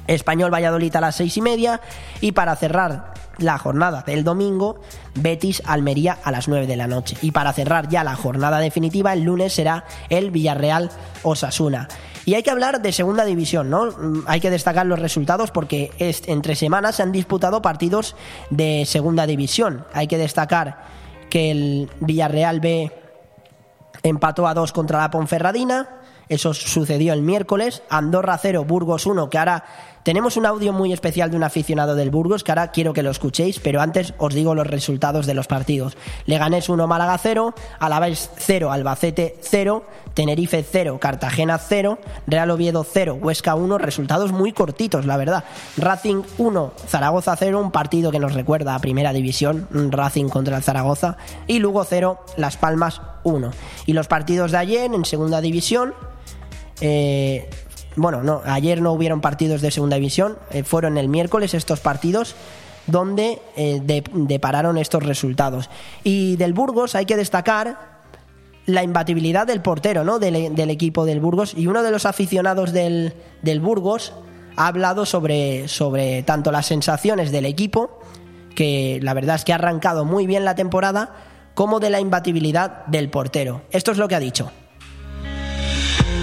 Español 0.08 0.54
Valladolid 0.54 0.96
a 0.96 1.02
las 1.02 1.16
seis 1.16 1.36
y 1.38 1.42
media. 1.42 1.82
Y 2.22 2.32
para 2.34 2.56
cerrar 2.56 3.14
la 3.38 3.58
jornada 3.58 4.04
del 4.06 4.24
domingo 4.24 4.80
Betis 5.16 5.62
Almería 5.66 6.18
a 6.24 6.32
las 6.32 6.48
9 6.48 6.68
de 6.68 6.78
la 6.78 6.88
noche. 6.88 7.18
Y 7.22 7.32
para 7.32 7.52
cerrar 7.52 7.90
ya 7.90 8.04
la 8.04 8.16
jornada 8.16 8.60
definitiva 8.60 9.12
el 9.12 9.24
lunes 9.24 9.54
será 9.54 9.84
el 10.10 10.32
Villarreal 10.32 10.90
Osasuna. 11.24 11.90
Y 12.24 12.34
hay 12.34 12.44
que 12.44 12.50
hablar 12.50 12.82
de 12.82 12.92
segunda 12.92 13.26
división 13.26 13.70
no 13.70 13.86
Mm, 13.92 14.24
hay 14.28 14.40
que 14.40 14.50
destacar 14.50 14.86
los 14.86 15.00
resultados 15.00 15.52
porque 15.52 15.92
entre 16.00 16.56
semanas 16.56 16.96
se 16.96 17.04
han 17.04 17.12
disputado 17.12 17.62
partidos 17.62 18.16
de 18.50 18.86
segunda 18.86 19.26
división. 19.26 19.86
Hay 19.94 20.08
que 20.08 20.18
destacar 20.18 20.84
que 21.30 21.52
el 21.52 21.90
Villarreal 22.00 22.60
B 22.60 22.92
empató 24.04 24.48
a 24.48 24.54
2 24.54 24.72
contra 24.72 25.00
la 25.00 25.12
Ponferradina. 25.12 25.90
Eso 26.28 26.54
sucedió 26.54 27.14
el 27.14 27.22
miércoles. 27.22 27.84
Andorra 27.90 28.38
0, 28.42 28.66
Burgos 28.66 29.06
1, 29.06 29.30
que 29.30 29.38
ahora 29.38 29.64
tenemos 30.06 30.38
un 30.38 30.46
audio 30.46 30.72
muy 30.72 30.94
especial 30.94 31.32
de 31.32 31.36
un 31.36 31.44
aficionado 31.44 31.96
del 31.96 32.12
Burgos, 32.12 32.44
que 32.44 32.52
ahora 32.52 32.70
quiero 32.70 32.94
que 32.94 33.02
lo 33.02 33.10
escuchéis, 33.10 33.60
pero 33.60 33.82
antes 33.82 34.14
os 34.20 34.36
digo 34.36 34.54
los 34.54 34.68
resultados 34.68 35.26
de 35.26 35.34
los 35.34 35.48
partidos. 35.48 35.98
Leganés 36.28 36.70
1, 36.70 36.86
Málaga 36.86 37.18
0, 37.18 37.56
Alavés 37.80 38.30
0, 38.38 38.72
Albacete 38.72 39.40
0, 39.42 39.84
Tenerife 40.14 40.64
0, 40.64 41.00
Cartagena 41.02 41.58
0, 41.58 41.98
Real 42.28 42.52
Oviedo 42.52 42.86
0, 42.88 43.18
Huesca 43.20 43.56
1, 43.56 43.80
resultados 43.80 44.32
muy 44.32 44.54
cortitos, 44.54 45.08
la 45.08 45.18
verdad. 45.18 45.44
Racing 45.76 46.22
1, 46.38 46.74
Zaragoza 46.88 47.36
0, 47.36 47.60
un 47.60 47.72
partido 47.72 48.12
que 48.12 48.20
nos 48.20 48.36
recuerda 48.36 48.76
a 48.76 48.80
Primera 48.80 49.12
División, 49.12 49.68
Racing 49.72 50.30
contra 50.30 50.62
Zaragoza, 50.62 51.18
y 51.48 51.58
Lugo 51.58 51.84
0, 51.84 52.24
Las 52.38 52.58
Palmas 52.58 53.02
1. 53.24 53.50
Y 53.88 53.94
los 53.94 54.08
partidos 54.08 54.52
de 54.52 54.60
ayer 54.60 54.94
en 54.94 55.04
Segunda 55.04 55.42
División, 55.42 55.96
eh, 56.80 57.50
bueno, 57.96 58.24
no, 58.24 58.42
ayer 58.46 58.82
no 58.82 58.92
hubieron 58.94 59.22
partidos 59.22 59.62
de 59.62 59.72
Segunda 59.72 59.96
División, 59.98 60.38
eh, 60.52 60.64
fueron 60.64 60.98
el 60.98 61.08
miércoles 61.10 61.54
estos 61.54 61.80
partidos 61.80 62.36
donde 62.88 63.42
eh, 63.56 63.82
de- 63.84 64.04
depararon 64.14 64.78
estos 64.78 65.04
resultados. 65.04 65.70
Y 66.04 66.36
del 66.36 66.54
Burgos 66.54 66.94
hay 66.96 67.06
que 67.06 67.16
destacar 67.16 67.96
la 68.68 68.84
imbatibilidad 68.84 69.46
del 69.48 69.62
portero, 69.62 70.04
¿no? 70.04 70.20
Del, 70.20 70.56
del 70.56 70.70
equipo 70.70 71.06
del 71.06 71.20
Burgos. 71.20 71.54
Y 71.56 71.68
uno 71.68 71.84
de 71.84 71.92
los 71.92 72.06
aficionados 72.06 72.72
del, 72.74 73.14
del 73.42 73.60
Burgos 73.60 74.14
ha 74.56 74.68
hablado 74.68 75.06
sobre, 75.06 75.68
sobre 75.68 76.24
tanto 76.24 76.52
las 76.52 76.66
sensaciones 76.66 77.32
del 77.32 77.46
equipo 77.46 78.00
que 78.56 79.00
la 79.04 79.14
verdad 79.14 79.36
es 79.36 79.44
que 79.46 79.52
ha 79.52 79.56
arrancado 79.56 80.06
muy 80.06 80.26
bien 80.28 80.46
la 80.46 80.56
temporada, 80.56 81.14
como 81.56 81.80
de 81.80 81.90
la 81.90 82.00
imbatibilidad 82.00 82.86
del 82.88 83.10
portero. 83.10 83.62
Esto 83.72 83.92
es 83.92 83.98
lo 83.98 84.08
que 84.08 84.16
ha 84.16 84.20
dicho. 84.20 84.52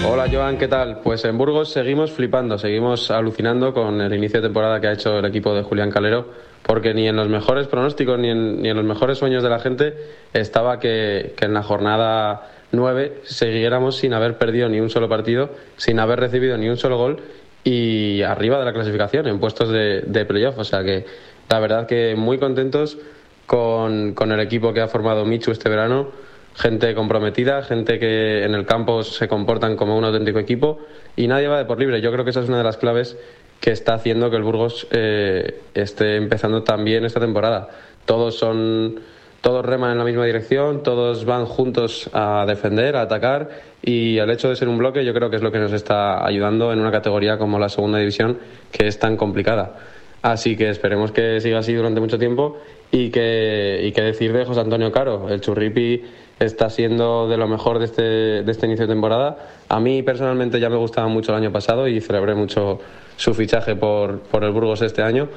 Hola 0.04 0.28
Joan, 0.28 0.58
¿qué 0.58 0.66
tal? 0.66 0.98
Pues 1.00 1.24
en 1.24 1.38
Burgos 1.38 1.70
seguimos 1.70 2.10
flipando, 2.10 2.58
seguimos 2.58 3.08
alucinando 3.12 3.72
con 3.72 4.00
el 4.00 4.12
inicio 4.12 4.40
de 4.40 4.48
temporada 4.48 4.80
que 4.80 4.88
ha 4.88 4.92
hecho 4.94 5.16
el 5.16 5.24
equipo 5.24 5.54
de 5.54 5.62
Julián 5.62 5.92
Calero, 5.92 6.26
porque 6.66 6.92
ni 6.92 7.06
en 7.06 7.14
los 7.14 7.28
mejores 7.28 7.68
pronósticos 7.68 8.18
ni 8.18 8.28
en, 8.28 8.60
ni 8.60 8.68
en 8.68 8.76
los 8.76 8.84
mejores 8.84 9.18
sueños 9.18 9.44
de 9.44 9.48
la 9.48 9.60
gente 9.60 9.94
estaba 10.32 10.80
que, 10.80 11.34
que 11.36 11.44
en 11.44 11.54
la 11.54 11.62
jornada 11.62 12.50
9 12.72 13.20
siguiéramos 13.22 13.96
sin 13.96 14.12
haber 14.12 14.38
perdido 14.38 14.68
ni 14.68 14.80
un 14.80 14.90
solo 14.90 15.08
partido, 15.08 15.50
sin 15.76 16.00
haber 16.00 16.18
recibido 16.18 16.58
ni 16.58 16.68
un 16.68 16.76
solo 16.76 16.98
gol 16.98 17.20
y 17.62 18.22
arriba 18.22 18.58
de 18.58 18.64
la 18.64 18.72
clasificación, 18.72 19.28
en 19.28 19.38
puestos 19.38 19.68
de, 19.68 20.00
de 20.00 20.24
playoff. 20.24 20.58
O 20.58 20.64
sea 20.64 20.82
que 20.82 21.06
la 21.48 21.60
verdad 21.60 21.86
que 21.86 22.16
muy 22.16 22.38
contentos 22.38 22.98
con, 23.46 24.14
con 24.14 24.32
el 24.32 24.40
equipo 24.40 24.72
que 24.72 24.80
ha 24.80 24.88
formado 24.88 25.24
Michu 25.24 25.52
este 25.52 25.68
verano 25.68 26.08
gente 26.54 26.94
comprometida, 26.94 27.62
gente 27.62 27.98
que 27.98 28.44
en 28.44 28.54
el 28.54 28.66
campo 28.66 29.02
se 29.02 29.28
comportan 29.28 29.76
como 29.76 29.96
un 29.96 30.04
auténtico 30.04 30.38
equipo 30.38 30.78
y 31.16 31.26
nadie 31.26 31.48
va 31.48 31.58
de 31.58 31.64
por 31.64 31.78
libre. 31.78 32.00
Yo 32.00 32.12
creo 32.12 32.24
que 32.24 32.30
esa 32.30 32.40
es 32.40 32.48
una 32.48 32.58
de 32.58 32.64
las 32.64 32.76
claves 32.76 33.16
que 33.60 33.70
está 33.70 33.94
haciendo 33.94 34.30
que 34.30 34.36
el 34.36 34.42
Burgos 34.42 34.86
eh, 34.90 35.60
esté 35.74 36.16
empezando 36.16 36.62
también 36.62 37.04
esta 37.04 37.20
temporada. 37.20 37.68
Todos 38.04 38.36
son, 38.36 39.00
todos 39.40 39.64
reman 39.64 39.92
en 39.92 39.98
la 39.98 40.04
misma 40.04 40.24
dirección, 40.26 40.82
todos 40.82 41.24
van 41.24 41.46
juntos 41.46 42.10
a 42.12 42.44
defender, 42.46 42.96
a 42.96 43.02
atacar 43.02 43.50
y 43.80 44.18
el 44.18 44.30
hecho 44.30 44.48
de 44.48 44.56
ser 44.56 44.68
un 44.68 44.78
bloque 44.78 45.04
yo 45.04 45.14
creo 45.14 45.30
que 45.30 45.36
es 45.36 45.42
lo 45.42 45.52
que 45.52 45.58
nos 45.58 45.72
está 45.72 46.26
ayudando 46.26 46.72
en 46.72 46.80
una 46.80 46.90
categoría 46.90 47.38
como 47.38 47.58
la 47.58 47.68
segunda 47.68 47.98
división 47.98 48.38
que 48.72 48.88
es 48.88 48.98
tan 48.98 49.16
complicada. 49.16 49.76
Así 50.22 50.56
que 50.56 50.68
esperemos 50.68 51.10
que 51.10 51.40
siga 51.40 51.58
así 51.58 51.72
durante 51.74 52.00
mucho 52.00 52.18
tiempo 52.18 52.58
y 52.92 53.10
que, 53.10 53.80
y 53.82 53.92
que 53.92 54.02
decir 54.02 54.32
de 54.32 54.44
José 54.44 54.60
Antonio 54.60 54.92
Caro, 54.92 55.28
el 55.28 55.40
churripi 55.40 56.02
está 56.44 56.70
siendo 56.70 57.28
de 57.28 57.36
lo 57.36 57.46
mejor 57.48 57.78
de 57.78 57.84
este, 57.84 58.02
de 58.02 58.50
este 58.50 58.66
inicio 58.66 58.86
de 58.86 58.92
temporada. 58.92 59.36
A 59.68 59.80
mí 59.80 60.02
personalmente 60.02 60.60
ya 60.60 60.68
me 60.68 60.76
gustaba 60.76 61.08
mucho 61.08 61.32
el 61.32 61.38
año 61.38 61.52
pasado 61.52 61.88
y 61.88 62.00
celebré 62.00 62.34
mucho 62.34 62.80
su 63.16 63.34
fichaje 63.34 63.76
por, 63.76 64.20
por 64.20 64.44
el 64.44 64.50
Burgos 64.50 64.82
este 64.82 65.02
año 65.02 65.28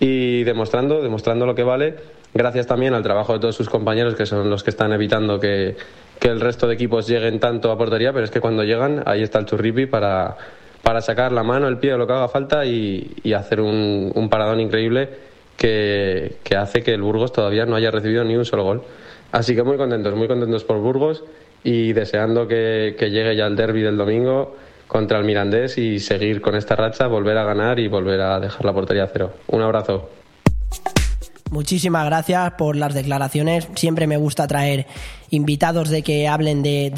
y 0.00 0.44
demostrando, 0.44 1.02
demostrando 1.02 1.46
lo 1.46 1.54
que 1.54 1.62
vale, 1.62 1.96
gracias 2.32 2.66
también 2.66 2.94
al 2.94 3.02
trabajo 3.02 3.34
de 3.34 3.40
todos 3.40 3.54
sus 3.54 3.68
compañeros 3.68 4.14
que 4.14 4.26
son 4.26 4.48
los 4.48 4.64
que 4.64 4.70
están 4.70 4.92
evitando 4.92 5.38
que, 5.38 5.76
que 6.18 6.28
el 6.28 6.40
resto 6.40 6.66
de 6.66 6.74
equipos 6.74 7.06
lleguen 7.06 7.38
tanto 7.38 7.70
a 7.70 7.78
portería, 7.78 8.12
pero 8.12 8.24
es 8.24 8.30
que 8.30 8.40
cuando 8.40 8.64
llegan 8.64 9.02
ahí 9.06 9.22
está 9.22 9.38
el 9.38 9.46
churripi 9.46 9.86
para, 9.86 10.36
para 10.82 11.02
sacar 11.02 11.32
la 11.32 11.42
mano, 11.42 11.68
el 11.68 11.78
pie 11.78 11.94
o 11.94 11.98
lo 11.98 12.06
que 12.06 12.14
haga 12.14 12.28
falta 12.28 12.64
y, 12.64 13.14
y 13.22 13.34
hacer 13.34 13.60
un, 13.60 14.10
un 14.14 14.28
paradón 14.30 14.60
increíble 14.60 15.10
que, 15.56 16.36
que 16.42 16.56
hace 16.56 16.82
que 16.82 16.94
el 16.94 17.02
Burgos 17.02 17.32
todavía 17.32 17.66
no 17.66 17.76
haya 17.76 17.90
recibido 17.90 18.24
ni 18.24 18.36
un 18.36 18.46
solo 18.46 18.64
gol. 18.64 18.82
Así 19.32 19.54
que 19.54 19.62
muy 19.62 19.76
contentos, 19.76 20.14
muy 20.14 20.28
contentos 20.28 20.64
por 20.64 20.78
Burgos 20.78 21.24
y 21.62 21.92
deseando 21.92 22.48
que, 22.48 22.94
llegue 22.98 23.36
ya 23.36 23.46
el 23.46 23.56
derby 23.56 23.82
del 23.82 23.96
domingo 23.96 24.56
contra 24.86 25.18
el 25.18 25.24
Mirandés 25.24 25.78
y 25.78 26.00
seguir 26.00 26.40
con 26.40 26.56
esta 26.56 26.74
racha, 26.74 27.06
volver 27.06 27.38
a 27.38 27.44
ganar 27.44 27.78
y 27.78 27.86
volver 27.86 28.20
a 28.20 28.40
dejar 28.40 28.64
la 28.64 28.72
portería 28.72 29.04
a 29.04 29.08
cero. 29.12 29.32
Un 29.48 29.62
abrazo. 29.62 30.08
Muchísimas 31.50 32.06
gracias 32.06 32.52
por 32.52 32.76
las 32.76 32.94
declaraciones. 32.94 33.68
Siempre 33.74 34.06
me 34.06 34.16
gusta 34.16 34.46
traer 34.46 34.86
invitados 35.30 35.88
de 35.88 36.02
que 36.02 36.28
hablen 36.28 36.62
de, 36.62 36.90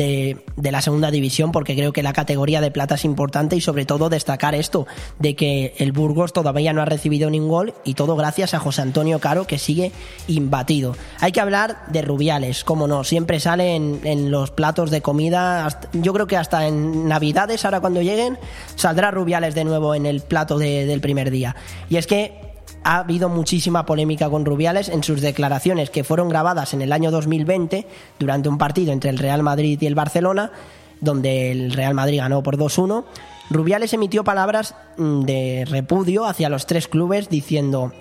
de, 0.56 0.72
la 0.72 0.80
segunda 0.80 1.10
división 1.10 1.52
porque 1.52 1.74
creo 1.74 1.92
que 1.92 2.02
la 2.02 2.12
categoría 2.12 2.60
de 2.60 2.70
plata 2.70 2.94
es 2.94 3.04
importante 3.04 3.56
y 3.56 3.60
sobre 3.60 3.84
todo 3.84 4.08
destacar 4.08 4.54
esto, 4.54 4.86
de 5.18 5.36
que 5.36 5.74
el 5.78 5.92
Burgos 5.92 6.32
todavía 6.32 6.72
no 6.72 6.80
ha 6.80 6.86
recibido 6.86 7.28
ningún 7.28 7.50
gol 7.50 7.74
y 7.84 7.94
todo 7.94 8.16
gracias 8.16 8.54
a 8.54 8.58
José 8.58 8.82
Antonio 8.82 9.18
Caro 9.18 9.46
que 9.46 9.58
sigue 9.58 9.92
imbatido. 10.28 10.96
Hay 11.20 11.32
que 11.32 11.40
hablar 11.40 11.84
de 11.88 12.02
Rubiales, 12.02 12.64
como 12.64 12.86
no, 12.86 13.04
siempre 13.04 13.40
sale 13.40 13.76
en, 13.76 14.00
en 14.04 14.30
los 14.30 14.50
platos 14.50 14.90
de 14.90 15.02
comida, 15.02 15.66
hasta, 15.66 15.88
yo 15.92 16.12
creo 16.14 16.26
que 16.26 16.36
hasta 16.36 16.66
en 16.66 17.08
Navidades, 17.08 17.64
ahora 17.64 17.80
cuando 17.80 18.00
lleguen, 18.00 18.38
saldrá 18.76 19.10
Rubiales 19.10 19.54
de 19.54 19.64
nuevo 19.64 19.94
en 19.94 20.06
el 20.06 20.22
plato 20.22 20.58
de, 20.58 20.86
del 20.86 21.00
primer 21.00 21.30
día. 21.30 21.54
Y 21.90 21.96
es 21.96 22.06
que 22.06 22.51
ha 22.84 22.98
habido 22.98 23.28
muchísima 23.28 23.86
polémica 23.86 24.28
con 24.28 24.44
Rubiales 24.44 24.88
en 24.88 25.02
sus 25.02 25.20
declaraciones 25.20 25.90
que 25.90 26.04
fueron 26.04 26.28
grabadas 26.28 26.74
en 26.74 26.82
el 26.82 26.92
año 26.92 27.10
2020 27.10 27.86
durante 28.18 28.48
un 28.48 28.58
partido 28.58 28.92
entre 28.92 29.10
el 29.10 29.18
Real 29.18 29.42
Madrid 29.42 29.78
y 29.80 29.86
el 29.86 29.94
Barcelona, 29.94 30.52
donde 31.00 31.52
el 31.52 31.72
Real 31.72 31.94
Madrid 31.94 32.18
ganó 32.18 32.42
por 32.42 32.56
2-1. 32.56 33.04
Rubiales 33.50 33.92
emitió 33.92 34.24
palabras 34.24 34.74
de 34.96 35.64
repudio 35.68 36.26
hacia 36.26 36.48
los 36.48 36.66
tres 36.66 36.88
clubes 36.88 37.28
diciendo 37.28 37.92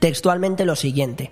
textualmente 0.00 0.64
lo 0.64 0.76
siguiente: 0.76 1.30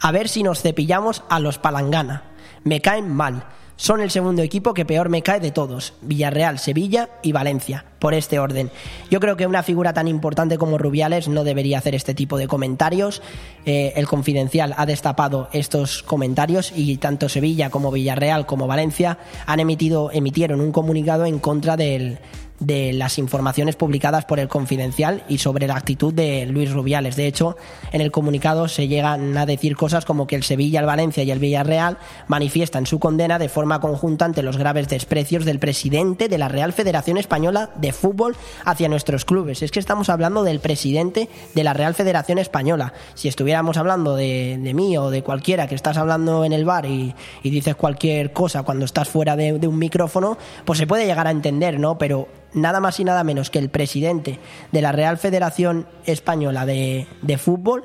A 0.00 0.12
ver 0.12 0.28
si 0.28 0.42
nos 0.42 0.62
cepillamos 0.62 1.22
a 1.28 1.40
los 1.40 1.58
Palangana. 1.58 2.24
Me 2.64 2.80
caen 2.80 3.08
mal 3.08 3.44
son 3.76 4.00
el 4.00 4.10
segundo 4.10 4.42
equipo 4.42 4.74
que 4.74 4.84
peor 4.84 5.10
me 5.10 5.22
cae 5.22 5.38
de 5.38 5.50
todos, 5.50 5.92
Villarreal, 6.00 6.58
Sevilla 6.58 7.10
y 7.22 7.32
Valencia, 7.32 7.84
por 7.98 8.14
este 8.14 8.38
orden. 8.38 8.70
Yo 9.10 9.20
creo 9.20 9.36
que 9.36 9.46
una 9.46 9.62
figura 9.62 9.92
tan 9.92 10.08
importante 10.08 10.56
como 10.56 10.78
Rubiales 10.78 11.28
no 11.28 11.44
debería 11.44 11.78
hacer 11.78 11.94
este 11.94 12.14
tipo 12.14 12.38
de 12.38 12.48
comentarios. 12.48 13.22
Eh, 13.66 13.92
el 13.96 14.06
Confidencial 14.06 14.74
ha 14.76 14.86
destapado 14.86 15.48
estos 15.52 16.02
comentarios 16.02 16.72
y 16.74 16.96
tanto 16.96 17.28
Sevilla 17.28 17.70
como 17.70 17.92
Villarreal 17.92 18.46
como 18.46 18.66
Valencia 18.66 19.18
han 19.44 19.60
emitido, 19.60 20.10
emitieron 20.10 20.60
un 20.60 20.72
comunicado 20.72 21.26
en 21.26 21.38
contra 21.38 21.76
del, 21.76 22.18
de 22.60 22.92
las 22.92 23.18
informaciones 23.18 23.76
publicadas 23.76 24.24
por 24.24 24.40
el 24.40 24.48
Confidencial 24.48 25.24
y 25.28 25.38
sobre 25.38 25.66
la 25.66 25.76
actitud 25.76 26.12
de 26.12 26.46
Luis 26.46 26.72
Rubiales. 26.72 27.16
De 27.16 27.26
hecho, 27.26 27.56
en 27.92 28.00
el 28.00 28.10
comunicado 28.10 28.68
se 28.68 28.88
llegan 28.88 29.36
a 29.36 29.46
decir 29.46 29.76
cosas 29.76 30.04
como 30.04 30.26
que 30.26 30.36
el 30.36 30.42
Sevilla, 30.42 30.80
el 30.80 30.86
Valencia 30.86 31.22
y 31.22 31.30
el 31.30 31.38
Villarreal 31.38 31.98
manifiestan 32.28 32.86
su 32.86 32.98
condena 32.98 33.38
de 33.38 33.48
forma 33.48 33.80
conjunta 33.80 34.24
ante 34.24 34.42
los 34.42 34.56
graves 34.56 34.88
desprecios 34.88 35.44
del 35.44 35.58
presidente 35.58 36.28
de 36.28 36.38
la 36.38 36.48
Real 36.48 36.72
Federación 36.72 37.18
Española 37.18 37.70
de 37.76 37.92
Fútbol 37.92 38.36
hacia 38.64 38.88
nuestros 38.88 39.24
clubes. 39.24 39.62
Es 39.62 39.70
que 39.70 39.80
estamos 39.80 40.08
hablando 40.08 40.44
del 40.44 40.60
presidente 40.60 41.28
de 41.54 41.64
la 41.64 41.74
Real 41.74 41.94
Federación 41.94 42.38
Española. 42.38 42.92
Si 43.14 43.28
estuviéramos 43.28 43.76
hablando 43.76 44.14
de, 44.14 44.58
mí 44.74 44.96
o 44.96 45.10
de 45.10 45.22
cualquiera 45.22 45.66
que 45.66 45.74
estás 45.74 45.96
hablando 45.96 46.44
en 46.44 46.52
el 46.52 46.64
bar 46.64 46.86
y, 46.86 47.14
y 47.42 47.50
dices 47.50 47.76
cualquier 47.76 48.32
cosa 48.32 48.62
cuando 48.62 48.84
estás 48.84 49.08
fuera 49.08 49.36
de, 49.36 49.58
de 49.58 49.68
un 49.68 49.78
micrófono, 49.78 50.38
pues 50.64 50.78
se 50.78 50.86
puede 50.86 51.06
llegar 51.06 51.26
a 51.26 51.30
entender, 51.30 51.78
¿no? 51.78 51.98
Pero 51.98 52.28
nada 52.56 52.80
más 52.80 52.98
y 52.98 53.04
nada 53.04 53.22
menos 53.22 53.50
que 53.50 53.60
el 53.60 53.68
presidente 53.68 54.40
de 54.72 54.82
la 54.82 54.90
Real 54.90 55.18
Federación 55.18 55.86
Española 56.06 56.66
de, 56.66 57.06
de, 57.22 57.38
Fútbol, 57.38 57.84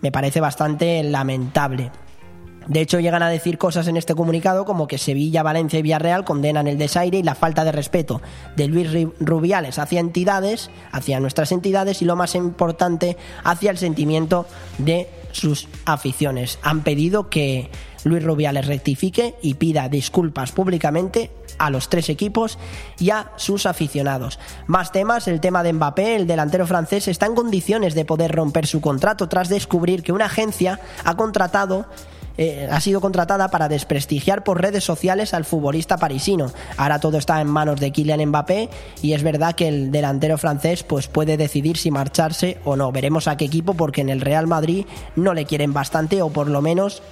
me 0.00 0.10
parece 0.10 0.40
bastante 0.40 1.02
lamentable. 1.02 1.90
De 2.68 2.82
hecho, 2.82 3.00
llegan 3.00 3.22
a 3.22 3.30
decir 3.30 3.56
cosas 3.56 3.88
en 3.88 3.96
este 3.96 4.14
comunicado 4.14 4.66
como 4.66 4.86
que 4.86 4.98
Sevilla, 4.98 5.42
Valencia 5.42 5.78
y 5.78 5.82
Villarreal 5.82 6.24
condenan 6.24 6.66
el 6.66 6.76
desaire 6.76 7.18
y 7.18 7.22
la 7.22 7.34
falta 7.34 7.64
de 7.64 7.72
respeto 7.72 8.20
de 8.56 8.68
Luis 8.68 8.90
Rubiales 9.20 9.78
hacia 9.78 10.00
entidades, 10.00 10.70
hacia 10.92 11.18
nuestras 11.18 11.50
entidades 11.50 12.02
y 12.02 12.04
lo 12.04 12.14
más 12.14 12.34
importante, 12.34 13.16
hacia 13.42 13.70
el 13.70 13.78
sentimiento 13.78 14.46
de 14.76 15.08
sus 15.32 15.66
aficiones. 15.86 16.58
Han 16.62 16.82
pedido 16.82 17.30
que 17.30 17.70
Luis 18.04 18.22
Rubiales 18.22 18.66
rectifique 18.66 19.34
y 19.40 19.54
pida 19.54 19.88
disculpas 19.88 20.52
públicamente 20.52 21.30
a 21.58 21.70
los 21.70 21.88
tres 21.88 22.08
equipos 22.08 22.58
y 22.98 23.10
a 23.10 23.32
sus 23.36 23.66
aficionados. 23.66 24.38
Más 24.66 24.92
temas, 24.92 25.28
el 25.28 25.40
tema 25.40 25.62
de 25.62 25.72
Mbappé, 25.72 26.16
el 26.16 26.26
delantero 26.26 26.66
francés 26.66 27.08
está 27.08 27.26
en 27.26 27.34
condiciones 27.34 27.94
de 27.94 28.04
poder 28.04 28.32
romper 28.32 28.66
su 28.66 28.80
contrato 28.80 29.28
tras 29.28 29.48
descubrir 29.48 30.02
que 30.02 30.12
una 30.12 30.26
agencia 30.26 30.80
ha 31.04 31.16
contratado 31.16 31.86
eh, 32.40 32.68
ha 32.70 32.80
sido 32.80 33.00
contratada 33.00 33.48
para 33.48 33.68
desprestigiar 33.68 34.44
por 34.44 34.62
redes 34.62 34.84
sociales 34.84 35.34
al 35.34 35.44
futbolista 35.44 35.96
parisino. 35.96 36.52
Ahora 36.76 37.00
todo 37.00 37.18
está 37.18 37.40
en 37.40 37.48
manos 37.48 37.80
de 37.80 37.90
Kylian 37.90 38.24
Mbappé 38.26 38.70
y 39.02 39.12
es 39.14 39.24
verdad 39.24 39.56
que 39.56 39.66
el 39.66 39.90
delantero 39.90 40.38
francés 40.38 40.84
pues 40.84 41.08
puede 41.08 41.36
decidir 41.36 41.76
si 41.76 41.90
marcharse 41.90 42.58
o 42.64 42.76
no. 42.76 42.92
Veremos 42.92 43.26
a 43.26 43.36
qué 43.36 43.46
equipo 43.46 43.74
porque 43.74 44.02
en 44.02 44.08
el 44.08 44.20
Real 44.20 44.46
Madrid 44.46 44.86
no 45.16 45.34
le 45.34 45.46
quieren 45.46 45.72
bastante 45.72 46.22
o 46.22 46.30
por 46.30 46.48
lo 46.48 46.62
menos 46.62 47.02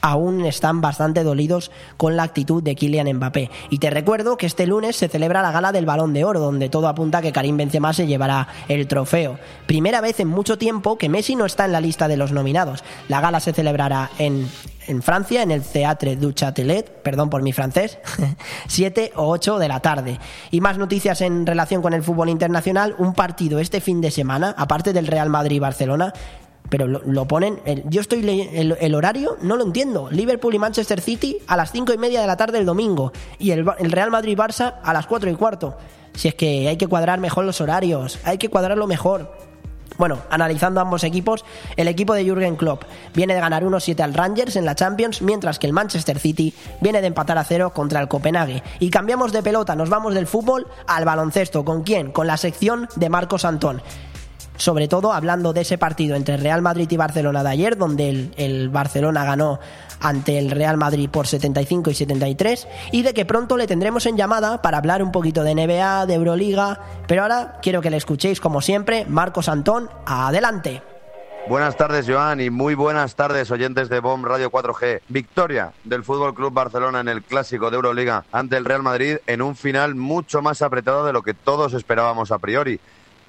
aún 0.00 0.44
están 0.44 0.80
bastante 0.80 1.24
dolidos 1.24 1.70
con 1.96 2.16
la 2.16 2.22
actitud 2.22 2.62
de 2.62 2.74
Kylian 2.74 3.12
Mbappé. 3.16 3.50
Y 3.70 3.78
te 3.78 3.90
recuerdo 3.90 4.36
que 4.36 4.46
este 4.46 4.66
lunes 4.66 4.96
se 4.96 5.08
celebra 5.08 5.42
la 5.42 5.52
gala 5.52 5.72
del 5.72 5.86
Balón 5.86 6.12
de 6.12 6.24
Oro, 6.24 6.40
donde 6.40 6.68
todo 6.68 6.88
apunta 6.88 7.18
a 7.18 7.22
que 7.22 7.32
Karim 7.32 7.56
Benzema 7.56 7.92
se 7.92 8.06
llevará 8.06 8.48
el 8.68 8.86
trofeo. 8.86 9.38
Primera 9.66 10.00
vez 10.00 10.20
en 10.20 10.28
mucho 10.28 10.58
tiempo 10.58 10.98
que 10.98 11.08
Messi 11.08 11.36
no 11.36 11.46
está 11.46 11.64
en 11.64 11.72
la 11.72 11.80
lista 11.80 12.08
de 12.08 12.16
los 12.16 12.32
nominados. 12.32 12.84
La 13.08 13.20
gala 13.20 13.40
se 13.40 13.52
celebrará 13.52 14.10
en 14.18 14.48
en 14.90 15.02
Francia, 15.02 15.42
en 15.42 15.50
el 15.50 15.62
Théâtre 15.62 16.16
du 16.16 16.32
Châtelet, 16.32 17.02
perdón 17.02 17.30
por 17.30 17.42
mi 17.42 17.52
francés, 17.52 17.98
7 18.66 19.12
o 19.14 19.28
8 19.28 19.58
de 19.58 19.68
la 19.68 19.80
tarde. 19.80 20.18
Y 20.50 20.60
más 20.60 20.78
noticias 20.78 21.20
en 21.20 21.46
relación 21.46 21.80
con 21.80 21.94
el 21.94 22.02
fútbol 22.02 22.28
internacional, 22.28 22.96
un 22.98 23.14
partido 23.14 23.60
este 23.60 23.80
fin 23.80 24.00
de 24.00 24.10
semana, 24.10 24.54
aparte 24.58 24.92
del 24.92 25.06
Real 25.06 25.30
Madrid-Barcelona, 25.30 26.12
pero 26.68 26.86
lo, 26.86 27.26
ponen. 27.26 27.60
El, 27.64 27.82
yo 27.88 28.00
estoy. 28.00 28.48
El, 28.52 28.76
el, 28.80 28.94
horario 28.94 29.36
no 29.42 29.56
lo 29.56 29.64
entiendo. 29.64 30.08
Liverpool 30.10 30.54
y 30.54 30.58
Manchester 30.58 31.00
City 31.00 31.38
a 31.48 31.56
las 31.56 31.72
cinco 31.72 31.92
y 31.92 31.98
media 31.98 32.20
de 32.20 32.26
la 32.26 32.36
tarde 32.36 32.58
del 32.58 32.66
domingo. 32.66 33.12
Y 33.38 33.50
el, 33.50 33.66
el 33.78 33.90
Real 33.90 34.10
Madrid-Barça 34.10 34.76
a 34.82 34.92
las 34.92 35.06
cuatro 35.06 35.28
y 35.30 35.34
cuarto. 35.34 35.76
Si 36.14 36.28
es 36.28 36.34
que 36.34 36.68
hay 36.68 36.76
que 36.76 36.86
cuadrar 36.86 37.18
mejor 37.18 37.44
los 37.44 37.60
horarios. 37.60 38.18
Hay 38.24 38.38
que 38.38 38.48
cuadrarlo 38.48 38.86
mejor. 38.86 39.50
Bueno, 39.98 40.18
analizando 40.30 40.80
ambos 40.80 41.04
equipos, 41.04 41.44
el 41.76 41.86
equipo 41.86 42.14
de 42.14 42.24
Jürgen 42.24 42.56
Klopp 42.56 42.84
viene 43.12 43.34
de 43.34 43.40
ganar 43.40 43.64
1-7 43.64 44.00
al 44.00 44.14
Rangers 44.14 44.56
en 44.56 44.64
la 44.64 44.74
Champions, 44.74 45.20
mientras 45.20 45.58
que 45.58 45.66
el 45.66 45.74
Manchester 45.74 46.18
City 46.18 46.54
viene 46.80 47.02
de 47.02 47.08
empatar 47.08 47.36
a 47.36 47.44
cero 47.44 47.72
contra 47.74 48.00
el 48.00 48.08
Copenhague. 48.08 48.62
Y 48.78 48.88
cambiamos 48.88 49.30
de 49.32 49.42
pelota, 49.42 49.76
nos 49.76 49.90
vamos 49.90 50.14
del 50.14 50.26
fútbol 50.26 50.68
al 50.86 51.04
baloncesto. 51.04 51.66
¿Con 51.66 51.82
quién? 51.82 52.12
Con 52.12 52.26
la 52.26 52.38
sección 52.38 52.88
de 52.96 53.10
Marcos 53.10 53.44
Antón 53.44 53.82
sobre 54.60 54.88
todo 54.88 55.12
hablando 55.12 55.52
de 55.54 55.62
ese 55.62 55.78
partido 55.78 56.16
entre 56.16 56.36
Real 56.36 56.60
Madrid 56.60 56.86
y 56.90 56.96
Barcelona 56.96 57.42
de 57.42 57.48
ayer, 57.48 57.78
donde 57.78 58.10
el, 58.10 58.34
el, 58.36 58.68
Barcelona 58.68 59.24
ganó 59.24 59.58
ante 60.00 60.38
el 60.38 60.50
Real 60.50 60.76
Madrid 60.76 61.08
por 61.08 61.26
75 61.26 61.90
y 61.90 61.94
73, 61.94 62.68
y 62.92 63.02
de 63.02 63.14
que 63.14 63.24
pronto 63.24 63.56
le 63.56 63.66
tendremos 63.66 64.04
en 64.04 64.18
llamada 64.18 64.60
para 64.60 64.76
hablar 64.76 65.02
un 65.02 65.12
poquito 65.12 65.42
de 65.44 65.54
NBA, 65.54 66.04
de 66.06 66.14
Euroliga, 66.14 66.80
pero 67.08 67.22
ahora 67.22 67.58
quiero 67.62 67.80
que 67.80 67.90
le 67.90 67.96
escuchéis 67.96 68.38
como 68.38 68.60
siempre, 68.60 69.06
Marcos 69.06 69.48
Antón, 69.48 69.88
adelante. 70.04 70.82
Buenas 71.48 71.76
tardes, 71.76 72.06
Joan, 72.06 72.40
y 72.40 72.50
muy 72.50 72.74
buenas 72.74 73.14
tardes, 73.14 73.50
oyentes 73.50 73.88
de 73.88 74.00
BOM 74.00 74.24
Radio 74.24 74.50
4G. 74.50 75.00
Victoria 75.08 75.72
del 75.84 76.04
Fútbol 76.04 76.34
Club 76.34 76.52
Barcelona 76.52 77.00
en 77.00 77.08
el 77.08 77.22
clásico 77.22 77.70
de 77.70 77.76
Euroliga 77.76 78.24
ante 78.30 78.58
el 78.58 78.66
Real 78.66 78.82
Madrid 78.82 79.16
en 79.26 79.40
un 79.40 79.56
final 79.56 79.94
mucho 79.94 80.42
más 80.42 80.60
apretado 80.60 81.06
de 81.06 81.14
lo 81.14 81.22
que 81.22 81.32
todos 81.32 81.72
esperábamos 81.72 82.30
a 82.30 82.38
priori 82.38 82.78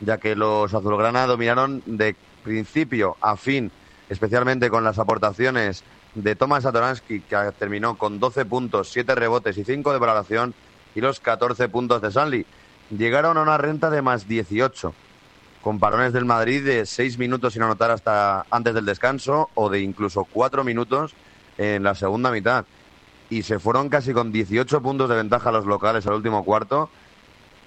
ya 0.01 0.17
que 0.17 0.35
los 0.35 0.73
azulgrana 0.73 1.25
dominaron 1.27 1.81
de 1.85 2.15
principio 2.43 3.15
a 3.21 3.37
fin, 3.37 3.71
especialmente 4.09 4.69
con 4.69 4.83
las 4.83 4.99
aportaciones 4.99 5.83
de 6.15 6.35
Tomás 6.35 6.63
Satoransky, 6.63 7.21
que 7.21 7.37
terminó 7.57 7.97
con 7.97 8.19
12 8.19 8.45
puntos, 8.45 8.89
7 8.91 9.15
rebotes 9.15 9.57
y 9.57 9.63
5 9.63 9.93
de 9.93 9.99
valoración, 9.99 10.53
y 10.93 11.01
los 11.01 11.19
14 11.19 11.69
puntos 11.69 12.01
de 12.01 12.11
Sanli. 12.11 12.45
Llegaron 12.89 13.37
a 13.37 13.41
una 13.41 13.57
renta 13.57 13.89
de 13.89 14.01
más 14.01 14.27
18, 14.27 14.93
con 15.61 15.79
parones 15.79 16.11
del 16.11 16.25
Madrid 16.25 16.65
de 16.65 16.85
6 16.85 17.17
minutos 17.17 17.53
sin 17.53 17.61
anotar 17.61 17.91
hasta 17.91 18.45
antes 18.49 18.73
del 18.73 18.85
descanso, 18.85 19.49
o 19.53 19.69
de 19.69 19.79
incluso 19.79 20.25
4 20.25 20.63
minutos 20.63 21.13
en 21.57 21.83
la 21.83 21.95
segunda 21.95 22.31
mitad. 22.31 22.65
Y 23.29 23.43
se 23.43 23.59
fueron 23.59 23.87
casi 23.87 24.11
con 24.11 24.33
18 24.33 24.81
puntos 24.81 25.09
de 25.09 25.15
ventaja 25.15 25.51
los 25.53 25.65
locales 25.65 26.05
al 26.07 26.15
último 26.15 26.43
cuarto, 26.43 26.89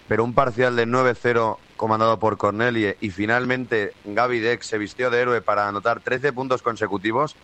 pero 0.09 0.24
un 0.24 0.35
parcial 0.35 0.77
de 0.77 0.86
9-0 0.86 1.56
comandado 1.76 2.18
por 2.18 2.36
Cornelie 2.36 2.96
y 3.01 3.10
finalmente 3.10 3.92
Gaby 4.05 4.40
Dex 4.40 4.66
se 4.66 4.78
vistió 4.78 5.10
de 5.10 5.20
héroe 5.20 5.40
para 5.40 5.68
anotar 5.68 6.01
13 6.01 6.32
puntos 6.32 6.62
consecutivos 6.62 7.36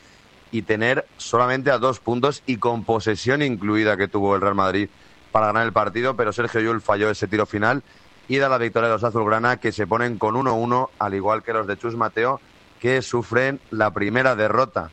y 0.53 0.63
tener 0.63 1.07
solamente 1.17 1.71
a 1.71 1.79
dos 1.79 2.01
puntos 2.01 2.43
y 2.47 2.57
con 2.57 2.85
posesión 2.85 3.43
incluida 3.43 3.97
que 3.97 4.09
tuvo 4.09 4.35
el 4.35 4.41
Real 4.41 4.55
Madrid 4.55 4.89
para 5.33 5.47
ganar 5.47 5.67
el 5.67 5.73
partido, 5.73 6.17
pero 6.17 6.33
Sergio 6.33 6.61
Yul 6.61 6.81
falló 6.81 7.11
ese 7.11 7.29
tiro 7.29 7.47
final 7.47 7.83
y 8.29 8.39
da 8.39 8.49
la 8.49 8.59
victoria 8.59 8.89
de 8.89 8.95
los 8.95 9.05
azulgrana 9.05 9.59
que 9.59 9.73
se 9.73 9.87
ponen 9.87 10.19
con 10.19 10.35
1-1, 10.35 10.89
al 10.99 11.15
igual 11.15 11.43
que 11.43 11.53
los 11.53 11.67
de 11.67 11.79
Chus 11.79 11.97
Mateo, 11.97 12.41
que 12.81 13.03
sufren 13.03 13.61
la 13.71 13.93
primera 13.93 14.37
derrota 14.37 14.91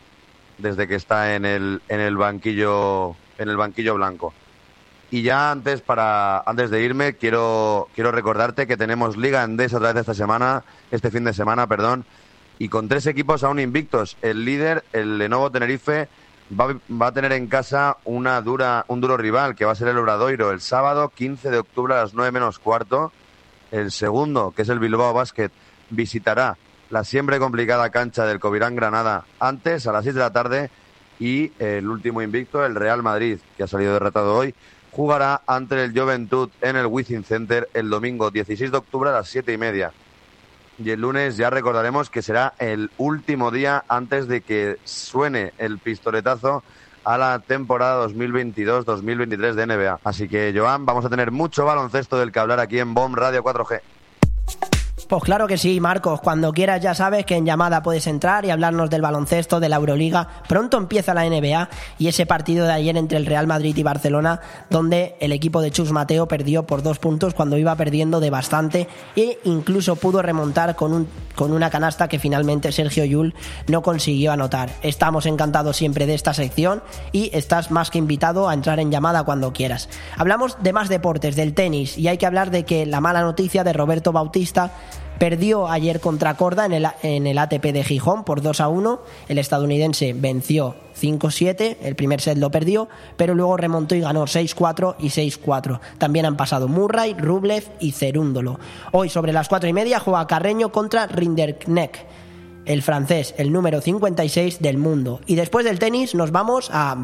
desde 0.57 0.87
que 0.87 0.95
está 0.95 1.35
en 1.35 1.45
el, 1.45 1.81
en 1.87 1.99
el 1.99 2.17
banquillo 2.17 3.15
en 3.37 3.49
el 3.49 3.57
banquillo 3.57 3.95
blanco. 3.95 4.33
Y 5.09 5.21
ya 5.21 5.51
antes, 5.51 5.81
para, 5.81 6.39
antes 6.39 6.69
de 6.69 6.81
irme, 6.81 7.15
quiero, 7.15 7.87
quiero 7.95 8.11
recordarte 8.11 8.67
que 8.67 8.75
tenemos 8.75 9.15
Liga 9.15 9.43
Endesa 9.43 9.77
otra 9.77 9.93
vez 9.93 10.01
esta 10.01 10.13
semana, 10.13 10.63
este 10.91 11.11
fin 11.11 11.23
de 11.23 11.33
semana, 11.33 11.65
perdón, 11.67 12.05
y 12.59 12.67
con 12.69 12.89
tres 12.89 13.07
equipos 13.07 13.43
aún 13.43 13.59
invictos. 13.59 14.17
El 14.21 14.43
líder, 14.43 14.83
el 14.91 15.17
Lenovo 15.17 15.49
Tenerife, 15.49 16.09
va, 16.59 16.75
va, 16.89 17.07
a 17.07 17.11
tener 17.13 17.31
en 17.31 17.47
casa 17.47 17.97
una 18.03 18.41
dura, 18.41 18.83
un 18.89 18.99
duro 18.99 19.15
rival, 19.15 19.55
que 19.55 19.63
va 19.63 19.71
a 19.71 19.75
ser 19.75 19.87
el 19.87 19.97
Obradoiro, 19.97 20.51
el 20.51 20.59
sábado 20.59 21.09
15 21.09 21.51
de 21.51 21.59
octubre 21.59 21.93
a 21.93 22.01
las 22.01 22.13
9 22.13 22.31
menos 22.31 22.59
cuarto. 22.59 23.13
El 23.71 23.91
segundo, 23.91 24.53
que 24.55 24.63
es 24.63 24.69
el 24.69 24.79
Bilbao 24.79 25.13
Basket, 25.13 25.51
visitará 25.89 26.57
la 26.89 27.03
siempre 27.03 27.39
complicada 27.39 27.89
cancha 27.89 28.25
del 28.25 28.39
Covirán 28.39 28.75
Granada 28.75 29.25
antes, 29.39 29.87
a 29.87 29.91
las 29.91 30.03
6 30.03 30.15
de 30.15 30.21
la 30.21 30.33
tarde. 30.33 30.69
Y 31.19 31.51
el 31.57 31.89
último 31.89 32.21
invicto, 32.21 32.63
el 32.63 32.75
Real 32.75 33.01
Madrid, 33.01 33.39
que 33.55 33.63
ha 33.63 33.67
salido 33.67 33.93
derrotado 33.93 34.35
hoy, 34.35 34.53
jugará 34.97 35.43
ante 35.45 35.83
el 35.83 35.97
Juventud 35.97 36.49
en 36.59 36.75
el 36.75 36.87
Wizzing 36.87 37.23
Center 37.23 37.69
el 37.75 37.87
domingo 37.87 38.31
16 38.31 38.71
de 38.71 38.77
octubre 38.77 39.11
a 39.11 39.13
las 39.13 39.29
7 39.29 39.53
y 39.53 39.57
media. 39.57 39.93
Y 40.79 40.89
el 40.89 41.01
lunes 41.01 41.37
ya 41.37 41.51
recordaremos 41.51 42.09
que 42.09 42.23
será 42.23 42.55
el 42.57 42.89
último 42.97 43.51
día 43.51 43.85
antes 43.87 44.27
de 44.27 44.41
que 44.41 44.77
suene 44.85 45.53
el 45.59 45.77
pistoletazo 45.77 46.63
a 47.03 47.15
la 47.19 47.37
temporada 47.37 48.07
2022-2023 48.07 49.53
de 49.53 49.67
NBA. 49.67 49.99
Así 50.03 50.27
que, 50.27 50.51
Joan, 50.55 50.87
vamos 50.87 51.05
a 51.05 51.09
tener 51.09 51.29
mucho 51.29 51.63
baloncesto 51.63 52.17
del 52.17 52.31
que 52.31 52.39
hablar 52.39 52.59
aquí 52.59 52.79
en 52.79 52.95
BOM 52.95 53.13
Radio 53.13 53.43
4G. 53.43 53.81
Pues 55.07 55.23
claro 55.23 55.47
que 55.47 55.57
sí, 55.57 55.79
Marcos. 55.79 56.19
Cuando 56.19 56.51
quieras 56.51 56.81
ya 56.81 56.93
sabes 56.93 57.25
que 57.25 57.37
en 57.37 57.45
llamada 57.45 57.81
puedes 57.81 58.07
entrar 58.07 58.43
y 58.43 58.49
hablarnos 58.49 58.89
del 58.89 59.01
baloncesto, 59.01 59.61
de 59.61 59.69
la 59.69 59.77
Euroliga. 59.77 60.27
Pronto 60.49 60.77
empieza 60.77 61.13
la 61.13 61.23
NBA 61.23 61.69
y 61.97 62.09
ese 62.09 62.25
partido 62.25 62.65
de 62.65 62.73
ayer 62.73 62.97
entre 62.97 63.17
el 63.17 63.25
Real 63.25 63.47
Madrid 63.47 63.77
y 63.77 63.83
Barcelona, 63.83 64.41
donde 64.69 65.15
el 65.21 65.31
equipo 65.31 65.61
de 65.61 65.71
Chus 65.71 65.93
Mateo 65.93 66.27
perdió 66.27 66.67
por 66.67 66.83
dos 66.83 66.99
puntos 66.99 67.33
cuando 67.33 67.57
iba 67.57 67.73
perdiendo 67.77 68.19
de 68.19 68.29
bastante 68.29 68.89
e 69.15 69.39
incluso 69.45 69.95
pudo 69.95 70.21
remontar 70.21 70.75
con, 70.75 70.91
un, 70.91 71.07
con 71.35 71.53
una 71.53 71.69
canasta 71.69 72.09
que 72.09 72.19
finalmente 72.19 72.73
Sergio 72.73 73.05
Yul 73.05 73.33
no 73.67 73.81
consiguió 73.83 74.33
anotar. 74.33 74.71
Estamos 74.81 75.25
encantados 75.25 75.77
siempre 75.77 76.05
de 76.05 76.15
esta 76.15 76.33
sección 76.33 76.83
y 77.13 77.29
estás 77.31 77.71
más 77.71 77.91
que 77.91 77.97
invitado 77.97 78.49
a 78.49 78.53
entrar 78.53 78.81
en 78.81 78.91
llamada 78.91 79.23
cuando 79.23 79.53
quieras. 79.53 79.87
Hablamos 80.17 80.57
de 80.61 80.73
más 80.73 80.89
deportes, 80.89 81.37
del 81.37 81.53
tenis, 81.53 81.97
y 81.97 82.09
hay 82.09 82.17
que 82.17 82.25
hablar 82.25 82.51
de 82.51 82.65
que 82.65 82.85
la 82.85 82.99
mala 82.99 83.21
noticia 83.21 83.63
de 83.63 83.71
Roberto 83.71 84.11
Bautista 84.11 84.73
Perdió 85.19 85.67
ayer 85.67 85.99
contra 85.99 86.35
Corda 86.35 86.65
en 86.65 87.27
el, 87.27 87.37
ATP 87.37 87.65
de 87.73 87.83
Gijón 87.83 88.23
por 88.23 88.41
2 88.43 88.61
a 88.61 88.67
1. 88.67 89.01
El 89.27 89.39
estadounidense 89.39 90.13
venció 90.13 90.75
5-7, 90.99 91.77
el 91.81 91.95
primer 91.95 92.21
set 92.21 92.37
lo 92.37 92.51
perdió, 92.51 92.87
pero 93.15 93.33
luego 93.33 93.57
remontó 93.57 93.95
y 93.95 94.01
ganó 94.01 94.25
6-4 94.25 94.95
y 94.99 95.07
6-4. 95.07 95.79
También 95.97 96.27
han 96.27 96.37
pasado 96.37 96.67
Murray, 96.67 97.15
Rublev 97.15 97.63
y 97.79 97.93
Cerúndolo. 97.93 98.59
Hoy 98.91 99.09
sobre 99.09 99.33
las 99.33 99.47
4 99.47 99.67
y 99.67 99.73
media 99.73 99.99
juega 99.99 100.27
Carreño 100.27 100.71
contra 100.71 101.07
Rinderknecht, 101.07 101.97
el 102.65 102.83
francés, 102.83 103.33
el 103.37 103.51
número 103.51 103.81
56 103.81 104.61
del 104.61 104.77
mundo. 104.77 105.21
Y 105.25 105.35
después 105.35 105.65
del 105.65 105.79
tenis 105.79 106.13
nos 106.13 106.31
vamos 106.31 106.69
a... 106.71 106.95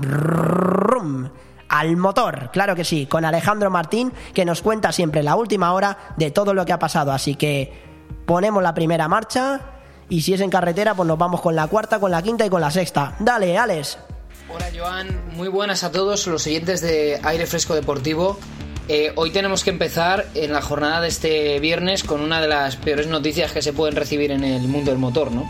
al 1.69 1.97
motor, 1.97 2.51
claro 2.51 2.75
que 2.75 2.83
sí, 2.83 3.07
con 3.07 3.25
Alejandro 3.25 3.71
Martín, 3.71 4.13
que 4.35 4.45
nos 4.45 4.61
cuenta 4.61 4.91
siempre 4.91 5.23
la 5.23 5.35
última 5.35 5.73
hora 5.73 5.97
de 6.17 6.29
todo 6.29 6.53
lo 6.53 6.63
que 6.65 6.73
ha 6.73 6.79
pasado. 6.79 7.11
Así 7.11 7.33
que 7.33 7.92
ponemos 8.25 8.63
la 8.63 8.73
primera 8.73 9.07
marcha 9.07 9.61
y 10.09 10.21
si 10.21 10.33
es 10.33 10.41
en 10.41 10.49
carretera, 10.49 10.93
pues 10.95 11.07
nos 11.07 11.17
vamos 11.17 11.41
con 11.41 11.55
la 11.55 11.67
cuarta, 11.67 11.99
con 11.99 12.11
la 12.11 12.21
quinta 12.21 12.45
y 12.45 12.49
con 12.49 12.61
la 12.61 12.71
sexta. 12.71 13.15
Dale, 13.19 13.57
Alex. 13.57 13.97
Hola 14.53 14.67
Joan, 14.75 15.35
muy 15.35 15.47
buenas 15.47 15.83
a 15.83 15.91
todos 15.91 16.27
los 16.27 16.45
oyentes 16.45 16.81
de 16.81 17.19
Aire 17.23 17.47
Fresco 17.47 17.73
Deportivo. 17.73 18.37
Eh, 18.89 19.13
hoy 19.15 19.31
tenemos 19.31 19.63
que 19.63 19.69
empezar 19.69 20.27
en 20.35 20.51
la 20.51 20.61
jornada 20.61 21.01
de 21.01 21.07
este 21.07 21.59
viernes 21.59 22.03
con 22.03 22.19
una 22.19 22.41
de 22.41 22.49
las 22.49 22.75
peores 22.75 23.07
noticias 23.07 23.53
que 23.53 23.61
se 23.61 23.71
pueden 23.71 23.95
recibir 23.95 24.31
en 24.31 24.43
el 24.43 24.67
mundo 24.67 24.91
del 24.91 24.99
motor, 24.99 25.31
¿no? 25.31 25.49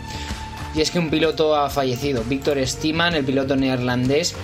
Y 0.74 0.80
es 0.80 0.90
que 0.90 0.98
un 0.98 1.10
piloto 1.10 1.56
ha 1.56 1.68
fallecido. 1.68 2.22
Víctor 2.24 2.64
Stiman, 2.66 3.14
el 3.14 3.24
piloto 3.24 3.56
neerlandés, 3.56 4.34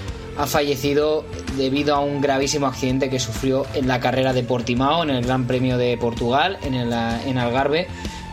ha 0.40 0.46
fallecido 0.46 1.22
debido 1.58 1.94
a 1.94 2.00
un 2.00 2.22
gravísimo 2.22 2.66
accidente 2.66 3.10
que 3.10 3.20
sufrió 3.20 3.66
en 3.74 3.86
la 3.86 4.00
carrera 4.00 4.32
de 4.32 4.42
Portimao, 4.42 5.02
en 5.02 5.10
el 5.10 5.22
Gran 5.22 5.46
Premio 5.46 5.76
de 5.76 5.98
Portugal, 5.98 6.56
en, 6.62 6.72
el, 6.72 6.90
en 6.92 7.36
Algarve, 7.36 7.88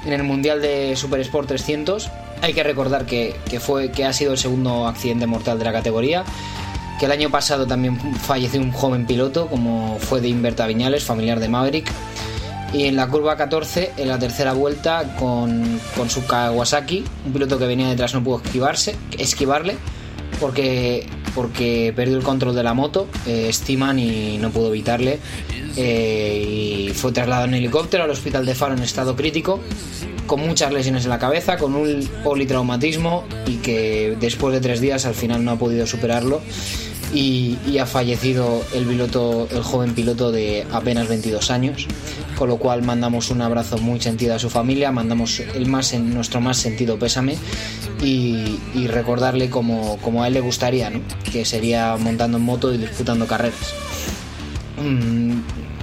en 0.05 0.13
el 0.13 0.23
Mundial 0.23 0.61
de 0.61 0.95
Super 0.95 1.19
Sport 1.19 1.49
300. 1.49 2.09
Hay 2.41 2.53
que 2.53 2.63
recordar 2.63 3.05
que, 3.05 3.35
fue, 3.59 3.91
que 3.91 4.05
ha 4.05 4.13
sido 4.13 4.31
el 4.31 4.37
segundo 4.37 4.87
accidente 4.87 5.27
mortal 5.27 5.59
de 5.59 5.65
la 5.65 5.73
categoría, 5.73 6.23
que 6.97 7.07
el 7.07 7.11
año 7.11 7.29
pasado 7.29 7.67
también 7.67 7.99
falleció 7.99 8.61
un 8.61 8.71
joven 8.71 9.05
piloto, 9.05 9.47
como 9.47 9.97
fue 9.99 10.21
de 10.21 10.29
Inverta 10.29 10.65
Viñales, 10.65 11.03
familiar 11.03 11.41
de 11.41 11.49
Maverick. 11.49 11.91
Y 12.71 12.85
en 12.85 12.95
la 12.95 13.07
curva 13.07 13.35
14, 13.35 13.91
en 13.97 14.07
la 14.07 14.17
tercera 14.17 14.53
vuelta, 14.53 15.15
con, 15.19 15.77
con 15.97 16.09
su 16.09 16.25
Kawasaki, 16.25 17.03
un 17.25 17.33
piloto 17.33 17.59
que 17.59 17.65
venía 17.65 17.89
detrás 17.89 18.13
no 18.13 18.23
pudo 18.23 18.37
esquivarse, 18.37 18.95
esquivarle, 19.17 19.75
porque 20.39 21.05
porque 21.35 21.93
perdió 21.95 22.17
el 22.17 22.23
control 22.23 22.55
de 22.55 22.63
la 22.63 22.73
moto, 22.73 23.07
eh, 23.25 23.47
estiman 23.49 23.99
y 23.99 24.37
no 24.37 24.49
pudo 24.49 24.69
evitarle. 24.69 25.19
Eh, 25.75 26.87
y 26.89 26.93
fue 26.93 27.11
trasladado 27.11 27.47
en 27.47 27.53
helicóptero 27.53 28.03
al 28.03 28.09
hospital 28.09 28.45
de 28.45 28.55
Faro 28.55 28.73
en 28.73 28.81
estado 28.81 29.15
crítico, 29.15 29.59
con 30.25 30.39
muchas 30.39 30.73
lesiones 30.73 31.03
en 31.03 31.11
la 31.11 31.19
cabeza, 31.19 31.57
con 31.57 31.75
un 31.75 32.09
politraumatismo 32.23 33.25
y 33.45 33.57
que 33.57 34.17
después 34.19 34.53
de 34.53 34.59
tres 34.59 34.81
días 34.81 35.05
al 35.05 35.13
final 35.13 35.45
no 35.45 35.51
ha 35.51 35.55
podido 35.57 35.85
superarlo. 35.85 36.41
Y, 37.13 37.57
y, 37.65 37.77
ha 37.77 37.85
fallecido 37.85 38.61
el 38.73 38.85
piloto, 38.85 39.47
el 39.49 39.63
joven 39.63 39.93
piloto 39.93 40.29
de 40.29 40.67
apenas 40.73 41.07
22 41.07 41.51
años, 41.51 41.87
con 42.37 42.49
lo 42.49 42.57
cual 42.57 42.83
mandamos 42.83 43.31
un 43.31 43.41
abrazo 43.41 43.77
muy 43.79 43.99
sentido 43.99 44.35
a 44.35 44.39
su 44.39 44.49
familia, 44.49 44.91
mandamos 44.91 45.39
el 45.39 45.65
más 45.65 45.93
en 45.93 46.13
nuestro 46.13 46.39
más 46.39 46.57
sentido 46.57 46.99
pésame 46.99 47.37
y, 48.01 48.59
recordarle 48.87 49.49
como, 49.49 49.97
a 50.23 50.27
él 50.27 50.33
le 50.33 50.39
gustaría, 50.39 50.89
¿no? 50.89 51.01
que 51.31 51.43
sería 51.45 51.97
montando 51.97 52.37
en 52.37 52.43
moto 52.43 52.73
y 52.73 52.77
disputando 52.77 53.25
carreras. 53.25 53.73
Mm, 54.81 55.39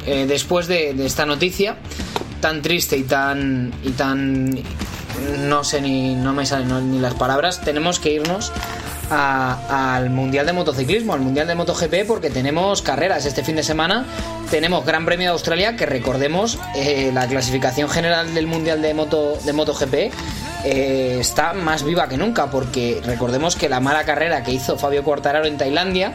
eh, 0.07 0.27
después 0.27 0.69
de, 0.69 0.91
esta 1.05 1.27
noticia 1.27 1.77
tan 2.41 2.63
triste 2.63 2.97
y 2.97 3.03
tan, 3.03 3.73
y 3.83 3.91
tan 3.91 4.59
no 5.49 5.65
sé 5.65 5.81
ni, 5.81 6.15
no 6.15 6.33
me 6.33 6.47
salen 6.47 6.93
ni 6.93 6.99
las 6.99 7.15
palabras, 7.15 7.63
tenemos 7.63 7.99
que 7.99 8.13
irnos 8.13 8.53
a- 9.11 9.95
al 9.97 10.11
Mundial 10.11 10.47
de 10.47 10.53
Motociclismo, 10.53 11.15
al 11.15 11.21
Mundial 11.21 11.47
de 11.47 11.55
MotoGP, 11.55 12.05
porque 12.07 12.31
tenemos 12.31 12.83
carreras 12.83 13.25
este 13.27 13.43
fin 13.45 13.57
de 13.57 13.63
semana. 13.63 14.05
Tenemos 14.51 14.85
Gran 14.85 15.05
Premio 15.05 15.27
de 15.29 15.33
Australia, 15.33 15.77
que 15.77 15.87
recordemos, 15.87 16.59
eh, 16.75 17.11
la 17.13 17.27
clasificación 17.27 17.89
general 17.89 18.35
del 18.35 18.47
Mundial 18.47 18.83
de, 18.83 18.95
Moto, 18.95 19.39
de 19.45 19.53
MotoGP 19.53 19.95
eh, 20.65 21.19
está 21.21 21.53
más 21.53 21.83
viva 21.85 22.09
que 22.09 22.17
nunca, 22.17 22.51
porque 22.51 23.01
recordemos 23.05 23.55
que 23.57 23.69
la 23.69 23.81
mala 23.81 24.05
carrera 24.05 24.43
que 24.43 24.53
hizo 24.53 24.79
Fabio 24.79 25.05
Quartararo 25.05 25.47
en 25.47 25.59
Tailandia 25.59 26.15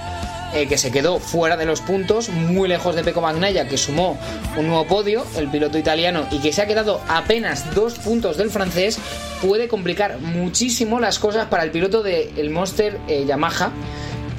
eh, 0.54 0.68
que 0.68 0.78
se 0.78 0.92
quedó 0.92 1.20
fuera 1.20 1.58
de 1.58 1.66
los 1.66 1.82
puntos, 1.82 2.30
muy 2.30 2.68
lejos 2.68 2.96
de 2.96 3.04
Peco 3.04 3.22
Magnaya, 3.22 3.68
que 3.68 3.78
sumó 3.78 4.18
un 4.58 4.68
nuevo 4.68 4.86
podio, 4.86 5.26
el 5.38 5.50
piloto 5.50 5.78
italiano, 5.78 6.28
y 6.32 6.40
que 6.40 6.52
se 6.52 6.62
ha 6.62 6.68
quedado 6.68 7.02
apenas 7.08 7.74
dos 7.76 7.96
puntos 8.00 8.38
del 8.38 8.50
francés, 8.50 9.00
puede 9.42 9.68
complicar 9.68 10.20
muchísimo 10.20 11.00
las 11.00 11.20
cosas 11.20 11.48
para 11.48 11.64
el 11.64 11.72
piloto 11.72 12.04
del 12.04 12.50
Monster 12.50 13.00
eh, 13.08 13.26
Yamaha. 13.28 13.72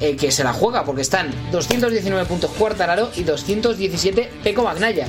eh, 0.01 0.15
que 0.15 0.31
se 0.31 0.43
la 0.43 0.51
juega 0.51 0.83
porque 0.83 1.03
están 1.03 1.29
219 1.51 2.25
puntos 2.25 2.49
Quartararo 2.57 3.11
y 3.15 3.23
217 3.23 4.31
Peco 4.43 4.63
Magnaya. 4.63 5.05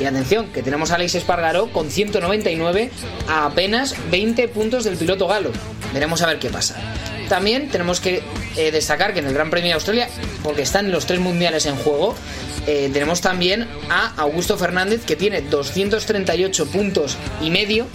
Y 0.00 0.04
atención, 0.06 0.46
que 0.46 0.62
tenemos 0.62 0.90
a 0.90 0.94
Alex 0.94 1.16
Espargaró 1.16 1.70
con 1.70 1.90
199 1.90 2.90
a 3.28 3.44
apenas 3.44 3.94
20 4.10 4.48
puntos 4.48 4.84
del 4.84 4.96
piloto 4.96 5.28
galo. 5.28 5.50
Veremos 5.92 6.22
a 6.22 6.26
ver 6.26 6.38
qué 6.38 6.48
pasa. 6.48 6.76
También 7.30 7.68
tenemos 7.68 8.00
que 8.00 8.24
eh, 8.56 8.72
destacar 8.72 9.14
que 9.14 9.20
en 9.20 9.26
el 9.26 9.32
Gran 9.32 9.50
Premio 9.50 9.68
de 9.68 9.74
Australia, 9.74 10.08
porque 10.42 10.62
están 10.62 10.90
los 10.90 11.06
tres 11.06 11.20
mundiales 11.20 11.64
en 11.64 11.76
juego, 11.76 12.16
eh, 12.66 12.90
tenemos 12.92 13.20
también 13.20 13.68
a 13.88 14.12
Augusto 14.16 14.58
Fernández 14.58 15.04
que 15.04 15.14
tiene 15.14 15.40
238 15.40 16.66
puntos 16.66 17.16
y 17.40 17.50
medio 17.50 17.86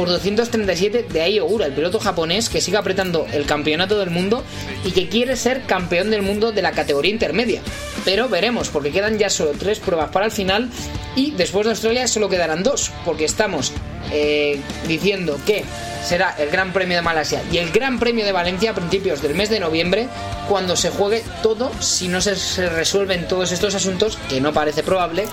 por 0.00 0.08
237 0.08 1.08
de 1.12 1.20
Ai 1.20 1.40
Ogura, 1.40 1.66
el 1.66 1.74
piloto 1.74 2.00
japonés 2.00 2.48
que 2.48 2.62
sigue 2.62 2.78
apretando 2.78 3.26
el 3.34 3.44
campeonato 3.44 3.98
del 3.98 4.08
mundo 4.08 4.42
y 4.82 4.92
que 4.92 5.10
quiere 5.10 5.36
ser 5.36 5.64
campeón 5.64 6.10
del 6.10 6.22
mundo 6.22 6.52
de 6.52 6.62
la 6.62 6.72
categoría 6.72 7.12
intermedia. 7.12 7.60
Pero 8.02 8.30
veremos, 8.30 8.70
porque 8.70 8.92
quedan 8.92 9.18
ya 9.18 9.28
solo 9.28 9.50
tres 9.58 9.78
pruebas 9.78 10.08
para 10.08 10.24
el 10.24 10.32
final 10.32 10.70
y 11.16 11.32
después 11.32 11.66
de 11.66 11.72
Australia 11.72 12.08
solo 12.08 12.30
quedarán 12.30 12.62
dos, 12.62 12.90
porque 13.04 13.26
estamos 13.26 13.74
eh, 14.10 14.58
diciendo 14.88 15.38
que 15.44 15.64
será 16.02 16.34
el 16.38 16.48
Gran 16.48 16.72
Premio 16.72 16.96
de 16.96 17.02
Malasia 17.02 17.42
y 17.52 17.58
el 17.58 17.70
Gran 17.70 17.98
Premio 17.98 18.24
de 18.24 18.32
Valencia 18.32 18.70
a 18.70 18.74
principios 18.74 19.20
del 19.20 19.34
mes 19.34 19.50
de 19.50 19.60
noviembre, 19.60 20.08
cuando 20.48 20.76
se 20.76 20.88
juegue 20.88 21.22
todo, 21.42 21.70
si 21.78 22.08
no 22.08 22.22
se, 22.22 22.70
resuelven 22.70 23.28
todos 23.28 23.52
estos 23.52 23.74
asuntos, 23.74 24.16
que 24.30 24.40
no 24.40 24.54
parece 24.54 24.82
probable, 24.82 25.26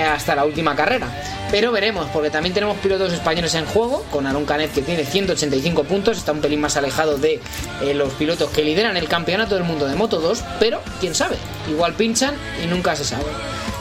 hasta 0.00 0.34
la 0.34 0.44
última 0.44 0.74
carrera. 0.74 1.08
Pero 1.50 1.72
veremos, 1.72 2.08
porque 2.12 2.30
también 2.30 2.54
tenemos 2.54 2.76
pilotos 2.78 3.12
españoles 3.12 3.54
en 3.54 3.64
juego, 3.66 4.04
con 4.10 4.26
Aaron 4.26 4.44
Canet 4.44 4.72
que 4.72 4.82
tiene 4.82 5.04
185 5.04 5.84
puntos, 5.84 6.18
está 6.18 6.32
un 6.32 6.40
pelín 6.40 6.60
más 6.60 6.76
alejado 6.76 7.16
de 7.16 7.40
eh, 7.82 7.94
los 7.94 8.12
pilotos 8.14 8.50
que 8.50 8.64
lideran 8.64 8.96
el 8.96 9.08
campeonato 9.08 9.54
del 9.54 9.64
mundo 9.64 9.86
de 9.86 9.94
Moto 9.94 10.20
2, 10.20 10.42
pero 10.58 10.80
quién 11.00 11.14
sabe, 11.14 11.36
igual 11.70 11.94
pinchan 11.94 12.34
y 12.62 12.66
nunca 12.66 12.96
se 12.96 13.04
sabe. 13.04 13.24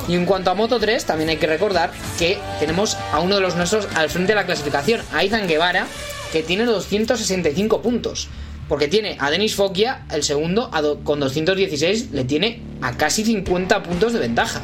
Y 0.07 0.15
en 0.15 0.25
cuanto 0.25 0.51
a 0.51 0.53
Moto 0.53 0.79
3, 0.79 1.05
también 1.05 1.29
hay 1.29 1.37
que 1.37 1.47
recordar 1.47 1.91
que 2.19 2.37
tenemos 2.59 2.97
a 3.11 3.19
uno 3.19 3.35
de 3.35 3.41
los 3.41 3.55
nuestros 3.55 3.87
al 3.95 4.09
frente 4.09 4.33
de 4.33 4.35
la 4.35 4.45
clasificación, 4.45 5.01
a 5.13 5.23
Izan 5.23 5.47
Guevara, 5.47 5.87
que 6.31 6.43
tiene 6.43 6.65
265 6.65 7.81
puntos. 7.81 8.27
Porque 8.67 8.87
tiene 8.87 9.17
a 9.19 9.29
Denis 9.29 9.55
Foggia, 9.55 10.05
el 10.11 10.23
segundo, 10.23 10.71
con 11.03 11.19
216, 11.19 12.11
le 12.11 12.23
tiene 12.23 12.61
a 12.81 12.97
casi 12.97 13.23
50 13.23 13.83
puntos 13.83 14.13
de 14.13 14.19
ventaja. 14.19 14.61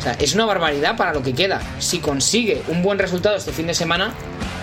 O 0.00 0.02
sea, 0.02 0.12
es 0.18 0.34
una 0.34 0.46
barbaridad 0.46 0.96
para 0.96 1.12
lo 1.12 1.22
que 1.22 1.34
queda. 1.34 1.60
Si 1.78 1.98
consigue 1.98 2.62
un 2.68 2.82
buen 2.82 2.98
resultado 2.98 3.36
este 3.36 3.52
fin 3.52 3.66
de 3.66 3.74
semana, 3.74 4.14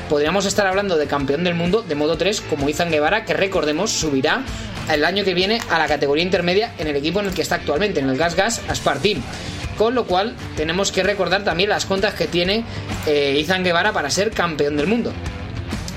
podríamos 0.10 0.46
estar 0.46 0.66
hablando 0.66 0.98
de 0.98 1.06
campeón 1.06 1.44
del 1.44 1.54
mundo 1.54 1.84
de 1.84 1.96
Moto 1.96 2.18
3 2.18 2.42
como 2.42 2.68
Izan 2.68 2.90
Guevara, 2.90 3.24
que 3.24 3.34
recordemos 3.34 3.92
subirá 3.92 4.42
el 4.92 5.06
año 5.06 5.24
que 5.24 5.34
viene 5.34 5.62
a 5.70 5.78
la 5.78 5.88
categoría 5.88 6.24
intermedia 6.24 6.74
en 6.80 6.88
el 6.88 6.96
equipo 6.96 7.20
en 7.20 7.28
el 7.28 7.34
que 7.34 7.44
está 7.44 7.56
actualmente, 7.56 8.00
en 8.00 8.10
el 8.10 8.18
Gas 8.18 8.36
Gas 8.36 8.62
Aspar 8.68 9.00
Team. 9.00 9.22
Con 9.78 9.94
lo 9.94 10.06
cual, 10.06 10.36
tenemos 10.56 10.92
que 10.92 11.04
recordar 11.04 11.44
también 11.44 11.70
las 11.70 11.86
cuentas 11.86 12.16
que 12.16 12.26
tiene 12.26 12.64
eh, 13.06 13.38
Izan 13.40 13.64
Guevara 13.64 13.94
para 13.94 14.10
ser 14.10 14.32
campeón 14.32 14.76
del 14.76 14.88
mundo. 14.88 15.14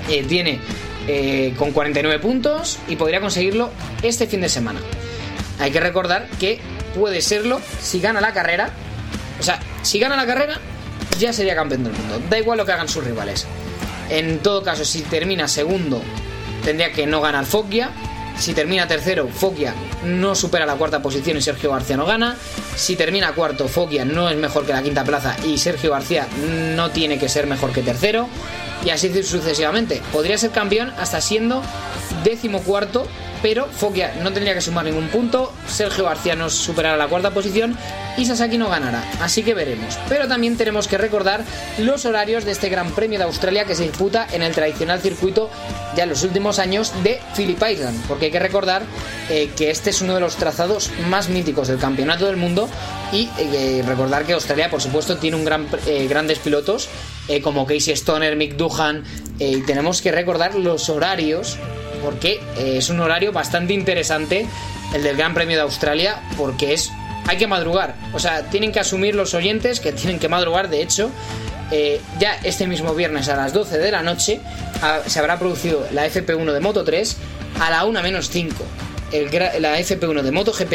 Eh, 0.07 0.23
tiene 0.23 0.59
eh, 1.07 1.55
con 1.57 1.71
49 1.71 2.19
puntos 2.19 2.77
y 2.87 2.95
podría 2.95 3.21
conseguirlo 3.21 3.71
este 4.03 4.27
fin 4.27 4.41
de 4.41 4.49
semana. 4.49 4.79
Hay 5.59 5.71
que 5.71 5.79
recordar 5.79 6.27
que 6.39 6.59
puede 6.95 7.21
serlo 7.21 7.59
si 7.81 7.99
gana 8.01 8.21
la 8.21 8.33
carrera. 8.33 8.69
O 9.41 9.43
sea, 9.43 9.59
si 9.81 9.97
gana 9.97 10.15
la 10.15 10.27
carrera, 10.27 10.59
ya 11.17 11.33
sería 11.33 11.55
campeón 11.55 11.83
del 11.83 11.93
mundo. 11.93 12.21
Da 12.29 12.37
igual 12.37 12.59
lo 12.59 12.65
que 12.65 12.73
hagan 12.73 12.87
sus 12.87 13.03
rivales. 13.03 13.47
En 14.09 14.37
todo 14.37 14.61
caso, 14.61 14.85
si 14.85 15.01
termina 15.01 15.47
segundo, 15.47 15.99
tendría 16.63 16.91
que 16.91 17.07
no 17.07 17.21
ganar 17.21 17.45
Foggia. 17.47 17.89
Si 18.37 18.53
termina 18.53 18.87
tercero, 18.87 19.27
Foggia 19.27 19.73
no 20.03 20.35
supera 20.35 20.65
la 20.65 20.75
cuarta 20.75 21.01
posición 21.01 21.37
y 21.37 21.41
Sergio 21.41 21.71
García 21.71 21.97
no 21.97 22.05
gana. 22.05 22.35
Si 22.75 22.95
termina 22.95 23.33
cuarto, 23.33 23.67
Foggia 23.67 24.05
no 24.05 24.29
es 24.29 24.37
mejor 24.37 24.65
que 24.65 24.73
la 24.73 24.81
quinta 24.81 25.03
plaza 25.03 25.35
y 25.45 25.57
Sergio 25.57 25.91
García 25.91 26.27
no 26.75 26.89
tiene 26.91 27.19
que 27.19 27.29
ser 27.29 27.47
mejor 27.47 27.71
que 27.71 27.81
tercero. 27.81 28.27
Y 28.83 28.89
así 28.89 29.11
sucesivamente. 29.23 30.01
Podría 30.11 30.37
ser 30.37 30.51
campeón 30.51 30.91
hasta 30.97 31.21
siendo 31.21 31.61
décimo 32.23 32.61
cuarto, 32.61 33.07
pero 33.41 33.67
Foggia 33.67 34.13
no 34.21 34.31
tendría 34.31 34.53
que 34.53 34.61
sumar 34.61 34.85
ningún 34.85 35.07
punto. 35.09 35.53
Sergio 35.67 36.05
García 36.05 36.35
no 36.35 36.49
superará 36.49 36.97
la 36.97 37.07
cuarta 37.07 37.31
posición 37.31 37.77
y 38.17 38.25
Sasaki 38.25 38.57
no 38.57 38.69
ganará. 38.69 39.03
Así 39.21 39.43
que 39.43 39.53
veremos. 39.53 39.97
Pero 40.09 40.27
también 40.27 40.57
tenemos 40.57 40.87
que 40.87 40.97
recordar 40.97 41.43
los 41.79 42.05
horarios 42.05 42.45
de 42.45 42.51
este 42.51 42.69
Gran 42.69 42.91
Premio 42.91 43.19
de 43.19 43.25
Australia 43.25 43.65
que 43.65 43.75
se 43.75 43.83
disputa 43.83 44.27
en 44.31 44.41
el 44.41 44.53
tradicional 44.53 44.99
circuito 44.99 45.49
ya 45.95 46.03
en 46.03 46.09
los 46.09 46.23
últimos 46.23 46.59
años 46.59 46.91
de 47.03 47.19
Phillip 47.35 47.61
Island. 47.69 48.07
Hay 48.25 48.31
que 48.31 48.39
recordar 48.39 48.83
eh, 49.29 49.49
que 49.55 49.69
este 49.71 49.89
es 49.89 50.01
uno 50.01 50.13
de 50.15 50.19
los 50.19 50.35
trazados 50.35 50.91
más 51.09 51.29
míticos 51.29 51.67
del 51.67 51.77
campeonato 51.77 52.25
del 52.25 52.37
mundo. 52.37 52.69
Y 53.11 53.29
eh, 53.37 53.83
recordar 53.85 54.25
que 54.25 54.33
Australia, 54.33 54.69
por 54.69 54.81
supuesto, 54.81 55.17
tiene 55.17 55.37
un 55.37 55.45
gran, 55.45 55.67
eh, 55.87 56.07
grandes 56.07 56.39
pilotos 56.39 56.89
eh, 57.27 57.41
como 57.41 57.65
Casey 57.65 57.93
Stoner, 57.93 58.35
Mick 58.35 58.55
Duhan. 58.55 59.03
eh, 59.39 59.51
y 59.57 59.61
tenemos 59.61 60.01
que 60.01 60.11
recordar 60.11 60.55
los 60.55 60.89
horarios 60.89 61.57
porque 62.03 62.39
eh, 62.57 62.77
es 62.77 62.89
un 62.89 62.99
horario 62.99 63.31
bastante 63.31 63.73
interesante 63.73 64.47
el 64.93 65.03
del 65.03 65.15
Gran 65.17 65.33
Premio 65.33 65.55
de 65.57 65.63
Australia 65.63 66.19
porque 66.37 66.73
es 66.73 66.89
hay 67.27 67.37
que 67.37 67.45
madrugar 67.47 67.95
o 68.13 68.19
sea 68.19 68.49
tienen 68.49 68.71
que 68.71 68.79
asumir 68.79 69.13
los 69.13 69.33
oyentes 69.35 69.79
que 69.79 69.91
tienen 69.91 70.17
que 70.17 70.27
madrugar 70.27 70.69
de 70.69 70.81
hecho 70.81 71.11
eh, 71.71 72.01
ya 72.19 72.37
este 72.43 72.65
mismo 72.65 72.95
viernes 72.95 73.29
a 73.29 73.35
las 73.35 73.53
12 73.53 73.77
de 73.77 73.91
la 73.91 74.01
noche 74.01 74.41
ah, 74.81 75.01
se 75.05 75.19
habrá 75.19 75.37
producido 75.37 75.87
la 75.93 76.07
FP1 76.07 76.51
de 76.53 76.59
Moto 76.59 76.83
3 76.83 77.15
a 77.59 77.69
la 77.69 77.85
1 77.85 78.01
menos 78.01 78.29
5 78.29 78.65
el 79.11 79.29
la 79.61 79.79
FP1 79.79 80.21
de 80.21 80.31
MotoGP 80.31 80.73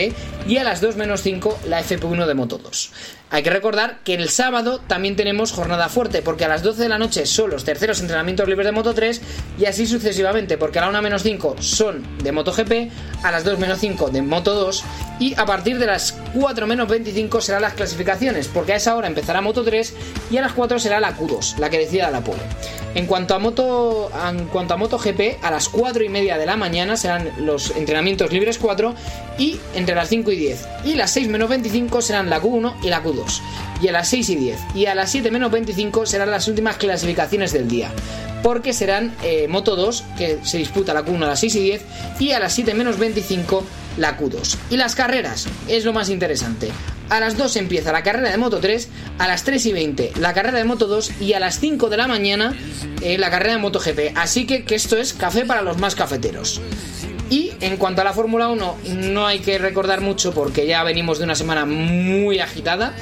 y 0.49 0.59
a 0.59 0.65
las 0.65 0.81
2 0.81 0.97
menos 0.97 1.23
5 1.23 1.61
la 1.69 1.83
FP1 1.83 2.27
de 2.27 2.35
Moto 2.35 2.59
2. 2.59 2.93
Hay 3.29 3.43
que 3.43 3.51
recordar 3.51 3.99
que 4.05 4.15
el 4.15 4.29
sábado 4.29 4.81
también 4.87 5.17
tenemos 5.17 5.51
jornada 5.51 5.89
fuerte, 5.89 6.23
porque 6.23 6.45
a 6.45 6.49
las 6.49 6.63
12 6.63 6.85
de 6.85 6.89
la 6.89 6.99
noche 6.99 7.27
son 7.27 7.51
los 7.51 7.65
terceros 7.65 8.01
entrenamientos 8.01 8.49
libres 8.49 8.67
de 8.67 8.73
Moto 8.73 8.95
3 8.95 9.21
y 9.59 9.65
así 9.65 9.87
sucesivamente, 9.87 10.59
porque 10.59 10.79
a 10.79 10.83
la 10.83 10.91
1 10.91 11.03
menos 11.03 11.25
5 11.25 11.57
son 11.59 12.05
de 12.23 12.31
MotoGP, 12.31 12.93
a 13.25 13.33
las 13.33 13.43
2 13.43 13.59
menos 13.59 13.81
5 13.81 14.11
de 14.11 14.23
Moto 14.23 14.55
2 14.55 14.85
y 15.19 15.35
a 15.35 15.45
partir 15.45 15.79
de 15.79 15.87
las 15.87 16.13
4 16.35 16.67
menos 16.69 16.89
25 16.89 17.41
serán 17.41 17.63
las 17.63 17.75
clasificaciones, 17.75 18.47
porque 18.47 18.75
a 18.75 18.77
esa 18.77 18.95
hora 18.95 19.09
empezará 19.09 19.41
Moto 19.41 19.65
3 19.65 19.95
y 20.31 20.37
a 20.37 20.43
las 20.43 20.53
4 20.53 20.79
será 20.79 21.01
la 21.01 21.17
Q2, 21.17 21.59
la 21.59 21.69
que 21.69 21.79
decida 21.79 22.11
la 22.11 22.23
pole. 22.23 22.43
En 22.95 23.07
cuanto 23.07 23.35
a 23.35 23.39
Moto, 23.39 24.11
en 24.27 24.47
cuanto 24.47 24.73
a 24.73 24.77
MotoGP, 24.79 25.43
a 25.43 25.51
las 25.51 25.69
4 25.69 26.05
y 26.05 26.09
media 26.09 26.39
de 26.39 26.47
la 26.47 26.57
mañana 26.57 26.97
serán 26.97 27.31
los 27.41 27.73
entrenamientos 27.77 28.33
libres 28.33 28.57
4 28.57 28.95
y 29.37 29.61
entre 29.75 29.95
las 29.95 30.09
5 30.09 30.33
y 30.33 30.36
10 30.37 30.67
y 30.85 30.95
las 30.95 31.11
6 31.13 31.29
menos 31.29 31.49
25 31.49 32.03
serán 32.03 32.31
la 32.31 32.41
Q1 32.41 32.75
y 32.83 32.89
la 32.89 33.03
Q2 33.03 33.41
y 33.83 33.89
a 33.89 33.93
las 33.93 34.09
6 34.09 34.31
y 34.31 34.37
10 34.37 34.61
y 34.75 34.87
a 34.87 34.95
las 34.95 35.11
7 35.11 35.31
menos 35.31 35.51
25 35.51 36.07
serán 36.07 36.31
las 36.31 36.49
últimas 36.49 36.77
clasificaciones 36.77 37.53
del 37.53 37.69
día. 37.69 37.91
Porque 38.43 38.73
serán 38.73 39.13
eh, 39.23 39.49
Moto 39.49 39.77
2 39.77 40.05
que 40.17 40.39
se 40.43 40.59
disputa 40.59 40.95
la 40.95 41.05
Q1 41.05 41.25
a 41.25 41.29
las 41.29 41.41
6 41.41 41.55
y 41.57 41.61
10 41.61 41.83
y 42.21 42.33
a 42.33 42.39
las 42.39 42.53
7 42.55 42.75
menos 42.75 42.99
25 42.99 43.65
la 43.97 44.19
Q2 44.19 44.57
y 44.71 44.77
las 44.77 44.95
carreras 44.95 45.47
es 45.69 45.85
lo 45.85 45.93
más 45.93 46.11
interesante. 46.11 46.71
A 47.09 47.21
las 47.21 47.37
2 47.37 47.57
empieza 47.57 47.93
la 47.93 48.03
carrera 48.03 48.31
de 48.31 48.37
Moto 48.37 48.59
3, 48.59 48.89
a 49.19 49.29
las 49.29 49.45
3 49.45 49.65
y 49.67 49.73
20 49.73 50.13
la 50.19 50.35
carrera 50.35 50.59
de 50.59 50.65
Moto 50.65 50.87
2 50.87 51.21
y 51.21 51.33
a 51.35 51.41
las 51.41 51.61
5 51.61 51.89
de 51.89 51.97
la 51.97 52.09
mañana 52.09 52.57
eh, 53.01 53.17
la 53.19 53.31
carrera 53.31 53.53
de 53.53 53.59
Moto 53.59 53.81
GP. 53.81 54.17
Así 54.17 54.47
que, 54.47 54.65
que 54.65 54.75
esto 54.75 54.97
es 54.97 55.13
café 55.13 55.45
para 55.45 55.63
los 55.63 55.79
más 55.79 55.95
cafeteros. 55.95 56.61
Y 57.31 57.53
en 57.61 57.77
cuanto 57.77 58.03
a 58.03 58.05
la 58.05 58.13
Fórmula 58.13 58.49
1, 58.49 58.77
no 58.99 59.27
hay 59.27 59.41
que 59.41 59.59
recordar 59.59 60.01
mucho 60.01 60.33
porque 60.33 60.67
ya 60.67 60.85
venimos 60.85 61.19
de 61.19 61.25
una 61.25 61.35
semana 61.35 61.65
muy 61.65 62.39
agitada. 62.39 62.95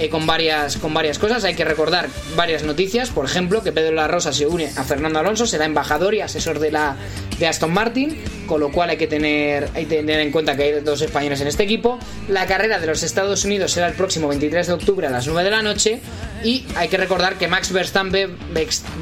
eh, 0.00 0.08
con, 0.08 0.26
varias, 0.26 0.78
con 0.78 0.94
varias 0.94 1.18
cosas, 1.18 1.44
hay 1.44 1.54
que 1.54 1.64
recordar 1.64 2.08
varias 2.34 2.62
noticias. 2.62 3.10
Por 3.10 3.26
ejemplo, 3.26 3.62
que 3.62 3.70
Pedro 3.70 3.92
La 3.92 4.08
Rosa 4.08 4.32
se 4.32 4.46
une 4.46 4.66
a 4.76 4.82
Fernando 4.82 5.18
Alonso, 5.18 5.46
será 5.46 5.66
embajador 5.66 6.14
y 6.14 6.22
asesor 6.22 6.58
de, 6.58 6.72
la, 6.72 6.96
de 7.38 7.46
Aston 7.46 7.70
Martin, 7.70 8.18
con 8.46 8.60
lo 8.60 8.72
cual 8.72 8.88
hay 8.90 8.96
que, 8.96 9.06
tener, 9.06 9.68
hay 9.74 9.84
que 9.84 9.96
tener 9.96 10.20
en 10.20 10.32
cuenta 10.32 10.56
que 10.56 10.62
hay 10.62 10.80
dos 10.80 11.02
españoles 11.02 11.42
en 11.42 11.48
este 11.48 11.64
equipo. 11.64 11.98
La 12.28 12.46
carrera 12.46 12.78
de 12.78 12.86
los 12.86 13.02
Estados 13.02 13.44
Unidos 13.44 13.72
será 13.72 13.88
el 13.88 13.94
próximo 13.94 14.28
23 14.28 14.68
de 14.68 14.72
octubre 14.72 15.06
a 15.06 15.10
las 15.10 15.26
9 15.26 15.44
de 15.44 15.50
la 15.50 15.62
noche. 15.62 16.00
Y 16.42 16.64
hay 16.76 16.88
que 16.88 16.96
recordar 16.96 17.36
que 17.36 17.48
Max 17.48 17.70
Verstappen, 17.70 18.38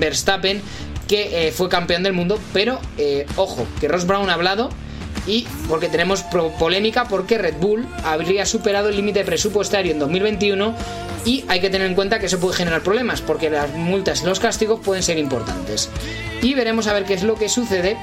Verstappen 0.00 0.60
que 1.09 1.48
eh, 1.48 1.52
fue 1.52 1.68
campeón 1.68 2.02
del 2.02 2.12
mundo, 2.12 2.39
pero 2.52 2.78
eh, 2.98 3.26
ojo, 3.36 3.66
que 3.80 3.89
Ross 3.89 4.06
Brown 4.06 4.30
ha 4.30 4.35
hablado 4.35 4.68
y 5.26 5.47
porque 5.68 5.89
tenemos 5.89 6.22
polémica 6.59 7.06
porque 7.06 7.39
Red 7.39 7.56
Bull 7.60 7.86
habría 8.05 8.47
superado 8.47 8.89
el 8.89 8.97
límite 8.97 9.24
presupuestario 9.24 9.93
en 9.93 9.98
2021 9.98 10.74
y 11.24 11.44
hay 11.48 11.60
que 11.60 11.70
tener 11.70 11.86
en 11.86 11.94
cuenta 11.94 12.18
que 12.18 12.26
eso 12.26 12.39
puede 12.39 12.55
generar 12.55 12.82
problemas 12.82 13.20
porque 13.20 13.51
las 13.51 13.72
multas 13.74 14.22
y 14.22 14.26
los 14.26 14.39
castigos 14.39 14.80
pueden 14.80 15.02
ser 15.02 15.18
importantes. 15.18 15.90
Y 16.43 16.55
veremos 16.55 16.86
a 16.86 16.93
ver 16.93 17.05
qué 17.05 17.14
es 17.14 17.24
lo 17.24 17.35
que 17.35 17.48
sucede 17.48 17.97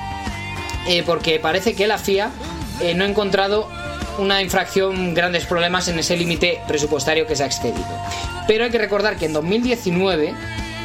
eh, 0.88 1.04
porque 1.06 1.40
parece 1.40 1.74
que 1.74 1.88
la 1.88 1.98
FIA 1.98 2.32
no 2.96 3.06
ha 3.06 3.08
encontrado 3.08 3.70
una 4.18 4.42
infracción, 4.42 5.14
grandes 5.14 5.46
problemas 5.46 5.88
en 5.88 6.00
ese 6.00 6.18
límite 6.18 6.60
presupuestario 6.68 7.26
que 7.26 7.36
se 7.36 7.44
ha 7.44 7.48
excedido. 7.48 7.86
Pero 8.48 8.66
hay 8.66 8.70
que 8.70 8.78
recordar 8.78 9.18
que 9.18 9.26
en 9.26 9.34
2019 9.34 10.34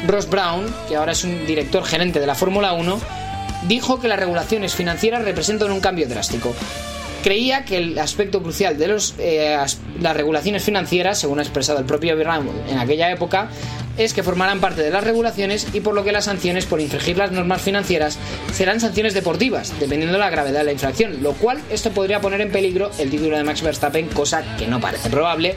Ross 0.07 0.29
Brown, 0.29 0.73
que 0.87 0.95
ahora 0.95 1.11
es 1.11 1.23
un 1.23 1.45
director 1.45 1.83
gerente 1.83 2.19
de 2.19 2.27
la 2.27 2.35
Fórmula 2.35 2.73
1, 2.73 2.99
dijo 3.67 3.99
que 3.99 4.07
las 4.07 4.19
regulaciones 4.19 4.73
financieras 4.73 5.23
representan 5.23 5.71
un 5.71 5.79
cambio 5.79 6.07
drástico. 6.07 6.55
Creía 7.23 7.65
que 7.65 7.77
el 7.77 7.99
aspecto 7.99 8.41
crucial 8.41 8.77
de 8.77 8.87
los, 8.87 9.15
eh, 9.19 9.57
las 9.99 10.17
regulaciones 10.17 10.63
financieras, 10.63 11.19
según 11.19 11.39
ha 11.39 11.43
expresado 11.43 11.79
el 11.79 11.85
propio 11.85 12.17
Brown 12.17 12.49
en 12.69 12.79
aquella 12.79 13.11
época, 13.11 13.49
es 13.97 14.13
que 14.13 14.23
formarán 14.23 14.59
parte 14.59 14.81
de 14.81 14.89
las 14.89 15.03
regulaciones 15.03 15.67
y 15.73 15.81
por 15.81 15.93
lo 15.93 16.03
que 16.03 16.11
las 16.11 16.25
sanciones 16.25 16.65
por 16.65 16.81
infringir 16.81 17.17
las 17.17 17.31
normas 17.31 17.61
financieras 17.61 18.17
serán 18.53 18.79
sanciones 18.79 19.13
deportivas, 19.13 19.73
dependiendo 19.79 20.13
de 20.13 20.19
la 20.19 20.29
gravedad 20.29 20.59
de 20.59 20.65
la 20.65 20.71
infracción, 20.71 21.21
lo 21.21 21.33
cual 21.33 21.61
esto 21.69 21.91
podría 21.91 22.21
poner 22.21 22.41
en 22.41 22.51
peligro 22.51 22.89
el 22.97 23.09
título 23.09 23.37
de 23.37 23.43
Max 23.43 23.61
Verstappen, 23.61 24.07
cosa 24.07 24.43
que 24.57 24.67
no 24.67 24.79
parece 24.79 25.09
probable 25.09 25.55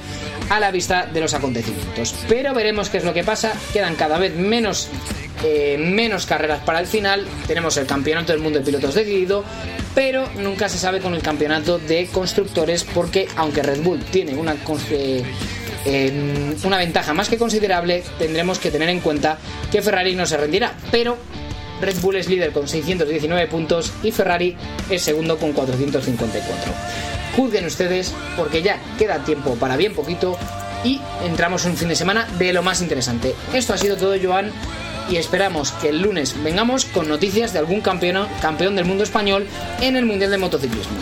a 0.50 0.60
la 0.60 0.70
vista 0.70 1.06
de 1.06 1.20
los 1.20 1.34
acontecimientos. 1.34 2.14
Pero 2.28 2.52
veremos 2.54 2.90
qué 2.90 2.98
es 2.98 3.04
lo 3.04 3.14
que 3.14 3.24
pasa, 3.24 3.52
quedan 3.72 3.94
cada 3.94 4.18
vez 4.18 4.34
menos 4.34 4.88
eh, 5.42 5.76
menos 5.78 6.26
carreras 6.26 6.60
para 6.64 6.80
el 6.80 6.86
final, 6.86 7.26
tenemos 7.46 7.76
el 7.76 7.86
campeonato 7.86 8.32
del 8.32 8.40
mundo 8.40 8.58
de 8.58 8.64
pilotos 8.64 8.94
decidido, 8.94 9.44
pero 9.94 10.28
nunca 10.36 10.68
se 10.68 10.78
sabe 10.78 11.00
con 11.00 11.14
el 11.14 11.22
campeonato 11.22 11.78
de 11.78 12.06
constructores 12.06 12.84
porque 12.84 13.28
aunque 13.36 13.62
Red 13.62 13.82
Bull 13.82 14.00
tiene 14.04 14.34
una, 14.34 14.56
eh, 14.90 16.54
una 16.64 16.78
ventaja 16.78 17.14
más 17.14 17.28
que 17.28 17.36
considerable, 17.36 18.02
tendremos 18.18 18.58
que 18.58 18.70
tener 18.70 18.88
en 18.88 19.00
cuenta 19.00 19.38
que 19.70 19.82
Ferrari 19.82 20.14
no 20.14 20.26
se 20.26 20.36
rendirá, 20.36 20.72
pero 20.90 21.18
Red 21.80 22.00
Bull 22.00 22.16
es 22.16 22.28
líder 22.28 22.52
con 22.52 22.68
619 22.68 23.46
puntos 23.48 23.92
y 24.02 24.10
Ferrari 24.10 24.56
es 24.88 25.02
segundo 25.02 25.36
con 25.38 25.52
454. 25.52 26.72
Juzguen 27.36 27.66
ustedes 27.66 28.14
porque 28.36 28.62
ya 28.62 28.78
queda 28.98 29.24
tiempo 29.24 29.54
para 29.56 29.76
bien 29.76 29.94
poquito 29.94 30.38
y 30.84 31.00
entramos 31.24 31.64
en 31.64 31.72
un 31.72 31.76
fin 31.76 31.88
de 31.88 31.96
semana 31.96 32.26
de 32.38 32.52
lo 32.52 32.62
más 32.62 32.80
interesante. 32.80 33.34
Esto 33.52 33.74
ha 33.74 33.78
sido 33.78 33.96
todo, 33.96 34.14
Joan 34.22 34.52
y 35.10 35.16
esperamos 35.16 35.72
que 35.72 35.90
el 35.90 36.02
lunes 36.02 36.34
vengamos 36.42 36.84
con 36.84 37.08
noticias 37.08 37.52
de 37.52 37.58
algún 37.58 37.80
campeón, 37.80 38.26
campeón 38.40 38.76
del 38.76 38.84
mundo 38.84 39.04
español 39.04 39.46
en 39.80 39.96
el 39.96 40.06
Mundial 40.06 40.30
de 40.30 40.38
Motociclismo. 40.38 40.96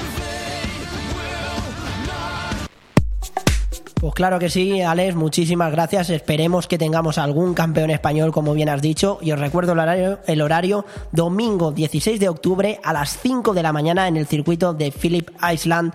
Pues 4.02 4.14
claro 4.14 4.40
que 4.40 4.50
sí, 4.50 4.82
Alex, 4.82 5.14
muchísimas 5.14 5.70
gracias. 5.70 6.10
Esperemos 6.10 6.66
que 6.66 6.76
tengamos 6.76 7.18
algún 7.18 7.54
campeón 7.54 7.90
español, 7.90 8.32
como 8.32 8.52
bien 8.52 8.68
has 8.68 8.82
dicho. 8.82 9.20
Y 9.22 9.30
os 9.30 9.38
recuerdo 9.38 9.74
el 9.74 9.78
horario, 9.78 10.18
el 10.26 10.42
horario 10.42 10.84
domingo 11.12 11.70
16 11.70 12.18
de 12.18 12.28
octubre 12.28 12.80
a 12.82 12.92
las 12.92 13.16
5 13.18 13.54
de 13.54 13.62
la 13.62 13.72
mañana 13.72 14.08
en 14.08 14.16
el 14.16 14.26
circuito 14.26 14.74
de 14.74 14.90
Philip 14.90 15.30
Island 15.52 15.92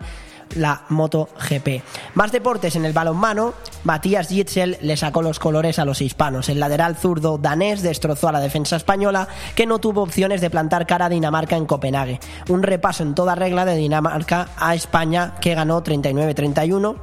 la 0.55 0.81
MotoGP. 0.89 1.81
Más 2.15 2.31
deportes 2.31 2.75
en 2.75 2.85
el 2.85 2.93
balonmano, 2.93 3.53
Matías 3.83 4.29
Gitzel 4.29 4.77
le 4.81 4.97
sacó 4.97 5.21
los 5.21 5.39
colores 5.39 5.79
a 5.79 5.85
los 5.85 6.01
hispanos. 6.01 6.49
El 6.49 6.59
lateral 6.59 6.95
zurdo 6.95 7.37
danés 7.37 7.81
destrozó 7.81 8.27
a 8.27 8.31
la 8.31 8.39
defensa 8.39 8.75
española 8.75 9.27
que 9.55 9.65
no 9.65 9.79
tuvo 9.79 10.03
opciones 10.03 10.41
de 10.41 10.49
plantar 10.49 10.87
cara 10.87 11.05
a 11.05 11.09
Dinamarca 11.09 11.55
en 11.55 11.65
Copenhague. 11.65 12.19
Un 12.49 12.63
repaso 12.63 13.03
en 13.03 13.15
toda 13.15 13.35
regla 13.35 13.65
de 13.65 13.75
Dinamarca 13.75 14.49
a 14.57 14.75
España 14.75 15.35
que 15.41 15.55
ganó 15.55 15.83
39-31 15.83 16.95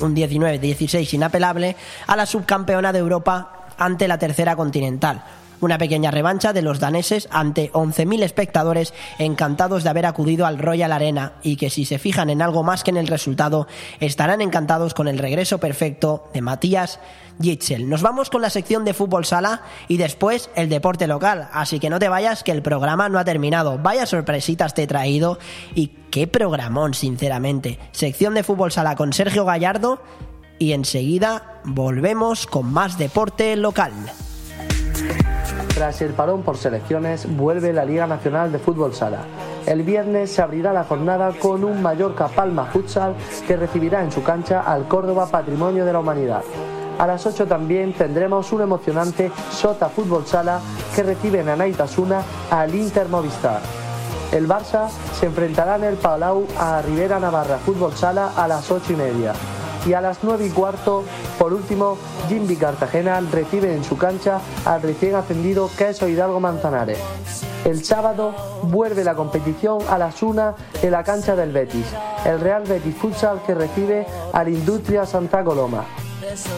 un 0.00 0.16
19-16 0.16 1.14
inapelable 1.14 1.76
a 2.08 2.16
la 2.16 2.26
subcampeona 2.26 2.92
de 2.92 2.98
Europa 2.98 3.68
ante 3.78 4.08
la 4.08 4.18
tercera 4.18 4.56
continental 4.56 5.22
una 5.64 5.78
pequeña 5.78 6.10
revancha 6.10 6.52
de 6.52 6.62
los 6.62 6.80
daneses 6.80 7.28
ante 7.30 7.72
11.000 7.72 8.22
espectadores 8.22 8.94
encantados 9.18 9.84
de 9.84 9.90
haber 9.90 10.06
acudido 10.06 10.46
al 10.46 10.58
Royal 10.58 10.92
Arena 10.92 11.34
y 11.42 11.56
que 11.56 11.70
si 11.70 11.84
se 11.84 11.98
fijan 11.98 12.30
en 12.30 12.42
algo 12.42 12.62
más 12.62 12.84
que 12.84 12.90
en 12.90 12.96
el 12.96 13.06
resultado 13.06 13.66
estarán 14.00 14.40
encantados 14.40 14.94
con 14.94 15.08
el 15.08 15.18
regreso 15.18 15.58
perfecto 15.58 16.28
de 16.32 16.42
Matías 16.42 17.00
Gitzel. 17.40 17.88
Nos 17.88 18.02
vamos 18.02 18.30
con 18.30 18.42
la 18.42 18.50
sección 18.50 18.84
de 18.84 18.94
fútbol 18.94 19.24
sala 19.24 19.62
y 19.88 19.96
después 19.96 20.50
el 20.54 20.68
deporte 20.68 21.06
local, 21.06 21.48
así 21.52 21.80
que 21.80 21.90
no 21.90 21.98
te 21.98 22.08
vayas 22.08 22.44
que 22.44 22.52
el 22.52 22.62
programa 22.62 23.08
no 23.08 23.18
ha 23.18 23.24
terminado. 23.24 23.78
Vaya 23.78 24.06
sorpresitas 24.06 24.74
te 24.74 24.84
he 24.84 24.86
traído 24.86 25.38
y 25.74 25.88
qué 26.10 26.26
programón, 26.26 26.94
sinceramente. 26.94 27.78
Sección 27.92 28.34
de 28.34 28.44
fútbol 28.44 28.72
sala 28.72 28.96
con 28.96 29.12
Sergio 29.12 29.44
Gallardo 29.44 30.02
y 30.58 30.72
enseguida 30.72 31.60
volvemos 31.64 32.46
con 32.46 32.72
más 32.72 32.98
deporte 32.98 33.56
local. 33.56 33.92
Tras 35.74 36.00
el 36.02 36.12
parón 36.12 36.42
por 36.42 36.56
selecciones, 36.56 37.26
vuelve 37.36 37.72
la 37.72 37.84
Liga 37.84 38.06
Nacional 38.06 38.52
de 38.52 38.60
Fútbol 38.60 38.94
Sala. 38.94 39.22
El 39.66 39.82
viernes 39.82 40.30
se 40.30 40.40
abrirá 40.40 40.72
la 40.72 40.84
jornada 40.84 41.32
con 41.36 41.64
un 41.64 41.82
Mallorca 41.82 42.28
Palma 42.28 42.66
Futsal 42.66 43.16
que 43.48 43.56
recibirá 43.56 44.04
en 44.04 44.12
su 44.12 44.22
cancha 44.22 44.60
al 44.60 44.86
Córdoba 44.86 45.26
Patrimonio 45.26 45.84
de 45.84 45.92
la 45.92 45.98
Humanidad. 45.98 46.44
A 46.96 47.08
las 47.08 47.26
8 47.26 47.46
también 47.46 47.92
tendremos 47.92 48.52
un 48.52 48.62
emocionante 48.62 49.32
Sota 49.50 49.88
Fútbol 49.88 50.24
Sala 50.24 50.60
que 50.94 51.02
recibe 51.02 51.40
en 51.40 51.48
Anaitasuna 51.48 52.22
al 52.52 52.72
Inter 52.72 53.08
Movistar. 53.08 53.60
El 54.30 54.46
Barça 54.46 54.88
se 55.18 55.26
enfrentará 55.26 55.74
en 55.74 55.84
el 55.84 55.96
Palau 55.96 56.46
a 56.56 56.82
Rivera 56.82 57.18
Navarra 57.18 57.58
Fútbol 57.58 57.94
Sala 57.94 58.30
a 58.36 58.46
las 58.46 58.70
8 58.70 58.92
y 58.92 58.96
media 58.96 59.32
y 59.86 59.92
a 59.92 60.00
las 60.00 60.18
9 60.22 60.46
y 60.46 60.50
cuarto, 60.50 61.04
por 61.38 61.52
último, 61.52 61.98
Jimby 62.28 62.56
Cartagena 62.56 63.20
recibe 63.32 63.74
en 63.74 63.84
su 63.84 63.96
cancha 63.96 64.40
al 64.64 64.82
recién 64.82 65.14
ascendido 65.14 65.70
Queso 65.76 66.08
Hidalgo 66.08 66.40
Manzanares. 66.40 66.98
El 67.64 67.84
sábado 67.84 68.34
vuelve 68.62 69.04
la 69.04 69.14
competición 69.14 69.78
a 69.88 69.98
las 69.98 70.22
1 70.22 70.54
en 70.82 70.90
la 70.90 71.02
cancha 71.02 71.34
del 71.34 71.52
Betis, 71.52 71.86
el 72.24 72.40
Real 72.40 72.64
Betis 72.64 72.94
Futsal 72.96 73.42
que 73.46 73.54
recibe 73.54 74.06
al 74.32 74.48
Industria 74.48 75.06
Santa 75.06 75.42
Coloma. 75.42 75.84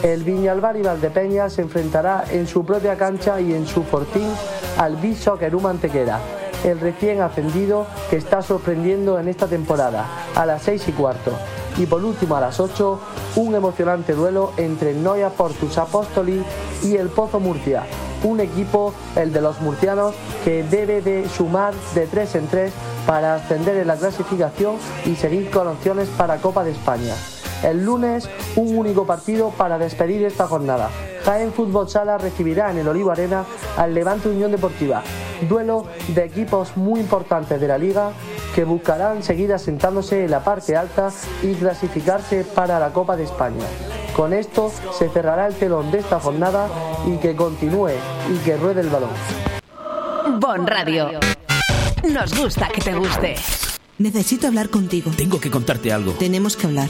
El 0.03 0.23
Viñalbar 0.23 0.75
y 0.77 0.81
Valdepeña 0.81 1.49
se 1.49 1.61
enfrentará 1.61 2.25
en 2.29 2.47
su 2.47 2.65
propia 2.65 2.97
cancha 2.97 3.39
y 3.39 3.53
en 3.53 3.67
su 3.67 3.83
fortín 3.83 4.29
al 4.77 4.95
Biso 4.95 5.37
Querú 5.37 5.65
Antequera, 5.67 6.19
el 6.63 6.79
recién 6.79 7.21
ascendido 7.21 7.85
que 8.09 8.17
está 8.17 8.41
sorprendiendo 8.41 9.19
en 9.19 9.27
esta 9.27 9.47
temporada, 9.47 10.05
a 10.35 10.45
las 10.45 10.63
6 10.63 10.87
y 10.87 10.91
cuarto. 10.93 11.31
Y 11.77 11.85
por 11.85 12.03
último 12.03 12.35
a 12.35 12.41
las 12.41 12.59
8, 12.59 12.99
un 13.35 13.55
emocionante 13.55 14.13
duelo 14.13 14.51
entre 14.57 14.93
Noia 14.93 15.29
Portus 15.29 15.77
Apostoli 15.77 16.43
y 16.83 16.95
el 16.95 17.09
Pozo 17.09 17.39
Murcia. 17.39 17.83
Un 18.23 18.39
equipo, 18.39 18.93
el 19.15 19.31
de 19.31 19.41
los 19.41 19.61
murcianos, 19.61 20.15
que 20.43 20.63
debe 20.63 21.01
de 21.01 21.29
sumar 21.29 21.73
de 21.93 22.07
3 22.07 22.35
en 22.35 22.47
3 22.47 22.73
para 23.05 23.35
ascender 23.35 23.77
en 23.77 23.87
la 23.87 23.95
clasificación 23.95 24.77
y 25.05 25.15
seguir 25.15 25.51
con 25.51 25.67
opciones 25.67 26.09
para 26.09 26.37
Copa 26.37 26.63
de 26.63 26.71
España. 26.71 27.13
El 27.63 27.83
lunes, 27.83 28.29
un 28.55 28.77
único 28.77 29.05
partido 29.05 29.49
para 29.49 29.77
despedir 29.77 30.23
esta 30.23 30.47
jornada. 30.47 30.89
Jaén 31.25 31.51
Fútbol 31.51 31.89
Sala 31.89 32.17
recibirá 32.17 32.71
en 32.71 32.77
el 32.77 32.87
Olivo 32.87 33.11
Arena 33.11 33.45
al 33.75 33.93
Levante 33.93 34.29
Unión 34.29 34.51
Deportiva. 34.51 35.03
Duelo 35.49 35.85
de 36.09 36.23
equipos 36.23 36.77
muy 36.77 36.99
importantes 36.99 37.59
de 37.59 37.67
la 37.67 37.77
liga 37.77 38.11
que 38.55 38.63
buscarán 38.63 39.23
seguir 39.23 39.53
asentándose 39.53 40.25
en 40.25 40.31
la 40.31 40.43
parte 40.43 40.75
alta 40.75 41.11
y 41.43 41.53
clasificarse 41.53 42.43
para 42.43 42.79
la 42.79 42.91
Copa 42.93 43.15
de 43.15 43.23
España. 43.23 43.65
Con 44.15 44.33
esto 44.33 44.71
se 44.97 45.09
cerrará 45.09 45.47
el 45.47 45.53
telón 45.53 45.91
de 45.91 45.99
esta 45.99 46.19
jornada 46.19 46.67
y 47.05 47.17
que 47.17 47.35
continúe 47.35 47.91
y 48.33 48.37
que 48.43 48.57
ruede 48.57 48.81
el 48.81 48.89
balón. 48.89 49.11
Bon 50.39 50.65
Radio. 50.65 51.19
Nos 52.11 52.33
gusta 52.35 52.67
que 52.69 52.81
te 52.81 52.93
guste. 52.93 53.35
Necesito 53.99 54.47
hablar 54.47 54.69
contigo. 54.69 55.11
Tengo 55.15 55.39
que 55.39 55.51
contarte 55.51 55.91
algo. 55.91 56.13
Tenemos 56.13 56.55
que 56.55 56.67
hablar. 56.67 56.89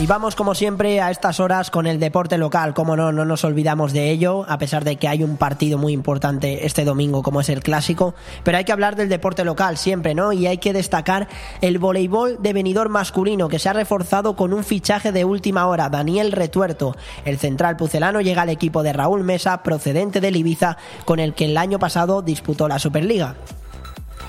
Y 0.00 0.06
vamos 0.06 0.34
como 0.34 0.54
siempre 0.54 1.02
a 1.02 1.10
estas 1.10 1.40
horas 1.40 1.70
con 1.70 1.86
el 1.86 2.00
deporte 2.00 2.38
local, 2.38 2.72
como 2.72 2.96
no, 2.96 3.12
no 3.12 3.26
nos 3.26 3.44
olvidamos 3.44 3.92
de 3.92 4.10
ello, 4.10 4.46
a 4.48 4.56
pesar 4.56 4.82
de 4.82 4.96
que 4.96 5.08
hay 5.08 5.22
un 5.22 5.36
partido 5.36 5.76
muy 5.76 5.92
importante 5.92 6.64
este 6.64 6.86
domingo 6.86 7.22
como 7.22 7.42
es 7.42 7.50
el 7.50 7.62
clásico, 7.62 8.14
pero 8.42 8.56
hay 8.56 8.64
que 8.64 8.72
hablar 8.72 8.96
del 8.96 9.10
deporte 9.10 9.44
local 9.44 9.76
siempre, 9.76 10.14
¿no? 10.14 10.32
Y 10.32 10.46
hay 10.46 10.56
que 10.56 10.72
destacar 10.72 11.28
el 11.60 11.78
voleibol 11.78 12.38
de 12.40 12.54
venidor 12.54 12.88
masculino 12.88 13.50
que 13.50 13.58
se 13.58 13.68
ha 13.68 13.74
reforzado 13.74 14.36
con 14.36 14.54
un 14.54 14.64
fichaje 14.64 15.12
de 15.12 15.26
última 15.26 15.66
hora, 15.66 15.90
Daniel 15.90 16.32
Retuerto. 16.32 16.96
El 17.26 17.36
central 17.36 17.76
pucelano 17.76 18.22
llega 18.22 18.40
al 18.40 18.48
equipo 18.48 18.82
de 18.82 18.94
Raúl 18.94 19.22
Mesa, 19.22 19.62
procedente 19.62 20.22
del 20.22 20.36
Ibiza, 20.36 20.78
con 21.04 21.20
el 21.20 21.34
que 21.34 21.44
el 21.44 21.58
año 21.58 21.78
pasado 21.78 22.22
disputó 22.22 22.68
la 22.68 22.78
Superliga. 22.78 23.36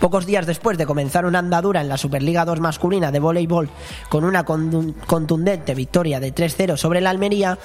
Pocos 0.01 0.25
días 0.25 0.47
después 0.47 0.79
de 0.79 0.87
comenzar 0.87 1.27
una 1.27 1.37
andadura 1.37 1.79
en 1.79 1.87
la 1.87 1.95
Superliga 1.95 2.43
2 2.43 2.59
masculina 2.59 3.11
de 3.11 3.19
voleibol 3.19 3.69
con 4.09 4.23
una 4.23 4.43
contundente 4.43 5.75
victoria 5.75 6.19
de 6.19 6.33
3-0 6.33 6.75
sobre 6.75 7.01
la 7.01 7.11
Almería, 7.11 7.59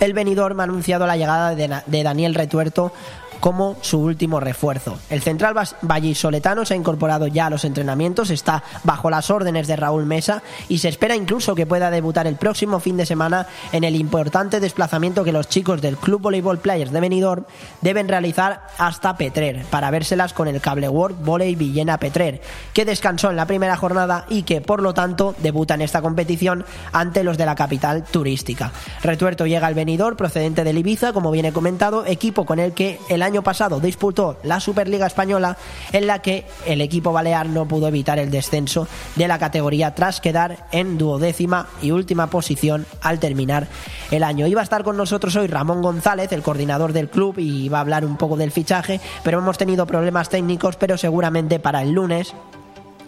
el 0.00 0.12
Benidorm 0.12 0.58
ha 0.58 0.64
anunciado 0.64 1.06
la 1.06 1.16
llegada 1.16 1.54
de, 1.54 2.02
Daniel 2.02 2.34
Retuerto 2.34 2.92
como 3.40 3.76
su 3.80 3.98
último 3.98 4.38
refuerzo. 4.38 4.98
El 5.08 5.22
central 5.22 5.54
vallisoletano 5.82 6.64
se 6.64 6.74
ha 6.74 6.76
incorporado 6.76 7.26
ya 7.26 7.46
a 7.46 7.50
los 7.50 7.64
entrenamientos, 7.64 8.30
está 8.30 8.62
bajo 8.84 9.10
las 9.10 9.30
órdenes 9.30 9.66
de 9.66 9.76
Raúl 9.76 10.06
Mesa 10.06 10.42
y 10.68 10.78
se 10.78 10.88
espera 10.88 11.16
incluso 11.16 11.54
que 11.54 11.66
pueda 11.66 11.90
debutar 11.90 12.26
el 12.26 12.36
próximo 12.36 12.80
fin 12.80 12.96
de 12.96 13.06
semana 13.06 13.46
en 13.72 13.84
el 13.84 13.96
importante 13.96 14.60
desplazamiento 14.60 15.24
que 15.24 15.32
los 15.32 15.48
chicos 15.48 15.80
del 15.80 15.96
Club 15.96 16.20
Voleibol 16.20 16.58
Players 16.58 16.92
de 16.92 17.00
Benidorm 17.00 17.44
deben 17.80 18.08
realizar 18.08 18.66
hasta 18.78 19.16
Petrer 19.16 19.64
para 19.70 19.90
vérselas 19.90 20.32
con 20.32 20.48
el 20.48 20.60
Cable 20.60 20.88
World 20.88 21.24
Volley 21.24 21.54
Villena 21.54 21.98
Petrer, 21.98 22.42
que 22.72 22.84
descansó 22.84 23.30
en 23.30 23.36
la 23.36 23.46
primera 23.46 23.76
jornada 23.76 24.26
y 24.28 24.42
que 24.42 24.60
por 24.60 24.82
lo 24.82 24.94
tanto 24.94 25.34
debuta 25.38 25.74
en 25.74 25.82
esta 25.82 26.02
competición 26.02 26.64
ante 26.92 27.24
los 27.24 27.38
de 27.38 27.46
la 27.46 27.54
capital 27.54 28.04
turística. 28.04 28.72
Retuerto 29.02 29.46
llega 29.46 29.66
al 29.66 29.74
Benidorm 29.74 30.16
procedente 30.16 30.64
del 30.64 30.78
Ibiza, 30.78 31.12
como 31.12 31.30
viene 31.30 31.52
comentado, 31.52 32.04
equipo 32.06 32.44
con 32.44 32.58
el 32.58 32.72
que 32.72 32.98
el 33.08 33.22
año 33.22 33.29
pasado 33.42 33.80
disputó 33.80 34.38
la 34.42 34.60
Superliga 34.60 35.06
Española 35.06 35.56
en 35.92 36.06
la 36.06 36.20
que 36.20 36.44
el 36.66 36.80
equipo 36.80 37.12
balear 37.12 37.46
no 37.46 37.66
pudo 37.66 37.88
evitar 37.88 38.18
el 38.18 38.30
descenso 38.30 38.88
de 39.16 39.28
la 39.28 39.38
categoría 39.38 39.94
tras 39.94 40.20
quedar 40.20 40.66
en 40.72 40.98
duodécima 40.98 41.68
y 41.80 41.92
última 41.92 42.28
posición 42.28 42.86
al 43.00 43.18
terminar 43.20 43.68
el 44.10 44.24
año. 44.24 44.46
Iba 44.46 44.60
a 44.60 44.64
estar 44.64 44.84
con 44.84 44.96
nosotros 44.96 45.36
hoy 45.36 45.46
Ramón 45.46 45.82
González, 45.82 46.32
el 46.32 46.42
coordinador 46.42 46.92
del 46.92 47.08
club, 47.08 47.38
y 47.38 47.68
va 47.68 47.78
a 47.78 47.82
hablar 47.82 48.04
un 48.04 48.16
poco 48.16 48.36
del 48.36 48.50
fichaje, 48.50 49.00
pero 49.22 49.38
hemos 49.38 49.58
tenido 49.58 49.86
problemas 49.86 50.28
técnicos, 50.28 50.76
pero 50.76 50.98
seguramente 50.98 51.58
para 51.58 51.82
el 51.82 51.92
lunes 51.92 52.34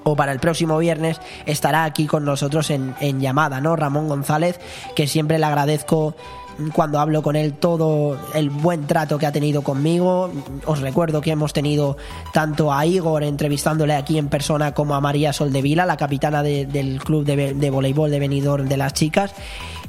o 0.04 0.16
para 0.16 0.32
el 0.32 0.40
próximo 0.40 0.78
viernes 0.78 1.20
estará 1.46 1.84
aquí 1.84 2.06
con 2.06 2.24
nosotros 2.24 2.70
en, 2.70 2.94
en, 3.00 3.20
llamada, 3.20 3.60
¿no? 3.60 3.76
Ramón 3.76 4.08
González, 4.08 4.58
que 4.96 5.06
siempre 5.06 5.38
le 5.38 5.46
agradezco 5.46 6.14
cuando 6.70 7.00
hablo 7.00 7.22
con 7.22 7.36
él 7.36 7.54
todo 7.54 8.18
el 8.34 8.50
buen 8.50 8.86
trato 8.86 9.18
que 9.18 9.26
ha 9.26 9.32
tenido 9.32 9.62
conmigo. 9.62 10.30
Os 10.66 10.80
recuerdo 10.80 11.20
que 11.20 11.30
hemos 11.30 11.52
tenido 11.52 11.96
tanto 12.32 12.72
a 12.72 12.86
Igor 12.86 13.22
entrevistándole 13.22 13.94
aquí 13.94 14.18
en 14.18 14.28
persona 14.28 14.72
como 14.72 14.94
a 14.94 15.00
María 15.00 15.32
Soldevila, 15.32 15.86
la 15.86 15.96
capitana 15.96 16.42
del 16.42 17.00
club 17.02 17.24
de, 17.24 17.70
voleibol 17.70 18.10
de 18.10 18.18
Benidorm 18.18 18.68
de 18.68 18.76
las 18.76 18.94
chicas. 18.94 19.32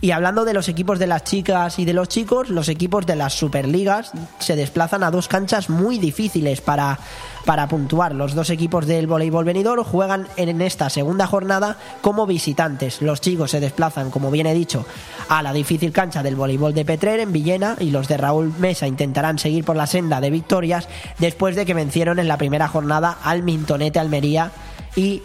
Y 0.01 0.11
hablando 0.11 0.43
de 0.43 0.53
los 0.53 0.67
equipos 0.67 0.99
de 0.99 1.07
las 1.07 1.23
chicas 1.23 1.79
y 1.79 1.85
de 1.85 1.93
los 1.93 2.09
chicos, 2.09 2.49
los 2.49 2.67
equipos 2.67 3.05
de 3.05 3.15
las 3.15 3.33
Superligas 3.33 4.11
se 4.39 4.55
desplazan 4.57 5.03
a 5.03 5.11
dos 5.11 5.29
canchas 5.29 5.69
muy 5.69 5.97
difíciles 5.97 6.59
para, 6.59 6.99
para 7.45 7.67
puntuar. 7.67 8.15
Los 8.15 8.35
dos 8.35 8.49
equipos 8.49 8.87
del 8.87 9.07
voleibol 9.07 9.45
venidor 9.45 9.83
juegan 9.83 10.27
en 10.37 10.61
esta 10.61 10.89
segunda 10.89 11.27
jornada 11.27 11.77
como 12.01 12.25
visitantes. 12.25 13.01
Los 13.01 13.21
chicos 13.21 13.51
se 13.51 13.59
desplazan, 13.59 14.11
como 14.11 14.31
bien 14.31 14.47
he 14.47 14.53
dicho, 14.53 14.85
a 15.29 15.41
la 15.43 15.53
difícil 15.53 15.91
cancha 15.91 16.23
del 16.23 16.35
voleibol 16.35 16.73
de 16.73 16.85
Petrer 16.85 17.19
en 17.19 17.31
Villena 17.31 17.75
y 17.79 17.91
los 17.91 18.07
de 18.07 18.17
Raúl 18.17 18.53
Mesa 18.59 18.87
intentarán 18.87 19.39
seguir 19.39 19.63
por 19.63 19.75
la 19.75 19.87
senda 19.87 20.21
de 20.21 20.29
victorias 20.29 20.87
después 21.19 21.55
de 21.55 21.65
que 21.65 21.73
vencieron 21.73 22.19
en 22.19 22.27
la 22.27 22.37
primera 22.37 22.67
jornada 22.67 23.17
al 23.23 23.43
Mintonete 23.43 23.99
Almería 23.99 24.51
y 24.95 25.21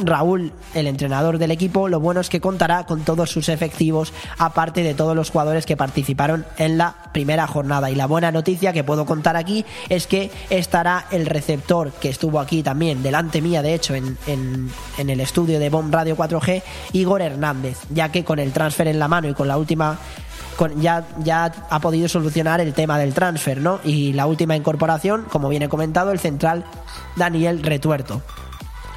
Raúl, 0.00 0.52
el 0.74 0.86
entrenador 0.86 1.38
del 1.38 1.52
equipo, 1.52 1.88
lo 1.88 2.00
bueno 2.00 2.20
es 2.20 2.28
que 2.28 2.40
contará 2.40 2.86
con 2.86 3.02
todos 3.02 3.30
sus 3.30 3.48
efectivos, 3.48 4.12
aparte 4.38 4.82
de 4.82 4.94
todos 4.94 5.14
los 5.14 5.30
jugadores 5.30 5.64
que 5.64 5.76
participaron 5.76 6.44
en 6.58 6.78
la 6.78 6.96
primera 7.12 7.46
jornada. 7.46 7.90
Y 7.90 7.94
la 7.94 8.06
buena 8.06 8.32
noticia 8.32 8.72
que 8.72 8.84
puedo 8.84 9.06
contar 9.06 9.36
aquí 9.36 9.64
es 9.88 10.06
que 10.06 10.30
estará 10.50 11.06
el 11.10 11.26
receptor 11.26 11.92
que 11.92 12.08
estuvo 12.08 12.40
aquí 12.40 12.62
también, 12.62 13.02
delante 13.02 13.40
mía, 13.40 13.62
de 13.62 13.74
hecho, 13.74 13.94
en, 13.94 14.18
el 14.96 15.20
estudio 15.20 15.60
de 15.60 15.70
Bomb 15.70 15.92
Radio 15.92 16.16
4G, 16.16 16.62
Igor 16.92 17.22
Hernández, 17.22 17.78
ya 17.90 18.10
que 18.10 18.24
con 18.24 18.38
el 18.38 18.52
transfer 18.52 18.88
en 18.88 18.98
la 18.98 19.08
mano 19.08 19.28
y 19.28 19.34
con 19.34 19.46
la 19.46 19.56
última 19.56 19.98
ya, 20.76 21.04
ya 21.22 21.52
ha 21.70 21.80
podido 21.80 22.08
solucionar 22.08 22.60
el 22.60 22.72
tema 22.72 22.98
del 22.98 23.14
transfer, 23.14 23.58
¿no? 23.58 23.80
Y 23.84 24.12
la 24.12 24.26
última 24.26 24.56
incorporación, 24.56 25.24
como 25.30 25.48
viene 25.48 25.68
comentado, 25.68 26.12
el 26.12 26.20
central 26.20 26.64
Daniel 27.16 27.62
Retuerto. 27.62 28.22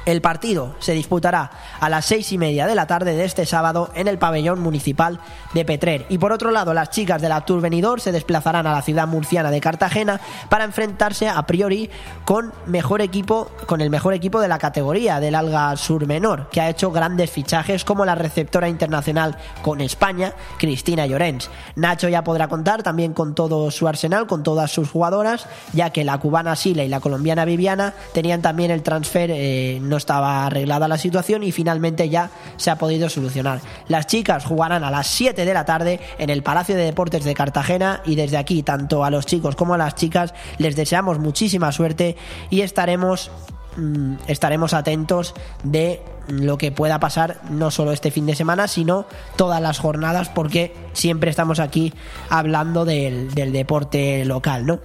El 0.06 0.20
partido 0.20 0.76
se 0.78 0.92
disputará 0.92 1.50
a 1.80 1.88
las 1.88 2.04
seis 2.04 2.30
y 2.30 2.38
media 2.38 2.68
de 2.68 2.76
la 2.76 2.86
tarde 2.86 3.16
de 3.16 3.24
este 3.24 3.44
sábado 3.44 3.90
en 3.96 4.06
el 4.06 4.18
pabellón 4.18 4.60
municipal 4.60 5.18
de 5.52 5.64
Petrer. 5.64 6.06
Y 6.08 6.18
por 6.18 6.30
otro 6.30 6.52
lado, 6.52 6.72
las 6.74 6.90
chicas 6.90 7.20
de 7.20 7.28
la 7.28 7.40
Tour 7.40 7.60
Venidor 7.60 8.00
se 8.00 8.12
desplazarán 8.12 8.68
a 8.68 8.72
la 8.72 8.82
ciudad 8.82 9.08
murciana 9.08 9.50
de 9.50 9.60
Cartagena 9.60 10.20
para 10.48 10.62
enfrentarse 10.62 11.28
a 11.28 11.42
priori 11.42 11.90
con 12.24 12.52
mejor 12.66 13.00
equipo, 13.00 13.50
con 13.66 13.80
el 13.80 13.90
mejor 13.90 14.14
equipo 14.14 14.40
de 14.40 14.46
la 14.46 14.60
categoría 14.60 15.18
del 15.18 15.34
Alga 15.34 15.76
Sur 15.76 16.06
Menor, 16.06 16.50
que 16.50 16.60
ha 16.60 16.70
hecho 16.70 16.92
grandes 16.92 17.32
fichajes 17.32 17.84
como 17.84 18.04
la 18.04 18.14
receptora 18.14 18.68
internacional 18.68 19.36
con 19.62 19.80
España, 19.80 20.34
Cristina 20.56 21.06
Llorens. 21.06 21.50
Nacho 21.74 22.08
ya 22.08 22.22
podrá 22.22 22.46
contar 22.46 22.84
también 22.84 23.12
con 23.12 23.34
todo 23.34 23.72
su 23.72 23.88
arsenal, 23.88 24.28
con 24.28 24.44
todas 24.44 24.70
sus 24.70 24.88
jugadoras, 24.88 25.48
ya 25.72 25.90
que 25.90 26.04
la 26.04 26.18
cubana 26.18 26.54
Sila 26.54 26.84
y 26.84 26.88
la 26.88 27.00
colombiana 27.00 27.44
Viviana 27.44 27.92
tenían 28.12 28.40
también 28.40 28.70
el 28.70 28.84
transfer 28.84 29.32
eh, 29.32 29.80
no 29.82 29.95
estaba 29.96 30.46
arreglada 30.46 30.88
la 30.88 30.98
situación 30.98 31.42
y 31.42 31.52
finalmente 31.52 32.08
ya 32.08 32.30
se 32.56 32.70
ha 32.70 32.76
podido 32.76 33.08
solucionar. 33.08 33.60
Las 33.88 34.06
chicas 34.06 34.44
jugarán 34.44 34.84
a 34.84 34.90
las 34.90 35.06
7 35.06 35.44
de 35.44 35.54
la 35.54 35.64
tarde 35.64 36.00
en 36.18 36.30
el 36.30 36.42
Palacio 36.42 36.76
de 36.76 36.84
Deportes 36.84 37.24
de 37.24 37.34
Cartagena 37.34 38.02
y 38.04 38.16
desde 38.16 38.36
aquí 38.36 38.62
tanto 38.62 39.04
a 39.04 39.10
los 39.10 39.26
chicos 39.26 39.56
como 39.56 39.74
a 39.74 39.78
las 39.78 39.94
chicas 39.94 40.34
les 40.58 40.76
deseamos 40.76 41.18
muchísima 41.18 41.72
suerte 41.72 42.16
y 42.50 42.62
estaremos 42.62 43.30
mm, 43.76 44.14
estaremos 44.26 44.74
atentos 44.74 45.34
de 45.62 46.02
lo 46.28 46.58
que 46.58 46.72
pueda 46.72 46.98
pasar 46.98 47.40
no 47.50 47.70
solo 47.70 47.92
este 47.92 48.10
fin 48.10 48.26
de 48.26 48.34
semana, 48.34 48.68
sino 48.68 49.06
todas 49.36 49.60
las 49.60 49.78
jornadas, 49.78 50.28
porque 50.28 50.74
siempre 50.92 51.30
estamos 51.30 51.60
aquí 51.60 51.92
hablando 52.30 52.84
del, 52.84 53.32
del 53.34 53.52
deporte 53.52 54.24
local, 54.24 54.66
¿no? 54.66 54.80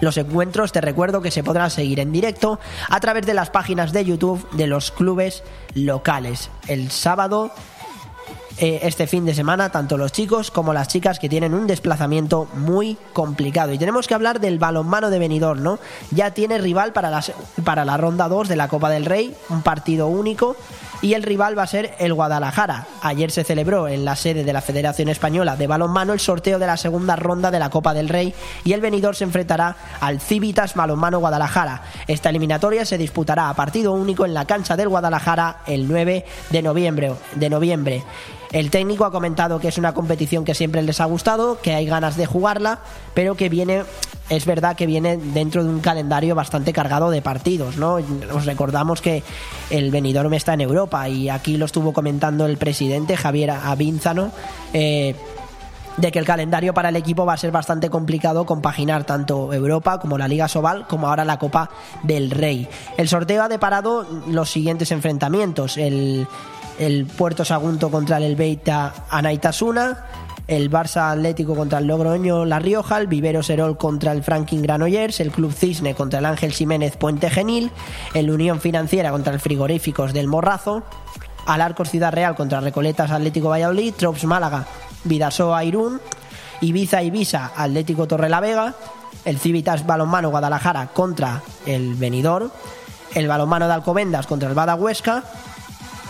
Los 0.00 0.16
encuentros 0.18 0.72
te 0.72 0.80
recuerdo 0.80 1.22
que 1.22 1.30
se 1.30 1.42
podrán 1.42 1.70
seguir 1.70 2.00
en 2.00 2.12
directo 2.12 2.60
a 2.88 3.00
través 3.00 3.24
de 3.26 3.34
las 3.34 3.50
páginas 3.50 3.92
de 3.92 4.04
YouTube 4.04 4.48
de 4.52 4.66
los 4.66 4.90
clubes 4.90 5.42
locales. 5.74 6.50
El 6.68 6.90
sábado 6.90 7.50
eh, 8.58 8.80
este 8.82 9.06
fin 9.06 9.26
de 9.26 9.34
semana, 9.34 9.70
tanto 9.70 9.98
los 9.98 10.12
chicos 10.12 10.50
como 10.50 10.72
las 10.72 10.88
chicas 10.88 11.18
que 11.18 11.28
tienen 11.28 11.54
un 11.54 11.66
desplazamiento 11.66 12.48
muy 12.54 12.96
complicado. 13.12 13.72
Y 13.72 13.78
tenemos 13.78 14.06
que 14.06 14.14
hablar 14.14 14.40
del 14.40 14.58
balonmano 14.58 15.10
de 15.10 15.18
Benidorm, 15.18 15.62
¿no? 15.62 15.78
Ya 16.10 16.30
tiene 16.30 16.58
rival 16.58 16.92
para 16.92 17.10
la, 17.10 17.22
para 17.64 17.84
la 17.84 17.96
ronda 17.96 18.28
2 18.28 18.48
de 18.48 18.56
la 18.56 18.68
Copa 18.68 18.88
del 18.88 19.04
Rey, 19.04 19.34
un 19.50 19.62
partido 19.62 20.06
único 20.08 20.56
y 21.02 21.14
el 21.14 21.22
rival 21.22 21.58
va 21.58 21.64
a 21.64 21.66
ser 21.66 21.94
el 21.98 22.14
Guadalajara. 22.14 22.86
Ayer 23.02 23.30
se 23.30 23.44
celebró 23.44 23.88
en 23.88 24.04
la 24.04 24.16
sede 24.16 24.44
de 24.44 24.52
la 24.52 24.60
Federación 24.60 25.08
Española 25.08 25.56
de 25.56 25.66
Balonmano 25.66 26.12
el 26.12 26.20
sorteo 26.20 26.58
de 26.58 26.66
la 26.66 26.76
segunda 26.76 27.16
ronda 27.16 27.50
de 27.50 27.58
la 27.58 27.70
Copa 27.70 27.94
del 27.94 28.08
Rey 28.08 28.34
y 28.64 28.72
el 28.72 28.80
venidor 28.80 29.16
se 29.16 29.24
enfrentará 29.24 29.76
al 30.00 30.20
Civitas 30.20 30.74
Balonmano 30.74 31.18
Guadalajara. 31.18 31.82
Esta 32.06 32.30
eliminatoria 32.30 32.84
se 32.84 32.98
disputará 32.98 33.48
a 33.48 33.54
partido 33.54 33.92
único 33.92 34.24
en 34.24 34.34
la 34.34 34.46
cancha 34.46 34.76
del 34.76 34.88
Guadalajara 34.88 35.58
el 35.66 35.88
9 35.88 36.24
de 36.50 36.62
noviembre. 36.62 37.12
De 37.34 37.50
noviembre. 37.50 38.04
El 38.52 38.70
técnico 38.70 39.04
ha 39.04 39.10
comentado 39.10 39.58
que 39.58 39.68
es 39.68 39.78
una 39.78 39.94
competición 39.94 40.44
que 40.44 40.54
siempre 40.54 40.82
les 40.82 41.00
ha 41.00 41.04
gustado, 41.04 41.60
que 41.60 41.74
hay 41.74 41.86
ganas 41.86 42.16
de 42.16 42.26
jugarla, 42.26 42.80
pero 43.14 43.34
que 43.34 43.48
viene, 43.48 43.82
es 44.28 44.46
verdad 44.46 44.76
que 44.76 44.86
viene 44.86 45.16
dentro 45.16 45.64
de 45.64 45.70
un 45.70 45.80
calendario 45.80 46.34
bastante 46.34 46.72
cargado 46.72 47.10
de 47.10 47.22
partidos, 47.22 47.76
¿no? 47.76 47.98
Os 48.32 48.46
recordamos 48.46 49.00
que 49.00 49.22
el 49.70 49.90
Benidorm 49.90 50.32
está 50.34 50.54
en 50.54 50.60
Europa 50.60 51.08
y 51.08 51.28
aquí 51.28 51.56
lo 51.56 51.66
estuvo 51.66 51.92
comentando 51.92 52.46
el 52.46 52.56
presidente 52.56 53.16
Javier 53.16 53.50
Avínzano. 53.50 54.30
Eh, 54.72 55.14
de 55.96 56.12
que 56.12 56.18
el 56.18 56.26
calendario 56.26 56.74
para 56.74 56.90
el 56.90 56.96
equipo 56.96 57.24
va 57.24 57.32
a 57.32 57.38
ser 57.38 57.50
bastante 57.50 57.90
complicado 57.90 58.44
compaginar 58.44 59.04
tanto 59.04 59.52
Europa 59.52 59.98
como 59.98 60.18
la 60.18 60.28
Liga 60.28 60.48
Sobal 60.48 60.86
como 60.86 61.08
ahora 61.08 61.24
la 61.24 61.38
Copa 61.38 61.70
del 62.02 62.30
Rey. 62.30 62.68
El 62.96 63.08
sorteo 63.08 63.42
ha 63.42 63.48
deparado 63.48 64.06
los 64.28 64.50
siguientes 64.50 64.90
enfrentamientos. 64.90 65.76
El, 65.76 66.26
el 66.78 67.06
Puerto 67.06 67.44
Sagunto 67.44 67.90
contra 67.90 68.18
el 68.18 68.24
Elbeita 68.24 68.92
Anaitasuna, 69.10 70.04
el 70.46 70.70
Barça 70.70 71.10
Atlético 71.10 71.54
contra 71.54 71.78
el 71.78 71.86
Logroño 71.86 72.44
La 72.44 72.58
Rioja, 72.58 72.98
el 72.98 73.08
Vivero 73.08 73.42
Serol 73.42 73.76
contra 73.76 74.12
el 74.12 74.22
Franklin 74.22 74.62
Granollers, 74.62 75.20
el 75.20 75.32
Club 75.32 75.52
Cisne 75.52 75.94
contra 75.94 76.20
el 76.20 76.26
Ángel 76.26 76.52
Jiménez 76.52 76.96
Puente 76.96 77.30
Genil, 77.30 77.70
el 78.14 78.30
Unión 78.30 78.60
Financiera 78.60 79.10
contra 79.10 79.32
el 79.32 79.40
Frigoríficos 79.40 80.12
del 80.12 80.28
Morrazo, 80.28 80.84
Alarcos 81.46 81.90
Ciudad 81.90 82.12
Real 82.12 82.36
contra 82.36 82.60
Recoletas 82.60 83.10
Atlético 83.10 83.48
Valladolid, 83.48 83.94
Trops 83.94 84.24
Málaga, 84.24 84.66
Vidasoa 85.04 85.64
Irún, 85.64 86.00
Ibiza 86.60 87.02
Ibiza 87.02 87.52
Atlético 87.56 88.06
Torrelavega, 88.06 88.74
el 89.24 89.38
Civitas 89.38 89.86
Balonmano 89.86 90.30
Guadalajara 90.30 90.88
contra 90.88 91.42
el 91.66 91.94
Benidorm, 91.94 92.50
el 93.14 93.26
Balonmano 93.26 93.66
de 93.66 93.74
Alcobendas 93.74 94.26
contra 94.26 94.48
el 94.48 94.54
Bada 94.54 94.76
Huesca, 94.76 95.24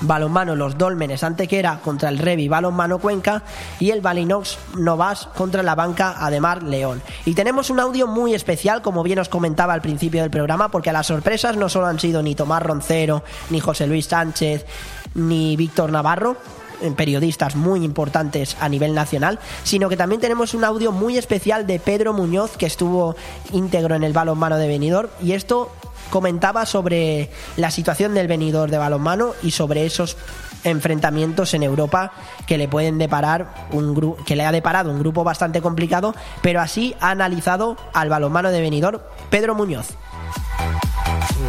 balonmano 0.01 0.57
Los 0.57 0.79
Dólmenes 0.79 1.23
Antequera 1.23 1.81
contra 1.83 2.09
el 2.09 2.19
Revi 2.19 2.49
Balonmano 2.49 2.99
Cuenca 2.99 3.43
y 3.81 3.91
el 3.91 4.01
Balinox 4.01 4.59
Novas 4.77 5.29
contra 5.35 5.63
la 5.63 5.75
banca 5.75 6.17
Ademar 6.19 6.63
León. 6.63 7.03
Y 7.25 7.35
tenemos 7.35 7.71
un 7.71 7.81
audio 7.81 8.07
muy 8.07 8.35
especial, 8.35 8.83
como 8.83 9.03
bien 9.03 9.19
os 9.19 9.29
comentaba 9.29 9.75
al 9.75 9.83
principio 9.83 10.23
del 10.23 10.31
programa, 10.31 10.71
porque 10.71 10.93
las 10.93 11.07
sorpresas 11.07 11.57
no 11.57 11.69
solo 11.69 11.87
han 11.87 12.01
sido 12.01 12.23
ni 12.23 12.35
Tomás 12.35 12.63
Roncero, 12.63 13.23
ni 13.51 13.61
José 13.61 13.87
Luis 13.87 14.07
Sánchez, 14.07 14.67
ni 15.15 15.57
Víctor 15.57 15.91
Navarro, 15.91 16.37
eh, 16.83 16.93
periodistas 16.95 17.57
muy 17.57 17.85
importantes 17.85 18.57
a 18.61 18.69
nivel 18.69 18.95
nacional, 18.95 19.39
sino 19.65 19.89
que 19.89 19.97
también 19.97 20.21
tenemos 20.21 20.53
un 20.53 20.65
audio 20.65 20.93
muy 20.93 21.17
especial 21.17 21.67
de 21.67 21.81
Pedro 21.81 22.13
Muñoz, 22.13 22.57
que 22.59 22.67
estuvo 22.67 23.17
íntegro 23.53 23.95
en 23.95 24.05
el 24.05 24.13
balonmano 24.13 24.59
de 24.59 24.69
Benidorm, 24.69 25.09
y 25.23 25.33
esto 25.33 25.71
comentaba 26.11 26.67
sobre 26.67 27.31
la 27.57 27.71
situación 27.71 28.15
del 28.15 28.29
venidor 28.29 28.71
de 28.71 28.79
balonmano 28.79 29.33
y 29.43 29.51
sobre 29.51 29.87
esos 29.87 30.17
enfrentamientos 30.65 31.55
en 31.55 31.63
Europa 31.63 32.13
que 32.47 32.59
le 32.59 32.69
pueden 32.69 32.99
deparar 32.99 33.55
un 33.73 34.17
que 34.25 34.37
le 34.37 34.45
ha 34.45 34.53
deparado 34.53 34.91
un 34.91 34.99
grupo 34.99 35.25
bastante 35.25 35.61
complicado, 35.61 36.15
pero 36.43 36.61
así 36.61 36.95
ha 37.01 37.11
analizado 37.11 37.77
al 37.95 38.09
balonmano 38.09 38.51
de 38.51 38.61
venidor 38.61 39.09
Pedro 39.31 39.55
Muñoz. 39.55 39.97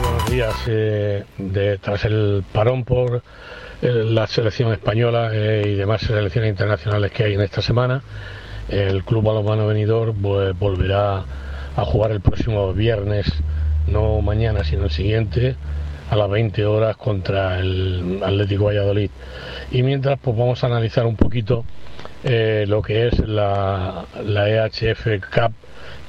buenos 0.01 0.29
días. 0.29 0.55
Eh, 0.67 1.25
tras 1.81 2.05
el 2.05 2.43
parón 2.51 2.83
por 2.83 3.23
eh, 3.81 3.87
la 4.05 4.27
selección 4.27 4.71
española 4.71 5.29
eh, 5.33 5.63
y 5.67 5.75
demás 5.75 6.01
selecciones 6.01 6.49
internacionales 6.49 7.11
que 7.11 7.23
hay 7.23 7.33
en 7.33 7.41
esta 7.41 7.61
semana, 7.61 8.01
el 8.69 9.03
Club 9.03 9.23
Balonmano 9.23 9.67
Venidor 9.67 10.13
pues, 10.13 10.57
volverá 10.57 11.23
a 11.75 11.85
jugar 11.85 12.11
el 12.11 12.21
próximo 12.21 12.73
viernes 12.73 13.31
no 13.87 14.21
mañana, 14.21 14.63
sino 14.63 14.85
el 14.85 14.91
siguiente, 14.91 15.55
a 16.09 16.15
las 16.15 16.29
20 16.29 16.65
horas 16.65 16.97
contra 16.97 17.59
el 17.59 18.21
Atlético 18.23 18.65
Valladolid. 18.65 19.09
Y 19.71 19.83
mientras, 19.83 20.19
pues 20.19 20.37
vamos 20.37 20.63
a 20.63 20.67
analizar 20.67 21.05
un 21.05 21.15
poquito 21.15 21.65
eh, 22.23 22.65
lo 22.67 22.81
que 22.81 23.07
es 23.07 23.19
la, 23.19 24.05
la 24.23 24.49
EHF 24.49 25.05
Cup, 25.33 25.53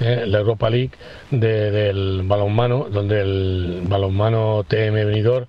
eh, 0.00 0.24
la 0.26 0.38
Europa 0.38 0.70
League 0.70 0.92
del 1.30 2.22
balonmano, 2.24 2.88
donde 2.90 3.20
el 3.20 3.82
balonmano 3.84 4.64
TM 4.66 4.94
Venidor, 4.94 5.48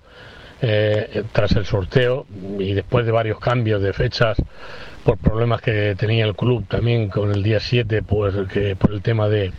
eh, 0.62 1.24
tras 1.32 1.52
el 1.52 1.64
sorteo 1.64 2.26
y 2.58 2.74
después 2.74 3.06
de 3.06 3.12
varios 3.12 3.38
cambios 3.38 3.80
de 3.80 3.94
fechas 3.94 4.36
por 5.04 5.16
problemas 5.16 5.62
que 5.62 5.94
tenía 5.96 6.26
el 6.26 6.36
club 6.36 6.66
también 6.68 7.08
con 7.08 7.30
el 7.30 7.42
día 7.42 7.60
7 7.60 8.02
pues, 8.02 8.34
que, 8.52 8.76
por 8.76 8.92
el 8.92 9.00
tema 9.00 9.28
de, 9.28 9.52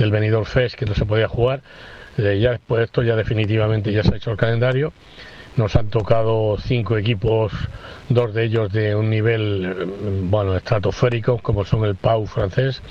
del 0.00 0.10
Benidorm 0.10 0.46
Fest 0.46 0.76
que 0.76 0.86
no 0.86 0.94
se 0.94 1.04
podía 1.04 1.28
jugar. 1.28 1.60
Ya 2.16 2.50
después 2.50 2.84
esto 2.84 3.02
ya 3.02 3.16
definitivamente 3.16 3.92
ya 3.92 4.02
se 4.02 4.14
ha 4.14 4.16
hecho 4.16 4.30
el 4.32 4.36
calendario. 4.36 4.92
Nos 5.56 5.76
han 5.76 5.88
tocado 5.88 6.56
cinco 6.58 6.96
equipos, 6.96 7.52
dos 8.08 8.32
de 8.34 8.44
ellos 8.44 8.72
de 8.72 8.94
un 8.94 9.10
nivel 9.10 9.64
eh, 9.64 9.86
bueno 10.22 10.56
estratosférico, 10.56 11.38
como 11.38 11.64
son 11.64 11.84
el 11.84 11.96
Pau 11.96 12.26
francés, 12.26 12.82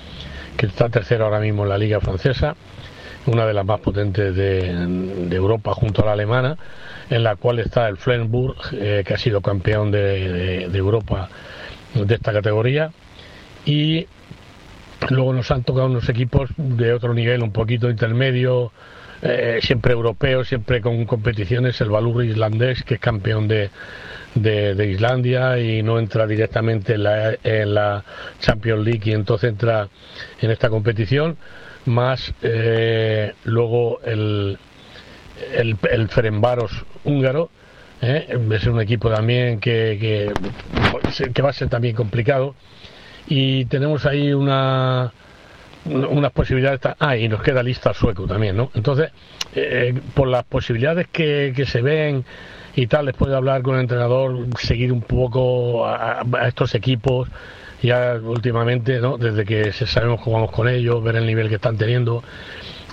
que 0.58 0.66
está 0.66 0.90
tercero 0.90 1.26
ahora 1.26 1.40
mismo 1.40 1.64
en 1.64 1.70
la 1.70 1.78
liga 1.78 2.00
francesa, 2.00 2.56
una 3.26 3.46
de 3.46 3.54
las 3.54 3.66
más 3.66 3.80
potentes 3.80 4.36
de, 4.36 4.72
Europa 5.32 5.74
junto 5.74 6.02
a 6.04 6.08
la 6.08 6.12
alemana, 6.12 6.58
en 7.10 7.24
la 7.24 7.38
cual 7.38 7.60
está 7.60 7.88
el 7.88 7.98
Flensburg, 7.98 8.58
eh, 8.74 9.04
que 9.06 9.14
ha 9.14 9.18
sido 9.18 9.42
campeón 9.42 9.90
de, 9.90 10.68
de 10.70 10.78
Europa 10.78 11.30
de 11.94 12.14
esta 12.14 12.34
categoría, 12.34 12.92
y 13.66 14.06
Luego 15.08 15.34
nos 15.34 15.50
han 15.52 15.64
tocado 15.64 15.88
unos 15.88 16.10
equipos 16.10 16.50
de 16.58 16.94
otro 16.94 17.14
nivel, 17.14 17.42
un 17.42 17.52
poquito 17.52 17.90
intermedio, 17.90 18.72
eh, 19.22 19.60
siempre 19.62 19.94
europeos, 19.94 20.48
siempre 20.48 20.82
con 20.82 21.06
competiciones. 21.06 21.80
El 21.82 21.90
Valur 21.90 22.24
islandés, 22.24 22.84
que 22.84 22.96
es 22.96 23.00
campeón 23.00 23.48
de, 23.48 23.70
de, 24.36 24.92
Islandia 24.92 25.58
y 25.60 25.82
no 25.84 26.00
entra 26.00 26.28
directamente 26.28 26.96
en 26.96 27.74
la, 27.74 28.04
Champions 28.40 28.86
League 28.86 29.02
y 29.06 29.14
entonces 29.14 29.52
entra 29.52 29.88
en 30.42 30.52
esta 30.52 30.70
competición. 30.70 31.38
Más 31.86 32.34
eh, 32.42 33.34
luego 33.46 34.02
el, 34.04 34.58
el, 35.54 35.78
el 35.90 36.10
Ferenbaros 36.10 36.86
húngaro. 37.04 37.50
Eh, 38.02 38.38
es 38.52 38.66
un 38.68 38.80
equipo 38.80 39.10
también 39.10 39.60
que, 39.60 40.32
que 41.34 41.42
va 41.42 41.50
a 41.50 41.54
ser 41.54 41.68
también 41.68 41.96
complicado 41.96 42.56
y 43.30 43.66
tenemos 43.66 44.06
ahí 44.06 44.34
una, 44.34 45.14
unas 45.86 46.32
posibilidades. 46.32 46.82
Ah, 47.00 47.16
y 47.16 47.30
nos 47.30 47.42
queda 47.42 47.64
lista 47.64 47.94
sueco 47.94 48.26
también, 48.26 48.58
¿no? 48.58 48.72
Entonces, 48.74 49.12
eh, 49.56 49.98
por 50.14 50.28
las 50.28 50.44
posibilidades 50.44 51.08
que, 51.08 51.54
que 51.56 51.66
se 51.66 51.82
ven 51.82 52.26
y 52.76 52.88
tal, 52.88 53.06
después 53.06 53.30
de 53.30 53.38
hablar 53.38 53.62
con 53.62 53.76
el 53.76 53.82
entrenador, 53.82 54.48
seguir 54.60 54.92
un 54.92 55.02
poco 55.02 55.86
a, 55.86 56.24
estos 56.48 56.76
equipos 56.76 57.30
ya 57.82 58.20
últimamente, 58.22 59.00
¿no? 59.00 59.18
desde 59.18 59.46
que 59.46 59.72
sabemos 59.72 60.22
jugamos 60.22 60.52
con 60.52 60.68
ellos, 60.68 61.02
ver 61.04 61.16
el 61.16 61.26
nivel 61.26 61.50
que 61.50 61.56
están 61.56 61.78
teniendo. 61.78 62.24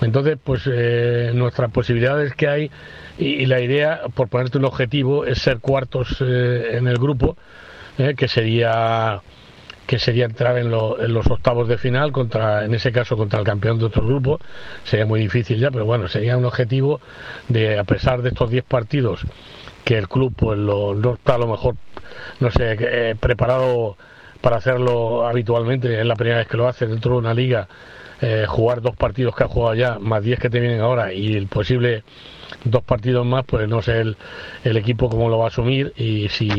Entonces, 0.01 0.37
pues 0.41 0.63
eh, 0.71 1.31
nuestras 1.33 1.71
posibilidades 1.71 2.33
que 2.35 2.47
hay 2.47 2.71
y, 3.17 3.45
la 3.47 3.59
idea, 3.59 4.01
por 4.13 4.27
ponerte 4.27 4.57
un 4.57 4.65
objetivo, 4.65 5.25
es 5.25 5.39
ser 5.39 5.59
cuartos 5.59 6.17
eh, 6.21 6.77
en 6.77 6.87
el 6.87 6.97
grupo, 6.97 7.35
eh, 7.97 8.13
que 8.15 8.27
sería 8.27 9.21
que 9.87 9.99
sería 9.99 10.25
entrar 10.25 10.57
en, 10.57 10.67
en, 10.67 11.13
los 11.13 11.27
octavos 11.27 11.67
de 11.67 11.77
final 11.77 12.11
contra, 12.11 12.65
en 12.65 12.73
ese 12.75 12.91
caso, 12.91 13.17
contra 13.17 13.39
el 13.39 13.45
campeón 13.45 13.79
de 13.79 13.85
otro 13.85 14.05
grupo. 14.05 14.39
Sería 14.83 15.05
muy 15.05 15.21
difícil 15.21 15.59
ya, 15.59 15.71
pero 15.71 15.85
bueno, 15.85 16.07
sería 16.07 16.37
un 16.37 16.45
objetivo 16.45 17.01
de, 17.47 17.79
a 17.79 17.83
pesar 17.85 18.21
de 18.21 18.29
estos 18.29 18.51
10 18.51 18.65
partidos, 18.65 19.21
que 19.83 19.97
el 19.97 20.07
club 20.07 20.33
pues 20.35 20.59
lo, 20.59 20.93
no 20.93 21.13
está 21.13 21.35
a 21.35 21.37
lo 21.39 21.47
mejor, 21.47 21.75
no 22.39 22.51
sé, 22.51 23.15
preparado 23.19 23.97
para 24.41 24.57
hacerlo 24.57 25.27
habitualmente, 25.27 25.99
es 25.99 26.05
la 26.05 26.15
primera 26.15 26.39
vez 26.39 26.47
que 26.47 26.57
lo 26.57 26.67
hace 26.67 26.85
dentro 26.85 27.13
de 27.13 27.17
una 27.17 27.33
liga, 27.33 27.67
eh, 28.21 28.45
jugar 28.47 28.81
dos 28.81 28.95
partidos 28.95 29.35
que 29.35 29.43
ha 29.43 29.47
jugado 29.47 29.75
ya, 29.75 29.99
más 29.99 30.23
diez 30.23 30.39
que 30.39 30.49
te 30.49 30.59
vienen 30.59 30.81
ahora 30.81 31.13
y 31.13 31.35
el 31.35 31.47
posible 31.47 32.03
dos 32.63 32.83
partidos 32.83 33.25
más, 33.25 33.45
pues 33.45 33.67
no 33.67 33.81
sé 33.81 34.01
el, 34.01 34.17
el 34.63 34.77
equipo 34.77 35.09
cómo 35.09 35.29
lo 35.29 35.37
va 35.37 35.45
a 35.45 35.47
asumir 35.49 35.93
y 35.95 36.27
si, 36.29 36.49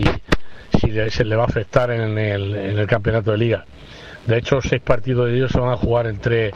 si 0.80 1.10
se 1.10 1.24
le 1.24 1.36
va 1.36 1.44
a 1.44 1.46
afectar 1.46 1.90
en 1.90 2.18
el, 2.18 2.54
en 2.54 2.78
el 2.78 2.86
campeonato 2.86 3.32
de 3.32 3.38
liga. 3.38 3.64
De 4.26 4.38
hecho, 4.38 4.60
seis 4.60 4.82
partidos 4.82 5.28
de 5.28 5.36
ellos 5.36 5.50
se 5.50 5.60
van 5.60 5.70
a 5.70 5.76
jugar 5.76 6.06
entre 6.06 6.52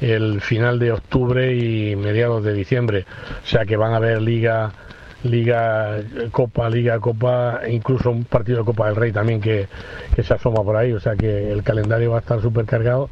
el 0.00 0.40
final 0.40 0.78
de 0.78 0.92
octubre 0.92 1.54
y 1.54 1.94
mediados 1.96 2.42
de 2.42 2.54
diciembre. 2.54 3.04
O 3.44 3.46
sea 3.46 3.64
que 3.64 3.76
van 3.76 3.92
a 3.92 3.96
haber 3.96 4.20
liga 4.22 4.72
Liga, 5.24 5.98
Copa, 6.32 6.68
Liga, 6.68 6.98
Copa, 6.98 7.60
incluso 7.68 8.10
un 8.10 8.24
partido 8.24 8.58
de 8.58 8.64
Copa 8.64 8.86
del 8.86 8.96
Rey 8.96 9.12
también 9.12 9.40
que, 9.40 9.68
se 10.20 10.34
asoma 10.34 10.62
por 10.64 10.76
ahí. 10.76 10.92
O 10.92 11.00
sea 11.00 11.14
que 11.14 11.52
el 11.52 11.62
calendario 11.62 12.10
va 12.10 12.16
a 12.16 12.20
estar 12.20 12.40
súper 12.40 12.64
cargado 12.64 13.08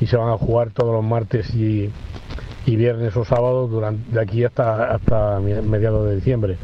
y 0.00 0.06
se 0.06 0.16
van 0.16 0.30
a 0.30 0.38
jugar 0.38 0.70
todos 0.70 0.92
los 0.92 1.04
martes 1.04 1.54
y, 1.54 1.90
viernes 2.66 3.16
o 3.16 3.24
sábados 3.24 3.70
durante, 3.70 4.12
de 4.12 4.20
aquí 4.20 4.44
hasta, 4.44 4.92
hasta 4.92 5.38
mediados 5.40 6.08
de 6.08 6.16
diciembre. 6.16 6.56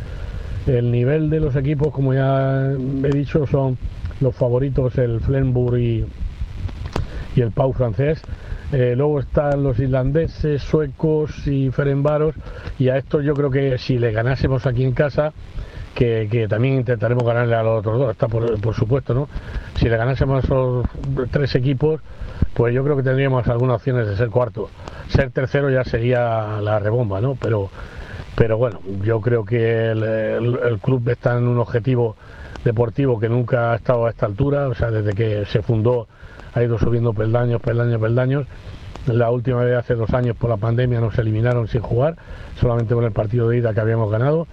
El 0.69 0.93
nivel 0.93 1.31
de 1.31 1.41
los 1.41 1.57
equipos, 1.57 1.93
como 1.93 2.13
ya 2.13 2.73
he 2.73 3.09
dicho, 3.09 3.47
son 3.47 3.79
los 4.21 4.37
favoritos 4.37 4.99
el 4.99 5.21
Flenburg 5.21 5.79
y, 5.79 6.05
el 7.37 7.53
Pau 7.53 7.73
francés. 7.73 8.21
Eh, 8.73 8.95
luego 8.97 9.21
están 9.21 9.63
los 9.63 9.79
islandeses, 9.79 10.61
suecos 10.63 11.47
y 11.47 11.71
Ferenbaros. 11.71 12.35
Y 12.79 12.91
a 12.91 12.99
estos 12.99 13.25
yo 13.25 13.33
creo 13.33 13.51
que 13.51 13.79
si 13.79 13.99
le 13.99 14.13
ganásemos 14.13 14.67
aquí 14.67 14.85
en 14.85 14.93
casa, 14.93 15.33
que, 15.95 16.47
también 16.49 16.75
intentaremos 16.75 17.25
ganarle 17.25 17.57
a 17.57 17.63
los 17.63 17.79
otros 17.81 17.99
dos, 17.99 18.11
está 18.13 18.29
por, 18.29 18.75
supuesto, 18.75 19.15
¿no? 19.15 19.29
Si 19.77 19.89
le 19.89 19.97
ganásemos 19.97 20.43
a 20.43 20.47
esos 20.47 20.87
tres 21.31 21.55
equipos, 21.55 22.01
pues 22.55 22.75
yo 22.75 22.85
creo 22.85 22.97
que 22.97 23.03
tendríamos 23.03 23.47
algunas 23.49 23.77
opciones 23.77 24.07
de 24.07 24.17
ser 24.17 24.29
cuarto. 24.29 24.69
Ser 25.09 25.31
tercero 25.31 25.71
ya 25.71 25.85
sería 25.85 26.61
la 26.61 26.79
rebomba, 26.79 27.21
¿no? 27.21 27.37
Pero, 27.41 27.71
pero 28.39 28.57
bueno, 28.57 28.79
yo 29.03 29.21
creo 29.21 29.45
que 29.45 29.91
el, 29.91 30.79
club 30.81 31.09
está 31.09 31.37
en 31.37 31.49
un 31.49 31.59
objetivo 31.59 32.15
deportivo 32.65 33.19
que 33.19 33.29
nunca 33.29 33.73
ha 33.73 33.77
estado 33.77 34.07
a 34.07 34.11
esta 34.11 34.27
altura, 34.27 34.69
o 34.69 34.75
sea, 34.77 34.93
desde 34.93 35.13
que 35.13 35.45
se 35.47 35.61
fundó 35.61 36.07
ha 36.55 36.63
ido 36.63 36.79
subiendo 36.79 37.13
peldaños, 37.13 37.61
peldaños, 37.61 38.01
peldaños. 38.01 38.47
La 39.07 39.33
última 39.33 39.65
vez 39.65 39.77
hace 39.77 39.97
dos 39.97 40.15
años 40.15 40.37
por 40.37 40.51
la 40.51 40.57
pandemia 40.57 41.01
nos 41.01 41.19
eliminaron 41.19 41.67
sin 41.67 41.81
jugar, 41.81 42.17
solamente 42.61 42.95
con 42.95 43.03
el 43.03 43.11
partido 43.11 43.49
de 43.49 43.59
ida 43.59 43.75
que 43.75 43.81
habíamos 43.81 44.09
ganado. 44.09 44.47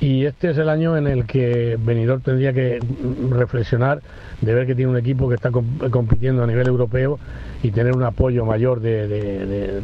Y 0.00 0.26
este 0.26 0.50
es 0.50 0.58
el 0.58 0.68
año 0.68 0.96
en 0.96 1.08
el 1.08 1.26
que 1.26 1.76
Benidorm 1.78 2.22
tendría 2.22 2.52
que 2.52 2.80
reflexionar 3.30 4.00
de 4.40 4.54
ver 4.54 4.66
que 4.66 4.76
tiene 4.76 4.92
un 4.92 4.96
equipo 4.96 5.28
que 5.28 5.34
está 5.34 5.50
compitiendo 5.50 6.44
a 6.44 6.46
nivel 6.46 6.68
europeo 6.68 7.18
y 7.64 7.72
tener 7.72 7.92
un 7.92 8.04
apoyo 8.04 8.44
mayor 8.44 8.80
de, 8.80 9.82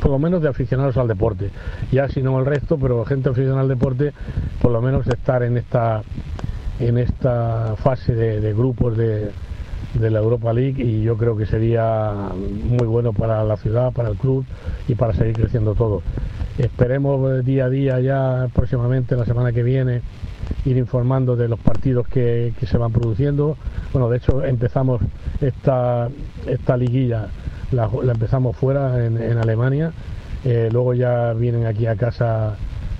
por 0.00 0.10
lo 0.10 0.18
menos 0.18 0.42
de 0.42 0.48
aficionados 0.48 0.98
al 0.98 1.08
deporte. 1.08 1.50
Ya 1.90 2.08
si 2.08 2.20
no 2.20 2.38
el 2.38 2.44
resto, 2.44 2.76
pero 2.76 3.04
gente 3.06 3.30
aficionada 3.30 3.62
al 3.62 3.68
deporte, 3.68 4.12
por 4.60 4.70
lo 4.70 4.82
menos 4.82 5.06
estar 5.06 5.42
en 5.42 5.56
esta 5.56 6.02
en 6.80 6.96
esta 6.96 7.74
fase 7.76 8.14
de 8.14 8.52
grupos 8.54 8.96
de, 8.96 9.32
de 9.94 10.10
la 10.10 10.18
Europa 10.18 10.52
League 10.52 10.82
y 10.82 11.02
yo 11.02 11.16
creo 11.16 11.36
que 11.36 11.46
sería 11.46 12.30
muy 12.34 12.86
bueno 12.86 13.12
para 13.12 13.42
la 13.44 13.56
ciudad, 13.56 13.92
para 13.92 14.10
el 14.10 14.16
club 14.16 14.44
y 14.86 14.94
para 14.94 15.14
seguir 15.14 15.34
creciendo 15.34 15.74
todo. 15.74 16.02
Esperemos 16.58 17.44
día 17.44 17.66
a 17.66 17.70
día 17.70 18.00
ya 18.00 18.48
próximamente, 18.52 19.16
la 19.16 19.24
semana 19.24 19.52
que 19.52 19.62
viene, 19.62 20.02
ir 20.64 20.76
informando 20.76 21.36
de 21.36 21.48
los 21.48 21.58
partidos 21.60 22.08
que, 22.08 22.52
se 22.60 22.78
van 22.78 22.92
produciendo. 22.92 23.56
Bueno, 23.92 24.10
de 24.10 24.18
hecho 24.18 24.44
empezamos 24.44 25.00
esta, 25.40 26.08
esta 26.46 26.76
liguilla, 26.76 27.28
la, 27.72 27.88
empezamos 28.02 28.56
fuera 28.56 29.04
en, 29.04 29.38
Alemania, 29.38 29.92
eh, 30.44 30.68
luego 30.72 30.94
ya 30.94 31.32
vienen 31.32 31.66
aquí 31.66 31.86
a 31.86 31.96
casa 31.96 32.56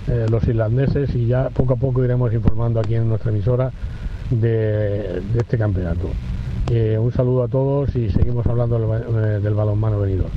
eh, 0.07 0.25
los 0.29 0.47
irlandeses 0.47 1.13
y 1.15 1.27
ya 1.27 1.49
poco 1.49 1.73
a 1.73 1.77
poco 1.77 2.03
iremos 2.03 2.33
informando 2.33 2.79
aquí 2.79 2.95
en 2.95 3.09
nuestra 3.09 3.31
emisora 3.31 3.71
de 4.31 5.21
este 5.37 5.57
campeonato. 5.57 6.09
Eh, 6.71 6.99
un 6.99 7.11
saludo 7.11 7.43
a 7.43 7.47
todos 7.47 7.95
y 7.95 8.11
seguimos 8.11 8.45
hablando 8.45 8.77
del, 8.77 9.53
balonmano 9.55 9.99
venidor. 9.99 10.29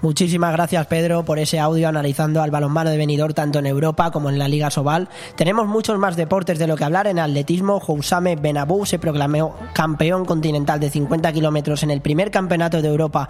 Muchísimas 0.00 0.52
gracias 0.52 0.86
Pedro 0.86 1.24
por 1.24 1.40
ese 1.40 1.58
audio 1.58 1.88
analizando 1.88 2.40
al 2.40 2.52
balonmano 2.52 2.90
de 2.90 2.96
venidor 2.96 3.34
tanto 3.34 3.58
en 3.58 3.66
Europa 3.66 4.12
como 4.12 4.30
en 4.30 4.38
la 4.38 4.46
Liga 4.46 4.70
Sobal. 4.70 5.08
Tenemos 5.34 5.66
muchos 5.66 5.98
más 5.98 6.14
deportes 6.14 6.58
de 6.60 6.68
lo 6.68 6.76
que 6.76 6.84
hablar. 6.84 7.08
En 7.08 7.18
atletismo, 7.18 7.80
Housame 7.80 8.36
Benabou 8.36 8.86
se 8.86 9.00
proclamó 9.00 9.56
campeón 9.72 10.24
continental 10.24 10.78
de 10.78 10.90
50 10.90 11.32
kilómetros 11.32 11.82
en 11.82 11.90
el 11.90 12.00
primer 12.00 12.30
campeonato 12.30 12.80
de 12.80 12.88
Europa 12.88 13.28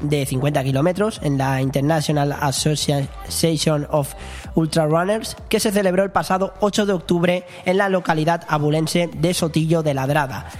de 0.00 0.26
50 0.26 0.62
kilómetros 0.62 1.20
en 1.22 1.38
la 1.38 1.62
International 1.62 2.36
Association 2.38 3.86
of 3.90 4.14
Ultra 4.54 4.86
Runners 4.86 5.36
que 5.48 5.60
se 5.60 5.72
celebró 5.72 6.04
el 6.04 6.10
pasado 6.10 6.52
8 6.60 6.84
de 6.84 6.92
octubre 6.92 7.44
en 7.64 7.78
la 7.78 7.88
localidad 7.88 8.44
abulense 8.48 9.08
de 9.14 9.32
Sotillo 9.32 9.82
de 9.82 9.94
Ladrada. 9.94 10.50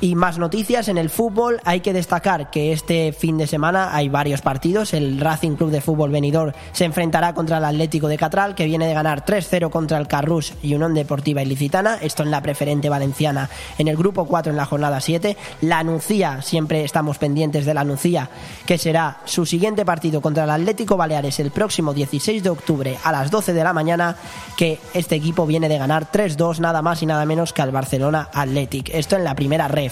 Y 0.00 0.16
más 0.16 0.38
noticias 0.38 0.88
en 0.88 0.98
el 0.98 1.08
fútbol. 1.08 1.60
Hay 1.64 1.80
que 1.80 1.92
destacar 1.92 2.50
que 2.50 2.72
este 2.72 3.12
fin 3.12 3.38
de 3.38 3.46
semana 3.46 3.94
hay 3.94 4.08
varios 4.08 4.42
partidos. 4.42 4.92
El 4.92 5.20
Racing 5.20 5.56
Club 5.56 5.70
de 5.70 5.80
Fútbol 5.80 6.10
Venidor 6.10 6.54
se 6.72 6.84
enfrentará 6.84 7.32
contra 7.32 7.58
el 7.58 7.64
Atlético 7.64 8.08
de 8.08 8.18
Catral, 8.18 8.54
que 8.54 8.66
viene 8.66 8.86
de 8.86 8.92
ganar 8.92 9.24
3-0 9.24 9.70
contra 9.70 9.96
el 9.96 10.08
Carrús 10.08 10.52
y 10.62 10.74
Unión 10.74 10.94
Deportiva 10.94 11.42
Ilicitana. 11.42 11.98
Esto 12.02 12.22
en 12.22 12.30
la 12.30 12.42
preferente 12.42 12.88
valenciana 12.88 13.48
en 13.78 13.88
el 13.88 13.96
grupo 13.96 14.26
4 14.26 14.50
en 14.50 14.56
la 14.56 14.66
jornada 14.66 15.00
7. 15.00 15.36
La 15.62 15.82
Nucía, 15.84 16.42
siempre 16.42 16.84
estamos 16.84 17.18
pendientes 17.18 17.64
de 17.64 17.74
la 17.74 17.84
Nucía, 17.84 18.28
que 18.66 18.78
será 18.78 19.18
su 19.24 19.46
siguiente 19.46 19.84
partido 19.84 20.20
contra 20.20 20.44
el 20.44 20.50
Atlético 20.50 20.96
Baleares 20.96 21.40
el 21.40 21.50
próximo 21.50 21.94
16 21.94 22.42
de 22.42 22.50
octubre 22.50 22.98
a 23.02 23.12
las 23.12 23.30
12 23.30 23.52
de 23.52 23.64
la 23.64 23.72
mañana. 23.72 24.16
Que 24.56 24.80
este 24.92 25.14
equipo 25.14 25.46
viene 25.46 25.68
de 25.68 25.78
ganar 25.78 26.10
3-2, 26.10 26.58
nada 26.58 26.82
más 26.82 27.02
y 27.02 27.06
nada 27.06 27.24
menos 27.24 27.52
que 27.52 27.62
al 27.62 27.70
Barcelona 27.70 28.28
Athletic. 28.32 28.90
Esto 28.92 29.16
en 29.16 29.24
la 29.24 29.34
primera 29.34 29.68
red 29.68 29.83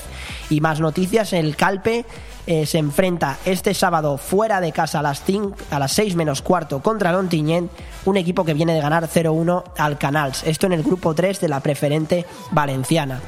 y 0.50 0.60
más 0.60 0.80
noticias, 0.80 1.32
el 1.32 1.56
Calpe 1.56 2.04
eh, 2.46 2.66
se 2.66 2.78
enfrenta 2.78 3.38
este 3.44 3.72
sábado 3.72 4.18
fuera 4.18 4.60
de 4.60 4.72
casa 4.72 4.98
a 4.98 5.02
las, 5.02 5.22
5, 5.24 5.54
a 5.70 5.78
las 5.78 5.92
6 5.92 6.16
menos 6.16 6.42
cuarto 6.42 6.82
contra 6.82 7.12
Lontiñén, 7.12 7.70
un 8.04 8.16
equipo 8.16 8.44
que 8.44 8.54
viene 8.54 8.74
de 8.74 8.80
ganar 8.80 9.08
0-1 9.08 9.62
al 9.78 9.98
Canals. 9.98 10.42
Esto 10.44 10.66
en 10.66 10.72
el 10.72 10.82
grupo 10.82 11.14
3 11.14 11.40
de 11.40 11.48
la 11.48 11.60
preferente 11.60 12.26
valenciana. 12.50 13.20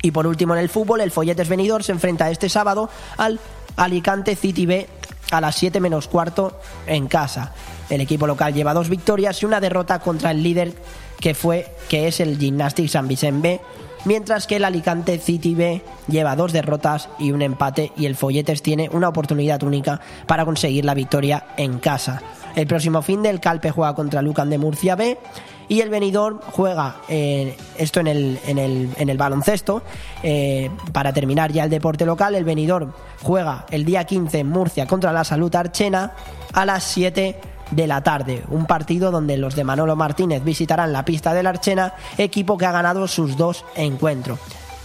Y 0.00 0.12
por 0.12 0.26
último 0.26 0.54
en 0.54 0.60
el 0.60 0.70
fútbol, 0.70 1.00
el 1.00 1.10
Folletes 1.10 1.48
Venidor 1.48 1.82
se 1.84 1.92
enfrenta 1.92 2.30
este 2.30 2.48
sábado 2.48 2.88
al 3.16 3.38
Alicante 3.76 4.34
City 4.34 4.64
B 4.64 4.88
a 5.30 5.40
las 5.40 5.56
7 5.56 5.80
menos 5.80 6.08
cuarto 6.08 6.58
en 6.86 7.06
casa. 7.06 7.52
El 7.90 8.00
equipo 8.00 8.26
local 8.26 8.54
lleva 8.54 8.74
dos 8.74 8.88
victorias 8.88 9.42
y 9.42 9.46
una 9.46 9.60
derrota 9.60 9.98
contra 9.98 10.30
el 10.30 10.42
líder 10.42 10.72
que 11.20 11.34
fue 11.34 11.74
que 11.88 12.08
es 12.08 12.20
el 12.20 12.38
Gymnastic 12.38 12.88
San 12.88 13.08
Vicente 13.08 13.48
B 13.48 13.60
mientras 14.04 14.46
que 14.46 14.56
el 14.56 14.64
Alicante 14.64 15.18
City 15.18 15.54
B 15.54 15.82
lleva 16.08 16.36
dos 16.36 16.52
derrotas 16.52 17.08
y 17.18 17.32
un 17.32 17.42
empate 17.42 17.92
y 17.96 18.06
el 18.06 18.16
Folletes 18.16 18.62
tiene 18.62 18.88
una 18.92 19.08
oportunidad 19.08 19.62
única 19.62 20.00
para 20.26 20.44
conseguir 20.44 20.84
la 20.84 20.94
victoria 20.94 21.48
en 21.56 21.78
casa. 21.78 22.22
El 22.56 22.66
próximo 22.66 23.02
fin 23.02 23.22
del 23.22 23.40
Calpe 23.40 23.70
juega 23.70 23.94
contra 23.94 24.22
Lucan 24.22 24.50
de 24.50 24.58
Murcia 24.58 24.96
B 24.96 25.18
y 25.68 25.80
el 25.80 25.90
Benidorm 25.90 26.40
juega 26.52 26.96
eh, 27.08 27.56
esto 27.76 28.00
en 28.00 28.06
el, 28.06 28.38
en 28.46 28.58
el, 28.58 28.90
en 28.96 29.10
el 29.10 29.18
baloncesto. 29.18 29.82
Eh, 30.22 30.70
para 30.92 31.12
terminar 31.12 31.52
ya 31.52 31.64
el 31.64 31.70
deporte 31.70 32.06
local, 32.06 32.34
el 32.34 32.44
Benidorm 32.44 32.92
juega 33.22 33.66
el 33.70 33.84
día 33.84 34.04
15 34.04 34.38
en 34.38 34.48
Murcia 34.48 34.86
contra 34.86 35.12
la 35.12 35.24
Salud 35.24 35.54
Archena 35.54 36.12
a 36.52 36.64
las 36.64 36.84
7 36.84 37.38
de 37.70 37.86
la 37.86 38.02
tarde. 38.02 38.44
Un 38.48 38.66
partido 38.66 39.10
donde 39.10 39.36
los 39.36 39.54
de 39.54 39.64
Manolo 39.64 39.96
Martínez 39.96 40.42
visitarán 40.44 40.92
la 40.92 41.04
pista 41.04 41.34
del 41.34 41.46
Archena, 41.46 41.94
equipo 42.16 42.58
que 42.58 42.66
ha 42.66 42.72
ganado 42.72 43.06
sus 43.08 43.36
dos 43.36 43.64
encuentros. 43.74 44.38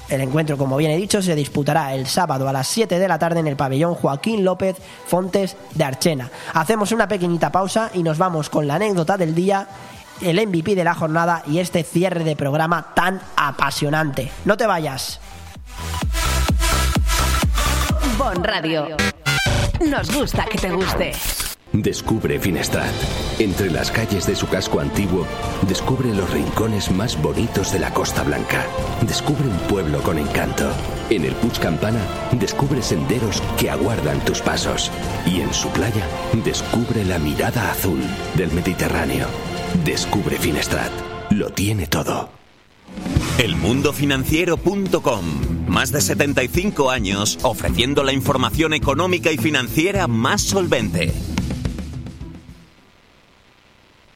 El 0.10 0.22
encuentro, 0.22 0.58
como 0.58 0.78
bien 0.78 0.92
he 0.92 0.98
dicho, 0.98 1.22
se 1.22 1.36
disputará 1.36 1.94
el 1.94 2.08
sábado 2.08 2.48
a 2.48 2.54
las 2.54 2.68
7 2.68 3.00
de 3.00 3.08
la 3.08 3.18
tarde 3.18 3.40
en 3.40 3.48
el 3.48 3.56
pabellón 3.56 3.96
Joaquín 3.96 4.44
López 4.44 4.78
Fontes 5.08 5.56
de 5.74 5.84
Archena. 5.84 6.30
Hacemos 6.54 6.92
una 6.92 7.08
pequeñita 7.08 7.52
pausa 7.52 7.90
y 7.94 8.04
nos 8.04 8.18
vamos 8.18 8.50
con 8.50 8.68
la 8.68 8.76
anécdota 8.76 9.18
del 9.18 9.34
día, 9.34 9.68
el 10.22 10.46
MVP 10.46 10.76
de 10.76 10.84
la 10.84 10.94
jornada 10.94 11.44
y 11.48 11.60
este 11.60 11.84
cierre 11.84 12.24
de 12.24 12.36
programa 12.36 12.94
tan 12.94 13.22
apasionante. 13.36 14.32
No 14.46 14.58
te 14.58 14.68
vayas. 14.68 15.20
Bon 18.18 18.44
Radio. 18.44 18.88
Nos 19.90 20.14
gusta 20.16 20.46
que 20.46 20.58
te 20.58 20.70
guste. 20.70 21.14
Descubre 21.74 22.40
Finestrat. 22.40 22.94
Entre 23.40 23.72
las 23.72 23.90
calles 23.90 24.28
de 24.28 24.36
su 24.36 24.48
casco 24.48 24.80
antiguo, 24.80 25.26
descubre 25.68 26.14
los 26.14 26.30
rincones 26.30 26.92
más 26.92 27.20
bonitos 27.20 27.74
de 27.74 27.80
la 27.80 27.92
Costa 27.92 28.22
Blanca. 28.22 28.64
Descubre 29.02 29.48
un 29.48 29.58
pueblo 29.68 30.00
con 30.04 30.20
encanto. 30.20 30.70
En 31.10 31.26
el 31.26 31.34
Puig 31.34 31.60
Campana, 31.60 32.00
descubre 32.34 32.84
senderos 32.84 33.42
que 33.60 33.72
aguardan 33.72 34.24
tus 34.24 34.40
pasos. 34.40 34.92
Y 35.26 35.42
en 35.42 35.52
su 35.52 35.68
playa, 35.70 36.06
descubre 36.46 37.04
la 37.06 37.18
mirada 37.18 37.72
azul 37.72 38.02
del 38.36 38.52
Mediterráneo. 38.52 39.26
Descubre 39.84 40.38
Finestrat. 40.38 40.92
Lo 41.32 41.50
tiene 41.50 41.88
todo. 41.88 42.30
Elmundofinanciero.com. 43.40 45.26
Más 45.68 45.92
de 45.92 46.02
75 46.02 46.92
años 46.92 47.40
ofreciendo 47.42 48.04
la 48.04 48.14
información 48.14 48.74
económica 48.74 49.32
y 49.32 49.38
financiera 49.38 50.08
más 50.08 50.44
solvente. 50.44 51.33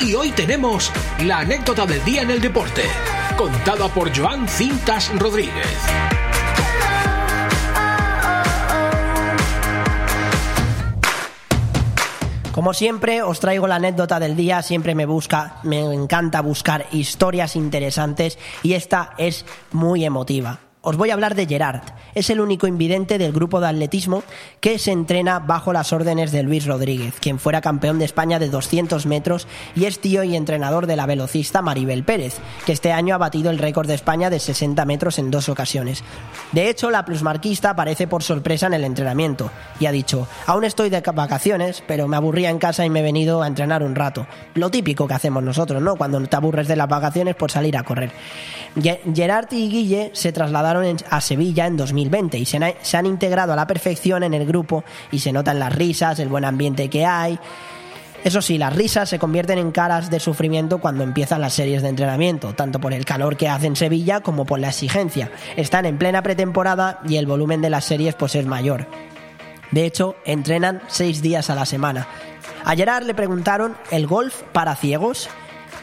Y 0.00 0.14
hoy 0.14 0.30
tenemos 0.30 0.92
la 1.24 1.40
anécdota 1.40 1.84
del 1.84 2.04
día 2.04 2.22
en 2.22 2.30
el 2.30 2.40
deporte, 2.40 2.82
contada 3.36 3.88
por 3.88 4.16
Joan 4.16 4.46
Cintas 4.46 5.10
Rodríguez. 5.18 5.78
Como 12.56 12.72
siempre, 12.72 13.22
os 13.22 13.40
traigo 13.40 13.66
la 13.66 13.74
anécdota 13.74 14.18
del 14.18 14.34
día. 14.34 14.62
Siempre 14.62 14.94
me 14.94 15.04
busca, 15.04 15.56
me 15.62 15.80
encanta 15.80 16.40
buscar 16.40 16.86
historias 16.92 17.54
interesantes 17.54 18.38
y 18.62 18.72
esta 18.72 19.12
es 19.18 19.44
muy 19.72 20.04
emotiva. 20.04 20.65
Os 20.88 20.96
voy 20.96 21.10
a 21.10 21.14
hablar 21.14 21.34
de 21.34 21.46
Gerard. 21.46 21.80
Es 22.14 22.30
el 22.30 22.40
único 22.40 22.68
invidente 22.68 23.18
del 23.18 23.32
grupo 23.32 23.60
de 23.60 23.66
atletismo 23.66 24.22
que 24.60 24.78
se 24.78 24.92
entrena 24.92 25.40
bajo 25.40 25.72
las 25.72 25.92
órdenes 25.92 26.30
de 26.30 26.44
Luis 26.44 26.64
Rodríguez, 26.64 27.14
quien 27.18 27.40
fuera 27.40 27.60
campeón 27.60 27.98
de 27.98 28.04
España 28.04 28.38
de 28.38 28.50
200 28.50 29.04
metros 29.04 29.48
y 29.74 29.86
es 29.86 29.98
tío 29.98 30.22
y 30.22 30.36
entrenador 30.36 30.86
de 30.86 30.94
la 30.94 31.06
velocista 31.06 31.60
Maribel 31.60 32.04
Pérez, 32.04 32.36
que 32.64 32.70
este 32.70 32.92
año 32.92 33.16
ha 33.16 33.18
batido 33.18 33.50
el 33.50 33.58
récord 33.58 33.88
de 33.88 33.94
España 33.94 34.30
de 34.30 34.38
60 34.38 34.84
metros 34.84 35.18
en 35.18 35.32
dos 35.32 35.48
ocasiones. 35.48 36.04
De 36.52 36.70
hecho, 36.70 36.92
la 36.92 37.04
plusmarquista 37.04 37.70
aparece 37.70 38.06
por 38.06 38.22
sorpresa 38.22 38.68
en 38.68 38.74
el 38.74 38.84
entrenamiento 38.84 39.50
y 39.80 39.86
ha 39.86 39.90
dicho, 39.90 40.28
aún 40.46 40.62
estoy 40.62 40.88
de 40.88 41.00
vacaciones, 41.00 41.82
pero 41.88 42.06
me 42.06 42.16
aburría 42.16 42.50
en 42.50 42.60
casa 42.60 42.86
y 42.86 42.90
me 42.90 43.00
he 43.00 43.02
venido 43.02 43.42
a 43.42 43.48
entrenar 43.48 43.82
un 43.82 43.96
rato. 43.96 44.28
Lo 44.54 44.70
típico 44.70 45.08
que 45.08 45.14
hacemos 45.14 45.42
nosotros, 45.42 45.82
¿no? 45.82 45.96
Cuando 45.96 46.20
te 46.20 46.36
aburres 46.36 46.68
de 46.68 46.76
las 46.76 46.88
vacaciones, 46.88 47.34
por 47.34 47.50
salir 47.50 47.76
a 47.76 47.82
correr. 47.82 48.12
Gerard 48.76 49.52
y 49.52 49.68
Guille 49.68 50.10
se 50.12 50.32
trasladaron 50.32 50.75
a 51.10 51.20
Sevilla 51.20 51.66
en 51.66 51.76
2020 51.76 52.38
y 52.38 52.44
se 52.44 52.76
se 52.82 52.96
han 52.96 53.06
integrado 53.06 53.52
a 53.52 53.56
la 53.56 53.66
perfección 53.66 54.22
en 54.22 54.34
el 54.34 54.46
grupo 54.46 54.84
y 55.10 55.18
se 55.18 55.32
notan 55.32 55.58
las 55.58 55.74
risas, 55.74 56.18
el 56.18 56.28
buen 56.28 56.44
ambiente 56.44 56.88
que 56.88 57.04
hay. 57.04 57.38
Eso 58.26 58.42
sí, 58.42 58.58
las 58.58 58.74
risas 58.74 59.08
se 59.08 59.20
convierten 59.20 59.58
en 59.58 59.70
caras 59.70 60.10
de 60.10 60.18
sufrimiento 60.18 60.78
cuando 60.78 61.04
empiezan 61.04 61.40
las 61.40 61.54
series 61.54 61.82
de 61.82 61.90
entrenamiento, 61.90 62.54
tanto 62.54 62.80
por 62.80 62.92
el 62.92 63.04
calor 63.04 63.36
que 63.36 63.48
hace 63.48 63.68
en 63.68 63.76
Sevilla 63.76 64.20
como 64.20 64.44
por 64.44 64.58
la 64.58 64.70
exigencia. 64.70 65.30
Están 65.54 65.86
en 65.86 65.96
plena 65.96 66.22
pretemporada 66.22 67.00
y 67.08 67.18
el 67.18 67.26
volumen 67.26 67.60
de 67.62 67.70
las 67.70 67.84
series 67.84 68.16
pues 68.16 68.34
es 68.34 68.44
mayor. 68.44 68.88
De 69.70 69.84
hecho, 69.84 70.16
entrenan 70.24 70.82
seis 70.88 71.22
días 71.22 71.50
a 71.50 71.54
la 71.54 71.66
semana. 71.66 72.08
A 72.64 72.74
Gerard 72.74 73.04
le 73.06 73.14
preguntaron 73.14 73.76
el 73.92 74.08
golf 74.08 74.42
para 74.52 74.74
ciegos 74.74 75.28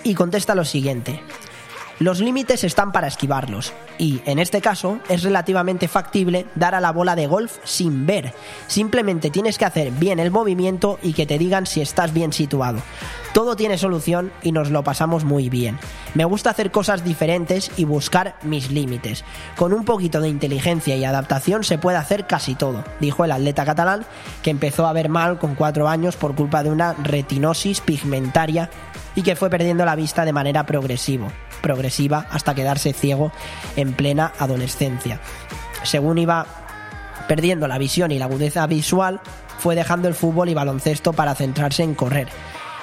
y 0.04 0.14
contesta 0.14 0.54
lo 0.54 0.66
siguiente. 0.66 1.22
Los 2.04 2.20
límites 2.20 2.66
están 2.66 2.92
para 2.92 3.08
esquivarlos 3.08 3.72
y, 3.98 4.22
en 4.26 4.38
este 4.38 4.60
caso, 4.60 5.00
es 5.08 5.24
relativamente 5.24 5.88
factible 5.88 6.46
dar 6.54 6.76
a 6.76 6.82
la 6.82 6.92
bola 6.92 7.16
de 7.16 7.28
golf 7.28 7.60
sin 7.64 8.06
ver. 8.06 8.34
Simplemente 8.68 9.30
tienes 9.30 9.58
que 9.58 9.64
hacer 9.64 9.90
bien 9.92 10.20
el 10.20 10.30
movimiento 10.30 11.00
y 11.02 11.14
que 11.14 11.26
te 11.26 11.38
digan 11.38 11.66
si 11.66 11.80
estás 11.80 12.12
bien 12.14 12.34
situado. 12.34 12.80
Todo 13.34 13.56
tiene 13.56 13.78
solución 13.78 14.34
y 14.42 14.52
nos 14.52 14.70
lo 14.70 14.84
pasamos 14.84 15.24
muy 15.24 15.48
bien. 15.48 15.80
Me 16.14 16.26
gusta 16.26 16.50
hacer 16.50 16.72
cosas 16.72 17.06
diferentes 17.06 17.72
y 17.78 17.86
buscar 17.86 18.36
mis 18.44 18.70
límites. 18.70 19.24
Con 19.56 19.72
un 19.72 19.86
poquito 19.86 20.20
de 20.20 20.28
inteligencia 20.28 20.98
y 20.98 21.06
adaptación 21.06 21.64
se 21.64 21.78
puede 21.78 22.00
hacer 22.00 22.28
casi 22.28 22.54
todo, 22.54 22.84
dijo 23.00 23.24
el 23.24 23.32
atleta 23.32 23.64
catalán, 23.64 24.06
que 24.42 24.50
empezó 24.50 24.88
a 24.88 24.94
ver 24.94 25.08
mal 25.08 25.40
con 25.40 25.56
cuatro 25.56 25.88
años 25.88 26.18
por 26.18 26.36
culpa 26.36 26.64
de 26.64 26.70
una 26.70 26.96
retinosis 27.02 27.80
pigmentaria 27.80 28.70
y 29.16 29.22
que 29.22 29.38
fue 29.38 29.50
perdiendo 29.50 29.86
la 29.86 29.96
vista 29.96 30.26
de 30.26 30.34
manera 30.34 30.66
progresivo, 30.66 31.32
progresiva 31.64 32.28
hasta 32.30 32.54
quedarse 32.54 32.94
ciego 32.94 33.32
en 33.76 33.94
plena 33.94 34.34
adolescencia. 34.38 35.20
Según 35.82 36.20
iba 36.20 36.46
perdiendo 37.28 37.68
la 37.68 37.80
visión 37.80 38.12
y 38.12 38.20
la 38.20 38.26
agudeza 38.26 38.68
visual, 38.68 39.22
fue 39.58 39.74
dejando 39.76 40.08
el 40.08 40.14
fútbol 40.14 40.50
y 40.50 40.54
baloncesto 40.54 41.14
para 41.14 41.34
centrarse 41.34 41.82
en 41.82 41.96
correr. 41.96 42.28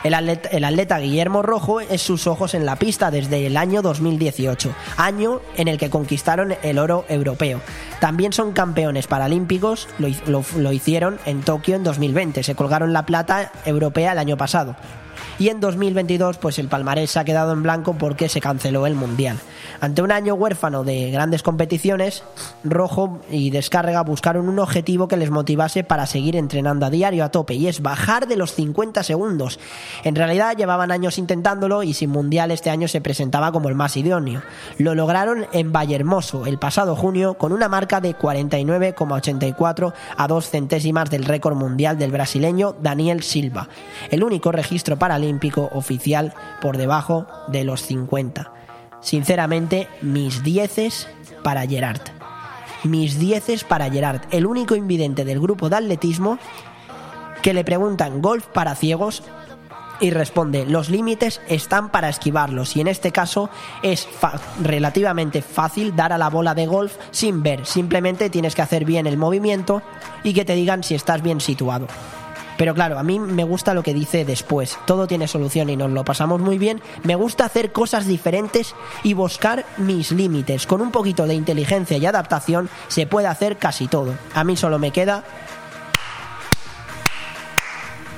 El 0.02 0.14
atleta, 0.14 0.98
Guillermo 0.98 1.42
Rojo 1.42 1.82
es 1.82 2.00
sus 2.00 2.26
ojos 2.26 2.54
en 2.54 2.64
la 2.64 2.76
pista 2.76 3.10
desde 3.10 3.46
el 3.46 3.58
año 3.58 3.82
2018, 3.82 4.74
año 4.96 5.42
en 5.58 5.68
el 5.68 5.76
que 5.76 5.90
conquistaron 5.90 6.54
el 6.62 6.78
oro 6.78 7.04
europeo. 7.10 7.60
También 8.00 8.32
son 8.32 8.52
campeones 8.52 9.06
paralímpicos, 9.06 9.88
lo 9.98 10.72
hicieron 10.72 11.20
en 11.26 11.42
Tokio 11.42 11.76
en 11.76 11.84
2020, 11.84 12.42
se 12.42 12.54
colgaron 12.54 12.94
la 12.94 13.04
plata 13.04 13.52
europea 13.66 14.12
el 14.12 14.18
año 14.18 14.38
pasado. 14.38 14.74
Y 15.40 15.48
en 15.48 15.58
2022 15.58 16.36
pues 16.36 16.58
el 16.58 16.68
palmarés 16.68 17.16
ha 17.16 17.24
quedado 17.24 17.54
en 17.54 17.62
blanco 17.62 17.94
porque 17.94 18.28
se 18.28 18.42
canceló 18.42 18.86
el 18.86 18.94
Mundial. 18.94 19.38
Ante 19.80 20.02
un 20.02 20.12
año 20.12 20.34
huérfano 20.34 20.84
de 20.84 21.10
grandes 21.10 21.42
competiciones, 21.42 22.22
Rojo 22.62 23.20
y 23.30 23.48
Descárrega 23.48 24.02
buscaron 24.02 24.50
un 24.50 24.58
objetivo 24.58 25.08
que 25.08 25.16
les 25.16 25.30
motivase 25.30 25.82
para 25.82 26.04
seguir 26.04 26.36
entrenando 26.36 26.84
a 26.84 26.90
diario 26.90 27.24
a 27.24 27.30
tope 27.30 27.54
y 27.54 27.68
es 27.68 27.80
bajar 27.80 28.28
de 28.28 28.36
los 28.36 28.52
50 28.54 29.02
segundos. 29.02 29.58
En 30.04 30.14
realidad 30.14 30.58
llevaban 30.58 30.92
años 30.92 31.16
intentándolo 31.16 31.82
y 31.82 31.94
sin 31.94 32.10
Mundial 32.10 32.50
este 32.50 32.68
año 32.68 32.86
se 32.86 33.00
presentaba 33.00 33.50
como 33.50 33.70
el 33.70 33.74
más 33.74 33.96
idóneo. 33.96 34.42
Lo 34.76 34.94
lograron 34.94 35.46
en 35.52 35.72
Vallehermoso 35.72 36.44
el 36.44 36.58
pasado 36.58 36.96
junio 36.96 37.34
con 37.34 37.52
una 37.52 37.70
marca 37.70 38.02
de 38.02 38.14
49,84 38.14 39.94
a 40.18 40.28
dos 40.28 40.50
centésimas 40.50 41.08
del 41.08 41.24
récord 41.24 41.56
mundial 41.56 41.96
del 41.98 42.10
brasileño 42.10 42.76
Daniel 42.82 43.22
Silva, 43.22 43.70
el 44.10 44.22
único 44.22 44.52
registro 44.52 44.98
paralímpico 45.30 45.70
oficial 45.72 46.34
por 46.60 46.76
debajo 46.76 47.26
de 47.48 47.64
los 47.64 47.82
50. 47.82 48.52
Sinceramente, 49.00 49.88
mis 50.02 50.42
dieces 50.42 51.08
para 51.44 51.66
Gerard. 51.66 52.02
Mis 52.82 53.18
dieces 53.18 53.64
para 53.64 53.90
Gerard, 53.90 54.22
el 54.30 54.46
único 54.46 54.74
invidente 54.74 55.24
del 55.24 55.40
grupo 55.40 55.68
de 55.68 55.76
atletismo 55.76 56.38
que 57.42 57.54
le 57.54 57.64
preguntan 57.64 58.20
golf 58.20 58.46
para 58.46 58.74
ciegos 58.74 59.22
y 60.00 60.10
responde, 60.10 60.66
los 60.66 60.88
límites 60.88 61.40
están 61.46 61.90
para 61.90 62.08
esquivarlos 62.08 62.74
y 62.74 62.80
en 62.80 62.88
este 62.88 63.12
caso 63.12 63.50
es 63.82 64.08
relativamente 64.62 65.42
fácil 65.42 65.94
dar 65.94 66.12
a 66.12 66.18
la 66.18 66.30
bola 66.30 66.54
de 66.54 66.66
golf 66.66 66.96
sin 67.10 67.42
ver, 67.42 67.66
simplemente 67.66 68.30
tienes 68.30 68.54
que 68.54 68.62
hacer 68.62 68.86
bien 68.86 69.06
el 69.06 69.18
movimiento 69.18 69.82
y 70.24 70.32
que 70.32 70.46
te 70.46 70.54
digan 70.54 70.82
si 70.82 70.94
estás 70.94 71.22
bien 71.22 71.40
situado. 71.40 71.86
Pero 72.60 72.74
claro, 72.74 72.98
a 72.98 73.02
mí 73.02 73.18
me 73.18 73.44
gusta 73.44 73.72
lo 73.72 73.82
que 73.82 73.94
dice 73.94 74.26
después. 74.26 74.78
Todo 74.84 75.06
tiene 75.06 75.26
solución 75.28 75.70
y 75.70 75.76
nos 75.76 75.90
lo 75.92 76.04
pasamos 76.04 76.42
muy 76.42 76.58
bien. 76.58 76.82
Me 77.04 77.14
gusta 77.14 77.46
hacer 77.46 77.72
cosas 77.72 78.06
diferentes 78.06 78.74
y 79.02 79.14
buscar 79.14 79.64
mis 79.78 80.12
límites. 80.12 80.66
Con 80.66 80.82
un 80.82 80.90
poquito 80.90 81.26
de 81.26 81.32
inteligencia 81.32 81.96
y 81.96 82.04
adaptación 82.04 82.68
se 82.88 83.06
puede 83.06 83.28
hacer 83.28 83.56
casi 83.56 83.86
todo. 83.86 84.12
A 84.34 84.44
mí 84.44 84.58
solo 84.58 84.78
me 84.78 84.90
queda 84.90 85.24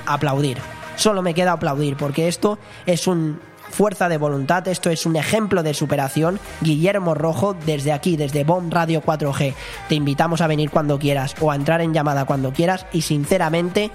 aplaudir. 0.05 0.57
Solo 0.97 1.21
me 1.21 1.33
queda 1.33 1.53
aplaudir 1.53 1.95
porque 1.95 2.27
esto 2.27 2.59
es 2.85 3.07
un 3.07 3.39
fuerza 3.69 4.09
de 4.09 4.17
voluntad, 4.17 4.67
esto 4.67 4.89
es 4.89 5.05
un 5.05 5.15
ejemplo 5.15 5.63
de 5.63 5.73
superación. 5.73 6.37
Guillermo 6.59 7.15
Rojo, 7.15 7.55
desde 7.65 7.93
aquí, 7.93 8.17
desde 8.17 8.43
BOM 8.43 8.71
Radio 8.71 9.01
4G, 9.01 9.53
te 9.87 9.95
invitamos 9.95 10.41
a 10.41 10.47
venir 10.47 10.69
cuando 10.69 10.99
quieras 10.99 11.33
o 11.39 11.49
a 11.49 11.55
entrar 11.55 11.79
en 11.79 11.93
llamada 11.93 12.25
cuando 12.25 12.51
quieras 12.51 12.85
y 12.91 13.03
sinceramente 13.03 13.89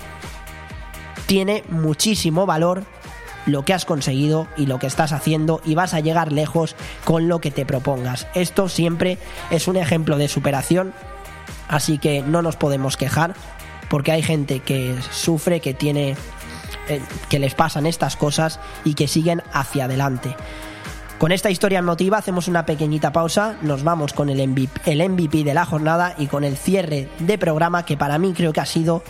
tiene 1.28 1.62
muchísimo 1.68 2.46
valor 2.46 2.84
lo 3.44 3.62
que 3.64 3.74
has 3.74 3.84
conseguido 3.84 4.48
y 4.56 4.64
lo 4.64 4.78
que 4.78 4.86
estás 4.86 5.12
haciendo 5.12 5.60
y 5.62 5.74
vas 5.74 5.92
a 5.92 6.00
llegar 6.00 6.32
lejos 6.32 6.74
con 7.04 7.28
lo 7.28 7.38
que 7.38 7.50
te 7.50 7.66
propongas. 7.66 8.26
Esto 8.34 8.68
siempre 8.70 9.18
es 9.50 9.68
un 9.68 9.76
ejemplo 9.76 10.16
de 10.16 10.26
superación, 10.26 10.94
así 11.68 11.98
que 11.98 12.22
no 12.22 12.40
nos 12.40 12.56
podemos 12.56 12.96
quejar 12.96 13.34
porque 13.90 14.10
hay 14.10 14.22
gente 14.22 14.60
que 14.60 14.96
sufre, 15.10 15.60
que 15.60 15.74
tiene 15.74 16.16
eh, 16.88 17.02
que 17.28 17.38
les 17.38 17.54
pasan 17.54 17.84
estas 17.84 18.16
cosas 18.16 18.58
y 18.84 18.94
que 18.94 19.06
siguen 19.06 19.42
hacia 19.52 19.84
adelante. 19.84 20.34
Con 21.18 21.32
esta 21.32 21.50
historia 21.50 21.80
emotiva 21.80 22.16
hacemos 22.16 22.48
una 22.48 22.64
pequeñita 22.64 23.12
pausa, 23.12 23.56
nos 23.60 23.82
vamos 23.82 24.12
con 24.14 24.30
el 24.30 24.46
MVP, 24.48 24.90
el 24.90 25.06
MVP 25.10 25.44
de 25.44 25.52
la 25.52 25.66
jornada 25.66 26.14
y 26.16 26.28
con 26.28 26.44
el 26.44 26.56
cierre 26.56 27.08
de 27.18 27.36
programa 27.36 27.84
que 27.84 27.96
para 27.96 28.18
mí 28.18 28.32
creo 28.34 28.52
que 28.52 28.60
ha 28.60 28.66
sido 28.66 29.02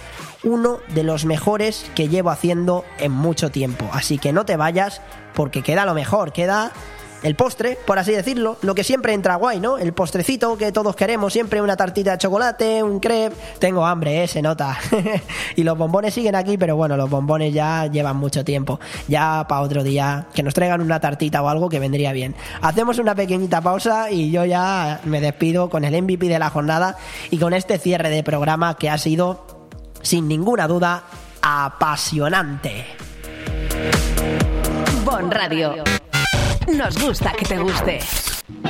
uno 0.43 0.79
de 0.95 1.03
los 1.03 1.25
mejores 1.25 1.91
que 1.95 2.09
llevo 2.09 2.31
haciendo 2.31 2.85
en 2.99 3.13
mucho 3.13 3.51
tiempo. 3.51 3.89
Así 3.93 4.19
que 4.19 4.33
no 4.33 4.45
te 4.45 4.57
vayas 4.57 5.01
porque 5.35 5.63
queda 5.63 5.85
lo 5.85 5.95
mejor, 5.95 6.33
queda 6.33 6.73
el 7.23 7.35
postre, 7.35 7.77
por 7.85 7.99
así 7.99 8.13
decirlo, 8.13 8.59
lo 8.63 8.75
que 8.75 8.85
siempre 8.85 9.13
entra 9.13 9.35
guay, 9.35 9.59
¿no? 9.59 9.79
El 9.79 9.93
postrecito 9.93 10.57
que 10.57 10.71
todos 10.71 10.95
queremos, 10.95 11.33
siempre 11.33 11.61
una 11.61 11.77
tartita 11.77 12.13
de 12.13 12.19
chocolate, 12.19 12.83
un 12.83 13.01
crepe. 13.01 13.35
Tengo 13.59 13.85
hambre, 13.85 14.23
¿eh? 14.23 14.29
se 14.29 14.41
nota. 14.41 14.79
y 15.57 15.65
los 15.65 15.77
bombones 15.77 16.15
siguen 16.15 16.37
aquí, 16.37 16.57
pero 16.57 16.77
bueno, 16.77 16.97
los 16.97 17.11
bombones 17.11 17.53
ya 17.53 17.87
llevan 17.87 18.17
mucho 18.17 18.45
tiempo. 18.45 18.79
Ya 19.09 19.47
para 19.49 19.63
otro 19.63 19.83
día, 19.83 20.27
que 20.33 20.43
nos 20.43 20.55
traigan 20.55 20.81
una 20.81 21.01
tartita 21.01 21.43
o 21.43 21.49
algo 21.49 21.69
que 21.69 21.81
vendría 21.81 22.13
bien. 22.13 22.37
Hacemos 22.63 22.99
una 22.99 23.15
pequeñita 23.15 23.61
pausa 23.61 24.11
y 24.11 24.31
yo 24.31 24.45
ya 24.45 25.01
me 25.05 25.21
despido 25.21 25.71
con 25.71 25.85
el 25.85 26.01
MVP 26.01 26.29
de 26.29 26.39
la 26.39 26.51
jornada 26.51 26.97
y 27.31 27.39
con 27.39 27.53
este 27.53 27.79
cierre 27.79 28.11
de 28.11 28.23
programa 28.23 28.77
que 28.77 28.91
ha 28.91 28.99
sido, 28.99 29.58
sin 30.03 30.29
ninguna 30.29 30.67
duda, 30.67 31.03
apasionante. 31.43 32.87
Bon 35.05 35.31
Radio. 35.31 35.85
Nos 36.75 36.99
gusta 37.03 37.33
que 37.33 37.45
te 37.45 37.59
guste. 37.59 38.01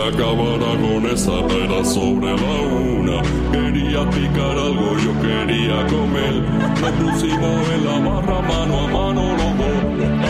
La 0.00 0.10
cámara 0.12 0.70
con 0.80 1.04
esa 1.12 1.40
era 1.62 1.84
sobre 1.84 2.34
la 2.34 2.60
una. 2.62 3.20
Quería 3.52 4.08
picar 4.08 4.56
algo, 4.56 4.96
yo 4.96 5.12
quería 5.20 5.86
comer. 5.88 6.40
Nos 6.80 6.92
pusimos 6.92 7.68
en 7.68 7.84
la 7.84 7.98
barra 7.98 8.40
mano 8.40 8.80
a 8.80 8.86
mano 8.88 9.36
los 9.36 9.58
dos. 9.58 9.78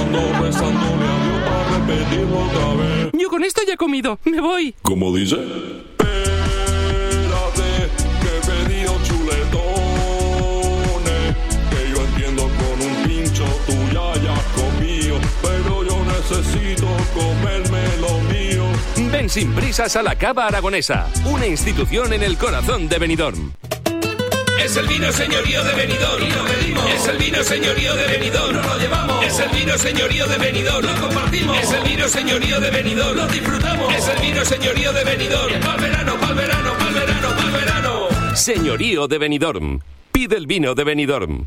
Ando 0.01 0.20
rezándole 0.42 1.06
a 1.06 1.18
Dios 1.22 1.40
para 1.47 1.62
repetirlo 1.78 2.36
otra 2.47 2.68
vez. 2.82 3.10
Yo 3.12 3.28
con 3.28 3.44
esto 3.44 3.60
ya 3.64 3.74
he 3.74 3.76
comido. 3.76 4.18
Me 4.24 4.40
voy. 4.40 4.74
¿Cómo 4.82 5.14
dice? 5.14 5.36
Espérate, 5.36 6.10
que 8.22 8.28
he 8.36 8.40
pedido 8.51 8.92
chuletones. 9.05 9.70
Que 11.70 11.80
yo 11.94 11.98
entiendo 12.06 12.42
con 12.42 12.76
un 12.88 12.94
pincho 13.06 13.44
tú 13.68 13.74
ya 13.94 14.34
comido. 14.56 15.16
Pero 15.40 15.84
yo 15.84 15.97
necesito 16.06 16.88
comerme 17.14 17.82
lo 18.01 18.18
mío. 18.22 18.30
Ven 19.12 19.28
sin 19.28 19.52
prisas 19.52 19.96
a 19.96 20.02
la 20.02 20.14
Cava 20.16 20.46
Aragonesa, 20.46 21.08
una 21.24 21.46
institución 21.46 22.12
en 22.12 22.22
el 22.22 22.38
corazón 22.38 22.88
de 22.88 22.98
Benidorm. 22.98 23.52
Es 24.62 24.76
el 24.76 24.86
vino 24.86 25.10
señorío 25.10 25.64
de 25.64 25.74
Benidorm. 25.74 26.22
Y 26.22 26.30
lo 26.30 26.44
pedimos. 26.44 26.90
Es 26.94 27.08
el 27.08 27.16
vino 27.16 27.42
señorío 27.42 27.94
de 27.96 28.06
Benidorm. 28.06 28.56
Nos 28.56 28.66
lo 28.66 28.78
llevamos. 28.78 29.26
Es 29.26 29.38
el 29.40 29.48
vino 29.50 29.78
señorío 29.78 30.26
de 30.26 30.38
Benidorm. 30.38 30.86
Lo 30.86 31.00
compartimos. 31.00 31.58
Es 31.58 31.72
el 31.72 31.82
vino 31.82 32.08
señorío 32.08 32.60
de 32.60 32.70
Benidorm. 32.70 33.16
Lo 33.16 33.26
disfrutamos. 33.26 33.94
Es 33.94 34.08
el 34.08 34.20
vino 34.20 34.44
señorío 34.44 34.92
de 34.92 35.04
Benidorm. 35.04 35.60
Pa'l 35.60 35.80
verano, 35.80 36.14
pa'l 36.20 36.34
verano, 36.34 36.72
pa'l 36.78 36.94
verano, 36.94 37.28
pa'l 37.36 37.50
verano. 37.52 38.36
Señorío 38.36 39.08
de 39.08 39.18
Benidorm. 39.18 39.80
Pide 40.12 40.36
el 40.36 40.46
vino 40.46 40.74
de 40.74 40.84
Benidorm. 40.84 41.46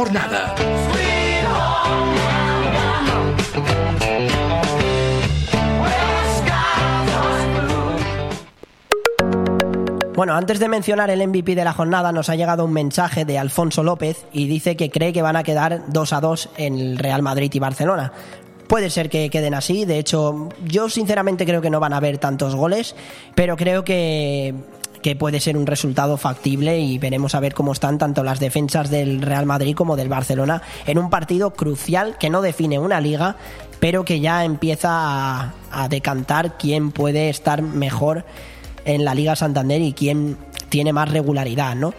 jornada. 0.00 0.54
Bueno, 10.14 10.34
antes 10.36 10.58
de 10.58 10.68
mencionar 10.68 11.10
el 11.10 11.28
MVP 11.28 11.54
de 11.54 11.64
la 11.64 11.74
jornada, 11.74 12.12
nos 12.12 12.30
ha 12.30 12.34
llegado 12.34 12.64
un 12.64 12.72
mensaje 12.72 13.26
de 13.26 13.38
Alfonso 13.38 13.82
López 13.82 14.24
y 14.32 14.46
dice 14.46 14.74
que 14.74 14.90
cree 14.90 15.12
que 15.12 15.20
van 15.20 15.36
a 15.36 15.42
quedar 15.42 15.82
2 15.88 16.12
a 16.14 16.20
2 16.22 16.48
en 16.56 16.78
el 16.78 16.98
Real 16.98 17.20
Madrid 17.20 17.50
y 17.52 17.58
Barcelona. 17.58 18.10
Puede 18.68 18.88
ser 18.88 19.10
que 19.10 19.28
queden 19.28 19.52
así, 19.52 19.84
de 19.84 19.98
hecho, 19.98 20.48
yo 20.64 20.88
sinceramente 20.88 21.44
creo 21.44 21.60
que 21.60 21.68
no 21.68 21.78
van 21.78 21.92
a 21.92 21.98
haber 21.98 22.16
tantos 22.16 22.54
goles, 22.54 22.96
pero 23.34 23.54
creo 23.58 23.84
que 23.84 24.54
que 25.02 25.16
puede 25.16 25.40
ser 25.40 25.56
un 25.56 25.66
resultado 25.66 26.16
factible 26.16 26.78
y 26.78 26.98
veremos 26.98 27.34
a 27.34 27.40
ver 27.40 27.54
cómo 27.54 27.72
están 27.72 27.98
tanto 27.98 28.22
las 28.22 28.40
defensas 28.40 28.90
del 28.90 29.22
Real 29.22 29.46
Madrid 29.46 29.74
como 29.74 29.96
del 29.96 30.08
Barcelona 30.08 30.62
en 30.86 30.98
un 30.98 31.10
partido 31.10 31.52
crucial 31.52 32.16
que 32.18 32.30
no 32.30 32.42
define 32.42 32.78
una 32.78 33.00
liga, 33.00 33.36
pero 33.78 34.04
que 34.04 34.20
ya 34.20 34.44
empieza 34.44 35.52
a, 35.70 35.88
decantar 35.88 36.58
quién 36.58 36.92
puede 36.92 37.30
estar 37.30 37.62
mejor 37.62 38.24
en 38.84 39.04
la 39.04 39.14
Liga 39.14 39.36
Santander 39.36 39.80
y 39.80 39.92
quién 39.92 40.36
tiene 40.68 40.92
más 40.92 41.10
regularidad, 41.10 41.74
¿no? 41.74 41.94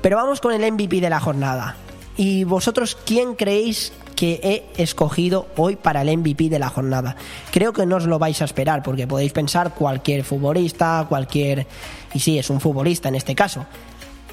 Pero 0.00 0.16
vamos 0.16 0.40
con 0.40 0.52
el 0.52 0.72
MVP 0.72 1.00
de 1.00 1.10
la 1.10 1.20
jornada. 1.20 1.76
¿Y 2.16 2.44
vosotros 2.44 2.96
quién 3.04 3.34
creéis 3.34 3.92
que 4.18 4.40
he 4.42 4.82
escogido 4.82 5.46
hoy 5.56 5.76
para 5.76 6.02
el 6.02 6.18
MVP 6.18 6.48
de 6.48 6.58
la 6.58 6.70
jornada? 6.70 7.14
Creo 7.52 7.72
que 7.72 7.86
no 7.86 7.94
os 7.94 8.06
lo 8.06 8.18
vais 8.18 8.42
a 8.42 8.46
esperar 8.46 8.82
porque 8.82 9.06
podéis 9.06 9.32
pensar 9.32 9.74
cualquier 9.74 10.24
futbolista, 10.24 11.06
cualquier... 11.08 11.68
Y 12.12 12.18
sí, 12.18 12.36
es 12.36 12.50
un 12.50 12.60
futbolista 12.60 13.08
en 13.08 13.14
este 13.14 13.36
caso. 13.36 13.64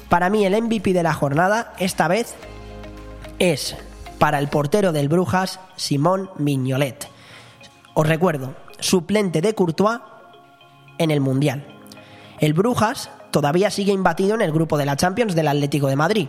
Para 0.08 0.28
mí 0.28 0.44
el 0.44 0.60
MVP 0.60 0.92
de 0.92 1.04
la 1.04 1.14
jornada 1.14 1.72
esta 1.78 2.08
vez 2.08 2.34
es 3.38 3.76
para 4.18 4.40
el 4.40 4.48
portero 4.48 4.90
del 4.90 5.08
Brujas, 5.08 5.60
Simón 5.76 6.30
Mignolet. 6.36 7.08
Os 7.94 8.08
recuerdo, 8.08 8.56
suplente 8.80 9.40
de 9.40 9.54
Courtois 9.54 10.00
en 10.98 11.12
el 11.12 11.20
Mundial. 11.20 11.64
El 12.40 12.54
Brujas 12.54 13.08
todavía 13.30 13.70
sigue 13.70 13.92
imbatido 13.92 14.34
en 14.34 14.40
el 14.40 14.50
grupo 14.50 14.78
de 14.78 14.86
la 14.86 14.96
Champions 14.96 15.36
del 15.36 15.46
Atlético 15.46 15.86
de 15.86 15.94
Madrid. 15.94 16.28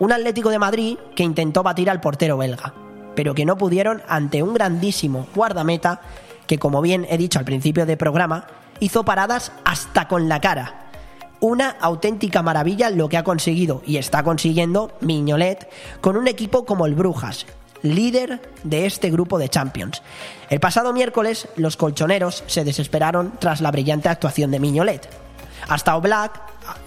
Un 0.00 0.12
Atlético 0.12 0.50
de 0.50 0.58
Madrid 0.58 0.98
que 1.14 1.22
intentó 1.22 1.62
batir 1.62 1.88
al 1.88 2.00
portero 2.00 2.36
belga, 2.36 2.74
pero 3.14 3.34
que 3.34 3.44
no 3.44 3.56
pudieron 3.56 4.02
ante 4.08 4.42
un 4.42 4.54
grandísimo 4.54 5.26
guardameta 5.34 6.00
que, 6.46 6.58
como 6.58 6.82
bien 6.82 7.06
he 7.08 7.16
dicho 7.16 7.38
al 7.38 7.44
principio 7.44 7.86
del 7.86 7.96
programa, 7.96 8.46
hizo 8.80 9.04
paradas 9.04 9.52
hasta 9.64 10.08
con 10.08 10.28
la 10.28 10.40
cara. 10.40 10.90
Una 11.40 11.70
auténtica 11.80 12.42
maravilla 12.42 12.90
lo 12.90 13.08
que 13.08 13.16
ha 13.16 13.24
conseguido 13.24 13.82
y 13.86 13.98
está 13.98 14.22
consiguiendo 14.24 14.92
Miñolet 15.00 15.68
con 16.00 16.16
un 16.16 16.26
equipo 16.26 16.64
como 16.64 16.86
el 16.86 16.94
Brujas, 16.94 17.46
líder 17.82 18.40
de 18.64 18.86
este 18.86 19.10
grupo 19.10 19.38
de 19.38 19.48
Champions. 19.48 20.02
El 20.50 20.58
pasado 20.58 20.92
miércoles 20.92 21.48
los 21.56 21.76
colchoneros 21.76 22.42
se 22.46 22.64
desesperaron 22.64 23.32
tras 23.38 23.60
la 23.60 23.70
brillante 23.70 24.08
actuación 24.08 24.50
de 24.50 24.58
Miñolet. 24.58 25.08
Hasta 25.68 25.96
Oblak, 25.96 26.40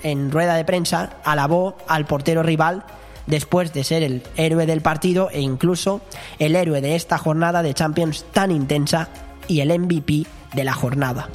en 0.04 0.32
rueda 0.32 0.56
de 0.56 0.66
prensa, 0.66 1.12
alabó 1.24 1.78
al 1.88 2.06
portero 2.06 2.44
rival 2.44 2.84
después 3.28 3.74
de 3.74 3.84
ser 3.84 4.04
el 4.04 4.24
héroe 4.36 4.66
del 4.66 4.82
partido 4.82 5.30
e 5.32 5.42
incluso 5.42 6.02
el 6.40 6.56
héroe 6.56 6.82
de 6.82 6.96
esta 6.96 7.18
jornada 7.18 7.62
de 7.62 7.74
Champions 7.74 8.26
tan 8.32 8.52
intensa 8.52 9.10
y 9.48 9.60
el 9.60 9.78
MVP 9.78 10.26
de 10.54 10.64
la 10.64 10.74
jornada. 10.74 11.30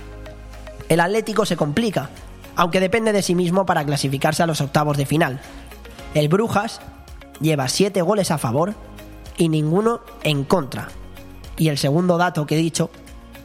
El 0.89 1.01
Atlético 1.01 1.47
se 1.47 1.57
complica, 1.57 2.11
aunque 2.57 2.81
depende 2.81 3.13
de 3.13 3.23
sí 3.23 3.35
mismo 3.35 3.65
para 3.65 3.85
clasificarse 3.85 4.43
a 4.43 4.47
los 4.47 4.61
octavos 4.61 4.97
de 4.97 5.07
final. 5.07 5.41
El 6.15 6.29
Brujas 6.29 6.81
lleva 7.41 7.69
7 7.69 8.03
goles 8.03 8.31
a 8.31 8.39
favor 8.39 8.75
y 9.37 9.49
ninguno 9.49 10.01
en 10.25 10.45
contra. 10.45 10.89
Y 11.57 11.69
el 11.69 11.79
segundo 11.79 12.19
dato 12.19 12.47
que 12.47 12.57
he 12.57 12.59
dicho, 12.59 12.91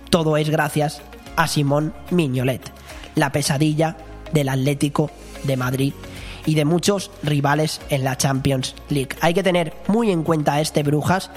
todo 0.10 0.38
es 0.38 0.50
gracias 0.50 1.02
a 1.36 1.48
Simón 1.48 1.94
Miñolet, 2.12 2.72
la 3.16 3.32
pesadilla 3.32 3.98
del 4.34 4.50
Atlético 4.50 5.12
de 5.44 5.58
Madrid 5.58 5.94
y 6.48 6.56
de 6.56 6.66
muchos 6.66 7.12
rivales 7.22 7.82
en 7.90 8.04
la 8.04 8.18
Champions 8.18 8.74
League. 8.90 9.10
Hay 9.22 9.36
que 9.36 9.44
tener 9.44 9.74
muy 9.88 10.10
en 10.10 10.24
cuenta 10.24 10.54
a 10.54 10.62
este 10.62 10.82
Brujas, 10.82 11.30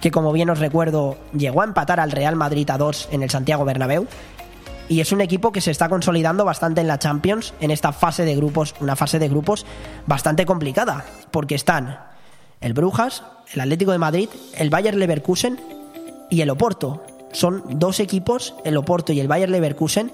que 0.00 0.10
como 0.12 0.32
bien 0.32 0.50
os 0.50 0.60
recuerdo 0.60 1.16
llegó 1.32 1.62
a 1.62 1.64
empatar 1.64 1.98
al 1.98 2.12
Real 2.12 2.36
Madrid 2.36 2.68
a 2.70 2.78
2 2.78 3.08
en 3.10 3.22
el 3.22 3.30
Santiago 3.30 3.64
Bernabéu. 3.64 4.06
Y 4.88 5.00
es 5.00 5.12
un 5.12 5.22
equipo 5.22 5.50
que 5.50 5.62
se 5.62 5.70
está 5.70 5.88
consolidando 5.88 6.44
bastante 6.44 6.82
en 6.82 6.88
la 6.88 6.98
Champions, 6.98 7.54
en 7.60 7.70
esta 7.70 7.92
fase 7.92 8.24
de 8.24 8.36
grupos, 8.36 8.74
una 8.80 8.96
fase 8.96 9.18
de 9.18 9.28
grupos 9.28 9.64
bastante 10.06 10.44
complicada, 10.44 11.06
porque 11.30 11.54
están 11.54 11.98
el 12.60 12.74
Brujas, 12.74 13.22
el 13.54 13.60
Atlético 13.60 13.92
de 13.92 13.98
Madrid, 13.98 14.28
el 14.58 14.68
Bayer 14.68 14.94
Leverkusen 14.94 15.58
y 16.28 16.42
el 16.42 16.50
Oporto. 16.50 17.02
Son 17.32 17.62
dos 17.78 17.98
equipos, 18.00 18.54
el 18.64 18.76
Oporto 18.76 19.12
y 19.12 19.20
el 19.20 19.28
Bayer 19.28 19.48
Leverkusen, 19.48 20.12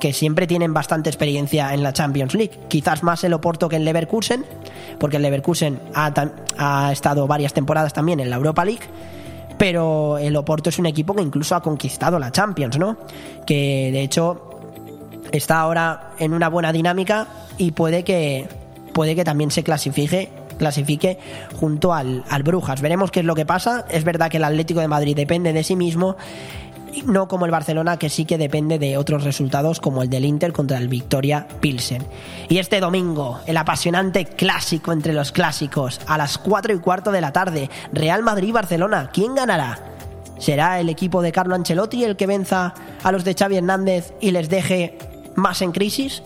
que 0.00 0.12
siempre 0.12 0.46
tienen 0.46 0.72
bastante 0.72 1.10
experiencia 1.10 1.74
en 1.74 1.82
la 1.82 1.92
Champions 1.92 2.34
League. 2.34 2.58
Quizás 2.68 3.02
más 3.02 3.24
el 3.24 3.32
Oporto 3.32 3.68
que 3.68 3.76
el 3.76 3.84
Leverkusen, 3.84 4.44
porque 4.98 5.16
el 5.16 5.22
Leverkusen 5.22 5.80
ha, 5.94 6.12
ha, 6.56 6.92
estado 6.92 7.26
varias 7.26 7.52
temporadas 7.52 7.92
también 7.92 8.20
en 8.20 8.30
la 8.30 8.36
Europa 8.36 8.64
League. 8.64 8.84
Pero 9.58 10.18
el 10.18 10.36
Oporto 10.36 10.70
es 10.70 10.78
un 10.78 10.86
equipo 10.86 11.14
que 11.14 11.22
incluso 11.22 11.56
ha 11.56 11.62
conquistado 11.62 12.18
la 12.18 12.30
Champions, 12.30 12.78
¿no? 12.78 12.96
Que 13.44 13.90
de 13.92 14.02
hecho 14.02 14.60
está 15.32 15.60
ahora 15.60 16.12
en 16.18 16.32
una 16.32 16.48
buena 16.48 16.72
dinámica 16.72 17.26
y 17.56 17.72
puede 17.72 18.04
que, 18.04 18.46
puede 18.94 19.16
que 19.16 19.24
también 19.24 19.50
se 19.50 19.62
clasifique 19.62 20.30
clasifique 20.58 21.18
junto 21.58 21.94
al, 21.94 22.24
al, 22.28 22.42
Brujas. 22.42 22.82
Veremos 22.82 23.12
qué 23.12 23.20
es 23.20 23.26
lo 23.26 23.36
que 23.36 23.46
pasa. 23.46 23.86
Es 23.90 24.02
verdad 24.02 24.28
que 24.28 24.36
el 24.38 24.44
Atlético 24.44 24.80
de 24.80 24.88
Madrid 24.88 25.14
depende 25.14 25.52
de 25.52 25.62
sí 25.62 25.76
mismo. 25.76 26.16
No 27.06 27.28
como 27.28 27.44
el 27.44 27.50
Barcelona, 27.50 27.98
que 27.98 28.08
sí 28.08 28.24
que 28.24 28.38
depende 28.38 28.78
de 28.78 28.96
otros 28.96 29.24
resultados, 29.24 29.80
como 29.80 30.02
el 30.02 30.10
del 30.10 30.24
Inter 30.24 30.52
contra 30.52 30.78
el 30.78 30.88
Victoria 30.88 31.46
Pilsen. 31.60 32.04
Y 32.48 32.58
este 32.58 32.80
domingo, 32.80 33.40
el 33.46 33.56
apasionante 33.56 34.24
clásico 34.24 34.92
entre 34.92 35.12
los 35.12 35.32
clásicos, 35.32 36.00
a 36.06 36.18
las 36.18 36.38
4 36.38 36.74
y 36.74 36.78
cuarto 36.80 37.12
de 37.12 37.20
la 37.20 37.32
tarde, 37.32 37.70
Real 37.92 38.22
Madrid-Barcelona. 38.22 39.10
¿Quién 39.12 39.34
ganará? 39.34 39.78
¿Será 40.38 40.80
el 40.80 40.88
equipo 40.88 41.22
de 41.22 41.32
Carlo 41.32 41.54
Ancelotti 41.54 42.04
el 42.04 42.16
que 42.16 42.26
venza 42.26 42.74
a 43.02 43.12
los 43.12 43.24
de 43.24 43.34
Xavi 43.34 43.56
Hernández 43.56 44.12
y 44.20 44.30
les 44.30 44.48
deje 44.48 44.98
más 45.34 45.62
en 45.62 45.72
crisis? 45.72 46.22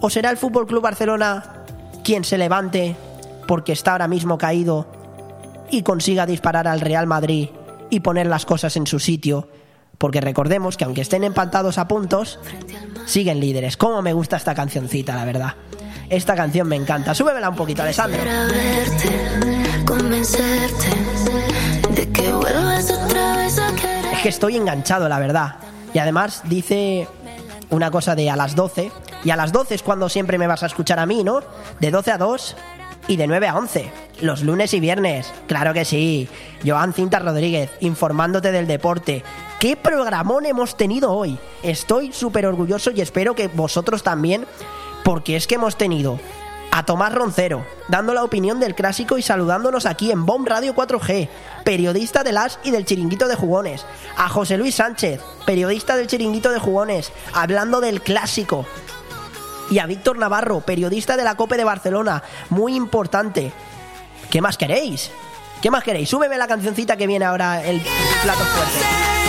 ¿O 0.00 0.10
será 0.10 0.30
el 0.30 0.36
Fútbol 0.36 0.66
Club 0.66 0.82
Barcelona 0.82 1.64
quien 2.04 2.22
se 2.22 2.38
levante 2.38 2.96
porque 3.46 3.72
está 3.72 3.92
ahora 3.92 4.08
mismo 4.08 4.38
caído 4.38 4.86
y 5.70 5.82
consiga 5.82 6.26
disparar 6.26 6.68
al 6.68 6.80
Real 6.80 7.06
Madrid 7.06 7.48
y 7.90 8.00
poner 8.00 8.26
las 8.26 8.46
cosas 8.46 8.76
en 8.76 8.86
su 8.86 8.98
sitio. 8.98 9.48
Porque 9.98 10.20
recordemos 10.20 10.76
que 10.76 10.84
aunque 10.84 11.00
estén 11.00 11.24
empatados 11.24 11.78
a 11.78 11.88
puntos, 11.88 12.38
siguen 13.06 13.40
líderes. 13.40 13.76
Cómo 13.76 14.02
me 14.02 14.12
gusta 14.12 14.36
esta 14.36 14.54
cancioncita, 14.54 15.14
la 15.14 15.24
verdad. 15.24 15.54
Esta 16.10 16.34
canción 16.34 16.68
me 16.68 16.76
encanta. 16.76 17.14
Súbemela 17.14 17.48
un 17.48 17.56
poquito, 17.56 17.82
Alessandro. 17.82 18.20
Es 24.12 24.22
que 24.22 24.28
estoy 24.28 24.56
enganchado, 24.56 25.08
la 25.08 25.18
verdad. 25.18 25.56
Y 25.94 25.98
además 25.98 26.42
dice 26.44 27.08
una 27.70 27.90
cosa 27.90 28.14
de 28.14 28.30
a 28.30 28.36
las 28.36 28.54
12. 28.54 28.92
Y 29.24 29.30
a 29.30 29.36
las 29.36 29.52
12 29.52 29.74
es 29.76 29.82
cuando 29.82 30.08
siempre 30.08 30.38
me 30.38 30.46
vas 30.46 30.62
a 30.62 30.66
escuchar 30.66 30.98
a 30.98 31.06
mí, 31.06 31.24
¿no? 31.24 31.40
De 31.80 31.90
12 31.90 32.12
a 32.12 32.18
2 32.18 32.56
y 33.08 33.16
de 33.16 33.26
9 33.26 33.48
a 33.48 33.56
11, 33.56 33.90
los 34.20 34.42
lunes 34.42 34.74
y 34.74 34.80
viernes. 34.80 35.32
Claro 35.46 35.72
que 35.72 35.84
sí. 35.84 36.28
Joan 36.64 36.92
Cinta 36.92 37.18
Rodríguez, 37.18 37.70
informándote 37.80 38.52
del 38.52 38.66
deporte. 38.66 39.24
¿Qué 39.60 39.74
programón 39.74 40.44
hemos 40.44 40.76
tenido 40.76 41.12
hoy? 41.12 41.38
Estoy 41.62 42.12
súper 42.12 42.44
orgulloso 42.44 42.90
y 42.90 43.00
espero 43.00 43.34
que 43.34 43.48
vosotros 43.48 44.02
también, 44.02 44.46
porque 45.02 45.34
es 45.34 45.46
que 45.46 45.54
hemos 45.54 45.76
tenido 45.76 46.20
a 46.70 46.84
Tomás 46.84 47.14
Roncero, 47.14 47.64
dando 47.88 48.12
la 48.12 48.22
opinión 48.22 48.60
del 48.60 48.74
clásico 48.74 49.16
y 49.16 49.22
saludándonos 49.22 49.86
aquí 49.86 50.10
en 50.10 50.26
Bomb 50.26 50.46
Radio 50.46 50.74
4G, 50.74 51.30
periodista 51.64 52.22
del 52.22 52.36
As 52.36 52.58
y 52.64 52.70
del 52.70 52.84
Chiringuito 52.84 53.28
de 53.28 53.34
Jugones. 53.34 53.86
A 54.18 54.28
José 54.28 54.58
Luis 54.58 54.74
Sánchez, 54.74 55.22
periodista 55.46 55.96
del 55.96 56.06
Chiringuito 56.06 56.50
de 56.50 56.60
Jugones, 56.60 57.10
hablando 57.32 57.80
del 57.80 58.02
clásico 58.02 58.66
y 59.70 59.78
a 59.78 59.86
Víctor 59.86 60.18
Navarro, 60.18 60.60
periodista 60.60 61.16
de 61.16 61.24
la 61.24 61.34
Cope 61.34 61.56
de 61.56 61.64
Barcelona, 61.64 62.22
muy 62.50 62.74
importante. 62.74 63.52
¿Qué 64.30 64.42
más 64.42 64.58
queréis? 64.58 65.10
¿Qué 65.62 65.70
más 65.70 65.82
queréis? 65.82 66.10
Súbeme 66.10 66.36
la 66.36 66.46
cancioncita 66.46 66.98
que 66.98 67.06
viene 67.06 67.24
ahora 67.24 67.64
el 67.64 67.80
plato 68.22 68.44
fuerte. 68.44 69.25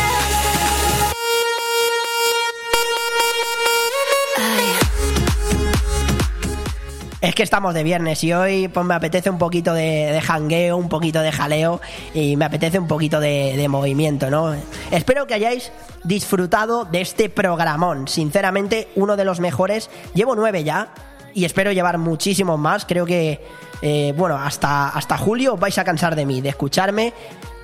Es 7.19 7.33
que 7.33 7.41
estamos 7.41 7.73
de 7.73 7.81
viernes 7.81 8.23
y 8.23 8.31
hoy 8.31 8.67
pues 8.67 8.85
me 8.85 8.93
apetece 8.93 9.31
un 9.31 9.39
poquito 9.39 9.73
de, 9.73 10.11
de 10.11 10.21
jangueo, 10.21 10.77
un 10.77 10.87
poquito 10.87 11.19
de 11.21 11.31
jaleo 11.31 11.81
y 12.13 12.35
me 12.35 12.45
apetece 12.45 12.77
un 12.77 12.87
poquito 12.87 13.19
de, 13.19 13.65
movimiento, 13.67 14.29
¿no? 14.29 14.55
Espero 14.91 15.25
que 15.25 15.33
hayáis 15.33 15.71
disfrutado 16.03 16.85
de 16.85 17.01
este 17.01 17.29
programón. 17.29 18.07
Sinceramente, 18.07 18.89
uno 18.95 19.17
de 19.17 19.25
los 19.25 19.39
mejores. 19.39 19.89
Llevo 20.13 20.35
nueve 20.35 20.63
ya 20.63 20.89
y 21.33 21.45
espero 21.45 21.71
llevar 21.71 21.97
muchísimos 21.97 22.59
más. 22.59 22.85
Creo 22.85 23.07
que, 23.07 23.41
eh, 23.81 24.13
bueno, 24.15 24.37
hasta, 24.37 24.89
hasta 24.89 25.17
julio 25.17 25.57
vais 25.57 25.77
a 25.79 25.83
cansar 25.83 26.15
de 26.15 26.25
mí, 26.25 26.41
de 26.41 26.49
escucharme 26.49 27.13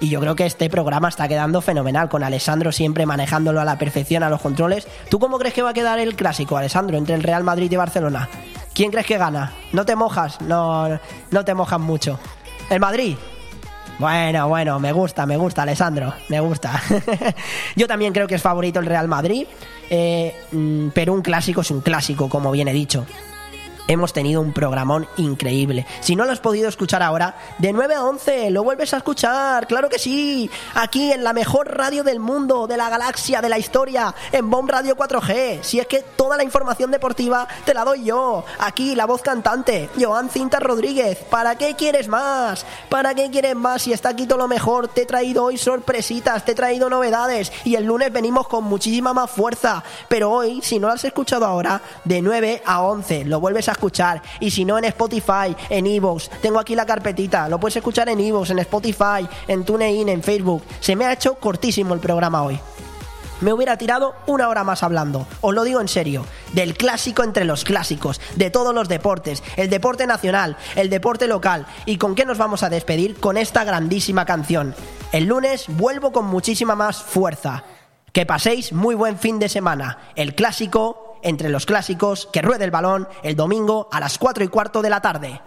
Y 0.01 0.09
yo 0.09 0.19
creo 0.19 0.35
que 0.35 0.47
este 0.47 0.67
programa 0.67 1.09
está 1.09 1.27
quedando 1.27 1.61
fenomenal, 1.61 2.09
con 2.09 2.23
Alessandro 2.23 2.71
siempre 2.71 3.05
manejándolo 3.05 3.61
a 3.61 3.65
la 3.65 3.77
perfección 3.77 4.23
a 4.23 4.29
los 4.29 4.41
controles. 4.41 4.87
¿Tú 5.09 5.19
cómo 5.19 5.37
crees 5.37 5.53
que 5.53 5.61
va 5.61 5.69
a 5.69 5.73
quedar 5.73 5.99
el 5.99 6.15
clásico, 6.15 6.57
Alessandro, 6.57 6.97
entre 6.97 7.13
el 7.13 7.21
Real 7.21 7.43
Madrid 7.43 7.71
y 7.71 7.75
Barcelona? 7.75 8.29
¿Quién 8.73 8.91
crees 8.91 9.05
que 9.05 9.17
gana? 9.17 9.53
¿No 9.71 9.85
te 9.85 9.95
mojas? 9.95 10.41
No, 10.41 10.99
no 11.31 11.45
te 11.45 11.53
mojas 11.53 11.79
mucho. 11.79 12.19
¿El 12.69 12.79
Madrid? 12.79 13.15
Bueno, 13.99 14.47
bueno, 14.47 14.79
me 14.79 14.91
gusta, 14.91 15.25
me 15.25 15.37
gusta, 15.37 15.61
Alessandro, 15.61 16.13
me 16.29 16.39
gusta. 16.39 16.81
Yo 17.75 17.87
también 17.87 18.11
creo 18.11 18.27
que 18.27 18.35
es 18.35 18.41
favorito 18.41 18.79
el 18.79 18.87
Real 18.87 19.07
Madrid, 19.07 19.45
eh, 19.89 20.35
mm, 20.51 20.87
pero 20.89 21.13
un 21.13 21.21
clásico 21.21 21.61
es 21.61 21.69
un 21.69 21.81
clásico, 21.81 22.27
como 22.27 22.51
bien 22.51 22.67
he 22.67 22.73
dicho. 22.73 23.05
Hemos 23.85 24.13
tenido 24.13 24.39
un 24.39 24.53
programón 24.53 25.09
increíble. 25.17 25.85
Si 25.99 26.15
no 26.15 26.23
lo 26.23 26.31
has 26.31 26.39
podido 26.39 26.69
escuchar 26.69 27.03
ahora, 27.03 27.35
de 27.57 27.73
9 27.73 27.95
a 27.95 28.05
11 28.05 28.49
lo 28.49 28.63
vuelves 28.63 28.93
a 28.93 28.97
escuchar, 28.97 29.67
claro 29.67 29.89
que 29.89 29.99
sí. 29.99 30.49
Aquí 30.73 31.11
en 31.11 31.21
la 31.21 31.33
mejor 31.33 31.75
radio 31.77 32.05
del 32.05 32.21
mundo, 32.21 32.65
de 32.65 32.77
la 32.77 32.89
galaxia, 32.89 33.41
de 33.41 33.49
la 33.49 33.57
historia, 33.57 34.15
en 34.31 34.49
Bomb 34.49 34.69
Radio 34.69 34.95
4G. 34.95 35.63
Si 35.63 35.81
es 35.81 35.87
que 35.87 35.99
toda 36.15 36.37
la 36.37 36.45
información 36.45 36.91
deportiva 36.91 37.45
te 37.65 37.73
la 37.73 37.83
doy 37.83 38.05
yo. 38.05 38.45
Aquí 38.59 38.95
la 38.95 39.05
voz 39.05 39.21
cantante, 39.21 39.89
Joan 39.99 40.29
Cinta 40.29 40.61
Rodríguez. 40.61 41.17
¿Para 41.29 41.57
qué 41.57 41.75
quieres 41.75 42.07
más? 42.07 42.65
¿Para 42.87 43.13
qué 43.13 43.29
quieres 43.29 43.55
más? 43.55 43.81
Si 43.81 43.91
está 43.91 44.09
aquí 44.09 44.25
todo 44.25 44.37
lo 44.37 44.47
mejor, 44.47 44.87
te 44.87 45.01
he 45.01 45.05
traído 45.05 45.43
hoy 45.43 45.57
sorpresitas, 45.57 46.45
te 46.45 46.53
he 46.53 46.55
traído 46.55 46.89
novedades 46.89 47.51
y 47.65 47.75
el 47.75 47.83
lunes 47.83 48.13
venimos 48.13 48.47
con 48.47 48.63
muchísima 48.63 49.13
más 49.13 49.29
fuerza. 49.29 49.83
Pero 50.07 50.31
hoy, 50.31 50.61
si 50.61 50.79
no 50.79 50.87
lo 50.87 50.93
has 50.93 51.03
escuchado 51.03 51.45
ahora, 51.45 51.81
de 52.05 52.21
9 52.21 52.63
a 52.65 52.81
11 52.81 53.25
lo 53.25 53.41
vuelves 53.41 53.67
a 53.67 53.72
escuchar. 53.73 54.21
Y 54.39 54.49
si 54.49 54.65
no, 54.65 54.77
en 54.77 54.85
Spotify, 54.85 55.55
en 55.69 55.85
Evox. 55.85 56.29
Tengo 56.41 56.59
aquí 56.59 56.75
la 56.75 56.85
carpetita. 56.85 57.49
Lo 57.49 57.59
puedes 57.59 57.75
escuchar 57.75 58.09
en 58.09 58.19
Evox, 58.19 58.49
en 58.49 58.59
Spotify, 58.59 59.27
en 59.47 59.65
TuneIn, 59.65 60.09
en 60.09 60.23
Facebook. 60.23 60.63
Se 60.79 60.95
me 60.95 61.05
ha 61.05 61.13
hecho 61.13 61.35
cortísimo 61.35 61.93
el 61.93 61.99
programa 61.99 62.43
hoy. 62.43 62.59
Me 63.43 63.51
hubiera 63.51 63.77
tirado 63.77 64.15
una 64.25 64.47
hora 64.47 64.63
más 64.63 64.83
hablando, 64.83 65.27
os 65.41 65.53
lo 65.53 65.65
digo 65.65 65.81
en 65.81 65.89
serio, 65.89 66.25
del 66.53 66.77
clásico 66.77 67.23
entre 67.23 67.43
los 67.43 67.65
clásicos, 67.65 68.21
de 68.37 68.49
todos 68.49 68.73
los 68.73 68.87
deportes, 68.87 69.43
el 69.57 69.69
deporte 69.69 70.07
nacional, 70.07 70.55
el 70.77 70.89
deporte 70.89 71.27
local. 71.27 71.67
¿Y 71.85 71.97
con 71.97 72.15
qué 72.15 72.23
nos 72.23 72.37
vamos 72.37 72.63
a 72.63 72.69
despedir? 72.69 73.19
Con 73.19 73.35
esta 73.35 73.65
grandísima 73.65 74.25
canción. 74.25 74.73
El 75.11 75.25
lunes 75.25 75.65
vuelvo 75.67 76.13
con 76.13 76.25
muchísima 76.25 76.75
más 76.75 77.03
fuerza. 77.03 77.65
Que 78.13 78.25
paséis 78.25 78.71
muy 78.71 78.95
buen 78.95 79.17
fin 79.17 79.39
de 79.39 79.49
semana. 79.49 79.97
El 80.15 80.35
clásico 80.35 81.02
entre 81.23 81.49
los 81.49 81.65
clásicos, 81.65 82.27
que 82.31 82.41
ruede 82.41 82.65
el 82.65 82.71
balón 82.71 83.07
el 83.23 83.35
domingo 83.35 83.87
a 83.91 83.99
las 83.99 84.17
4 84.17 84.43
y 84.43 84.47
cuarto 84.47 84.81
de 84.81 84.89
la 84.89 85.01
tarde. 85.01 85.41